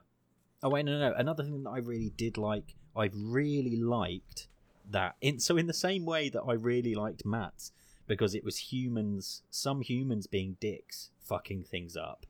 Oh 0.62 0.68
wait, 0.68 0.84
no, 0.84 0.98
no. 0.98 1.10
no. 1.10 1.14
Another 1.16 1.42
thing 1.42 1.62
that 1.64 1.70
I 1.70 1.78
really 1.78 2.12
did 2.16 2.36
like, 2.36 2.74
I 2.96 3.10
really 3.14 3.76
liked 3.76 4.46
that. 4.90 5.16
In 5.20 5.40
so 5.40 5.56
in 5.56 5.66
the 5.66 5.72
same 5.74 6.04
way 6.04 6.28
that 6.28 6.42
I 6.42 6.52
really 6.52 6.94
liked 6.94 7.24
Matt's 7.24 7.72
because 8.06 8.34
it 8.34 8.44
was 8.44 8.72
humans, 8.72 9.42
some 9.50 9.80
humans 9.80 10.26
being 10.26 10.56
dicks, 10.60 11.10
fucking 11.20 11.62
things 11.64 11.96
up. 11.96 12.26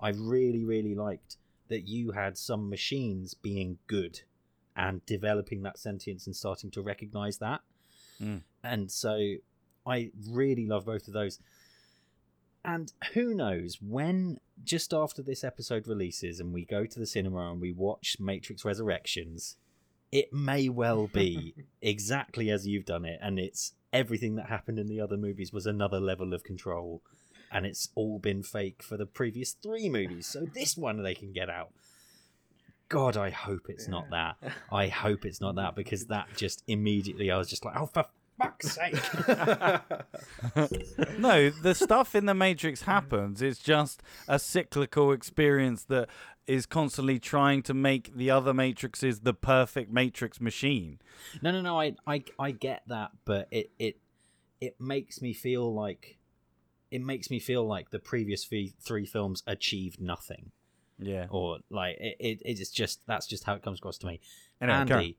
I 0.00 0.08
really, 0.08 0.64
really 0.64 0.94
liked 0.94 1.36
that 1.68 1.86
you 1.86 2.10
had 2.12 2.36
some 2.36 2.68
machines 2.68 3.34
being 3.34 3.78
good 3.86 4.22
and 4.76 5.04
developing 5.06 5.62
that 5.62 5.78
sentience 5.78 6.26
and 6.26 6.34
starting 6.34 6.70
to 6.70 6.82
recognize 6.82 7.38
that. 7.38 7.60
Mm. 8.20 8.42
And 8.62 8.90
so 8.90 9.34
I 9.86 10.10
really 10.30 10.66
love 10.66 10.86
both 10.86 11.08
of 11.08 11.14
those. 11.14 11.38
And 12.64 12.92
who 13.14 13.34
knows 13.34 13.78
when 13.80 14.38
just 14.62 14.94
after 14.94 15.22
this 15.22 15.42
episode 15.42 15.88
releases 15.88 16.38
and 16.38 16.52
we 16.52 16.64
go 16.64 16.86
to 16.86 16.98
the 16.98 17.06
cinema 17.06 17.50
and 17.50 17.60
we 17.60 17.72
watch 17.72 18.16
Matrix 18.20 18.64
Resurrections, 18.64 19.56
it 20.12 20.32
may 20.32 20.68
well 20.68 21.08
be 21.08 21.54
exactly 21.82 22.50
as 22.50 22.66
you've 22.66 22.84
done 22.84 23.04
it, 23.04 23.18
and 23.22 23.38
it's 23.38 23.72
everything 23.92 24.36
that 24.36 24.46
happened 24.46 24.78
in 24.78 24.86
the 24.86 25.00
other 25.00 25.16
movies 25.16 25.52
was 25.52 25.66
another 25.66 25.98
level 25.98 26.34
of 26.34 26.44
control, 26.44 27.02
and 27.50 27.66
it's 27.66 27.88
all 27.94 28.18
been 28.18 28.42
fake 28.42 28.82
for 28.82 28.96
the 28.96 29.06
previous 29.06 29.52
three 29.52 29.88
movies. 29.88 30.26
So 30.26 30.44
this 30.54 30.76
one 30.76 31.02
they 31.02 31.14
can 31.14 31.32
get 31.32 31.48
out. 31.48 31.72
God, 32.92 33.16
I 33.16 33.30
hope 33.30 33.70
it's 33.70 33.88
not 33.88 34.10
that. 34.10 34.36
I 34.72 34.88
hope 34.88 35.24
it's 35.24 35.40
not 35.40 35.54
that 35.54 35.74
because 35.74 36.08
that 36.08 36.28
just 36.36 36.62
immediately 36.66 37.30
I 37.30 37.38
was 37.38 37.48
just 37.48 37.64
like, 37.64 37.74
oh 37.74 37.86
for 37.86 38.04
fuck's 38.38 38.72
sake. 38.72 38.92
no, 41.18 41.48
the 41.48 41.74
stuff 41.74 42.14
in 42.14 42.26
the 42.26 42.34
Matrix 42.34 42.82
happens. 42.82 43.40
It's 43.40 43.60
just 43.60 44.02
a 44.28 44.38
cyclical 44.38 45.10
experience 45.10 45.84
that 45.84 46.10
is 46.46 46.66
constantly 46.66 47.18
trying 47.18 47.62
to 47.62 47.72
make 47.72 48.14
the 48.14 48.30
other 48.30 48.52
Matrixes 48.52 49.22
the 49.22 49.32
perfect 49.32 49.90
Matrix 49.90 50.38
machine. 50.38 50.98
No, 51.40 51.50
no, 51.50 51.62
no. 51.62 51.80
I, 51.80 51.94
I, 52.06 52.24
I 52.38 52.50
get 52.50 52.82
that, 52.88 53.12
but 53.24 53.48
it, 53.50 53.70
it, 53.78 54.00
it 54.60 54.78
makes 54.78 55.22
me 55.22 55.32
feel 55.32 55.72
like, 55.72 56.18
it 56.90 57.00
makes 57.00 57.30
me 57.30 57.38
feel 57.38 57.66
like 57.66 57.88
the 57.88 57.98
previous 57.98 58.44
three, 58.44 58.74
three 58.82 59.06
films 59.06 59.42
achieved 59.46 59.98
nothing, 59.98 60.50
Yeah. 61.02 61.26
or 61.30 61.58
like 61.70 61.96
it, 61.98 62.16
it, 62.20 62.42
it's 62.44 62.70
just 62.70 63.00
that's 63.06 63.26
just 63.26 63.44
how 63.44 63.54
it 63.54 63.62
comes 63.62 63.78
across 63.78 63.98
to 63.98 64.06
me. 64.06 64.20
Anyway, 64.60 64.84
carry 64.86 64.90
on. 64.90 64.92
Andy, 64.92 65.16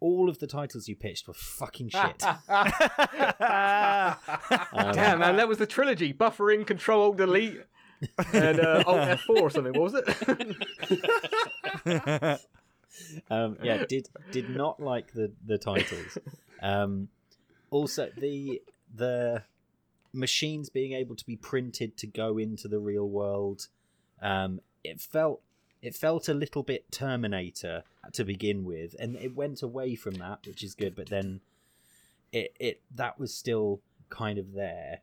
all 0.00 0.28
of 0.28 0.38
the 0.38 0.46
titles 0.46 0.88
you 0.88 0.96
pitched 0.96 1.28
were 1.28 1.34
fucking 1.34 1.90
shit. 1.90 2.24
Um, 2.24 2.38
Damn, 4.92 5.18
man, 5.18 5.36
that 5.36 5.48
was 5.48 5.58
the 5.58 5.66
trilogy: 5.66 6.12
buffering, 6.12 6.66
control, 6.66 7.12
delete, 7.12 7.60
and 8.32 8.60
uh, 8.60 8.82
alt 8.86 8.96
F4 8.96 9.28
or 9.28 9.50
something. 9.50 9.72
What 9.74 9.92
was 9.92 10.02
it? 11.86 12.40
um, 13.30 13.56
yeah, 13.62 13.84
did 13.84 14.08
did 14.30 14.50
not 14.50 14.80
like 14.80 15.12
the 15.12 15.32
the 15.46 15.58
titles. 15.58 16.18
Um, 16.62 17.08
also, 17.70 18.10
the 18.16 18.62
the 18.94 19.42
machines 20.12 20.70
being 20.70 20.92
able 20.92 21.14
to 21.14 21.24
be 21.24 21.36
printed 21.36 21.96
to 21.98 22.06
go 22.06 22.38
into 22.38 22.68
the 22.68 22.78
real 22.78 23.08
world. 23.08 23.68
Um, 24.22 24.60
it 24.84 25.00
felt 25.00 25.42
it 25.82 25.94
felt 25.94 26.28
a 26.28 26.34
little 26.34 26.62
bit 26.62 26.90
Terminator 26.92 27.84
to 28.12 28.24
begin 28.24 28.64
with, 28.64 28.94
and 28.98 29.16
it 29.16 29.34
went 29.34 29.62
away 29.62 29.94
from 29.94 30.14
that, 30.14 30.40
which 30.46 30.62
is 30.62 30.74
good. 30.74 30.94
But 30.94 31.08
then 31.08 31.40
it 32.32 32.54
it 32.60 32.82
that 32.94 33.18
was 33.18 33.34
still 33.34 33.80
kind 34.08 34.38
of 34.38 34.52
there. 34.52 35.00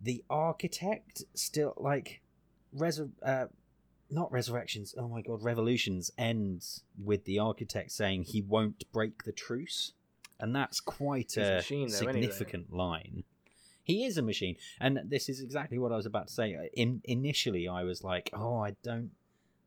The 0.00 0.24
architect 0.30 1.24
still 1.34 1.74
like 1.76 2.20
resur- 2.76 3.10
uh, 3.22 3.46
not 4.10 4.30
resurrections. 4.32 4.94
Oh 4.96 5.08
my 5.08 5.22
god, 5.22 5.42
revolutions 5.42 6.10
ends 6.16 6.82
with 7.02 7.24
the 7.24 7.38
architect 7.38 7.92
saying 7.92 8.24
he 8.24 8.40
won't 8.42 8.90
break 8.92 9.24
the 9.24 9.32
truce, 9.32 9.92
and 10.38 10.54
that's 10.54 10.80
quite 10.80 11.32
He's 11.34 11.38
a 11.38 11.52
a 11.52 11.54
machine, 11.56 11.88
though, 11.88 12.06
anyway. 12.08 12.22
significant 12.22 12.72
line. 12.72 13.24
He 13.86 14.04
is 14.04 14.18
a 14.18 14.22
machine, 14.22 14.56
and 14.80 14.98
this 15.04 15.28
is 15.28 15.40
exactly 15.40 15.78
what 15.78 15.92
I 15.92 15.96
was 15.96 16.06
about 16.06 16.26
to 16.26 16.34
say. 16.34 16.56
Uh, 16.56 16.64
in, 16.74 17.00
initially, 17.04 17.68
I 17.68 17.84
was 17.84 18.02
like, 18.02 18.30
"Oh, 18.32 18.58
I 18.58 18.74
don't, 18.82 19.12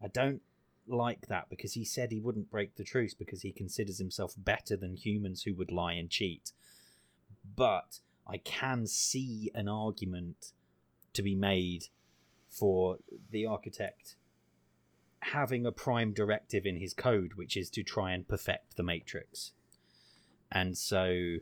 I 0.03 0.09
don't 0.09 0.41
like 0.89 1.27
that," 1.27 1.49
because 1.49 1.71
he 1.71 1.85
said 1.85 2.11
he 2.11 2.19
wouldn't 2.19 2.51
break 2.51 2.75
the 2.75 2.83
truce 2.83 3.13
because 3.13 3.43
he 3.43 3.53
considers 3.53 3.97
himself 3.97 4.33
better 4.37 4.75
than 4.75 4.97
humans 4.97 5.43
who 5.43 5.55
would 5.55 5.71
lie 5.71 5.93
and 5.93 6.09
cheat. 6.09 6.51
But 7.55 7.99
I 8.27 8.39
can 8.39 8.87
see 8.87 9.51
an 9.55 9.69
argument 9.69 10.51
to 11.13 11.21
be 11.21 11.33
made 11.33 11.85
for 12.49 12.97
the 13.31 13.45
architect 13.45 14.17
having 15.21 15.65
a 15.65 15.71
prime 15.71 16.11
directive 16.11 16.65
in 16.65 16.75
his 16.75 16.93
code, 16.93 17.35
which 17.35 17.55
is 17.55 17.69
to 17.69 17.83
try 17.83 18.11
and 18.11 18.27
perfect 18.27 18.75
the 18.75 18.83
Matrix. 18.83 19.53
And 20.51 20.77
so 20.77 21.37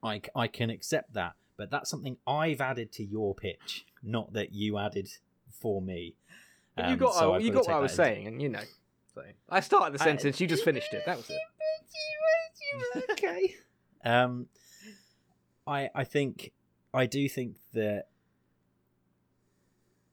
I, 0.00 0.22
I 0.36 0.46
can 0.46 0.70
accept 0.70 1.14
that, 1.14 1.34
but 1.62 1.70
that's 1.70 1.88
something 1.88 2.16
I've 2.26 2.60
added 2.60 2.90
to 2.94 3.04
your 3.04 3.36
pitch, 3.36 3.86
not 4.02 4.32
that 4.32 4.52
you 4.52 4.78
added 4.78 5.08
for 5.48 5.80
me. 5.80 6.16
You 6.76 6.82
Um, 6.84 6.96
got 6.98 7.14
so 7.14 7.36
you 7.38 7.52
got 7.52 7.66
what 7.68 7.76
I 7.76 7.78
was 7.78 7.94
saying, 7.94 8.26
and 8.26 8.42
you 8.42 8.48
know. 8.48 8.64
So 9.14 9.22
I 9.48 9.60
started 9.60 9.96
the 9.96 10.02
I- 10.02 10.06
sentence, 10.06 10.40
you 10.40 10.48
just 10.48 10.64
finished 10.64 10.92
it. 10.92 11.04
That 11.06 11.18
was 11.18 11.30
it. 11.30 13.10
okay. 13.12 13.54
Um, 14.04 14.48
I 15.64 15.88
I 15.94 16.02
think 16.02 16.50
I 16.92 17.06
do 17.06 17.28
think 17.28 17.58
that 17.72 18.08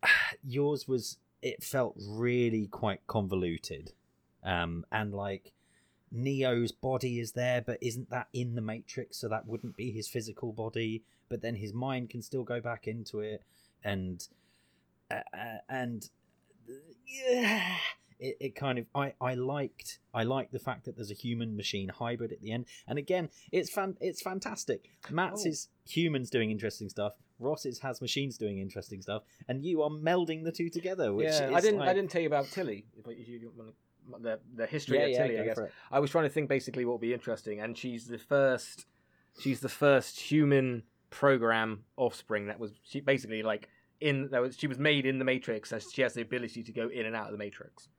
yours 0.44 0.88
was 0.88 1.18
it 1.42 1.64
felt 1.64 1.96
really 1.98 2.68
quite 2.68 3.08
convoluted, 3.08 3.94
um, 4.44 4.86
and 4.92 5.12
like 5.12 5.54
Neo's 6.12 6.72
body 6.72 7.20
is 7.20 7.32
there, 7.32 7.62
but 7.62 7.80
isn't 7.82 8.12
that 8.12 8.28
in 8.32 8.54
the 8.54 8.62
Matrix? 8.62 9.18
So 9.18 9.28
that 9.30 9.48
wouldn't 9.48 9.76
be 9.76 9.90
his 9.92 10.08
physical 10.08 10.52
body, 10.54 11.02
but 11.30 11.42
then 11.42 11.56
his 11.56 11.74
mind 11.74 12.10
can 12.10 12.22
still 12.22 12.44
go 12.44 12.60
back 12.60 12.88
into 12.88 13.20
it, 13.20 13.44
and 13.84 14.28
uh, 15.12 15.16
uh, 15.34 15.58
and 15.70 16.10
yeah, 17.08 17.76
it, 18.20 18.38
it 18.40 18.56
kind 18.56 18.80
of 18.80 18.86
I, 18.94 19.14
I 19.22 19.36
liked 19.36 20.00
I 20.14 20.24
liked 20.24 20.52
the 20.52 20.60
fact 20.60 20.86
that 20.86 20.96
there's 20.96 21.12
a 21.12 21.16
human 21.16 21.56
machine 21.56 21.90
hybrid 21.90 22.32
at 22.32 22.42
the 22.42 22.52
end, 22.52 22.66
and 22.88 22.98
again 23.00 23.30
it's 23.52 23.70
fan 23.70 23.98
it's 24.02 24.22
fantastic. 24.22 24.90
Matt's 25.10 25.44
Oh. 25.46 25.50
is 25.50 25.68
humans 25.88 26.30
doing 26.30 26.52
interesting 26.52 26.90
stuff. 26.90 27.14
Ross's 27.40 27.80
has 27.80 28.02
machines 28.02 28.38
doing 28.38 28.60
interesting 28.60 29.02
stuff, 29.02 29.24
and 29.48 29.64
you 29.64 29.82
are 29.82 29.90
melding 29.90 30.44
the 30.44 30.52
two 30.52 30.70
together. 30.70 31.14
Which 31.14 31.26
yeah, 31.26 31.48
is 31.50 31.56
I 31.56 31.62
didn't. 31.62 31.80
Like, 31.80 31.90
I 31.90 31.94
didn't 31.94 32.12
tell 32.12 32.22
you 32.22 32.28
about 32.28 32.48
Tilly. 32.48 32.86
If 32.98 33.28
you- 33.30 33.52
want 33.56 33.70
to- 33.70 33.76
the 34.22 34.40
the 34.56 34.66
history 34.66 34.98
Yeah, 34.98 35.04
of 35.06 35.10
yeah, 35.12 35.24
Tilly, 35.28 35.40
I 35.40 35.46
guess. 35.46 35.60
I 35.92 36.00
was 36.00 36.10
trying 36.10 36.24
to 36.26 36.30
think 36.32 36.50
basically 36.50 36.84
what 36.84 36.94
would 36.94 37.02
be 37.02 37.14
interesting, 37.14 37.60
and 37.62 37.78
she's 37.78 38.08
the 38.08 38.18
first. 38.18 38.86
She's 39.40 39.60
the 39.62 39.70
first 39.70 40.20
human 40.20 40.84
program 41.10 41.84
offspring 41.98 42.48
that 42.48 42.60
was 42.60 42.72
she 42.84 43.00
basically 43.02 43.42
like 43.44 43.68
in 44.02 44.30
that 44.32 44.42
was 44.42 44.56
she 44.58 44.68
was 44.68 44.78
made 44.80 45.06
in 45.06 45.20
the 45.20 45.26
Matrix, 45.26 45.72
and 45.72 45.82
she 45.82 46.02
has 46.02 46.14
the 46.14 46.22
ability 46.22 46.64
to 46.64 46.72
go 46.72 46.88
in 46.88 47.06
and 47.06 47.16
out 47.16 47.26
of 47.28 47.32
the 47.32 47.38
Matrix. 47.38 47.90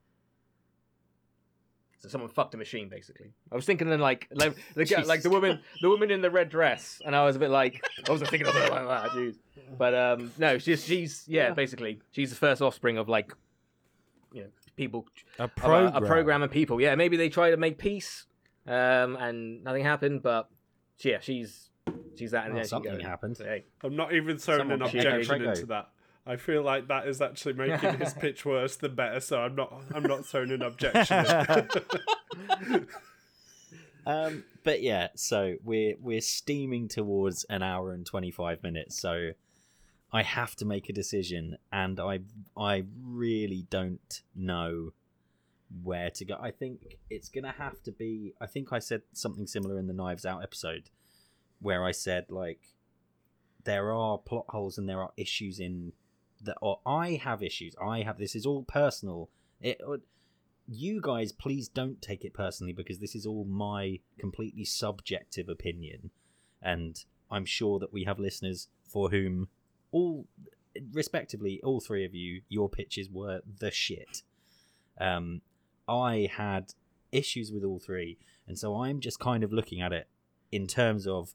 So 1.99 2.09
someone 2.09 2.31
fucked 2.31 2.55
a 2.55 2.57
machine, 2.57 2.89
basically. 2.89 3.31
I 3.51 3.55
was 3.55 3.65
thinking 3.65 3.87
then 3.87 3.99
like 3.99 4.27
like 4.33 4.55
the 4.75 5.03
like 5.05 5.21
the 5.21 5.29
woman 5.29 5.59
the 5.81 5.89
woman 5.89 6.09
in 6.09 6.21
the 6.21 6.31
red 6.31 6.49
dress, 6.49 6.99
and 7.05 7.15
I 7.15 7.23
was 7.25 7.35
a 7.35 7.39
bit 7.39 7.51
like 7.51 7.83
I 8.07 8.11
wasn't 8.11 8.29
thinking 8.31 8.47
of 8.47 8.55
like 8.55 8.69
that, 8.71 9.09
jeez. 9.11 9.35
But 9.77 9.93
um 9.93 10.31
no, 10.39 10.57
she's 10.57 10.83
she's 10.83 11.23
yeah, 11.27 11.49
Yeah. 11.49 11.53
basically 11.53 11.99
she's 12.11 12.31
the 12.31 12.35
first 12.35 12.61
offspring 12.61 12.97
of 12.97 13.07
like 13.07 13.33
you 14.33 14.43
know 14.43 14.49
people 14.75 15.05
A 15.37 15.43
of 15.43 15.51
a- 15.51 15.59
program. 15.59 16.03
a, 16.03 16.07
program 16.07 16.41
of 16.41 16.49
people. 16.49 16.81
Yeah, 16.81 16.95
maybe 16.95 17.17
they 17.17 17.29
try 17.29 17.51
to 17.51 17.57
make 17.57 17.77
peace, 17.77 18.25
um, 18.65 19.15
and 19.17 19.63
nothing 19.63 19.83
happened. 19.83 20.23
But 20.23 20.49
yeah, 21.03 21.19
she's 21.21 21.69
she's 22.17 22.31
that, 22.31 22.45
and 22.45 22.53
Well, 22.53 22.63
then 22.63 22.67
something 22.69 22.93
goes. 22.95 23.03
happened. 23.03 23.37
Hey, 23.37 23.65
I'm 23.83 23.95
not 23.95 24.13
even 24.13 24.37
throwing 24.37 24.59
Someone 24.61 24.81
an 24.81 24.87
objection 24.87 25.25
Prego. 25.25 25.49
into 25.51 25.65
that. 25.67 25.89
I 26.25 26.35
feel 26.35 26.61
like 26.61 26.87
that 26.89 27.07
is 27.07 27.19
actually 27.21 27.53
making 27.53 27.97
his 27.97 28.13
pitch 28.19 28.45
worse 28.45 28.75
than 28.75 28.93
better, 28.95 29.19
so 29.19 29.39
I'm 29.39 29.55
not 29.55 29.73
I'm 29.93 30.03
not 30.03 30.25
throwing 30.25 30.51
an 30.51 30.61
objection. 30.61 31.25
Um, 34.05 34.45
but 34.63 34.81
yeah, 34.81 35.09
so 35.15 35.57
we're 35.63 35.95
we're 36.01 36.21
steaming 36.21 36.87
towards 36.87 37.43
an 37.45 37.61
hour 37.61 37.91
and 37.93 38.05
twenty 38.05 38.31
five 38.31 38.63
minutes. 38.63 38.99
So 38.99 39.31
I 40.11 40.23
have 40.23 40.55
to 40.55 40.65
make 40.65 40.89
a 40.89 40.93
decision, 40.93 41.57
and 41.71 41.99
I 41.99 42.21
I 42.57 42.85
really 43.03 43.67
don't 43.69 44.21
know 44.35 44.93
where 45.83 46.09
to 46.09 46.25
go. 46.25 46.35
I 46.41 46.49
think 46.51 46.97
it's 47.11 47.29
gonna 47.29 47.53
have 47.57 47.81
to 47.83 47.91
be. 47.91 48.33
I 48.41 48.47
think 48.47 48.73
I 48.73 48.79
said 48.79 49.03
something 49.13 49.45
similar 49.45 49.77
in 49.77 49.85
the 49.85 49.93
Knives 49.93 50.25
Out 50.25 50.41
episode, 50.41 50.89
where 51.61 51.83
I 51.83 51.91
said 51.91 52.25
like 52.29 52.59
there 53.63 53.93
are 53.93 54.17
plot 54.17 54.45
holes 54.49 54.77
and 54.77 54.89
there 54.89 55.01
are 55.01 55.11
issues 55.17 55.59
in 55.59 55.93
that. 56.41 56.57
Or 56.61 56.79
I 56.85 57.21
have 57.23 57.43
issues. 57.43 57.75
I 57.81 58.01
have 58.01 58.17
this 58.17 58.35
is 58.35 58.45
all 58.45 58.63
personal. 58.63 59.29
It 59.61 59.79
you 60.67 61.01
guys 61.01 61.31
please 61.31 61.67
don't 61.67 62.01
take 62.01 62.23
it 62.23 62.33
personally 62.33 62.71
because 62.71 62.99
this 62.99 63.15
is 63.15 63.25
all 63.25 63.43
my 63.43 63.99
completely 64.17 64.63
subjective 64.63 65.49
opinion 65.49 66.11
and 66.61 67.03
i'm 67.29 67.45
sure 67.45 67.77
that 67.79 67.91
we 67.91 68.03
have 68.05 68.19
listeners 68.19 68.67
for 68.87 69.09
whom 69.09 69.49
all 69.91 70.25
respectively 70.93 71.59
all 71.63 71.81
three 71.81 72.05
of 72.05 72.15
you 72.15 72.41
your 72.47 72.69
pitches 72.69 73.09
were 73.09 73.41
the 73.59 73.71
shit 73.71 74.21
um 74.99 75.41
i 75.89 76.29
had 76.31 76.73
issues 77.11 77.51
with 77.51 77.63
all 77.63 77.79
three 77.79 78.17
and 78.47 78.57
so 78.57 78.81
i'm 78.81 79.01
just 79.01 79.19
kind 79.19 79.43
of 79.43 79.51
looking 79.51 79.81
at 79.81 79.91
it 79.91 80.07
in 80.51 80.67
terms 80.67 81.05
of 81.05 81.33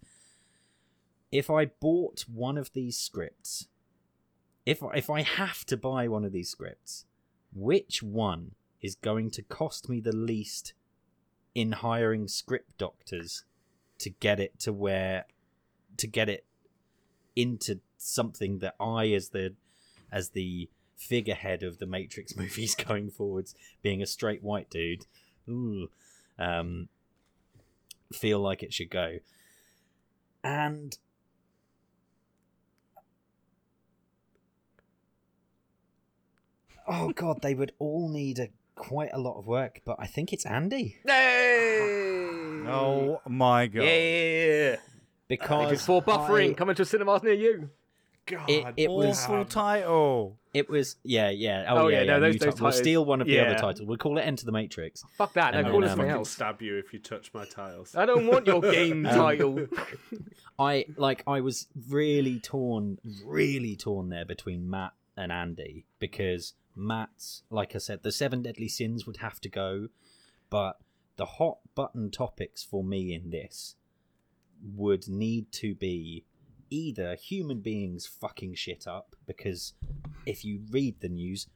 if 1.31 1.51
i 1.51 1.65
bought 1.65 2.25
one 2.33 2.57
of 2.57 2.73
these 2.73 2.99
scripts 2.99 3.69
if 4.65 4.83
if 4.95 5.11
i 5.11 5.23
have 5.23 5.65
to 5.65 5.77
buy 5.77 6.09
one 6.09 6.25
of 6.25 6.33
these 6.33 6.51
scripts 6.51 7.05
which 7.53 8.03
one 8.03 8.53
is 8.83 8.95
going 8.95 9.31
to 9.31 9.43
cost 9.43 9.89
me 9.89 10.01
the 10.01 10.15
least 10.15 10.75
in 11.55 11.73
hiring 11.73 12.29
script 12.29 12.77
doctors 12.79 13.45
to 13.99 14.11
get 14.11 14.39
it 14.39 14.59
to 14.59 14.73
where 14.73 15.25
to 15.97 16.07
get 16.07 16.29
it 16.29 16.45
into 17.35 17.81
something 17.97 18.59
that 18.59 18.75
I 18.81 19.09
as 19.09 19.31
the 19.31 19.55
as 20.11 20.31
the 20.31 20.69
figurehead 20.97 21.63
of 21.63 21.79
the 21.79 21.87
Matrix 21.87 22.37
movies 22.37 22.75
going 22.75 23.11
forwards, 23.11 23.55
being 23.83 24.03
a 24.03 24.07
straight 24.07 24.43
white 24.43 24.71
dude, 24.71 25.07
ooh, 25.49 25.89
um, 26.39 26.89
feel 28.13 28.41
like 28.41 28.63
it 28.63 28.73
should 28.73 28.91
go. 28.91 29.19
And 30.43 30.97
oh 36.89 37.13
god, 37.15 37.43
they 37.43 37.55
would 37.55 37.73
all 37.79 38.09
need 38.09 38.39
a 38.39 38.49
quite 38.75 39.11
a 39.13 39.19
lot 39.19 39.39
of 39.39 39.47
work, 39.47 39.81
but 39.85 39.97
I 39.99 40.07
think 40.07 40.33
it's 40.33 40.45
Andy 40.47 40.99
Hey! 41.07 42.65
Oh 42.69 43.21
my 43.29 43.67
god. 43.67 43.83
yeah! 43.85 44.77
because 45.29 45.71
Because 45.71 45.87
for 45.87 46.03
buffering 46.03 46.51
I- 46.51 46.55
coming 46.55 46.75
to 46.77 46.85
cinemas 46.85 47.23
near 47.23 47.33
you. 47.33 47.71
God, 48.27 48.51
It- 48.51 48.67
it 48.77 48.91
was- 48.91 49.23
Awful 49.25 49.45
title. 49.45 50.37
It 50.53 50.69
was 50.69 50.97
yeah, 51.05 51.31
yeah. 51.31 51.67
Oh, 51.69 51.77
Oh, 51.85 51.89
yeah, 51.89 51.99
yeah, 51.99 52.03
yeah. 52.05 52.13
no, 52.15 52.21
those- 52.21 52.35
new 52.35 52.39
those 52.41 52.55
title. 52.55 52.65
We'll 52.65 52.71
titles- 52.73 52.79
steal 52.83 53.05
one 53.05 53.21
of 53.21 53.27
the 53.29 53.33
yeah. 53.35 53.43
other 53.43 53.55
titles. 53.59 53.83
We'll 53.87 53.99
call 53.99 54.19
it 54.19 54.23
Enter 54.23 54.47
the 54.47 54.53
Matrix. 54.53 55.05
Fuck 55.17 55.35
that! 55.35 55.53
No, 55.55 55.61
And 55.61 55.69
call 55.69 55.83
it 55.83 55.85
um, 55.87 55.91
something 55.91 56.07
fucking 56.07 56.19
else. 56.19 56.31
stab 56.31 56.61
you 56.63 56.77
if 56.77 56.93
you 56.93 56.99
touch 56.99 57.33
my 57.35 57.45
tiles. 57.45 57.95
I 57.95 58.05
don't 58.07 58.27
want 58.27 58.47
your 58.47 58.61
game 58.73 59.07
Um, 59.07 59.15
title. 59.15 59.67
I 60.59 60.87
like. 60.97 61.23
I 61.27 61.41
was 61.41 61.67
really 61.89 62.41
torn, 62.41 62.99
really 63.25 63.77
torn 63.77 64.09
there 64.09 64.25
between 64.25 64.69
Matt 64.69 64.93
and 65.17 65.31
Andy 65.31 65.85
because 66.01 66.55
Matt's, 66.77 67.43
like 67.51 67.75
I 67.75 67.79
said, 67.79 68.03
the 68.03 68.13
seven 68.13 68.43
deadly 68.43 68.69
sins 68.69 69.07
would 69.07 69.19
have 69.19 69.41
to 69.41 69.49
go, 69.49 69.89
but 70.51 70.79
the 71.17 71.25
hot 71.25 71.59
button 71.75 72.11
topics 72.11 72.63
for 72.63 72.85
me 72.85 73.15
in 73.15 73.31
this 73.31 73.75
would 74.63 75.09
need 75.09 75.51
to 75.53 75.75
be 75.75 76.25
either 76.71 77.15
human 77.15 77.61
beings 77.61 78.07
fucking 78.07 78.55
shit 78.55 78.87
up 78.87 79.15
because 79.27 79.73
if 80.25 80.45
you 80.45 80.61
read 80.71 81.01
the 81.01 81.09
news, 81.09 81.47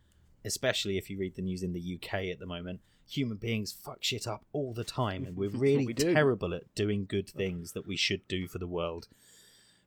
especially 0.45 0.97
if 0.97 1.11
you 1.11 1.19
read 1.19 1.35
the 1.35 1.43
news 1.43 1.63
in 1.63 1.73
the 1.73 1.99
UK 2.01 2.25
at 2.27 2.39
the 2.39 2.47
moment, 2.47 2.81
human 3.09 3.37
beings 3.37 3.73
fuck 3.73 3.99
shit 4.03 4.27
up 4.27 4.45
all 4.53 4.73
the 4.73 4.85
time 4.85 5.25
and 5.25 5.37
we're 5.37 5.51
really 5.51 5.87
we 5.87 5.95
terrible 5.95 6.55
at 6.55 6.75
doing 6.75 7.05
good 7.07 7.29
things 7.29 7.73
that 7.73 7.87
we 7.87 7.97
should 7.97 8.27
do 8.29 8.47
for 8.47 8.59
the 8.59 8.67
world. 8.67 9.09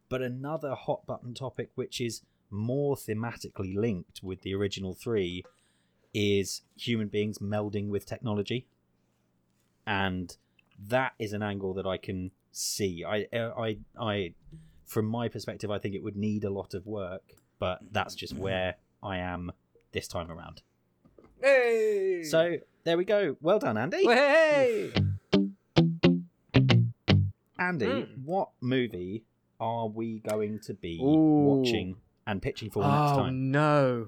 But 0.09 0.21
another 0.21 0.75
hot 0.75 1.05
button 1.07 1.33
topic 1.33 1.71
which 1.75 2.01
is 2.01 2.21
more 2.53 2.95
thematically 2.95 3.75
linked 3.75 4.21
with 4.23 4.41
the 4.43 4.53
original 4.53 4.93
3 4.93 5.43
is 6.13 6.61
human 6.77 7.07
beings 7.07 7.39
melding 7.39 7.89
with 7.89 8.05
technology. 8.05 8.67
And 9.87 10.35
that 10.87 11.13
is 11.19 11.33
an 11.33 11.41
angle 11.43 11.73
that 11.73 11.85
I 11.85 11.97
can 11.97 12.31
see. 12.51 13.03
I 13.03 13.27
I 13.33 13.77
I 13.99 14.33
from 14.85 15.05
my 15.07 15.27
perspective 15.27 15.71
I 15.71 15.79
think 15.79 15.95
it 15.95 16.03
would 16.03 16.15
need 16.15 16.43
a 16.43 16.49
lot 16.49 16.73
of 16.73 16.85
work, 16.85 17.23
but 17.59 17.79
that's 17.91 18.15
just 18.15 18.33
where 18.37 18.75
I 19.01 19.17
am 19.17 19.51
this 19.91 20.07
time 20.07 20.29
around. 20.31 20.61
hey! 21.41 22.23
So 22.23 22.57
there 22.85 22.97
we 22.97 23.05
go. 23.05 23.35
Well 23.41 23.59
done, 23.59 23.77
Andy. 23.77 24.05
hey! 24.05 24.93
Andy, 27.59 27.85
Mm. 27.85 28.23
what 28.23 28.49
movie 28.61 29.23
are 29.59 29.87
we 29.87 30.19
going 30.19 30.59
to 30.59 30.73
be 30.73 30.99
Ooh. 31.01 31.45
watching 31.57 31.95
and 32.27 32.41
pitching 32.41 32.69
for 32.69 32.79
next 32.79 32.91
time. 32.93 33.13
Oh 33.19 33.23
time? 33.23 33.51
no! 33.51 34.07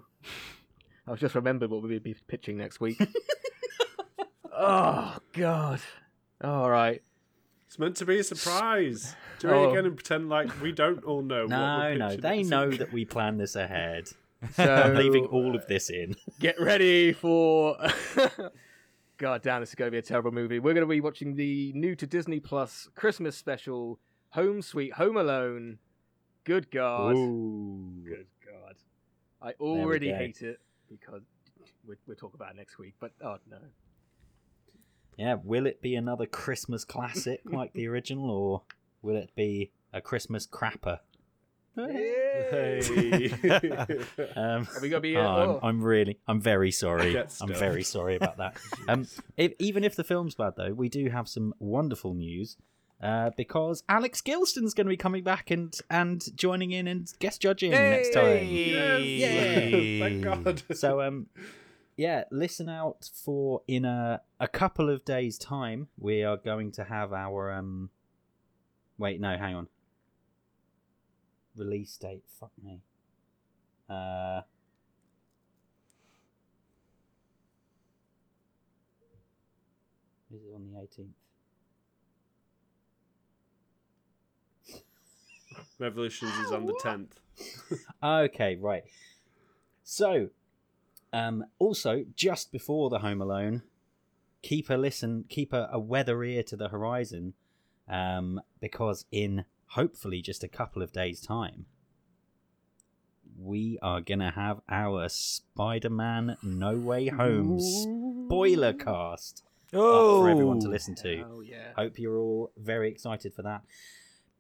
I've 1.07 1.19
just 1.19 1.35
remembered 1.35 1.69
what 1.69 1.81
we'll 1.83 1.99
be 1.99 2.15
pitching 2.27 2.57
next 2.57 2.79
week. 2.79 2.97
oh 4.53 5.17
god! 5.33 5.81
All 6.43 6.69
right. 6.69 7.01
It's 7.67 7.79
meant 7.79 7.97
to 7.97 8.05
be 8.05 8.19
a 8.19 8.23
surprise. 8.23 9.15
Do 9.39 9.49
it 9.49 9.53
Oh. 9.53 9.71
again 9.71 9.85
and 9.85 9.95
pretend 9.95 10.29
like 10.29 10.61
we 10.61 10.71
don't 10.71 11.03
all 11.03 11.21
know. 11.21 11.41
what 11.43 11.49
No, 11.49 11.77
we're 11.79 11.97
no, 11.97 12.15
they 12.15 12.37
next 12.37 12.49
know 12.49 12.67
week. 12.69 12.79
that 12.79 12.93
we 12.93 13.05
plan 13.05 13.37
this 13.37 13.55
ahead. 13.55 14.09
So 14.53 14.63
I'm 14.75 14.93
leaving 14.95 15.25
all 15.25 15.55
of 15.55 15.65
this 15.65 15.89
in. 15.89 16.15
get 16.39 16.59
ready 16.61 17.13
for. 17.13 17.77
God 19.17 19.41
damn, 19.41 19.61
this 19.61 19.69
is 19.69 19.75
going 19.75 19.87
to 19.87 19.91
be 19.91 19.97
a 19.97 20.01
terrible 20.03 20.31
movie. 20.31 20.59
We're 20.59 20.73
going 20.75 20.85
to 20.87 20.91
be 20.91 21.01
watching 21.01 21.35
the 21.35 21.71
new 21.73 21.95
to 21.95 22.05
Disney 22.05 22.39
Plus 22.39 22.87
Christmas 22.95 23.35
special, 23.35 23.97
Home 24.31 24.61
Sweet 24.61 24.93
Home 24.93 25.17
Alone. 25.17 25.79
Good 26.45 26.71
God. 26.71 27.15
Ooh. 27.15 27.91
Good 28.05 28.27
God. 28.45 28.75
I 29.41 29.51
already 29.59 30.11
hate 30.13 30.41
it 30.41 30.59
because 30.89 31.21
we- 31.87 31.95
we'll 32.07 32.15
talk 32.15 32.33
about 32.33 32.51
it 32.51 32.55
next 32.57 32.77
week, 32.77 32.93
but 32.99 33.11
oh 33.21 33.37
no. 33.49 33.57
Yeah, 35.17 35.35
will 35.43 35.65
it 35.65 35.81
be 35.81 35.95
another 35.95 36.25
Christmas 36.25 36.83
classic 36.85 37.41
like 37.45 37.73
the 37.73 37.87
original, 37.87 38.29
or 38.29 38.61
will 39.01 39.15
it 39.17 39.31
be 39.35 39.71
a 39.93 40.01
Christmas 40.01 40.45
crapper? 40.47 40.99
Hey. 41.75 43.31
Um, 44.35 44.67
Are 44.75 44.81
we 44.81 44.89
to 44.89 44.99
be. 45.01 45.17
oh, 45.17 45.21
Uh, 45.21 45.27
I'm, 45.35 45.49
oh. 45.49 45.59
I'm 45.63 45.81
really, 45.83 46.19
I'm 46.27 46.39
very 46.39 46.71
sorry. 46.71 47.17
I'm 47.41 47.53
very 47.53 47.83
sorry 47.83 48.15
about 48.15 48.37
that. 48.37 48.57
Um, 48.87 49.07
if, 49.35 49.53
even 49.59 49.83
if 49.83 49.95
the 49.95 50.03
film's 50.03 50.35
bad, 50.35 50.53
though, 50.57 50.73
we 50.73 50.87
do 50.89 51.09
have 51.09 51.27
some 51.27 51.53
wonderful 51.59 52.13
news. 52.13 52.55
Uh, 53.01 53.29
because 53.35 53.83
Alex 53.89 54.21
Gilston's 54.21 54.73
going 54.73 54.87
to 54.87 54.89
be 54.89 54.97
coming 54.97 55.23
back 55.23 55.51
and 55.51 55.77
and 55.89 56.23
joining 56.35 56.71
in 56.71 56.87
and 56.87 57.11
guest 57.19 57.41
judging 57.41 57.71
next 57.71 58.13
time. 58.13 58.45
Yay! 58.47 59.99
Thank 59.99 60.23
God. 60.23 60.63
So 60.75 61.01
um, 61.01 61.27
yeah, 61.97 62.23
listen 62.31 62.69
out 62.69 63.09
for 63.13 63.61
in 63.67 63.83
a 63.85 64.21
a 64.39 64.47
couple 64.47 64.89
of 64.89 65.03
days' 65.05 65.37
time. 65.37 65.87
We 65.99 66.23
are 66.23 66.37
going 66.37 66.71
to 66.73 66.83
have 66.85 67.11
our 67.13 67.51
um. 67.51 67.89
Wait, 68.97 69.19
no, 69.19 69.37
hang 69.37 69.55
on. 69.55 69.67
Release 71.55 71.97
date. 71.97 72.23
Fuck 72.39 72.51
me. 72.63 72.79
Uh. 73.89 74.41
Is 80.33 80.41
it 80.41 80.55
on 80.55 80.65
the 80.73 80.79
18th? 80.79 81.24
Revolutions 85.79 86.31
is 86.37 86.51
on 86.51 86.65
the 86.65 86.73
10th. 86.73 87.09
Okay, 88.01 88.55
right. 88.55 88.83
So, 89.83 90.29
um, 91.11 91.45
also 91.59 92.05
just 92.15 92.51
before 92.51 92.89
the 92.89 92.99
Home 92.99 93.21
Alone, 93.21 93.63
keep 94.41 94.69
a 94.69 94.75
listen, 94.75 95.25
keep 95.27 95.53
a, 95.53 95.69
a 95.71 95.79
weather 95.79 96.23
ear 96.23 96.43
to 96.43 96.55
the 96.55 96.69
horizon, 96.69 97.33
um, 97.89 98.39
because 98.61 99.05
in 99.11 99.45
hopefully 99.67 100.21
just 100.21 100.43
a 100.43 100.47
couple 100.47 100.81
of 100.81 100.91
days' 100.93 101.19
time, 101.21 101.65
we 103.37 103.77
are 103.81 103.99
gonna 103.99 104.31
have 104.31 104.61
our 104.69 105.09
Spider-Man 105.09 106.37
No 106.41 106.77
Way 106.77 107.07
Home 107.07 107.59
spoiler 107.59 108.71
cast 108.73 109.43
up 109.73 109.79
Oh, 109.81 110.21
for 110.21 110.29
everyone 110.29 110.59
to 110.61 110.69
listen 110.69 110.95
to. 110.95 111.25
Oh, 111.29 111.41
yeah. 111.41 111.73
Hope 111.75 111.99
you're 111.99 112.17
all 112.17 112.51
very 112.55 112.89
excited 112.89 113.33
for 113.33 113.41
that. 113.41 113.61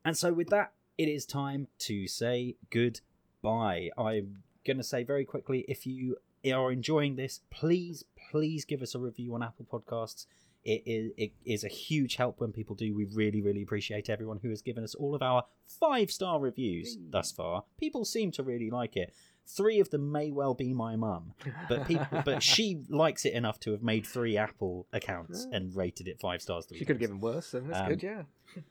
And 0.05 0.17
so, 0.17 0.31
with 0.31 0.47
that, 0.49 0.71
it 0.97 1.07
is 1.07 1.25
time 1.25 1.67
to 1.79 2.07
say 2.07 2.55
goodbye. 2.69 3.89
I'm 3.97 4.43
going 4.65 4.77
to 4.77 4.83
say 4.83 5.03
very 5.03 5.25
quickly 5.25 5.65
if 5.67 5.85
you 5.85 6.17
are 6.53 6.71
enjoying 6.71 7.15
this, 7.15 7.41
please, 7.49 8.05
please 8.31 8.65
give 8.65 8.81
us 8.81 8.95
a 8.95 8.99
review 8.99 9.33
on 9.35 9.43
Apple 9.43 9.65
Podcasts. 9.71 10.25
It 10.63 10.81
is, 10.87 11.11
it 11.17 11.31
is 11.45 11.63
a 11.63 11.67
huge 11.67 12.15
help 12.15 12.39
when 12.39 12.51
people 12.51 12.75
do. 12.75 12.93
We 12.95 13.05
really, 13.05 13.41
really 13.41 13.61
appreciate 13.61 14.09
everyone 14.09 14.39
who 14.41 14.49
has 14.49 14.63
given 14.63 14.83
us 14.83 14.95
all 14.95 15.13
of 15.13 15.21
our 15.21 15.43
five 15.67 16.09
star 16.09 16.39
reviews 16.39 16.97
thus 17.11 17.31
far. 17.31 17.63
People 17.79 18.03
seem 18.03 18.31
to 18.31 18.43
really 18.43 18.71
like 18.71 18.95
it. 18.95 19.13
Three 19.47 19.79
of 19.79 19.91
them 19.91 20.11
may 20.11 20.31
well 20.31 20.55
be 20.55 20.73
my 20.73 20.95
mum, 20.95 21.33
but 21.69 21.85
people, 21.87 22.07
but 22.25 22.41
she 22.41 22.79
likes 22.89 23.25
it 23.25 23.33
enough 23.33 23.59
to 23.59 23.71
have 23.73 23.83
made 23.83 24.07
three 24.07 24.37
Apple 24.37 24.87
accounts 24.91 25.45
and 25.51 25.75
rated 25.75 26.07
it 26.07 26.19
five 26.19 26.41
stars. 26.41 26.65
She 26.71 26.79
could 26.79 26.95
have 26.95 26.99
given 26.99 27.19
worse, 27.19 27.45
so 27.45 27.59
that's 27.59 27.79
Um, 27.79 27.89
good, 27.89 28.01
yeah. 28.03 28.23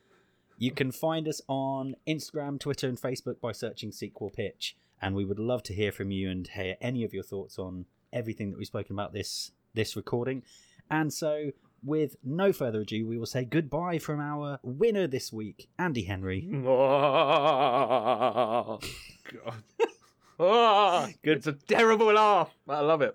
You 0.64 0.70
can 0.70 0.92
find 0.92 1.28
us 1.28 1.42
on 1.46 1.94
Instagram, 2.08 2.58
Twitter, 2.58 2.88
and 2.88 2.98
Facebook 2.98 3.38
by 3.38 3.52
searching 3.52 3.92
Sequel 3.92 4.30
Pitch, 4.30 4.78
and 5.02 5.14
we 5.14 5.26
would 5.26 5.38
love 5.38 5.62
to 5.64 5.74
hear 5.74 5.92
from 5.92 6.10
you 6.10 6.30
and 6.30 6.48
hear 6.48 6.76
any 6.80 7.04
of 7.04 7.12
your 7.12 7.22
thoughts 7.22 7.58
on 7.58 7.84
everything 8.14 8.50
that 8.50 8.56
we've 8.56 8.66
spoken 8.66 8.96
about 8.96 9.12
this 9.12 9.52
this 9.74 9.94
recording. 9.94 10.42
And 10.90 11.12
so, 11.12 11.50
with 11.82 12.16
no 12.24 12.50
further 12.50 12.80
ado, 12.80 13.06
we 13.06 13.18
will 13.18 13.26
say 13.26 13.44
goodbye 13.44 13.98
from 13.98 14.20
our 14.20 14.58
winner 14.62 15.06
this 15.06 15.30
week, 15.30 15.68
Andy 15.78 16.04
Henry. 16.04 16.48
Oh, 16.66 18.80
God. 20.38 20.38
Good. 21.22 21.36
It's 21.36 21.46
a 21.46 21.52
terrible 21.52 22.10
laugh. 22.10 22.54
I 22.66 22.80
love 22.80 23.02
it. 23.02 23.14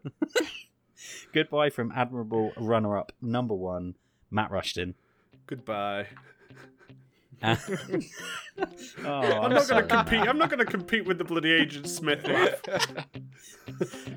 Goodbye 1.33 1.71
from 1.71 1.91
admirable 1.95 2.51
runner-up 2.57 3.11
number 3.23 3.55
one, 3.55 3.95
Matt 4.29 4.51
Rushton. 4.51 4.93
Goodbye. 5.47 6.05
And- 7.41 7.59
oh, 9.05 9.21
I'm, 9.21 9.43
I'm 9.43 9.51
not 9.53 9.67
going 9.67 9.81
to 9.81 9.87
compete. 9.95 10.27
I'm 10.27 10.37
not 10.37 10.49
going 10.49 10.59
to 10.59 10.65
compete 10.65 11.05
with 11.05 11.17
the 11.17 11.23
bloody 11.23 11.51
Agent 11.51 11.87
Smith. 11.87 12.25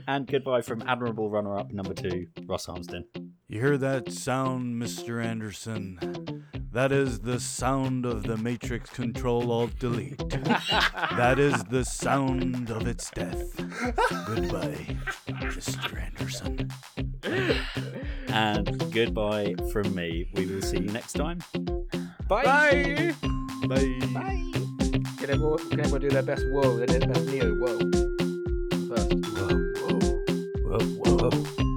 And 0.08 0.26
goodbye 0.26 0.62
from 0.62 0.82
admirable 0.82 1.30
runner-up 1.30 1.70
number 1.72 1.94
two, 1.94 2.26
Ross 2.46 2.66
Harmston. 2.66 3.04
You 3.48 3.60
hear 3.60 3.78
that 3.78 4.10
sound, 4.10 4.82
Mr. 4.82 5.22
Anderson? 5.24 6.44
That 6.72 6.90
is 6.90 7.20
the 7.20 7.38
sound 7.38 8.04
of 8.04 8.24
the 8.24 8.36
Matrix 8.36 8.90
Control 8.90 9.52
Alt 9.52 9.78
Delete. 9.78 10.18
that 10.46 11.38
is 11.38 11.62
the 11.64 11.84
sound 11.84 12.70
of 12.70 12.86
its 12.88 13.10
death. 13.10 13.54
Goodbye, 14.26 14.96
Mr. 15.28 16.02
Anderson. 16.02 16.70
And 18.28 18.92
goodbye 18.92 19.54
from 19.70 19.94
me. 19.94 20.28
We 20.34 20.46
will 20.46 20.62
see 20.62 20.78
you 20.78 20.90
next 20.90 21.12
time. 21.12 21.40
Bye. 22.32 23.14
Bye. 23.66 23.98
Bye. 24.14 24.52
Can 25.18 25.28
everyone, 25.28 25.58
can 25.68 25.80
everyone 25.80 26.00
do 26.00 26.08
their 26.08 26.22
best 26.22 26.46
whoa, 26.48 26.78
their 26.78 26.98
best 26.98 27.26
Neo 27.26 27.54
whoa? 27.56 27.78
First. 28.88 29.12
Whoa, 29.36 29.60
whoa, 30.64 30.78
whoa, 31.04 31.28
whoa. 31.28 31.71